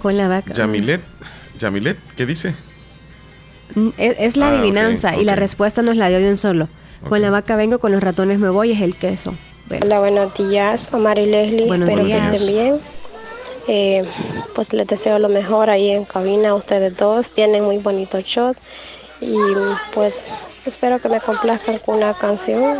Con 0.01 0.17
la 0.17 0.29
vaca. 0.29 0.53
Yamilet. 0.55 1.01
Yamilet, 1.59 1.99
¿qué 2.17 2.27
dice? 2.27 2.55
Mm, 3.75 3.89
Es, 3.99 4.17
es 4.19 4.37
la 4.37 4.49
Ah, 4.51 4.59
adivinanza 4.59 5.17
y 5.17 5.25
la 5.25 5.35
respuesta 5.37 5.83
nos 5.83 5.97
la 5.97 6.09
dio 6.09 6.19
de 6.21 6.31
un 6.31 6.37
solo. 6.37 6.69
Con 7.09 7.23
la 7.23 7.31
vaca 7.31 7.57
vengo, 7.57 7.79
con 7.81 7.93
los 7.93 8.03
ratones 8.03 8.39
me 8.39 8.51
voy, 8.51 8.73
es 8.73 8.81
el 8.83 8.95
queso. 8.95 9.35
Bueno. 9.69 9.87
Hola, 9.87 9.99
buenos 10.01 10.35
días, 10.35 10.89
Omar 10.93 11.19
y 11.19 11.27
Leslie. 11.27 11.67
Buenos 11.67 11.89
Espero 11.89 12.07
días. 12.07 12.31
que 12.31 12.37
estén 12.37 12.55
bien. 12.55 12.81
Eh, 13.69 14.05
pues 14.55 14.73
les 14.73 14.87
deseo 14.87 15.19
lo 15.19 15.29
mejor 15.29 15.71
ahí 15.71 15.91
en 15.91 16.05
cabina 16.05 16.51
a 16.51 16.55
ustedes 16.55 16.97
dos. 16.97 17.33
Tienen 17.33 17.65
muy 17.65 17.79
bonito 17.79 18.21
shot. 18.21 18.57
Y 19.21 19.37
pues 19.93 20.25
espero 20.67 20.99
que 20.99 21.09
me 21.09 21.21
complazcan 21.21 21.79
con 21.79 21.97
una 21.97 22.15
canción. 22.15 22.79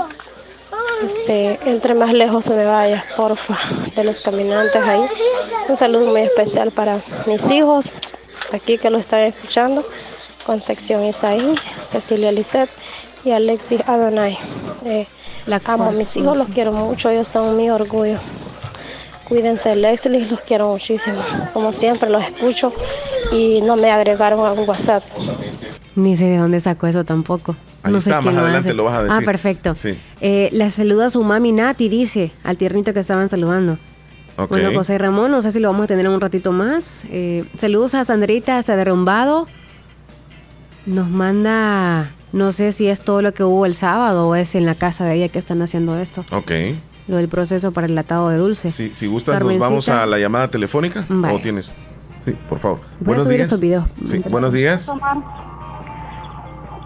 Este, 1.05 1.59
entre 1.65 1.95
más 1.95 2.13
lejos 2.13 2.45
se 2.45 2.55
me 2.55 2.65
vaya, 2.65 3.03
porfa, 3.17 3.59
de 3.97 4.05
los 4.05 4.21
caminantes 4.21 4.83
ahí. 4.83 5.03
Un 5.69 5.77
saludo 5.77 6.07
muy 6.11 6.23
especial 6.23 6.71
para 6.73 7.01
mis 7.27 7.49
hijos, 7.51 7.95
aquí 8.53 8.77
que 8.77 8.91
lo 8.91 8.99
están 8.99 9.21
escuchando. 9.21 9.83
Concepción 10.45 11.05
Isaí, 11.05 11.55
Cecilia 11.83 12.33
Lisset 12.33 12.69
y 13.25 13.31
Alexis 13.31 13.81
Adonai. 13.87 14.39
Eh, 14.85 15.07
amo 15.65 15.85
a 15.85 15.91
mis 15.93 16.17
hijos, 16.17 16.37
los 16.37 16.49
quiero 16.49 16.73
mucho, 16.73 17.09
ellos 17.09 17.29
son 17.29 17.57
mi 17.57 17.71
orgullo. 17.71 18.19
Cuídense, 19.31 19.77
Leslie, 19.77 20.27
los 20.29 20.41
quiero 20.41 20.73
muchísimo. 20.73 21.23
Como 21.53 21.73
siempre, 21.73 22.11
los 22.11 22.23
escucho 22.25 22.73
y 23.33 23.61
no 23.63 23.77
me 23.77 23.89
agregaron 23.89 24.41
a 24.45 24.51
un 24.51 24.69
WhatsApp. 24.69 25.05
Ni 25.95 26.17
sé 26.17 26.27
de 26.27 26.37
dónde 26.39 26.61
sacó 26.61 26.89
eso 26.89 27.05
tampoco. 27.05 27.55
Ahí 27.85 27.93
no 27.93 28.01
sé 28.01 28.11
está, 28.11 28.21
quién 28.23 28.35
más 28.35 28.43
lo 28.43 28.47
adelante 28.49 28.69
hace. 28.71 28.77
lo 28.77 28.83
vas 28.85 28.95
a 28.95 29.03
decir. 29.05 29.19
Ah, 29.23 29.25
perfecto. 29.25 29.75
Sí. 29.77 29.97
Eh, 30.21 30.49
le 30.53 30.69
saluda 30.71 31.07
a 31.07 31.11
su 31.11 31.23
mami 31.23 31.53
Nati, 31.53 31.89
dice, 31.89 32.33
al 32.43 32.57
tiernito 32.57 32.93
que 32.93 32.99
estaban 33.01 33.29
saludando. 33.29 33.79
Bueno, 34.49 34.71
José 34.75 34.99
Ramón, 34.99 35.31
no 35.31 35.43
sé 35.43 35.53
si 35.53 35.61
lo 35.61 35.69
vamos 35.71 35.85
a 35.85 35.87
tener 35.87 36.07
en 36.07 36.13
un 36.13 36.21
ratito 36.21 36.51
más. 36.51 37.05
Eh, 37.11 37.45
saludos 37.57 37.95
a 37.95 38.05
Sandrita 38.05 38.59
hasta 38.59 38.75
derrumbado. 38.75 39.47
Nos 40.87 41.09
manda, 41.09 42.11
no 42.33 42.51
sé 42.51 42.73
si 42.73 42.89
es 42.89 43.01
todo 43.03 43.23
lo 43.23 43.33
que 43.33 43.45
hubo 43.45 43.65
el 43.65 43.75
sábado 43.75 44.27
o 44.29 44.35
es 44.35 44.57
en 44.57 44.67
la 44.67 44.75
casa 44.75 45.05
de 45.05 45.15
ella 45.15 45.29
que 45.29 45.39
están 45.39 45.63
haciendo 45.63 45.97
esto. 46.01 46.25
Ok. 46.33 46.51
Lo 47.11 47.17
del 47.17 47.29
proceso 47.29 47.73
para 47.73 47.89
el 47.89 47.97
latado 47.97 48.29
de 48.29 48.37
dulce. 48.37 48.71
Si, 48.71 48.95
si 48.95 49.09
gustas, 49.09 49.35
nos 49.35 49.39
Carmencita. 49.41 49.65
vamos 49.67 49.89
a 49.89 50.07
la 50.07 50.17
llamada 50.19 50.47
telefónica. 50.47 51.05
Vale. 51.09 51.35
¿O 51.35 51.41
tienes? 51.41 51.75
Sí, 52.25 52.37
por 52.49 52.61
favor. 52.61 52.79
Voy 52.79 52.87
a 52.87 53.05
buenos 53.07 53.25
subir 53.25 53.37
días. 53.39 53.47
estos 53.47 53.61
videos. 53.61 53.85
Sí, 54.05 54.23
buenos 54.31 54.53
días. 54.53 54.89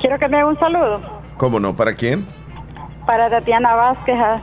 Quiero 0.01 0.19
que 0.19 0.29
me 0.29 0.37
dé 0.39 0.45
un 0.45 0.59
saludo 0.59 1.01
¿Cómo 1.37 1.61
no? 1.61 1.75
¿Para 1.77 1.95
quién? 1.95 2.25
para 3.07 3.29
Tatiana 3.29 3.75
Vázquez 3.75 4.15
a- 4.19 4.41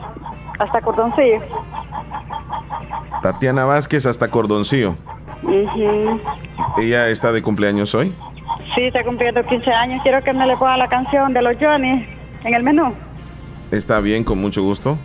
hasta 0.59 0.81
Cordoncillo. 0.81 1.39
Tatiana 3.23 3.65
Vázquez 3.65 4.05
hasta 4.05 4.27
Cordoncillo. 4.29 4.95
Ujú. 5.41 6.19
Ella 6.77 7.09
está 7.09 7.31
de 7.31 7.41
cumpleaños 7.41 7.95
hoy. 7.95 8.13
Sí, 8.75 8.81
está 8.83 9.03
cumpliendo 9.03 9.41
15 9.41 9.71
años. 9.71 9.99
Quiero 10.03 10.23
que 10.23 10.31
me 10.33 10.45
le 10.45 10.55
ponga 10.57 10.77
la 10.77 10.87
canción 10.87 11.33
de 11.33 11.41
los 11.41 11.55
Johnny 11.59 12.05
en 12.43 12.53
el 12.53 12.61
menú. 12.61 12.93
Está 13.71 13.99
bien, 13.99 14.23
con 14.23 14.39
mucho 14.39 14.61
gusto. 14.61 14.99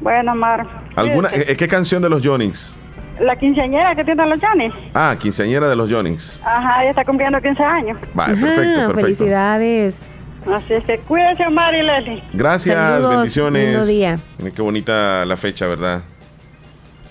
Bueno, 0.00 0.34
Mar. 0.34 0.66
¿Alguna, 0.94 1.28
cuídate. 1.30 1.52
eh, 1.52 1.56
¿Qué 1.56 1.68
canción 1.68 2.02
de 2.02 2.08
los 2.10 2.24
Jonix? 2.24 2.74
La 3.20 3.34
quinceañera 3.36 3.94
que 3.94 4.04
tiene 4.04 4.26
los 4.26 4.38
Johnny. 4.40 4.70
Ah, 4.92 5.16
quinceañera 5.18 5.68
de 5.68 5.76
los 5.76 5.90
Jonix. 5.90 6.40
Ajá, 6.44 6.82
ella 6.82 6.90
está 6.90 7.04
cumpliendo 7.04 7.40
15 7.40 7.62
años. 7.62 7.98
Vale, 8.12 8.34
Ajá, 8.34 8.42
perfecto, 8.42 8.74
perfecto. 8.88 9.00
Felicidades. 9.00 10.08
Así 10.54 10.74
es 10.74 10.84
que 10.84 10.98
cuídese, 10.98 11.46
Omar 11.46 11.74
y 11.74 11.82
Leslie. 11.82 12.22
Gracias, 12.34 12.76
Saludos, 12.76 13.16
bendiciones. 13.16 13.64
lindo 13.70 13.86
día. 13.86 14.18
Mira 14.38 14.50
qué 14.54 14.62
bonita 14.62 15.24
la 15.24 15.36
fecha, 15.36 15.66
¿verdad? 15.66 16.02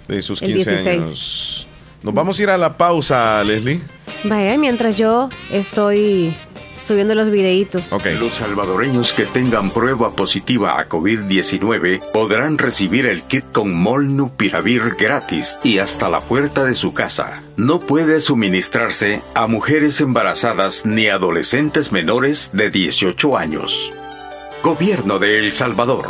De 0.08 0.22
sus 0.22 0.42
El 0.44 0.54
15 0.54 0.70
16. 0.72 1.04
años. 1.06 1.68
Nos 2.04 2.14
vamos 2.14 2.40
a 2.40 2.44
ir 2.44 2.50
a 2.52 2.58
la 2.58 2.78
pausa, 2.78 3.44
Leslie. 3.44 3.82
Vaya, 4.26 4.58
mientras 4.60 4.98
yo 4.98 5.30
estoy 5.52 6.34
subiendo 6.86 7.16
los 7.16 7.30
videitos. 7.30 7.92
Los 8.20 8.34
salvadoreños 8.34 9.14
que 9.14 9.26
tengan 9.26 9.72
prueba 9.72 10.12
positiva 10.12 10.80
a 10.80 10.88
COVID-19 10.88 12.12
podrán 12.12 12.58
recibir 12.58 13.06
el 13.06 13.24
kit 13.24 13.46
con 13.52 13.74
Molnupiravir 13.74 14.96
gratis 14.96 15.58
y 15.64 15.80
hasta 15.80 16.10
la 16.10 16.22
puerta 16.22 16.64
de 16.64 16.76
su 16.76 16.94
casa. 16.94 17.42
No 17.58 17.80
puede 17.80 18.22
suministrarse 18.22 19.22
a 19.34 19.48
mujeres 19.48 20.00
embarazadas 20.02 20.86
ni 20.86 21.08
adolescentes 21.08 21.92
menores 21.92 22.52
de 22.54 22.70
18 22.70 23.38
años. 23.38 23.92
Gobierno 24.62 25.20
de 25.20 25.40
El 25.40 25.52
Salvador. 25.52 26.10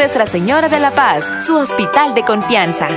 Nuestra 0.00 0.24
Señora 0.24 0.70
de 0.70 0.80
la 0.80 0.92
Paz, 0.92 1.30
su 1.44 1.56
hospital 1.56 2.14
de 2.14 2.22
confianza. 2.22 2.88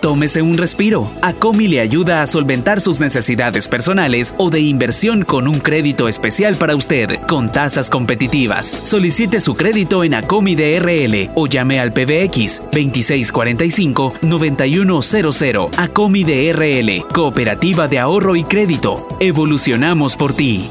Tómese 0.00 0.40
un 0.40 0.56
respiro. 0.56 1.10
Acomi 1.20 1.66
le 1.66 1.80
ayuda 1.80 2.22
a 2.22 2.28
solventar 2.28 2.80
sus 2.80 3.00
necesidades 3.00 3.66
personales 3.66 4.36
o 4.38 4.48
de 4.48 4.60
inversión 4.60 5.24
con 5.24 5.48
un 5.48 5.58
crédito 5.58 6.06
especial 6.06 6.54
para 6.54 6.76
usted, 6.76 7.18
con 7.22 7.50
tasas 7.50 7.90
competitivas. 7.90 8.68
Solicite 8.84 9.40
su 9.40 9.56
crédito 9.56 10.04
en 10.04 10.14
Acomi 10.14 10.54
DRL 10.54 11.30
o 11.34 11.48
llame 11.48 11.80
al 11.80 11.92
PBX 11.92 12.70
2645-9100. 12.70 15.70
Acomi 15.76 16.22
DRL, 16.22 17.04
Cooperativa 17.12 17.88
de 17.88 17.98
Ahorro 17.98 18.36
y 18.36 18.44
Crédito. 18.44 19.08
Evolucionamos 19.18 20.14
por 20.14 20.34
ti. 20.34 20.70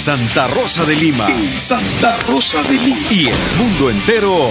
Santa 0.00 0.48
Rosa 0.48 0.82
de 0.86 0.96
Lima. 0.96 1.28
Santa 1.58 2.16
Rosa 2.26 2.62
de 2.62 2.72
Lima. 2.72 3.06
Y 3.10 3.26
el 3.26 3.36
mundo 3.58 3.90
entero. 3.90 4.50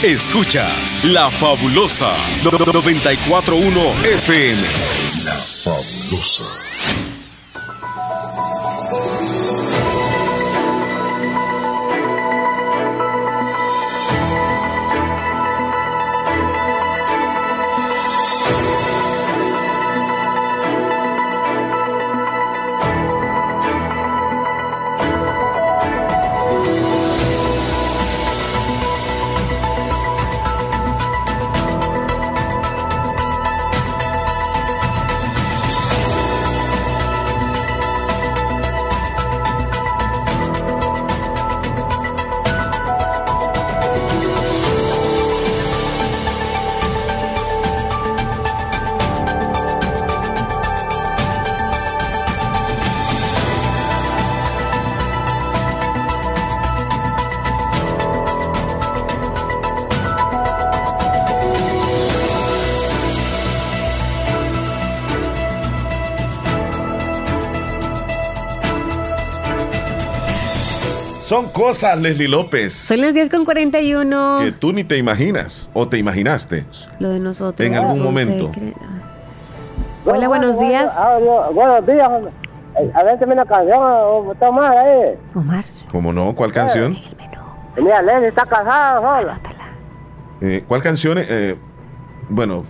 Escuchas 0.00 0.96
La 1.02 1.28
Fabulosa 1.28 2.12
941 2.44 3.94
FM. 4.04 4.62
La 5.24 5.34
fabulosa. 5.34 6.44
Son 71.26 71.48
cosas, 71.48 71.98
Leslie 72.00 72.28
López, 72.28 72.72
Son 72.72 73.00
las 73.00 73.12
10 73.12 73.30
con 73.30 73.44
41. 73.44 74.38
que 74.44 74.52
tú 74.52 74.72
ni 74.72 74.84
te 74.84 74.96
imaginas 74.96 75.68
o 75.74 75.88
te 75.88 75.98
imaginaste. 75.98 76.64
Lo 77.00 77.08
de 77.08 77.18
nosotros. 77.18 77.66
En 77.66 77.74
algún 77.74 78.00
momento. 78.00 78.52
Hola, 80.04 80.28
buenos 80.28 80.60
días. 80.60 80.96
Buenos 81.52 81.84
días, 81.84 82.08
hombre. 82.08 82.32
Eh, 82.78 82.92
A 82.94 83.02
ver, 83.02 83.18
una 83.26 83.44
canción, 83.44 83.80
o 83.82 84.34
Tomás, 84.38 84.76
ahí. 84.76 85.18
Omar. 85.34 85.64
¿Cómo 85.90 86.12
no? 86.12 86.32
¿Cuál 86.32 86.52
canción? 86.52 86.96
Mira, 87.76 88.02
Leslie 88.02 88.28
está 88.28 88.46
casada 88.46 89.00
sola. 89.00 89.40
Eh, 90.42 90.64
¿Cuál 90.68 90.80
canción? 90.80 91.18
Eh, 91.20 91.56
bueno, 92.28 92.64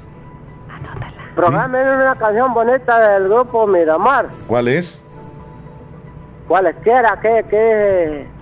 Programa 1.34 1.78
una 1.78 2.14
canción 2.14 2.54
bonita 2.54 2.98
del 3.18 3.24
grupo 3.28 3.66
Miramar. 3.66 4.28
¿cuál 4.46 4.68
es? 4.68 5.04
Cualesquiera, 6.48 7.18
que, 7.20 7.44
que. 7.50 8.35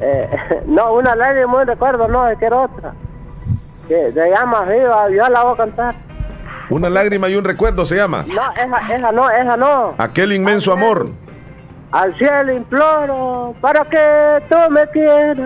Eh, 0.00 0.28
no, 0.66 0.94
una 0.94 1.14
Leslie 1.16 1.46
muy 1.46 1.64
recuerdo, 1.64 2.08
no, 2.08 2.28
es 2.28 2.38
que 2.38 2.46
era 2.46 2.56
otra. 2.62 2.92
Que 3.88 4.10
se 4.12 4.30
llama 4.30 4.62
Viva, 4.62 5.08
yo 5.10 5.28
la 5.28 5.42
voy 5.44 5.54
a 5.54 5.56
cantar. 5.56 5.94
Una 6.68 6.90
lágrima 6.90 7.28
y 7.28 7.36
un 7.36 7.44
recuerdo 7.44 7.86
se 7.86 7.96
llama. 7.96 8.24
No, 8.26 8.42
esa, 8.52 8.94
esa 8.96 9.12
no, 9.12 9.30
esa 9.30 9.56
no. 9.56 9.94
Aquel 9.98 10.32
inmenso 10.32 10.72
amor. 10.72 11.08
Al 11.92 12.12
cielo 12.18 12.52
imploro 12.52 13.54
para 13.60 13.84
que 13.84 14.42
tú 14.48 14.56
me 14.70 14.86
quieras. 14.88 15.38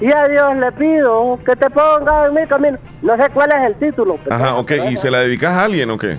Y 0.00 0.10
a 0.10 0.26
Dios 0.28 0.56
le 0.56 0.72
pido 0.72 1.38
que 1.44 1.54
te 1.54 1.68
ponga 1.68 2.26
en 2.26 2.34
mi 2.34 2.46
camino. 2.46 2.78
No 3.02 3.16
sé 3.18 3.28
cuál 3.34 3.52
es 3.52 3.66
el 3.66 3.74
título. 3.74 4.18
pero- 4.24 4.34
Ajá, 4.34 4.56
ok. 4.56 4.72
¿Y 4.90 4.96
se 4.96 5.10
la 5.10 5.18
dedicas 5.18 5.52
a 5.52 5.64
alguien 5.64 5.90
o 5.90 5.98
qué? 5.98 6.16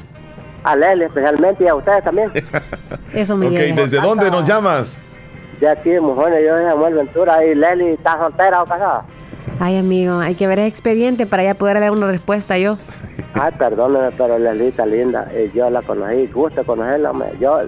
A 0.64 0.76
Leslie 0.76 1.06
especialmente 1.08 1.64
y 1.64 1.68
a 1.68 1.74
ustedes 1.74 2.04
también. 2.04 2.32
Eso 3.14 3.36
me 3.36 3.48
Ok. 3.48 3.54
¿desde 3.54 4.00
dónde 4.00 4.30
nos 4.30 4.48
llamas? 4.48 5.04
De 5.62 5.70
aquí, 5.70 5.92
mujeres, 6.00 6.44
yo 6.44 6.56
soy 6.58 6.66
Samuel 6.66 6.94
Ventura 6.96 7.46
y 7.46 7.54
Leslie 7.56 7.94
está 7.94 8.18
soltera 8.18 8.64
o 8.64 8.66
casada. 8.66 9.04
Ay, 9.60 9.78
amigo, 9.78 10.18
hay 10.20 10.34
que 10.34 10.48
ver 10.48 10.58
el 10.60 10.66
expediente 10.66 11.28
para 11.28 11.44
ya 11.44 11.54
poder 11.54 11.80
dar 11.80 11.92
una 11.92 12.08
respuesta 12.08 12.58
yo. 12.58 12.78
Ay, 13.36 13.52
perdóneme, 13.58 14.10
pero 14.18 14.40
Leslie 14.40 14.70
está 14.70 14.86
linda. 14.88 15.28
Y 15.32 15.56
yo 15.56 15.70
la 15.70 15.84
conocí, 15.84 16.26
gusto 16.34 16.64
conocerla. 16.66 17.12
Yo, 17.40 17.60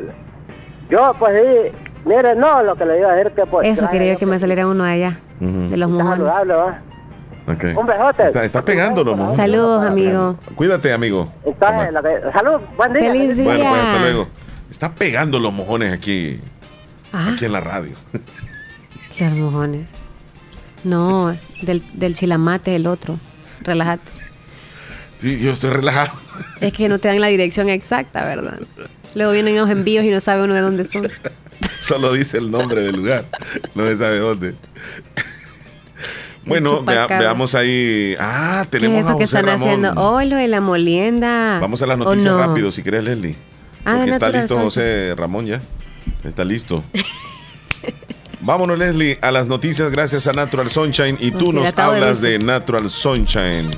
yo 0.89 1.13
pues 1.19 1.35
sí, 1.39 1.77
mire, 2.05 2.33
no, 2.35 2.63
lo 2.63 2.75
que 2.75 2.85
le 2.85 2.99
iba 2.99 3.11
a 3.11 3.15
decir 3.15 3.31
que 3.33 3.45
pues... 3.45 3.67
Eso 3.67 3.87
quería 3.89 4.13
yo 4.13 4.19
que 4.19 4.25
me 4.25 4.39
saliera 4.39 4.65
uno 4.67 4.83
de 4.85 4.91
allá, 4.91 5.19
de 5.39 5.77
los 5.77 5.89
mojones. 5.91 6.27
saludable, 6.27 6.53
¿va? 6.55 6.81
Un 7.45 7.85
besote. 7.85 8.23
Está, 8.23 8.43
está 8.43 8.61
pegándolo, 8.63 9.15
mo. 9.15 9.35
Saludos, 9.35 9.85
amigo. 9.85 10.35
Cuídate, 10.55 10.91
amigo. 10.93 11.27
Entonces, 11.45 11.89
que- 11.91 12.31
salud, 12.31 12.59
buen 12.75 12.93
día. 12.93 13.11
Feliz 13.11 13.37
día. 13.37 13.45
Bueno, 13.45 13.69
pues 13.69 13.81
hasta 13.83 13.99
luego. 14.01 14.27
Está 14.71 14.91
pegando 14.91 15.39
los 15.39 15.53
mojones 15.53 15.93
aquí, 15.93 16.39
Ah, 17.13 17.31
aquí 17.33 17.45
en 17.45 17.51
la 17.53 17.61
radio. 17.61 17.95
los 19.19 19.33
mojones. 19.33 19.91
No, 20.83 21.35
del, 21.61 21.81
del 21.93 22.13
chilamate, 22.15 22.75
el 22.75 22.87
otro. 22.87 23.19
Relájate. 23.61 24.11
Sí, 25.19 25.39
yo 25.39 25.51
estoy 25.53 25.69
relajado. 25.69 26.11
Es 26.59 26.73
que 26.73 26.89
no 26.89 26.99
te 26.99 27.07
dan 27.07 27.21
la 27.21 27.27
dirección 27.27 27.69
exacta, 27.69 28.25
¿verdad? 28.25 28.59
Luego 29.15 29.31
vienen 29.31 29.55
los 29.55 29.69
envíos 29.69 30.03
y 30.03 30.09
no 30.09 30.19
sabe 30.19 30.43
uno 30.43 30.53
de 30.55 30.61
dónde 30.61 30.83
son. 30.85 31.07
Solo 31.79 32.11
dice 32.11 32.37
el 32.39 32.51
nombre 32.51 32.81
del 32.81 32.95
lugar. 32.97 33.23
No 33.75 33.85
se 33.87 33.95
sabe 33.97 34.17
dónde. 34.19 34.55
Bueno, 36.45 36.83
vea- 36.83 37.07
veamos 37.07 37.55
ahí. 37.55 38.15
Ah, 38.19 38.65
¿Qué 38.69 38.79
tenemos 38.79 38.99
es 38.99 39.05
eso 39.05 39.15
a 39.15 39.17
que 39.17 39.23
están 39.23 39.45
Ramón. 39.45 39.61
haciendo? 39.61 39.93
Oh, 39.95 40.21
lo 40.21 40.35
de 40.35 40.47
la 40.49 40.59
molienda. 40.59 41.59
Vamos 41.61 41.81
a 41.81 41.85
las 41.85 41.95
¿O 42.01 42.03
noticias 42.03 42.33
no? 42.33 42.39
rápido, 42.39 42.69
si 42.71 42.83
quieres, 42.83 43.03
Leslie. 43.05 43.35
Ah, 43.85 43.93
Porque 43.97 44.11
está 44.11 44.29
listo. 44.29 44.59
José 44.59 45.13
Ramón 45.17 45.45
ya. 45.45 45.61
Está 46.23 46.43
listo. 46.43 46.83
Vámonos, 48.41 48.77
Leslie, 48.77 49.17
a 49.21 49.31
las 49.31 49.47
noticias 49.47 49.89
gracias 49.89 50.27
a 50.27 50.33
Natural 50.33 50.69
Sunshine. 50.69 51.17
Y 51.19 51.31
tú 51.31 51.53
nos 51.53 51.73
de 51.73 51.81
hablas 51.81 52.21
de 52.21 52.39
Natural 52.39 52.89
Sunshine. 52.89 53.69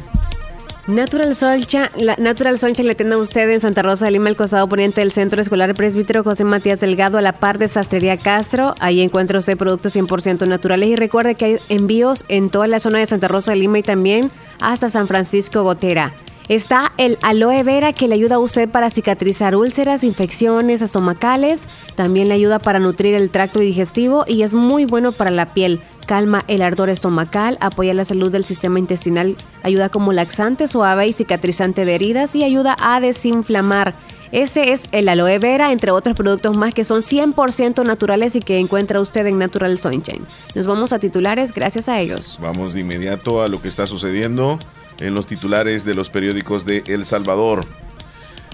Natural 0.87 1.35
Sunshine, 1.35 1.89
la 1.97 2.15
Natural 2.17 2.59
Sunshine 2.59 2.85
le 2.85 2.91
atiende 2.91 3.15
a 3.15 3.17
usted 3.17 3.49
en 3.49 3.59
Santa 3.59 3.81
Rosa 3.81 4.05
de 4.05 4.11
Lima, 4.11 4.29
el 4.29 4.35
costado 4.35 4.69
poniente 4.69 5.01
del 5.01 5.11
Centro 5.11 5.41
Escolar 5.41 5.73
Presbítero 5.73 6.23
José 6.23 6.43
Matías 6.43 6.79
Delgado, 6.79 7.17
a 7.17 7.21
la 7.21 7.33
par 7.33 7.57
de 7.57 7.67
Sastrería 7.67 8.17
Castro. 8.17 8.75
Ahí 8.79 9.01
encuentra 9.01 9.39
usted 9.39 9.57
productos 9.57 9.95
100% 9.95 10.47
naturales 10.47 10.89
y 10.89 10.95
recuerde 10.95 11.33
que 11.35 11.45
hay 11.45 11.57
envíos 11.69 12.23
en 12.27 12.51
toda 12.51 12.67
la 12.67 12.79
zona 12.79 12.99
de 12.99 13.07
Santa 13.07 13.27
Rosa 13.27 13.51
de 13.51 13.57
Lima 13.57 13.79
y 13.79 13.83
también 13.83 14.31
hasta 14.59 14.89
San 14.89 15.07
Francisco 15.07 15.63
Gotera. 15.63 16.13
Está 16.47 16.91
el 16.97 17.17
aloe 17.23 17.63
vera 17.63 17.91
que 17.91 18.07
le 18.07 18.13
ayuda 18.13 18.35
a 18.35 18.39
usted 18.39 18.69
para 18.69 18.91
cicatrizar 18.91 19.55
úlceras, 19.55 20.03
infecciones 20.03 20.83
estomacales. 20.83 21.65
También 21.95 22.27
le 22.27 22.35
ayuda 22.35 22.59
para 22.59 22.79
nutrir 22.79 23.15
el 23.15 23.31
tracto 23.31 23.59
digestivo 23.59 24.25
y 24.27 24.43
es 24.43 24.53
muy 24.53 24.85
bueno 24.85 25.11
para 25.11 25.31
la 25.31 25.53
piel. 25.53 25.81
Calma 26.05 26.43
el 26.47 26.61
ardor 26.61 26.89
estomacal, 26.89 27.57
apoya 27.61 27.95
la 27.95 28.05
salud 28.05 28.31
del 28.31 28.45
sistema 28.45 28.77
intestinal, 28.77 29.35
ayuda 29.63 29.89
como 29.89 30.13
laxante, 30.13 30.67
suave 30.67 31.07
y 31.07 31.13
cicatrizante 31.13 31.83
de 31.83 31.95
heridas 31.95 32.35
y 32.35 32.43
ayuda 32.43 32.75
a 32.79 32.99
desinflamar. 32.99 33.95
Ese 34.31 34.71
es 34.71 34.83
el 34.91 35.09
aloe 35.09 35.39
vera, 35.39 35.71
entre 35.71 35.89
otros 35.89 36.15
productos 36.15 36.55
más 36.55 36.75
que 36.75 36.83
son 36.83 37.01
100% 37.01 37.83
naturales 37.85 38.35
y 38.35 38.41
que 38.41 38.59
encuentra 38.59 39.01
usted 39.01 39.25
en 39.25 39.39
Natural 39.39 39.79
Sunshine. 39.79 40.25
Nos 40.53 40.67
vamos 40.67 40.93
a 40.93 40.99
titulares 40.99 41.53
gracias 41.53 41.89
a 41.89 41.99
ellos. 41.99 42.37
Vamos 42.39 42.75
de 42.75 42.81
inmediato 42.81 43.41
a 43.41 43.47
lo 43.47 43.61
que 43.61 43.67
está 43.67 43.87
sucediendo 43.87 44.59
en 44.99 45.15
los 45.15 45.27
titulares 45.27 45.85
de 45.85 45.93
los 45.93 46.09
periódicos 46.09 46.65
de 46.65 46.83
El 46.87 47.05
Salvador. 47.05 47.65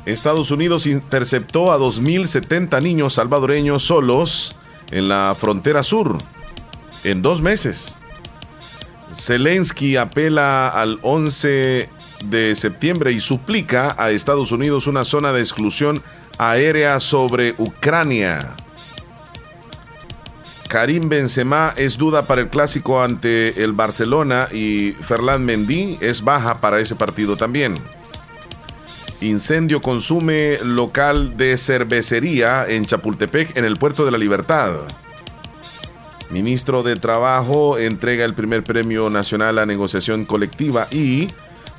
Estados 0.06 0.52
Unidos 0.52 0.88
interceptó 0.88 1.72
a 1.72 1.78
2.070 1.78 2.82
niños 2.82 3.14
salvadoreños 3.14 3.84
solos 3.84 4.56
en 4.90 5.08
la 5.08 5.36
frontera 5.40 5.84
sur 5.84 6.18
en 7.04 7.22
dos 7.22 7.42
meses. 7.42 7.98
Zelensky 9.16 9.98
apela 9.98 10.70
al 10.70 11.00
11 11.02 11.90
de 12.26 12.56
septiembre 12.56 13.12
y 13.12 13.20
suplica 13.20 13.96
a 13.98 14.12
Estados 14.12 14.52
Unidos 14.52 14.88
una 14.88 15.04
zona 15.04 15.34
de 15.34 15.42
exclusión 15.42 16.02
aérea 16.38 17.00
sobre 17.00 17.56
Ucrania. 17.58 18.56
Karim 20.72 21.10
Benzema 21.10 21.74
es 21.76 21.98
duda 21.98 22.22
para 22.22 22.40
el 22.40 22.48
clásico 22.48 23.04
ante 23.04 23.62
el 23.62 23.74
Barcelona 23.74 24.48
y 24.54 24.94
Ferland 25.02 25.44
Mendy 25.44 25.98
es 26.00 26.24
baja 26.24 26.62
para 26.62 26.80
ese 26.80 26.96
partido 26.96 27.36
también. 27.36 27.76
Incendio 29.20 29.82
consume 29.82 30.60
local 30.64 31.36
de 31.36 31.58
cervecería 31.58 32.66
en 32.70 32.86
Chapultepec 32.86 33.58
en 33.58 33.66
el 33.66 33.76
puerto 33.76 34.06
de 34.06 34.12
la 34.12 34.18
Libertad. 34.18 34.76
Ministro 36.30 36.84
de 36.84 36.96
Trabajo 36.96 37.78
entrega 37.78 38.24
el 38.24 38.34
primer 38.34 38.64
premio 38.64 39.10
nacional 39.10 39.60
a 39.60 39.66
negociación 39.66 40.24
colectiva 40.24 40.88
y 40.90 41.28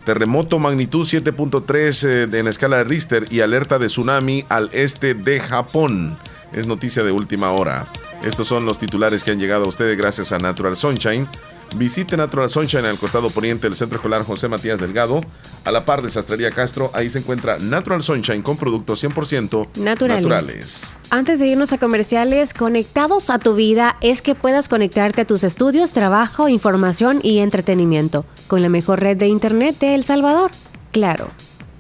terremoto 0.05 0.59
magnitud 0.59 1.07
7.3 1.07 2.07
eh, 2.07 2.39
en 2.39 2.47
escala 2.47 2.77
de 2.77 2.85
Richter 2.85 3.27
y 3.31 3.41
alerta 3.41 3.79
de 3.79 3.87
tsunami 3.87 4.45
al 4.51 4.69
este 4.75 5.15
de 5.15 5.41
Japón. 5.41 6.19
Es 6.53 6.67
noticia 6.67 7.03
de 7.03 7.13
última 7.13 7.53
hora. 7.53 7.87
Estos 8.25 8.47
son 8.47 8.65
los 8.65 8.79
titulares 8.79 9.25
que 9.25 9.33
han 9.33 9.41
llegado 9.41 9.65
a 9.65 9.69
ustedes 9.69 9.99
gracias 9.99 10.31
a 10.31 10.39
Natural 10.39 10.77
Sunshine. 10.77 11.27
Visite 11.75 12.17
Natural 12.17 12.49
Sunshine 12.49 12.85
al 12.85 12.99
costado 12.99 13.31
poniente 13.31 13.67
del 13.67 13.77
Centro 13.77 13.97
Escolar 13.97 14.25
José 14.25 14.47
Matías 14.47 14.79
Delgado, 14.79 15.23
a 15.65 15.73
la 15.73 15.85
par 15.85 16.03
de 16.03 16.11
Sastrería 16.11 16.53
Castro. 16.53 16.91
Ahí 16.95 17.11
se 17.11 17.19
encuentra 17.19 17.59
Natural 17.59 18.03
Sunshine 18.03 18.43
con 18.43 18.57
productos 18.57 19.03
100% 19.03 19.69
Naturales. 19.77 20.23
naturales. 20.23 20.97
Antes 21.11 21.41
de 21.41 21.49
irnos 21.49 21.73
a 21.73 21.79
comerciales, 21.79 22.55
conectados 22.55 23.29
a 23.29 23.39
tu 23.41 23.55
vida 23.55 23.97
es 24.03 24.23
que 24.23 24.37
puedas 24.37 24.69
conectarte 24.69 25.23
a 25.23 25.25
tus 25.25 25.43
estudios, 25.43 25.93
trabajo, 25.93 26.49
información 26.49 27.21
y 27.23 27.39
entretenimiento 27.39 28.25
con 28.47 28.63
la 28.63 28.69
mejor 28.69 29.01
red 29.01 29.17
de 29.17 29.27
Internet 29.27 29.79
de 29.81 29.95
El 29.95 30.05
Salvador. 30.05 30.53
Claro. 30.93 31.29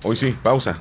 Hoy 0.02 0.16
sí, 0.16 0.34
pausa. 0.42 0.80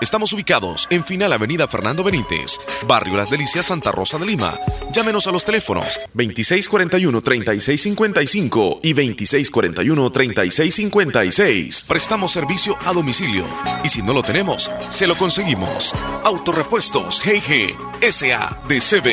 Estamos 0.00 0.32
ubicados 0.34 0.86
en 0.90 1.02
Final 1.02 1.32
Avenida 1.32 1.66
Fernando 1.66 2.04
Benítez, 2.04 2.60
Barrio 2.86 3.16
Las 3.16 3.30
Delicias, 3.30 3.64
Santa 3.66 3.90
Rosa 3.92 4.18
de 4.18 4.26
Lima. 4.26 4.52
Llámenos 4.92 5.26
a 5.26 5.32
los 5.32 5.46
teléfonos 5.46 5.98
2641-3655 6.14 8.80
y 8.82 8.92
2641-3656. 8.94 11.88
Prestamos 11.88 12.30
servicio 12.30 12.76
a 12.84 12.92
domicilio 12.92 13.44
y 13.82 13.88
si 13.88 14.02
no 14.02 14.12
lo 14.12 14.22
tenemos, 14.22 14.70
se 14.90 15.06
lo 15.06 15.16
conseguimos. 15.16 15.94
Autorepuestos 16.24 17.22
GG 17.22 17.74
SADCB. 18.02 19.06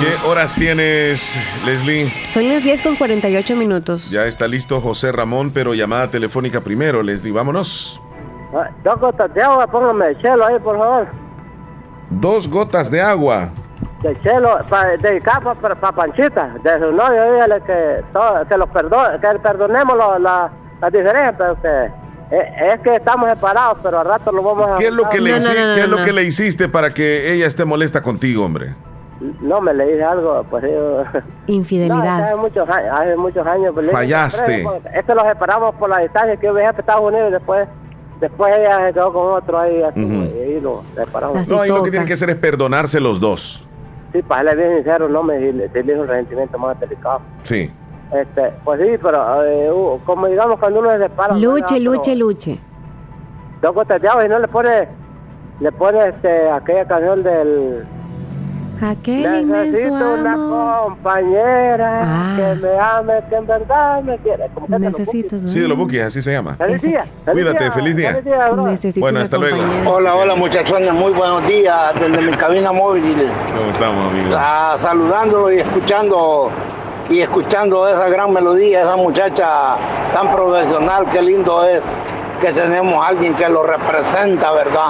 ¿Qué 0.00 0.14
horas 0.26 0.54
tienes, 0.54 1.36
Leslie? 1.64 2.12
Son 2.32 2.48
las 2.48 2.64
10 2.64 2.80
con 2.82 2.96
48 2.96 3.56
minutos. 3.56 4.10
Ya 4.10 4.26
está 4.26 4.48
listo 4.48 4.80
José 4.80 5.12
Ramón, 5.12 5.50
pero 5.52 5.74
llamada 5.74 6.10
telefónica 6.10 6.62
primero, 6.62 7.02
Leslie. 7.02 7.32
Vámonos. 7.32 8.00
Ah, 8.54 8.68
Dos 8.84 9.00
gotas 9.00 9.32
de 9.34 9.42
agua, 9.42 9.66
póngame 9.66 10.08
el 10.08 10.18
chelo 10.18 10.44
ahí, 10.46 10.58
por 10.58 10.76
favor. 10.78 11.06
Dos 12.10 12.48
gotas 12.48 12.90
de 12.90 13.00
agua. 13.00 13.48
De 14.02 14.20
chelo, 14.20 14.58
pa, 14.68 14.86
dedicado 14.98 15.54
para 15.54 15.74
Panchita, 15.74 16.50
de 16.62 16.78
su 16.78 16.92
novio, 16.92 17.32
dígale 17.32 17.60
que, 17.62 18.02
todo, 18.12 18.44
que 18.46 18.56
los 18.56 18.68
perdone, 18.70 19.18
que 19.20 19.38
perdonemos 19.38 19.96
lo- 19.96 20.18
la, 20.18 20.50
la 20.80 20.90
diferencia, 20.90 21.32
pero 21.38 21.56
que 21.62 21.90
eh, 22.36 22.72
es 22.74 22.80
que 22.80 22.96
estamos 22.96 23.28
separados, 23.28 23.78
pero 23.82 24.00
al 24.00 24.06
rato 24.06 24.32
lo 24.32 24.42
vamos 24.42 24.70
a... 24.70 24.76
¿Qué 24.76 24.86
es 24.88 24.92
lo 24.92 25.08
que 25.08 25.20
le, 25.20 25.30
No, 25.30 25.36
no, 25.36 25.42
hici- 25.42 25.54
no, 25.54 25.68
no, 25.68 25.74
qué 25.76 25.80
es 25.82 25.88
lo 25.88 25.98
no. 25.98 26.04
que 26.04 26.12
le 26.12 26.22
hiciste 26.24 26.68
para 26.68 26.92
que 26.92 27.32
ella 27.32 27.46
esté 27.46 27.64
molesta 27.64 28.02
contigo, 28.02 28.44
hombre? 28.44 28.74
No, 29.40 29.60
me 29.60 29.72
le 29.72 29.86
dije 29.86 30.02
algo, 30.02 30.44
pues 30.50 30.64
yo... 30.64 31.04
Infidelidad. 31.46 32.18
No, 32.18 32.24
hace 32.24 32.34
muchos 32.36 32.68
años, 32.68 32.90
hace 32.92 33.16
muchos 33.16 33.46
años. 33.46 33.70
pues, 33.72 33.86
dije, 33.86 33.96
Fallaste. 33.96 34.66
"Hombre, 34.66 34.80
pues, 34.82 34.94
Esto 34.96 35.14
lo 35.14 35.22
separamos 35.24 35.74
por 35.76 35.88
la 35.90 35.98
distancia 35.98 36.36
que 36.36 36.46
yo 36.46 36.54
viajé 36.54 36.76
a 36.76 36.80
Estados 36.80 37.04
Unidos 37.04 37.28
y 37.28 37.32
después, 37.34 37.68
después 38.22 38.56
ella 38.56 38.86
se 38.86 38.92
quedó 38.94 39.12
con 39.12 39.32
otro 39.32 39.58
ahí, 39.58 39.82
así, 39.82 40.00
Ujú. 40.00 40.14
y 40.14 40.40
ahí 40.40 40.60
lo 40.60 40.82
separamos. 40.94 41.48
No, 41.48 41.60
ahí 41.60 41.68
lo 41.68 41.82
que 41.82 41.90
tienen 41.90 42.06
que 42.06 42.14
hacer 42.14 42.30
es 42.30 42.36
perdonarse 42.36 43.00
los 43.00 43.20
dos. 43.20 43.66
Sí, 44.12 44.22
para 44.22 44.52
es 44.52 44.56
bien 44.56 44.76
sincero, 44.76 45.08
no 45.08 45.22
me 45.22 45.38
le 45.40 45.68
le 45.68 45.82
dijo 45.82 46.00
un 46.00 46.08
resentimiento 46.08 46.58
más 46.58 46.78
delicado. 46.78 47.20
Sí. 47.44 47.70
Este, 48.12 48.52
pues 48.62 48.80
sí, 48.80 48.98
pero 49.02 49.44
eh, 49.44 49.72
uh, 49.72 49.98
como 50.04 50.26
digamos 50.28 50.60
cuando 50.60 50.80
uno 50.80 50.92
se 50.92 50.98
separa... 50.98 51.34
Luche, 51.34 51.80
¿no? 51.80 51.92
luche, 51.92 52.14
luche. 52.14 52.58
Dos 53.60 53.74
gotas 53.74 54.00
de 54.00 54.08
agua 54.08 54.24
y 54.24 54.28
no 54.28 54.38
le 54.38 54.48
pone, 54.48 54.86
le 55.60 55.72
pone 55.72 56.08
este, 56.08 56.50
aquella 56.50 56.84
canción 56.84 57.22
del... 57.22 57.84
Aquel 58.82 59.48
Necesito 59.48 60.14
una 60.14 60.34
compañera 60.34 62.02
Ah. 62.04 62.34
que 62.36 62.54
me 62.66 62.78
ame, 62.78 63.12
que 63.28 63.36
en 63.36 63.46
verdad 63.46 64.02
me 64.02 64.18
quiere. 64.18 64.44
Necesito. 64.66 65.38
Sí, 65.46 65.60
de 65.60 65.68
los 65.68 65.78
Bookies, 65.78 66.02
así 66.02 66.20
se 66.20 66.32
llama. 66.32 66.56
Feliz 66.56 66.82
día. 66.82 67.04
feliz 67.24 67.44
Cuídate, 67.44 67.62
día, 67.64 67.72
feliz 67.72 67.96
día. 67.96 68.10
feliz 68.10 68.24
día, 68.24 68.48
bro. 68.48 68.66
Necesito 68.66 69.04
Bueno, 69.04 69.20
hasta 69.20 69.38
luego. 69.38 69.58
Hola, 69.86 70.14
hola 70.16 70.34
muchachones, 70.34 70.92
muy 70.92 71.12
buenos 71.12 71.46
días 71.46 71.94
desde 71.98 72.20
mi 72.22 72.32
cabina 72.32 72.72
móvil. 72.72 73.28
¿Cómo 73.56 73.70
estamos, 73.70 74.06
amigos? 74.08 74.36
Ah, 74.40 74.74
saludándolo 74.78 75.52
y 75.52 75.58
escuchando 75.60 76.50
y 77.08 77.20
escuchando 77.20 77.86
esa 77.88 78.08
gran 78.08 78.32
melodía, 78.32 78.82
esa 78.82 78.96
muchacha 78.96 79.76
tan 80.12 80.32
profesional, 80.32 81.06
qué 81.12 81.22
lindo 81.22 81.64
es 81.64 81.82
que 82.40 82.52
tenemos 82.52 82.94
a 83.04 83.08
alguien 83.10 83.34
que 83.34 83.48
lo 83.48 83.62
representa, 83.62 84.50
¿verdad? 84.52 84.88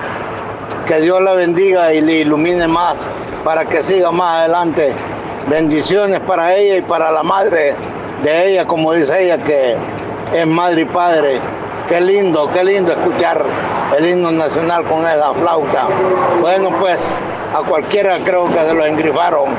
Que 0.87 1.01
Dios 1.01 1.21
la 1.21 1.33
bendiga 1.35 1.93
y 1.93 2.01
le 2.01 2.21
ilumine 2.21 2.67
más 2.69 2.97
para 3.45 3.65
que 3.65 3.83
siga 3.83 4.11
más 4.11 4.41
adelante. 4.41 4.93
Bendiciones 5.49 6.21
para 6.21 6.55
ella 6.55 6.77
y 6.77 6.83
para 6.83 7.11
la 7.11 7.23
madre 7.23 7.75
de 8.23 8.49
ella, 8.49 8.65
como 8.65 8.93
dice 8.93 9.25
ella, 9.25 9.39
que 9.39 9.77
es 10.33 10.47
madre 10.47 10.83
y 10.83 10.85
padre. 10.85 11.41
Qué 11.89 12.01
lindo, 12.01 12.49
qué 12.53 12.63
lindo 12.65 12.93
escuchar 12.93 13.45
el 13.99 14.07
himno 14.07 14.31
nacional 14.31 14.85
con 14.85 15.07
esa 15.07 15.35
flauta. 15.35 15.89
Bueno, 16.41 16.71
pues 16.79 17.01
a 17.55 17.59
cualquiera 17.69 18.19
creo 18.25 18.47
que 18.47 18.55
se 18.55 18.73
lo 18.73 18.85
engrifaron 18.87 19.51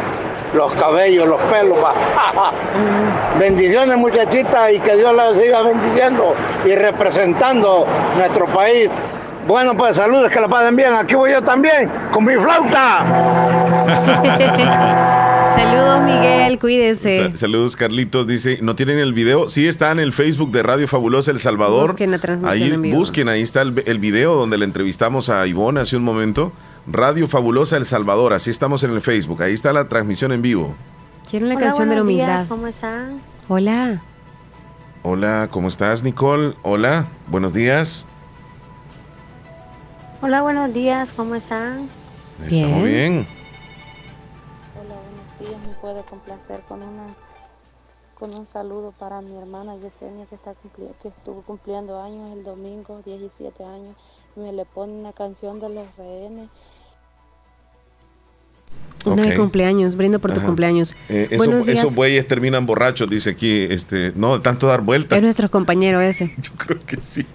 los 0.54 0.72
cabellos, 0.74 1.28
los 1.28 1.42
pelos. 1.44 1.78
Bendiciones 3.40 3.98
muchachita 3.98 4.72
y 4.72 4.80
que 4.80 4.96
Dios 4.96 5.14
la 5.14 5.34
siga 5.36 5.62
bendiciendo 5.64 6.34
y 6.66 6.76
representando 6.76 7.86
nuestro 8.18 8.46
país. 8.48 8.90
Bueno, 9.48 9.76
pues 9.76 9.98
saludos, 9.98 10.32
que 10.32 10.40
la 10.40 10.48
pasen 10.48 10.76
bien. 10.76 10.94
Aquí 10.94 11.16
voy 11.16 11.32
yo 11.32 11.42
también, 11.42 11.92
con 12.12 12.24
mi 12.24 12.36
flauta. 12.36 13.63
Saludos, 15.54 16.02
Miguel, 16.04 16.58
cuídese. 16.60 17.32
Sa- 17.32 17.38
saludos, 17.38 17.76
Carlitos. 17.76 18.26
Dice, 18.28 18.60
¿no 18.62 18.76
tienen 18.76 19.00
el 19.00 19.14
video? 19.14 19.50
Sí, 19.50 19.68
está 19.68 19.92
en 19.92 20.00
el 20.00 20.14
Facebook 20.14 20.52
de 20.52 20.64
Radio 20.64 20.88
Fabulosa 20.88 21.32
El 21.32 21.40
Salvador. 21.40 21.92
Busquen 21.92 22.12
la 22.12 22.20
transmisión 22.20 22.52
ahí 22.64 22.72
en 22.74 22.82
vivo. 22.82 22.98
busquen, 22.98 23.30
ahí 23.30 23.42
está 23.42 23.62
el, 23.62 23.84
el 23.86 24.00
video 24.00 24.36
donde 24.36 24.58
le 24.58 24.66
entrevistamos 24.66 25.30
a 25.30 25.46
Ivonne 25.46 25.82
hace 25.82 25.96
un 25.98 26.04
momento. 26.04 26.52
Radio 26.88 27.28
Fabulosa 27.28 27.78
El 27.78 27.86
Salvador, 27.86 28.34
así 28.34 28.50
estamos 28.50 28.84
en 28.84 28.92
el 28.92 29.02
Facebook. 29.02 29.42
Ahí 29.44 29.54
está 29.54 29.72
la 29.74 29.88
transmisión 29.88 30.32
en 30.32 30.42
vivo. 30.42 30.76
Quiero 31.30 31.46
Hola, 31.46 31.58
canción 31.60 31.90
de 31.90 31.96
la 31.96 32.02
días, 32.04 32.28
humildad. 32.28 32.48
¿Cómo 32.48 32.68
están? 32.68 33.22
Hola. 33.48 34.02
Hola, 35.04 35.48
¿cómo 35.52 35.68
estás, 35.68 36.04
Nicole? 36.04 36.54
Hola, 36.62 37.08
buenos 37.28 37.54
días. 37.54 38.06
Hola, 40.22 40.42
buenos 40.42 40.74
días, 40.74 41.12
¿cómo 41.14 41.36
están? 41.36 41.90
Estamos 42.50 42.84
bien. 42.86 42.86
Hola, 42.86 42.86
buenos 42.86 42.86
días. 42.86 43.28
¿Me 43.28 43.43
puede 45.84 46.02
complacer 46.04 46.62
con 46.70 46.82
una 46.82 47.08
con 48.16 48.34
un 48.34 48.46
saludo 48.46 48.94
para 48.98 49.20
mi 49.20 49.36
hermana 49.36 49.76
Yesenia 49.76 50.26
que 50.28 50.36
está 50.36 50.52
cumpli- 50.52 50.94
que 51.02 51.10
estuvo 51.10 51.42
cumpliendo 51.42 52.02
años 52.02 52.32
el 52.38 52.46
domingo, 52.46 53.02
17 53.04 53.66
años, 53.66 53.98
y 54.38 54.40
me 54.40 54.54
le 54.54 54.64
pone 54.64 54.94
una 54.94 55.12
canción 55.12 55.60
de 55.60 55.68
los 55.68 55.86
rehenes. 55.98 56.48
Una 59.06 59.24
de 59.24 59.36
cumpleaños, 59.36 59.98
brindo 59.98 60.20
por 60.20 60.32
tu 60.32 60.38
Ajá. 60.38 60.46
cumpleaños. 60.46 60.96
Eh, 61.10 61.28
eso- 61.32 61.38
Buenos 61.44 61.66
días. 61.66 61.80
esos 61.80 61.96
bueyes 61.96 62.26
terminan 62.26 62.66
borrachos, 62.66 63.10
dice 63.10 63.32
aquí. 63.32 63.64
Este, 63.70 64.14
no, 64.16 64.36
de 64.36 64.40
tanto 64.40 64.68
dar 64.68 64.80
vueltas. 64.82 65.18
Es 65.18 65.24
nuestro 65.26 65.52
compañero 65.52 66.00
ese. 66.00 66.34
Yo 66.38 66.54
creo 66.56 66.80
que 66.86 67.02
sí. 67.02 67.26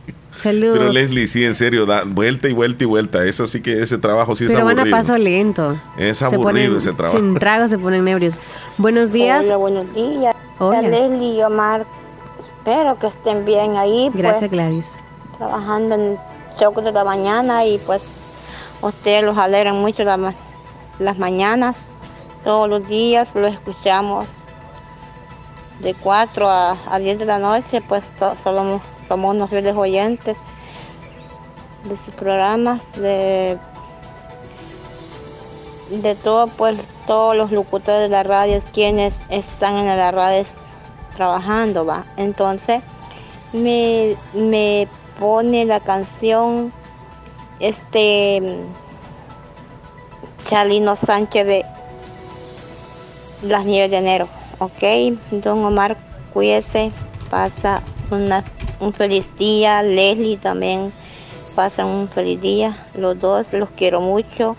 Saludos. 0.41 0.79
Pero 0.79 0.93
Leslie, 0.93 1.27
sí, 1.27 1.45
en 1.45 1.55
serio, 1.55 1.85
da 1.87 2.05
vuelta 2.07 2.49
y 2.49 2.53
vuelta 2.53 2.85
y 2.85 2.87
vuelta. 2.87 3.25
Eso 3.25 3.47
sí 3.49 3.61
que 3.61 3.83
ese 3.83 3.99
trabajo 3.99 4.35
sí 4.37 4.45
es 4.45 4.53
Pero 4.53 4.65
van 4.65 4.79
a 4.79 4.83
aburrido. 4.83 4.97
paso 4.97 5.19
lento. 5.19 5.81
Es 5.97 6.23
aburrido 6.23 6.75
ponen- 6.75 6.77
ese 6.79 6.93
trabajo. 6.93 7.17
Sin 7.19 7.35
tragos 7.35 7.71
se 7.71 7.79
ponen 7.79 8.07
ebrios. 8.07 8.35
Buenos 8.77 9.11
días. 9.13 9.45
Hola, 9.47 9.57
buenos 9.57 9.95
días. 9.95 10.35
Hola. 10.59 10.83
Leslie 10.83 11.35
y 11.39 11.43
Omar. 11.43 11.87
Espero 12.41 12.99
que 12.99 13.09
estén 13.09 13.45
bien 13.45 13.77
ahí. 13.77 14.11
Gracias, 14.15 14.41
pues, 14.41 14.51
Gladys. 14.53 14.99
Trabajando 15.39 15.95
en 15.97 16.01
el 16.03 16.19
show 16.61 16.75
de 16.81 16.93
la 16.93 17.05
mañana 17.05 17.65
y 17.67 17.79
pues 17.79 18.03
ustedes 18.81 19.25
los 19.25 19.37
alegran 19.39 19.77
mucho 19.77 20.05
la 20.05 20.17
ma- 20.17 20.35
las 20.99 21.19
mañanas. 21.19 21.79
Todos 22.45 22.69
los 22.69 22.87
días 22.87 23.33
los 23.35 23.53
escuchamos 23.53 24.27
de 25.81 25.95
4 25.95 26.49
a, 26.49 26.77
a 26.91 26.99
10 26.99 27.19
de 27.19 27.25
la 27.25 27.39
noche. 27.39 27.81
Pues 27.87 28.13
to- 28.19 28.35
somos, 29.09 29.35
unos 29.35 29.51
fieles 29.51 29.75
oyentes 29.77 30.47
de 31.85 31.97
sus 31.97 32.15
programas, 32.15 32.93
de 32.93 33.59
de 35.91 36.15
todo 36.15 36.49
pues 36.49 36.79
todos 37.07 37.37
los 37.37 37.51
locutores 37.51 38.03
de 38.03 38.09
la 38.09 38.23
radio 38.23 38.61
quienes 38.73 39.23
están 39.31 39.77
en 39.77 39.87
la 39.87 40.11
radio 40.11 40.45
trabajando 41.17 41.87
va 41.87 42.05
entonces 42.17 42.83
me, 43.53 44.15
me 44.35 44.87
pone 45.19 45.65
la 45.65 45.81
canción 45.81 46.73
este 47.59 48.61
Chalino 50.47 50.97
Sánchez 50.97 51.47
de 51.47 51.65
Las 53.43 53.65
Nieves 53.65 53.91
de 53.91 53.97
Enero 53.97 54.29
ok 54.59 55.19
don 55.31 55.65
Omar 55.65 55.97
cuídese 56.35 56.93
pasa 57.31 57.83
una, 58.11 58.45
un 58.81 58.93
feliz 58.93 59.31
día 59.39 59.83
Leslie 59.83 60.37
también 60.37 60.93
pasa 61.55 61.85
un 61.85 62.09
feliz 62.09 62.41
día 62.41 62.87
los 62.97 63.19
dos 63.19 63.47
los 63.53 63.69
quiero 63.71 64.01
mucho 64.01 64.57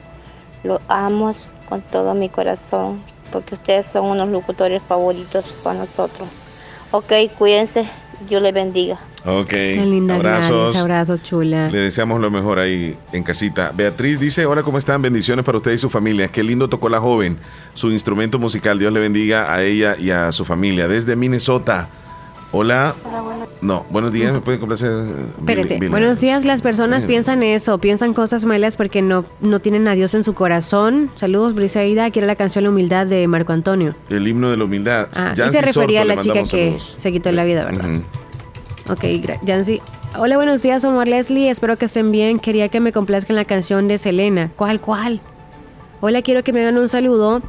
los 0.64 0.82
amo 0.88 1.32
con 1.68 1.82
todo 1.82 2.14
mi 2.14 2.30
corazón 2.30 3.02
porque 3.32 3.56
ustedes 3.56 3.88
son 3.88 4.06
unos 4.06 4.30
locutores 4.30 4.82
favoritos 4.88 5.56
para 5.64 5.80
nosotros. 5.80 6.28
Ok, 6.92 7.14
cuídense, 7.38 7.88
Dios 8.28 8.42
les 8.42 8.54
bendiga. 8.54 8.98
Ok, 9.26 9.50
Qué 9.50 9.86
linda 9.86 10.16
abrazos. 10.16 10.72
Gladys, 10.72 10.78
abrazos, 10.78 11.24
chula. 11.24 11.70
Le 11.70 11.80
deseamos 11.80 12.20
lo 12.20 12.32
mejor 12.32 12.58
ahí 12.58 12.98
en 13.12 13.24
casita. 13.24 13.72
Beatriz 13.76 14.20
dice, 14.20 14.46
hola, 14.46 14.64
¿cómo 14.64 14.78
están? 14.78 15.02
Bendiciones 15.02 15.46
para 15.46 15.58
usted 15.58 15.72
y 15.74 15.78
su 15.78 15.90
familia. 15.90 16.30
Qué 16.30 16.42
lindo 16.42 16.70
tocó 16.70 16.90
la 16.90 17.00
joven. 17.00 17.38
Su 17.74 17.92
instrumento 17.92 18.40
musical. 18.40 18.80
Dios 18.80 18.94
le 18.94 19.00
bendiga 19.00 19.54
a 19.54 19.62
ella 19.62 19.96
y 20.00 20.12
a 20.12 20.32
su 20.32 20.46
familia. 20.46 20.88
Desde 20.88 21.16
Minnesota. 21.16 21.90
Hola. 22.52 22.96
No, 23.62 23.86
buenos 23.92 24.12
días. 24.12 24.34
¿Me 24.34 24.42
puede 24.42 24.58
complacer? 24.60 24.92
Espérate, 25.38 25.88
buenos 25.90 26.20
días. 26.20 26.46
Las 26.46 26.62
personas 26.64 27.06
piensan 27.06 27.44
eso, 27.44 27.78
piensan 27.78 28.14
cosas 28.14 28.46
malas 28.46 28.76
porque 28.76 29.04
no, 29.04 29.24
no 29.40 29.60
tienen 29.60 29.88
a 29.88 29.94
Dios 29.94 30.16
en 30.16 30.24
su 30.24 30.34
corazón. 30.34 31.12
Saludos, 31.16 31.54
Briseida. 31.54 32.10
Quiero 32.10 32.26
la 32.28 32.36
canción 32.36 32.64
La 32.64 32.72
Humildad 32.72 33.06
de 33.06 33.28
Marco 33.28 33.54
Antonio. 33.54 33.94
El 34.10 34.28
himno 34.28 34.50
de 34.50 34.58
la 34.58 34.64
humildad. 34.64 35.10
Ah, 35.16 35.34
y 35.36 35.50
se 35.52 35.62
refería 35.62 35.74
Sorto, 35.74 36.00
a 36.02 36.06
la 36.06 36.16
le 36.16 36.22
chica 36.22 36.44
que 36.44 36.48
saludos. 36.48 36.94
se 36.98 37.12
quitó 37.12 37.32
la 37.32 37.44
vida, 37.44 37.66
¿verdad? 37.66 37.86
Ujú. 37.86 38.94
Ok, 38.94 39.04
gra- 39.04 39.40
Yancy. 39.44 39.82
Hola, 40.18 40.38
buenos 40.38 40.64
días, 40.64 40.84
Omar 40.86 41.08
Leslie. 41.08 41.52
Espero 41.52 41.78
que 41.78 41.86
estén 41.86 42.12
bien. 42.12 42.40
Quería 42.40 42.70
que 42.70 42.80
me 42.80 42.92
complazcan 42.92 43.36
la 43.36 43.46
canción 43.46 43.88
de 43.88 44.00
Selena. 44.00 44.50
¿Cuál, 44.56 44.82
cuál? 44.82 45.22
Hola, 46.02 46.24
quiero 46.24 46.44
que 46.44 46.52
me 46.54 46.62
hagan 46.62 46.80
un 46.80 46.90
saludo 46.90 47.44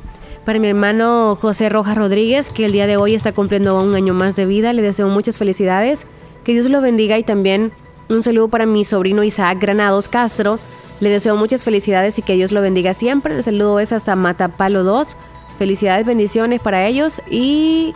para 0.51 0.59
mi 0.59 0.67
hermano 0.67 1.39
José 1.41 1.69
Rojas 1.69 1.97
Rodríguez, 1.97 2.51
que 2.51 2.65
el 2.65 2.73
día 2.73 2.89
de 2.89 2.97
hoy 2.97 3.15
está 3.15 3.31
cumpliendo 3.31 3.81
un 3.81 3.95
año 3.95 4.15
más 4.15 4.35
de 4.35 4.47
vida. 4.47 4.73
Le 4.73 4.83
deseo 4.83 5.07
muchas 5.07 5.39
felicidades. 5.39 6.09
Que 6.43 6.55
Dios 6.55 6.67
lo 6.67 6.81
bendiga 6.81 7.17
y 7.19 7.23
también 7.23 7.71
un 8.09 8.25
saludo 8.25 8.49
para 8.49 8.67
mi 8.67 8.83
sobrino 8.83 9.23
Isaac 9.23 9.59
Granados 9.61 10.09
Castro. 10.09 10.59
Le 10.99 11.09
deseo 11.09 11.37
muchas 11.37 11.63
felicidades 11.63 12.19
y 12.19 12.23
que 12.23 12.35
Dios 12.35 12.51
lo 12.51 12.63
bendiga 12.63 12.95
siempre. 12.95 13.37
El 13.37 13.45
saludo 13.45 13.79
es 13.79 13.93
a 13.93 14.01
Samata 14.01 14.49
Palo 14.49 14.83
2. 14.83 15.17
Felicidades, 15.57 16.05
bendiciones 16.05 16.61
para 16.61 16.85
ellos 16.85 17.23
y 17.31 17.95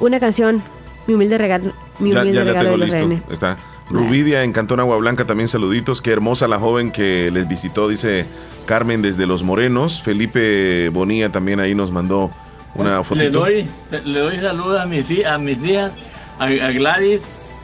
una 0.00 0.20
canción, 0.20 0.62
mi 1.06 1.14
humilde 1.14 1.38
regalo, 1.38 1.72
mi 2.00 2.12
humilde 2.12 2.34
ya 2.34 2.44
regalo 2.44 2.72
tengo 2.72 2.84
de 2.84 2.86
los 2.86 3.08
listo. 3.10 3.32
Está. 3.32 3.56
Rubidia 3.90 4.42
en 4.44 4.52
Cantón 4.52 4.80
Agua 4.80 4.96
Blanca 4.96 5.26
también 5.26 5.48
saluditos. 5.48 6.00
Qué 6.00 6.10
hermosa 6.10 6.48
la 6.48 6.58
joven 6.58 6.90
que 6.90 7.30
les 7.32 7.46
visitó, 7.46 7.88
dice 7.88 8.24
Carmen 8.66 9.02
desde 9.02 9.26
Los 9.26 9.42
Morenos. 9.42 10.00
Felipe 10.00 10.88
Bonilla 10.88 11.30
también 11.30 11.60
ahí 11.60 11.74
nos 11.74 11.90
mandó 11.90 12.30
una 12.74 12.98
Le 12.98 13.04
fotito. 13.04 13.30
doy, 13.40 13.68
le 14.04 14.18
doy 14.20 14.36
saludos 14.38 14.80
a 14.80 14.86
mis, 14.86 15.04
a 15.26 15.38
mis 15.38 15.62
hijas, 15.62 15.92
a, 16.38 16.44
a 16.44 16.70
Gladys, 16.72 17.20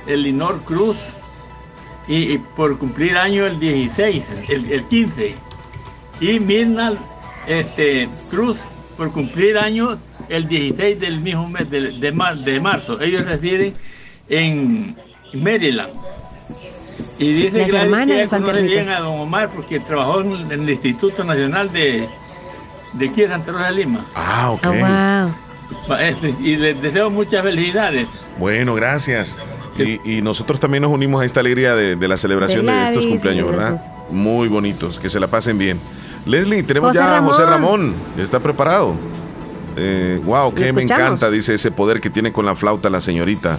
Elinor 0.07 0.63
Cruz, 0.65 0.99
y, 2.07 2.35
y 2.35 2.39
por 2.39 2.77
cumplir 2.79 3.17
año 3.17 3.47
el 3.47 3.59
16, 3.59 4.25
el, 4.49 4.71
el 4.73 4.85
15. 4.85 5.35
Y 6.21 6.39
Mirna 6.39 6.93
este, 7.47 8.09
Cruz 8.31 8.59
por 8.99 9.11
cumplir 9.11 9.57
año 9.57 9.99
el 10.29 10.47
16 10.47 11.01
del 11.01 11.21
mismo 11.21 11.49
mes 11.49 11.69
de, 11.71 11.93
de 11.93 12.13
mar- 12.13 12.37
de 12.37 12.61
marzo. 12.61 13.01
Ellos 13.01 13.25
residen 13.25 13.73
en 14.29 14.97
Maryland. 15.35 15.93
Y 17.19 17.33
dice 17.33 17.59
Las 17.61 17.73
hermanas 17.73 18.31
que 18.31 18.39
bien 18.39 18.67
tiernitas. 18.67 18.97
a 18.97 19.01
don 19.01 19.21
Omar 19.21 19.51
porque 19.55 19.79
trabajó 19.81 20.21
en, 20.23 20.51
en 20.51 20.63
el 20.63 20.71
Instituto 20.71 21.23
Nacional 21.23 21.71
de, 21.71 22.09
de 22.95 23.09
aquí 23.09 23.21
de 23.23 23.29
Santa 23.29 23.53
Rosa 23.53 23.67
de 23.67 23.73
Lima. 23.73 24.07
Ah, 24.15 24.51
ok. 24.53 24.63
Pa- 25.87 26.03
este, 26.03 26.35
Y 26.43 26.57
les 26.57 26.81
deseo 26.81 27.11
muchas 27.11 27.43
felicidades. 27.43 28.09
Bueno, 28.39 28.75
gracias. 28.75 29.37
Y, 29.79 30.19
y 30.19 30.23
nosotros 30.23 30.59
también 30.61 30.83
nos 30.83 30.91
unimos 30.93 31.23
a 31.23 31.25
esta 31.25 31.41
alegría 31.41 31.75
de, 31.75 31.95
de 31.97 32.09
la 32.09 32.17
celebración 32.17 32.67
de, 32.67 32.73
De 32.73 32.85
estos 32.85 33.07
cumpleaños, 33.07 33.49
sí, 33.49 33.55
¿verdad? 33.55 33.93
Muy 34.11 34.49
bonitos, 34.49 34.99
que 34.99 35.09
se 35.11 35.21
la 35.21 35.27
pasen 35.27 35.59
bien. 35.59 35.79
Leslie, 36.27 36.63
tenemos 36.63 36.89
José 36.89 36.99
ya 36.99 37.19
a 37.19 37.23
José 37.23 37.45
Ramón. 37.47 37.95
Está 38.19 38.41
preparado. 38.41 38.95
Eh, 39.77 40.21
wow, 40.25 40.53
que 40.55 40.67
Lo 40.67 40.75
me 40.75 40.83
encanta, 40.83 41.31
dice 41.31 41.55
ese 41.55 41.71
poder 41.71 42.01
que 42.01 42.11
tiene 42.11 42.33
con 42.33 42.45
la 42.45 42.55
flauta 42.57 42.91
la 42.91 43.01
señorita. 43.01 43.59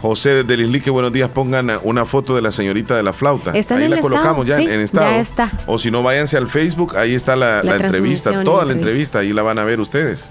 José 0.00 0.44
desde 0.44 0.56
Lislique, 0.56 0.90
buenos 0.90 1.12
días, 1.12 1.30
pongan 1.30 1.70
una 1.82 2.04
foto 2.04 2.34
de 2.34 2.42
la 2.42 2.52
señorita 2.52 2.94
de 2.94 3.02
la 3.02 3.12
flauta. 3.12 3.52
Está 3.52 3.76
ahí 3.76 3.88
la 3.88 3.96
estado, 3.96 4.14
colocamos 4.14 4.46
ya 4.46 4.56
sí, 4.56 4.64
en 4.64 4.80
estado. 4.80 5.10
ya 5.10 5.20
está. 5.20 5.52
O 5.66 5.78
si 5.78 5.90
no, 5.90 6.02
váyanse 6.02 6.36
al 6.36 6.48
Facebook, 6.48 6.96
ahí 6.96 7.14
está 7.14 7.36
la, 7.36 7.62
La 7.62 7.76
la 7.76 7.86
entrevista, 7.86 8.42
toda 8.44 8.64
la 8.64 8.72
entrevista, 8.72 9.20
ahí 9.20 9.32
la 9.32 9.42
van 9.42 9.58
a 9.58 9.64
ver 9.64 9.80
ustedes. 9.80 10.30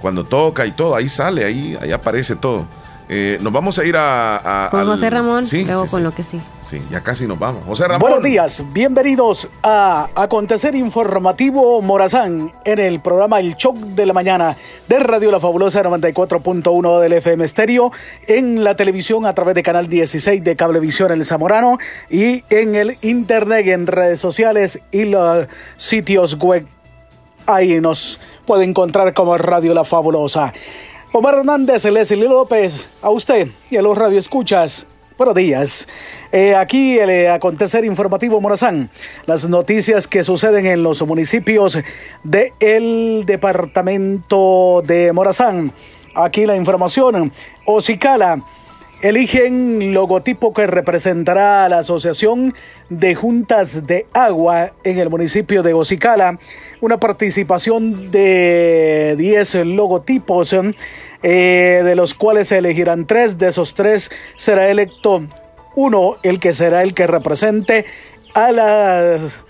Cuando 0.00 0.24
toca 0.24 0.66
y 0.66 0.72
todo, 0.72 0.94
ahí 0.96 1.08
sale, 1.08 1.44
ahí, 1.44 1.76
ahí 1.80 1.92
aparece 1.92 2.36
todo. 2.36 2.66
Eh, 3.14 3.36
nos 3.42 3.52
vamos 3.52 3.78
a 3.78 3.84
ir 3.84 3.94
a. 3.94 4.66
a 4.66 4.70
Con 4.70 4.80
al- 4.80 4.86
José 4.86 5.10
Ramón, 5.10 5.46
Sí, 5.46 5.64
luego 5.66 5.84
sí, 5.84 5.90
con 5.90 6.00
sí. 6.00 6.04
lo 6.04 6.14
que 6.14 6.22
sí. 6.22 6.40
Sí, 6.62 6.80
ya 6.90 7.02
casi 7.02 7.26
nos 7.26 7.38
vamos. 7.38 7.62
José 7.66 7.86
Ramón. 7.86 8.00
Buenos 8.00 8.22
días, 8.22 8.64
bienvenidos 8.72 9.50
a 9.62 10.08
Acontecer 10.14 10.74
Informativo 10.74 11.82
Morazán 11.82 12.52
en 12.64 12.78
el 12.78 13.00
programa 13.00 13.38
El 13.40 13.54
Shock 13.56 13.76
de 13.76 14.06
la 14.06 14.14
Mañana 14.14 14.56
de 14.88 14.98
Radio 14.98 15.30
La 15.30 15.40
Fabulosa 15.40 15.82
94.1 15.82 17.00
del 17.00 17.12
FM 17.12 17.44
Estéreo, 17.44 17.92
en 18.26 18.64
la 18.64 18.76
televisión 18.76 19.26
a 19.26 19.34
través 19.34 19.54
de 19.56 19.62
Canal 19.62 19.90
16 19.90 20.42
de 20.42 20.56
Cablevisión 20.56 21.12
El 21.12 21.26
Zamorano 21.26 21.76
y 22.08 22.44
en 22.48 22.74
el 22.76 22.96
internet, 23.02 23.66
en 23.66 23.86
redes 23.86 24.20
sociales 24.20 24.80
y 24.90 25.04
los 25.04 25.48
sitios 25.76 26.38
web. 26.38 26.66
Ahí 27.44 27.78
nos 27.80 28.20
puede 28.46 28.64
encontrar 28.64 29.12
como 29.12 29.36
Radio 29.36 29.74
La 29.74 29.84
Fabulosa. 29.84 30.54
Omar 31.14 31.34
Hernández, 31.34 31.84
Leslie 31.84 32.26
López, 32.26 32.88
a 33.02 33.10
usted 33.10 33.46
y 33.68 33.76
a 33.76 33.82
los 33.82 33.98
radioescuchas. 33.98 34.86
Buenos 35.18 35.34
días. 35.34 35.86
Eh, 36.32 36.54
aquí 36.54 36.98
el 36.98 37.10
eh, 37.10 37.28
acontecer 37.28 37.84
informativo 37.84 38.40
Morazán. 38.40 38.88
Las 39.26 39.46
noticias 39.46 40.08
que 40.08 40.24
suceden 40.24 40.64
en 40.64 40.82
los 40.82 41.06
municipios 41.06 41.78
del 42.24 43.24
departamento 43.26 44.82
de 44.86 45.12
Morazán. 45.12 45.74
Aquí 46.14 46.46
la 46.46 46.56
información. 46.56 47.30
Ocicala. 47.66 48.40
Eligen 49.02 49.92
logotipo 49.92 50.54
que 50.54 50.66
representará 50.66 51.64
a 51.64 51.68
la 51.68 51.78
Asociación 51.78 52.54
de 52.88 53.14
Juntas 53.16 53.86
de 53.86 54.06
Agua 54.14 54.72
en 54.82 54.98
el 54.98 55.10
municipio 55.10 55.62
de 55.62 55.74
Ocicala. 55.74 56.38
Una 56.82 56.98
participación 56.98 58.10
de 58.10 59.14
10 59.16 59.66
logotipos, 59.66 60.52
eh, 61.22 61.80
de 61.84 61.94
los 61.94 62.12
cuales 62.12 62.48
se 62.48 62.58
elegirán 62.58 63.06
tres. 63.06 63.38
De 63.38 63.46
esos 63.46 63.74
tres 63.74 64.10
será 64.34 64.68
electo 64.68 65.22
uno, 65.76 66.16
el 66.24 66.40
que 66.40 66.52
será 66.52 66.82
el 66.82 66.92
que 66.92 67.06
represente 67.06 67.84
a 68.34 68.50
las 68.50 69.44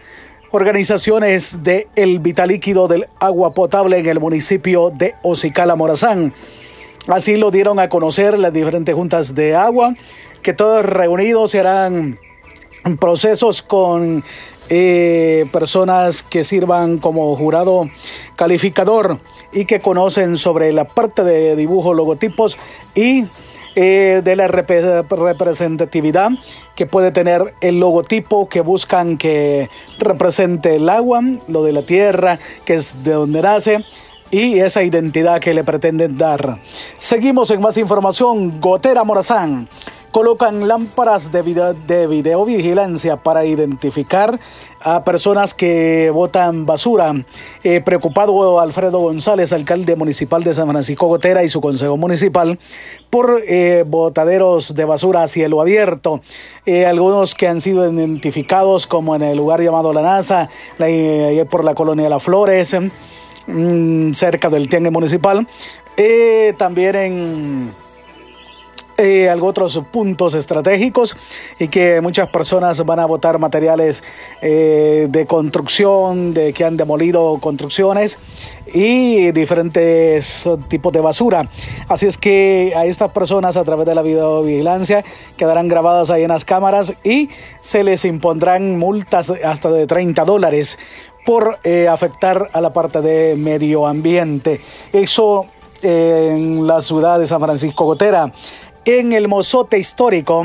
organizaciones 0.50 1.62
de 1.62 1.88
el 1.96 2.18
vital 2.18 2.50
líquido 2.50 2.86
del 2.86 3.09
agua 3.18 3.54
potable 3.54 3.96
en 3.96 4.06
el 4.06 4.20
municipio 4.20 4.90
de 4.90 5.14
Ocicala 5.22 5.74
Morazán. 5.74 6.34
Así 7.09 7.36
lo 7.36 7.50
dieron 7.50 7.78
a 7.78 7.88
conocer 7.88 8.38
las 8.38 8.52
diferentes 8.52 8.94
juntas 8.94 9.34
de 9.34 9.54
agua, 9.54 9.94
que 10.42 10.52
todos 10.52 10.84
reunidos 10.84 11.52
se 11.52 11.60
harán 11.60 12.18
procesos 13.00 13.62
con 13.62 14.22
eh, 14.74 15.44
personas 15.53 16.23
que 16.23 16.44
sirvan 16.44 16.97
como 16.97 17.36
jurado 17.36 17.90
calificador 18.36 19.19
y 19.53 19.66
que 19.66 19.81
conocen 19.81 20.39
sobre 20.39 20.73
la 20.73 20.85
parte 20.85 21.24
de 21.24 21.57
dibujo, 21.57 21.93
logotipos 21.93 22.57
y 22.94 23.27
eh, 23.74 24.23
de 24.24 24.35
la 24.35 24.49
rep- 24.49 25.07
representatividad 25.11 26.31
que 26.74 26.86
puede 26.86 27.11
tener 27.11 27.55
el 27.61 27.81
logotipo 27.81 28.49
que 28.49 28.62
buscan 28.62 29.19
que 29.19 29.69
represente 29.99 30.77
el 30.77 30.89
agua, 30.89 31.20
lo 31.49 31.62
de 31.65 31.73
la 31.73 31.82
tierra, 31.82 32.39
que 32.65 32.74
es 32.74 33.05
de 33.05 33.12
donde 33.12 33.43
nace 33.43 33.85
y 34.31 34.59
esa 34.61 34.82
identidad 34.82 35.39
que 35.39 35.53
le 35.53 35.65
pretenden 35.65 36.16
dar. 36.16 36.59
Seguimos 36.97 37.51
en 37.51 37.61
más 37.61 37.77
información. 37.77 38.59
Gotera 38.59 39.05
Morazán. 39.05 39.69
Colocan 40.12 40.68
lámparas 40.68 41.32
de, 41.32 41.40
video, 41.40 41.72
de 41.72 42.06
videovigilancia 42.06 43.16
para 43.16 43.47
identificar 43.47 44.39
a 44.82 45.05
personas 45.05 45.55
que 45.55 46.10
botan 46.12 46.66
basura. 46.66 47.14
Eh, 47.64 47.80
preocupado 47.80 48.60
Alfredo 48.60 48.98
González, 48.98 49.55
alcalde 49.55 49.97
municipal 49.97 50.44
de 50.44 50.52
San 50.52 50.68
Francisco 50.68 51.06
Gotera 51.06 51.44
y 51.44 51.48
su 51.48 51.62
consejo 51.62 51.97
municipal 51.97 52.59
por 53.09 53.40
eh, 53.48 53.84
botaderos 53.86 54.74
de 54.74 54.84
basura 54.84 55.22
a 55.22 55.28
cielo 55.28 55.62
abierto. 55.62 56.20
Eh, 56.66 56.84
algunos 56.84 57.34
que 57.34 57.48
han 57.48 57.62
sido 57.62 57.90
identificados 57.90 58.86
como 58.86 59.16
en 59.16 59.22
el 59.22 59.39
lugar 59.39 59.62
llamado 59.62 59.94
La 59.94 60.02
NASA, 60.02 60.51
la- 60.76 60.89
por 61.48 61.64
la 61.64 61.74
colonia 61.74 62.10
Las 62.10 62.22
Flores 62.22 62.76
mm, 63.47 64.12
cerca 64.12 64.51
del 64.51 64.68
Tiangue 64.68 64.90
Municipal. 64.90 65.48
También 66.59 66.97
en 66.97 67.81
eh, 69.03 69.29
algo 69.29 69.49
otros 69.49 69.83
puntos 69.91 70.35
estratégicos 70.35 71.16
y 71.59 71.66
que 71.66 72.01
muchas 72.01 72.29
personas 72.29 72.85
van 72.87 73.01
a 73.01 73.07
votar 73.07 73.41
materiales 73.41 74.05
eh, 74.41 75.09
de 75.11 75.27
construcción, 75.27 76.33
de 76.35 76.53
que 76.53 76.65
han 76.65 76.77
demolido 76.77 77.39
construcciones 77.41 78.20
y 78.73 79.33
diferentes 79.33 80.49
tipos 80.69 80.93
de 80.93 81.01
basura. 81.01 81.49
Así 81.89 82.07
es 82.07 82.16
que 82.16 82.74
a 82.77 82.87
estas 82.87 83.11
personas 83.11 83.57
a 83.57 83.65
través 83.65 83.87
de 83.87 83.97
la 83.97 84.03
videovigilancia 84.03 85.05
quedarán 85.37 85.66
grabadas 85.66 86.11
ahí 86.11 86.23
en 86.23 86.29
las 86.29 86.45
cámaras 86.45 86.95
y 87.03 87.29
se 87.61 87.83
les 87.83 88.05
impondrán 88.05 88.79
multas 88.79 89.33
hasta 89.45 89.69
de 89.70 89.89
30 89.89 90.24
dólares 90.24 90.79
por 91.24 91.59
eh, 91.65 91.89
afectar 91.89 92.51
a 92.53 92.61
la 92.61 92.73
parte 92.73 93.01
de 93.01 93.35
medio 93.37 93.87
ambiente. 93.87 94.61
Eso 94.93 95.47
eh, 95.83 96.31
en 96.33 96.65
la 96.65 96.81
ciudad 96.81 97.19
de 97.19 97.27
San 97.27 97.41
Francisco 97.41 97.85
Gotera. 97.85 98.33
En 98.84 99.12
el 99.12 99.28
mozote 99.28 99.78
histórico, 99.78 100.44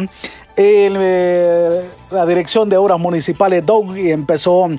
eh, 0.55 1.81
la 2.11 2.25
Dirección 2.27 2.69
de 2.69 2.77
Obras 2.77 2.99
Municipales 2.99 3.65
DOG 3.65 3.97
empezó 3.97 4.69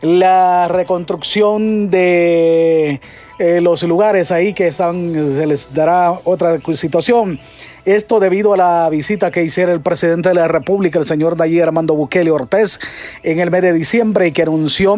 la 0.00 0.66
reconstrucción 0.66 1.90
de 1.90 3.00
eh, 3.38 3.60
los 3.60 3.84
lugares 3.84 4.32
ahí 4.32 4.52
que 4.52 4.66
están, 4.66 5.12
se 5.12 5.46
les 5.46 5.72
dará 5.72 6.12
otra 6.24 6.58
situación. 6.72 7.38
Esto 7.84 8.18
debido 8.18 8.52
a 8.52 8.56
la 8.56 8.88
visita 8.90 9.30
que 9.30 9.44
hiciera 9.44 9.72
el 9.72 9.80
presidente 9.80 10.30
de 10.30 10.34
la 10.34 10.48
República, 10.48 10.98
el 10.98 11.06
señor 11.06 11.36
Nayib 11.36 11.62
Armando 11.62 11.94
Bukele 11.94 12.32
Ortiz, 12.32 12.80
en 13.22 13.38
el 13.38 13.52
mes 13.52 13.62
de 13.62 13.72
diciembre 13.74 14.26
y 14.26 14.32
que 14.32 14.42
anunció 14.42 14.96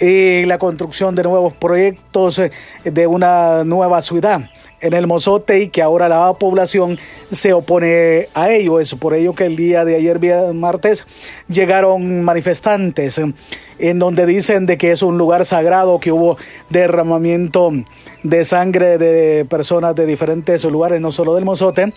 eh, 0.00 0.42
la 0.48 0.58
construcción 0.58 1.14
de 1.14 1.22
nuevos 1.22 1.52
proyectos 1.52 2.42
de 2.82 3.06
una 3.06 3.62
nueva 3.62 4.02
ciudad 4.02 4.50
en 4.82 4.92
el 4.92 5.06
Mozote 5.06 5.60
y 5.60 5.68
que 5.68 5.80
ahora 5.80 6.08
la 6.08 6.32
población 6.34 6.98
se 7.30 7.52
opone 7.52 8.28
a 8.34 8.50
ello. 8.50 8.80
Es 8.80 8.94
por 8.94 9.14
ello 9.14 9.32
que 9.32 9.46
el 9.46 9.56
día 9.56 9.84
de 9.84 9.96
ayer, 9.96 10.20
martes, 10.52 11.06
llegaron 11.48 12.22
manifestantes 12.22 13.18
eh, 13.18 13.32
en 13.78 13.98
donde 13.98 14.26
dicen 14.26 14.66
de 14.66 14.76
que 14.76 14.92
es 14.92 15.02
un 15.02 15.16
lugar 15.16 15.44
sagrado, 15.46 15.98
que 15.98 16.12
hubo 16.12 16.36
derramamiento 16.68 17.72
de 18.22 18.44
sangre 18.44 18.98
de 18.98 19.44
personas 19.44 19.94
de 19.94 20.06
diferentes 20.06 20.64
lugares, 20.64 21.00
no 21.00 21.10
solo 21.10 21.34
del 21.34 21.44
Mozote, 21.44 21.92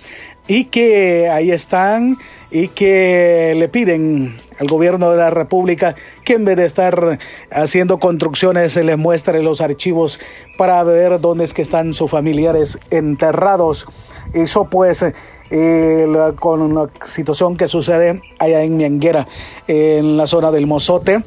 y 0.48 0.66
que 0.66 1.30
ahí 1.30 1.52
están 1.52 2.18
y 2.56 2.70
que 2.70 3.54
le 3.58 3.68
piden 3.68 4.38
al 4.58 4.68
gobierno 4.68 5.12
de 5.12 5.18
la 5.18 5.30
República 5.30 5.94
que 6.24 6.36
en 6.36 6.46
vez 6.46 6.56
de 6.56 6.64
estar 6.64 7.20
haciendo 7.52 8.00
construcciones 8.00 8.72
se 8.72 8.86
les 8.86 8.98
muestre 8.98 9.44
los 9.44 9.60
archivos 9.60 10.22
para 10.58 10.82
ver 10.86 11.20
dónde 11.20 11.44
es 11.44 11.54
que 11.54 11.62
están 11.62 11.94
sus 11.94 12.10
familiares 12.10 12.80
enterrados. 12.92 13.86
Eso 14.34 14.70
pues 14.70 15.04
eh, 15.52 16.06
con 16.40 16.74
la 16.74 16.88
situación 17.04 17.58
que 17.58 17.68
sucede 17.68 18.22
allá 18.40 18.64
en 18.64 18.78
Mianguera, 18.78 19.28
en 19.68 20.16
la 20.16 20.26
zona 20.26 20.50
del 20.54 20.66
Mozote, 20.66 21.26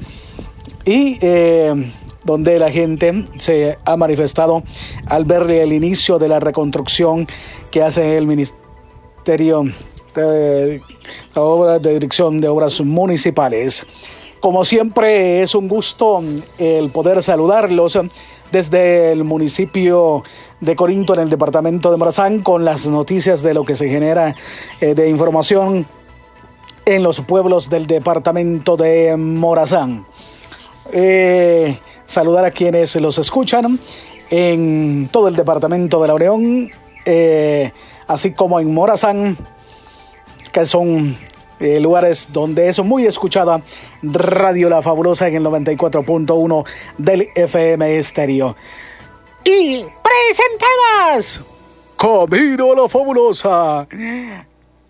y 0.87 1.19
eh, 1.21 1.93
donde 2.25 2.59
la 2.59 2.71
gente 2.71 3.27
se 3.37 3.77
ha 3.85 3.99
manifestado 3.99 4.63
al 5.05 5.27
ver 5.27 5.51
el 5.51 5.75
inicio 5.75 6.19
de 6.19 6.29
la 6.29 6.41
reconstrucción 6.41 7.29
que 7.71 7.83
hace 7.83 8.17
el 8.17 8.27
Ministerio 8.27 9.65
de, 10.15 10.81
la 11.35 11.43
obra 11.43 11.79
de 11.79 11.93
Dirección 11.95 12.41
de 12.41 12.49
Obras 12.49 12.81
Municipales. 12.81 13.87
Como 14.41 14.65
siempre 14.65 15.43
es 15.43 15.55
un 15.55 15.69
gusto 15.69 16.23
el 16.59 16.91
poder 16.91 17.23
saludarlos 17.23 17.99
desde 18.53 19.13
el 19.13 19.25
municipio 19.25 20.23
de 20.61 20.77
Corinto 20.77 21.15
en 21.15 21.21
el 21.21 21.31
departamento 21.31 21.91
de 21.91 21.97
Morazán 21.97 22.43
con 22.43 22.65
las 22.65 22.89
noticias 22.89 23.43
de 23.43 23.55
lo 23.55 23.65
que 23.65 23.77
se 23.77 23.89
genera 23.89 24.35
eh, 24.81 24.95
de 24.95 25.09
información 25.09 25.87
en 26.85 27.03
los 27.03 27.21
pueblos 27.21 27.69
del 27.69 27.87
departamento 27.87 28.77
de 28.77 29.17
Morazán. 29.17 30.07
Eh, 30.93 31.79
saludar 32.07 32.47
a 32.47 32.51
quienes 32.51 32.97
los 32.97 33.19
escuchan 33.19 33.79
en 34.31 35.09
todo 35.13 35.29
el 35.29 35.37
departamento 35.37 36.01
de 36.01 36.09
La 36.09 36.15
Unión, 36.15 36.71
eh, 37.05 37.73
así 38.07 38.33
como 38.33 38.59
en 38.61 38.73
Morazán, 38.73 39.37
que 40.59 40.67
son 40.67 41.17
eh, 41.61 41.79
lugares 41.79 42.33
donde 42.33 42.67
es 42.69 42.81
muy 42.81 43.07
escuchada 43.07 43.61
Radio 44.03 44.69
La 44.69 44.83
Fabulosa 44.83 45.29
en 45.29 45.37
el 45.37 45.45
94.1 45.45 46.67
del 46.99 47.29
FM 47.33 47.97
Estéreo. 47.97 48.57
Y 49.45 49.85
presentamos 50.03 51.43
Camino 51.97 52.73
a 52.73 52.83
la 52.83 52.89
Fabulosa. 52.89 53.87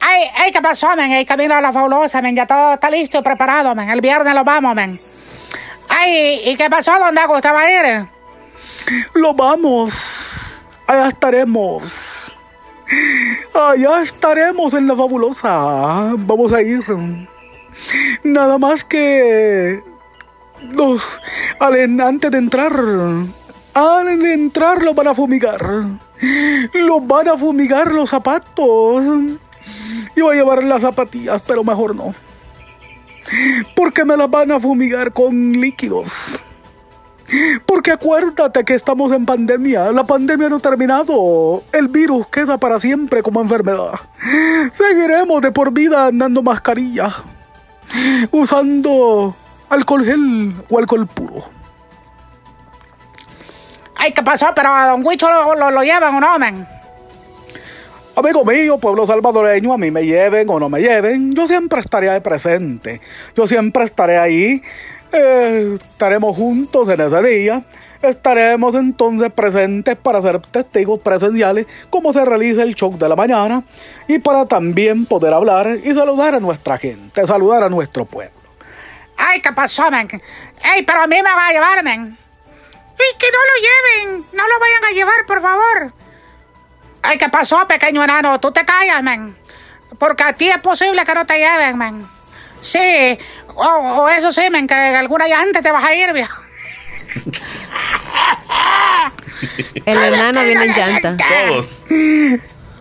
Ay, 0.00 0.22
ay, 0.36 0.52
¿qué 0.52 0.62
pasó, 0.62 0.88
men? 0.96 1.12
El 1.12 1.26
camino 1.26 1.54
a 1.54 1.60
la 1.60 1.72
fabulosa, 1.72 2.22
men. 2.22 2.34
Ya 2.34 2.46
todo 2.46 2.74
está 2.74 2.88
listo 2.88 3.18
y 3.18 3.22
preparado, 3.22 3.74
men. 3.74 3.90
El 3.90 4.00
viernes 4.00 4.32
lo 4.32 4.44
vamos, 4.44 4.74
men. 4.74 4.98
Ay, 5.88 6.40
¿y 6.46 6.56
qué 6.56 6.70
pasó? 6.70 6.92
¿Dónde 6.98 7.20
usted 7.28 7.52
va 7.52 7.60
a 7.60 7.70
ir? 7.70 8.06
Lo 9.14 9.34
vamos. 9.34 9.92
Allá 10.86 11.08
estaremos. 11.08 11.82
Allá 13.54 14.02
estaremos 14.02 14.74
en 14.74 14.86
la 14.86 14.96
fabulosa. 14.96 16.14
Vamos 16.18 16.52
a 16.52 16.62
ir. 16.62 16.82
Nada 18.22 18.58
más 18.58 18.84
que 18.84 19.82
los 20.76 21.20
antes 21.60 22.30
de 22.30 22.38
entrar, 22.38 22.72
al 23.74 24.24
entrar 24.26 24.82
los 24.82 24.94
van 24.94 25.08
a 25.08 25.14
fumigar. 25.14 25.84
Los 26.72 27.06
van 27.06 27.28
a 27.28 27.36
fumigar 27.36 27.92
los 27.92 28.10
zapatos. 28.10 29.04
Iba 30.16 30.32
a 30.32 30.34
llevar 30.34 30.64
las 30.64 30.82
zapatillas, 30.82 31.42
pero 31.46 31.62
mejor 31.62 31.94
no. 31.94 32.14
Porque 33.76 34.04
me 34.04 34.16
las 34.16 34.30
van 34.30 34.50
a 34.50 34.58
fumigar 34.58 35.12
con 35.12 35.52
líquidos. 35.52 36.10
Porque 37.66 37.92
acuérdate 37.92 38.64
que 38.64 38.74
estamos 38.74 39.12
en 39.12 39.26
pandemia. 39.26 39.92
La 39.92 40.04
pandemia 40.04 40.48
no 40.48 40.56
ha 40.56 40.60
terminado. 40.60 41.62
El 41.72 41.88
virus 41.88 42.26
queda 42.28 42.58
para 42.58 42.80
siempre 42.80 43.22
como 43.22 43.40
enfermedad. 43.40 43.94
Seguiremos 44.72 45.40
de 45.42 45.52
por 45.52 45.72
vida 45.72 46.06
andando 46.06 46.42
mascarilla. 46.42 47.14
Usando 48.30 49.34
alcohol 49.68 50.04
gel 50.04 50.54
o 50.68 50.78
alcohol 50.78 51.06
puro. 51.06 51.58
Ay, 53.96 54.12
¿qué 54.12 54.22
pasó? 54.22 54.46
Pero 54.54 54.72
a 54.72 54.86
Don 54.86 55.04
Huicho 55.04 55.28
lo, 55.28 55.70
lo, 55.70 55.82
llevan 55.82 56.14
o 56.14 56.20
no, 56.20 56.38
men. 56.38 56.66
Amigo 58.14 58.44
mío, 58.44 58.78
pueblo 58.78 59.06
salvadoreño, 59.06 59.72
a 59.72 59.78
mí 59.78 59.90
me 59.90 60.04
lleven 60.04 60.48
o 60.50 60.58
no 60.58 60.68
me 60.68 60.80
lleven, 60.80 61.32
yo 61.34 61.46
siempre 61.46 61.80
estaré 61.80 62.20
presente. 62.20 63.00
Yo 63.36 63.46
siempre 63.46 63.84
estaré 63.84 64.18
ahí. 64.18 64.62
Estaremos 65.12 66.36
juntos 66.36 66.88
en 66.88 67.00
ese 67.00 67.22
día. 67.22 67.64
Estaremos 68.00 68.76
entonces 68.76 69.30
presentes 69.32 69.96
para 69.96 70.22
ser 70.22 70.40
testigos 70.40 71.00
presenciales 71.00 71.66
cómo 71.90 72.12
se 72.12 72.24
realiza 72.24 72.62
el 72.62 72.74
shock 72.74 72.94
de 72.94 73.08
la 73.08 73.16
mañana 73.16 73.64
y 74.06 74.20
para 74.20 74.46
también 74.46 75.04
poder 75.04 75.34
hablar 75.34 75.78
y 75.82 75.92
saludar 75.92 76.36
a 76.36 76.40
nuestra 76.40 76.78
gente, 76.78 77.26
saludar 77.26 77.64
a 77.64 77.68
nuestro 77.68 78.04
pueblo. 78.04 78.38
Ay, 79.16 79.40
¿qué 79.40 79.52
pasó, 79.52 79.90
men? 79.90 80.08
Ey, 80.62 80.84
pero 80.84 81.02
a 81.02 81.06
mí 81.08 81.16
me 81.16 81.30
va 81.30 81.48
a 81.48 81.52
llevar, 81.52 81.82
men. 81.82 82.16
Y 82.94 83.18
que 83.18 83.26
no 83.32 83.38
lo 83.38 84.06
lleven, 84.06 84.26
no 84.32 84.46
lo 84.46 84.60
vayan 84.60 84.84
a 84.84 84.90
llevar, 84.92 85.26
por 85.26 85.40
favor. 85.40 85.92
Ay, 87.02 87.18
¿qué 87.18 87.28
pasó, 87.28 87.66
pequeño 87.66 88.04
enano? 88.04 88.38
Tú 88.38 88.52
te 88.52 88.64
callas, 88.64 89.02
men. 89.02 89.36
Porque 89.98 90.22
a 90.22 90.32
ti 90.34 90.48
es 90.48 90.58
posible 90.58 91.04
que 91.04 91.14
no 91.14 91.26
te 91.26 91.36
lleven, 91.36 91.76
men. 91.76 92.06
Sí, 92.60 93.18
o, 93.58 94.08
eso 94.08 94.32
sí, 94.32 94.42
men, 94.50 94.66
que 94.66 94.74
alguna 94.74 95.26
llanta 95.26 95.60
te 95.62 95.70
vas 95.72 95.84
a 95.84 95.94
ir, 95.94 96.12
viejo. 96.12 96.42
El 99.84 99.98
enano 99.98 100.42
viene 100.42 100.64
en 100.64 100.72
llanta. 100.72 101.16
Todos. 101.16 101.86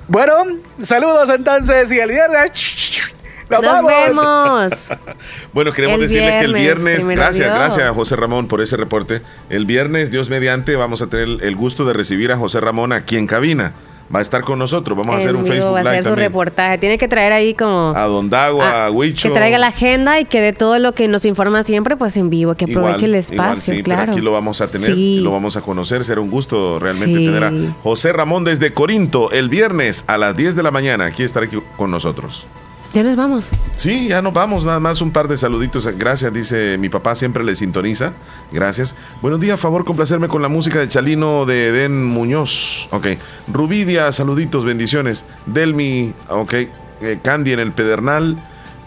Bueno, 0.07 0.33
saludos 0.81 1.29
entonces 1.29 1.91
y 1.91 1.99
el 1.99 2.11
viernes. 2.11 3.13
Nos, 3.49 3.61
vemos. 3.61 4.89
bueno, 5.53 5.71
queremos 5.71 6.01
decirles 6.01 6.35
que 6.35 6.45
el 6.45 6.53
viernes, 6.53 7.07
gracias, 7.07 7.53
gracias 7.53 7.95
José 7.95 8.17
Ramón 8.17 8.47
por 8.47 8.61
ese 8.61 8.75
reporte. 8.75 9.21
El 9.49 9.65
viernes, 9.65 10.11
Dios 10.11 10.29
mediante, 10.29 10.75
vamos 10.75 11.01
a 11.01 11.07
tener 11.07 11.43
el 11.43 11.55
gusto 11.55 11.85
de 11.85 11.93
recibir 11.93 12.31
a 12.31 12.37
José 12.37 12.59
Ramón 12.59 12.91
aquí 12.91 13.17
en 13.17 13.25
cabina 13.25 13.73
va 14.13 14.19
a 14.19 14.21
estar 14.21 14.41
con 14.41 14.59
nosotros. 14.59 14.97
Vamos 14.97 15.15
a 15.15 15.17
hacer 15.17 15.35
un 15.35 15.45
Facebook 15.45 15.73
va 15.73 15.79
a 15.79 15.81
hacer 15.81 16.03
su 16.03 16.15
reportaje. 16.15 16.77
Tiene 16.77 16.97
que 16.97 17.07
traer 17.07 17.33
ahí 17.33 17.53
como. 17.53 17.93
A 17.95 18.05
Don 18.05 18.29
Dago, 18.29 18.61
a, 18.61 18.89
Huicho. 18.91 19.29
Que 19.29 19.35
traiga 19.35 19.57
la 19.57 19.67
agenda 19.67 20.19
y 20.19 20.25
que 20.25 20.41
de 20.41 20.53
todo 20.53 20.79
lo 20.79 20.93
que 20.93 21.07
nos 21.07 21.25
informa 21.25 21.63
siempre, 21.63 21.97
pues 21.97 22.17
en 22.17 22.29
vivo, 22.29 22.55
que 22.55 22.65
aproveche 22.65 23.05
el 23.05 23.15
espacio, 23.15 23.73
sí, 23.73 23.83
claro. 23.83 24.01
Pero 24.01 24.11
aquí 24.13 24.21
lo 24.21 24.31
vamos 24.31 24.61
a 24.61 24.69
tener, 24.69 24.97
lo 24.97 25.31
vamos 25.31 25.57
a 25.57 25.61
conocer. 25.61 26.03
Será 26.03 26.21
un 26.21 26.29
gusto 26.29 26.79
realmente 26.79 27.17
tener 27.17 27.43
a 27.43 27.51
José 27.83 28.13
Ramón 28.13 28.43
desde 28.43 28.73
Corinto 28.73 29.31
el 29.31 29.49
viernes 29.49 30.03
a 30.07 30.17
las 30.17 30.35
10 30.35 30.55
de 30.55 30.63
la 30.63 30.71
mañana. 30.71 31.05
Aquí 31.05 31.23
estará 31.23 31.45
aquí 31.45 31.57
con 31.75 31.91
nosotros. 31.91 32.45
Ya 32.93 33.03
nos 33.03 33.15
vamos. 33.15 33.51
Sí, 33.75 34.07
ya 34.07 34.21
nos 34.21 34.33
vamos. 34.33 34.65
Nada 34.65 34.79
más 34.79 35.01
un 35.01 35.11
par 35.11 35.27
de 35.27 35.37
saluditos. 35.37 35.87
Gracias, 35.97 36.33
dice 36.33 36.77
mi 36.77 36.89
papá, 36.89 37.15
siempre 37.15 37.43
le 37.43 37.55
sintoniza. 37.55 38.13
Gracias. 38.51 38.95
Buenos 39.21 39.39
días, 39.39 39.59
favor, 39.59 39.85
complacerme 39.85 40.27
con 40.27 40.41
la 40.41 40.47
música 40.47 40.79
de 40.79 40.87
Chalino 40.87 41.45
de 41.45 41.67
Eden 41.69 42.05
Muñoz. 42.05 42.87
Ok. 42.91 43.07
Rubidia, 43.51 44.11
saluditos, 44.11 44.65
bendiciones. 44.65 45.25
Delmi, 45.45 46.13
ok. 46.29 46.53
Eh, 46.53 47.19
Candy 47.21 47.53
en 47.53 47.59
el 47.59 47.71
Pedernal. 47.71 48.37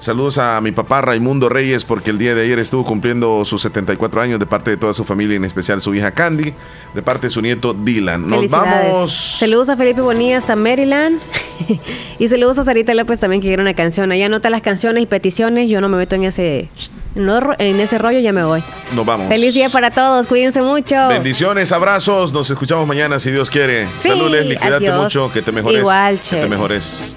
Saludos 0.00 0.38
a 0.38 0.58
mi 0.62 0.72
papá 0.72 1.02
Raimundo 1.02 1.50
Reyes 1.50 1.84
porque 1.84 2.10
el 2.10 2.16
día 2.16 2.34
de 2.34 2.42
ayer 2.42 2.58
estuvo 2.58 2.86
cumpliendo 2.86 3.44
sus 3.44 3.60
74 3.60 4.22
años 4.22 4.40
de 4.40 4.46
parte 4.46 4.70
de 4.70 4.78
toda 4.78 4.94
su 4.94 5.04
familia, 5.04 5.36
en 5.36 5.44
especial 5.44 5.82
su 5.82 5.94
hija 5.94 6.12
Candy, 6.12 6.54
de 6.94 7.02
parte 7.02 7.26
de 7.26 7.30
su 7.30 7.42
nieto 7.42 7.74
Dylan. 7.74 8.26
Nos 8.26 8.50
vamos. 8.50 9.12
Saludos 9.12 9.68
a 9.68 9.76
Felipe 9.76 10.00
Bonilla 10.00 10.38
hasta 10.38 10.56
Maryland 10.56 11.20
y 12.18 12.28
saludos 12.28 12.58
a 12.58 12.64
Sarita 12.64 12.94
López 12.94 13.20
también 13.20 13.42
que 13.42 13.48
quiere 13.48 13.60
una 13.60 13.74
canción. 13.74 14.10
Allá 14.10 14.24
anota 14.24 14.48
las 14.48 14.62
canciones 14.62 15.02
y 15.02 15.06
peticiones, 15.06 15.68
yo 15.68 15.82
no 15.82 15.90
me 15.90 15.98
meto 15.98 16.16
en 16.16 16.24
ese 16.24 16.70
en 17.14 17.80
ese 17.80 17.98
rollo, 17.98 18.20
ya 18.20 18.32
me 18.32 18.44
voy. 18.44 18.62
Nos 18.94 19.04
vamos. 19.04 19.28
Feliz 19.28 19.52
día 19.52 19.68
para 19.68 19.90
todos, 19.90 20.26
cuídense 20.26 20.62
mucho. 20.62 21.08
Bendiciones, 21.08 21.72
abrazos, 21.72 22.32
nos 22.32 22.50
escuchamos 22.50 22.86
mañana 22.86 23.20
si 23.20 23.30
Dios 23.32 23.50
quiere. 23.50 23.86
Sí, 23.98 24.08
Salud 24.08 24.30
Leslie, 24.30 24.56
cuídate 24.56 24.90
mucho, 24.92 25.30
que 25.30 25.42
te 25.42 25.52
mejores. 25.52 25.80
Igual, 25.80 26.20
che. 26.22 26.36
Que 26.36 26.42
te 26.44 26.48
mejores. 26.48 27.16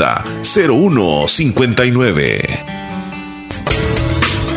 0159. 0.01 2.80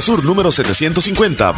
Sur 0.00 0.24
número 0.24 0.50
750 0.50 1.52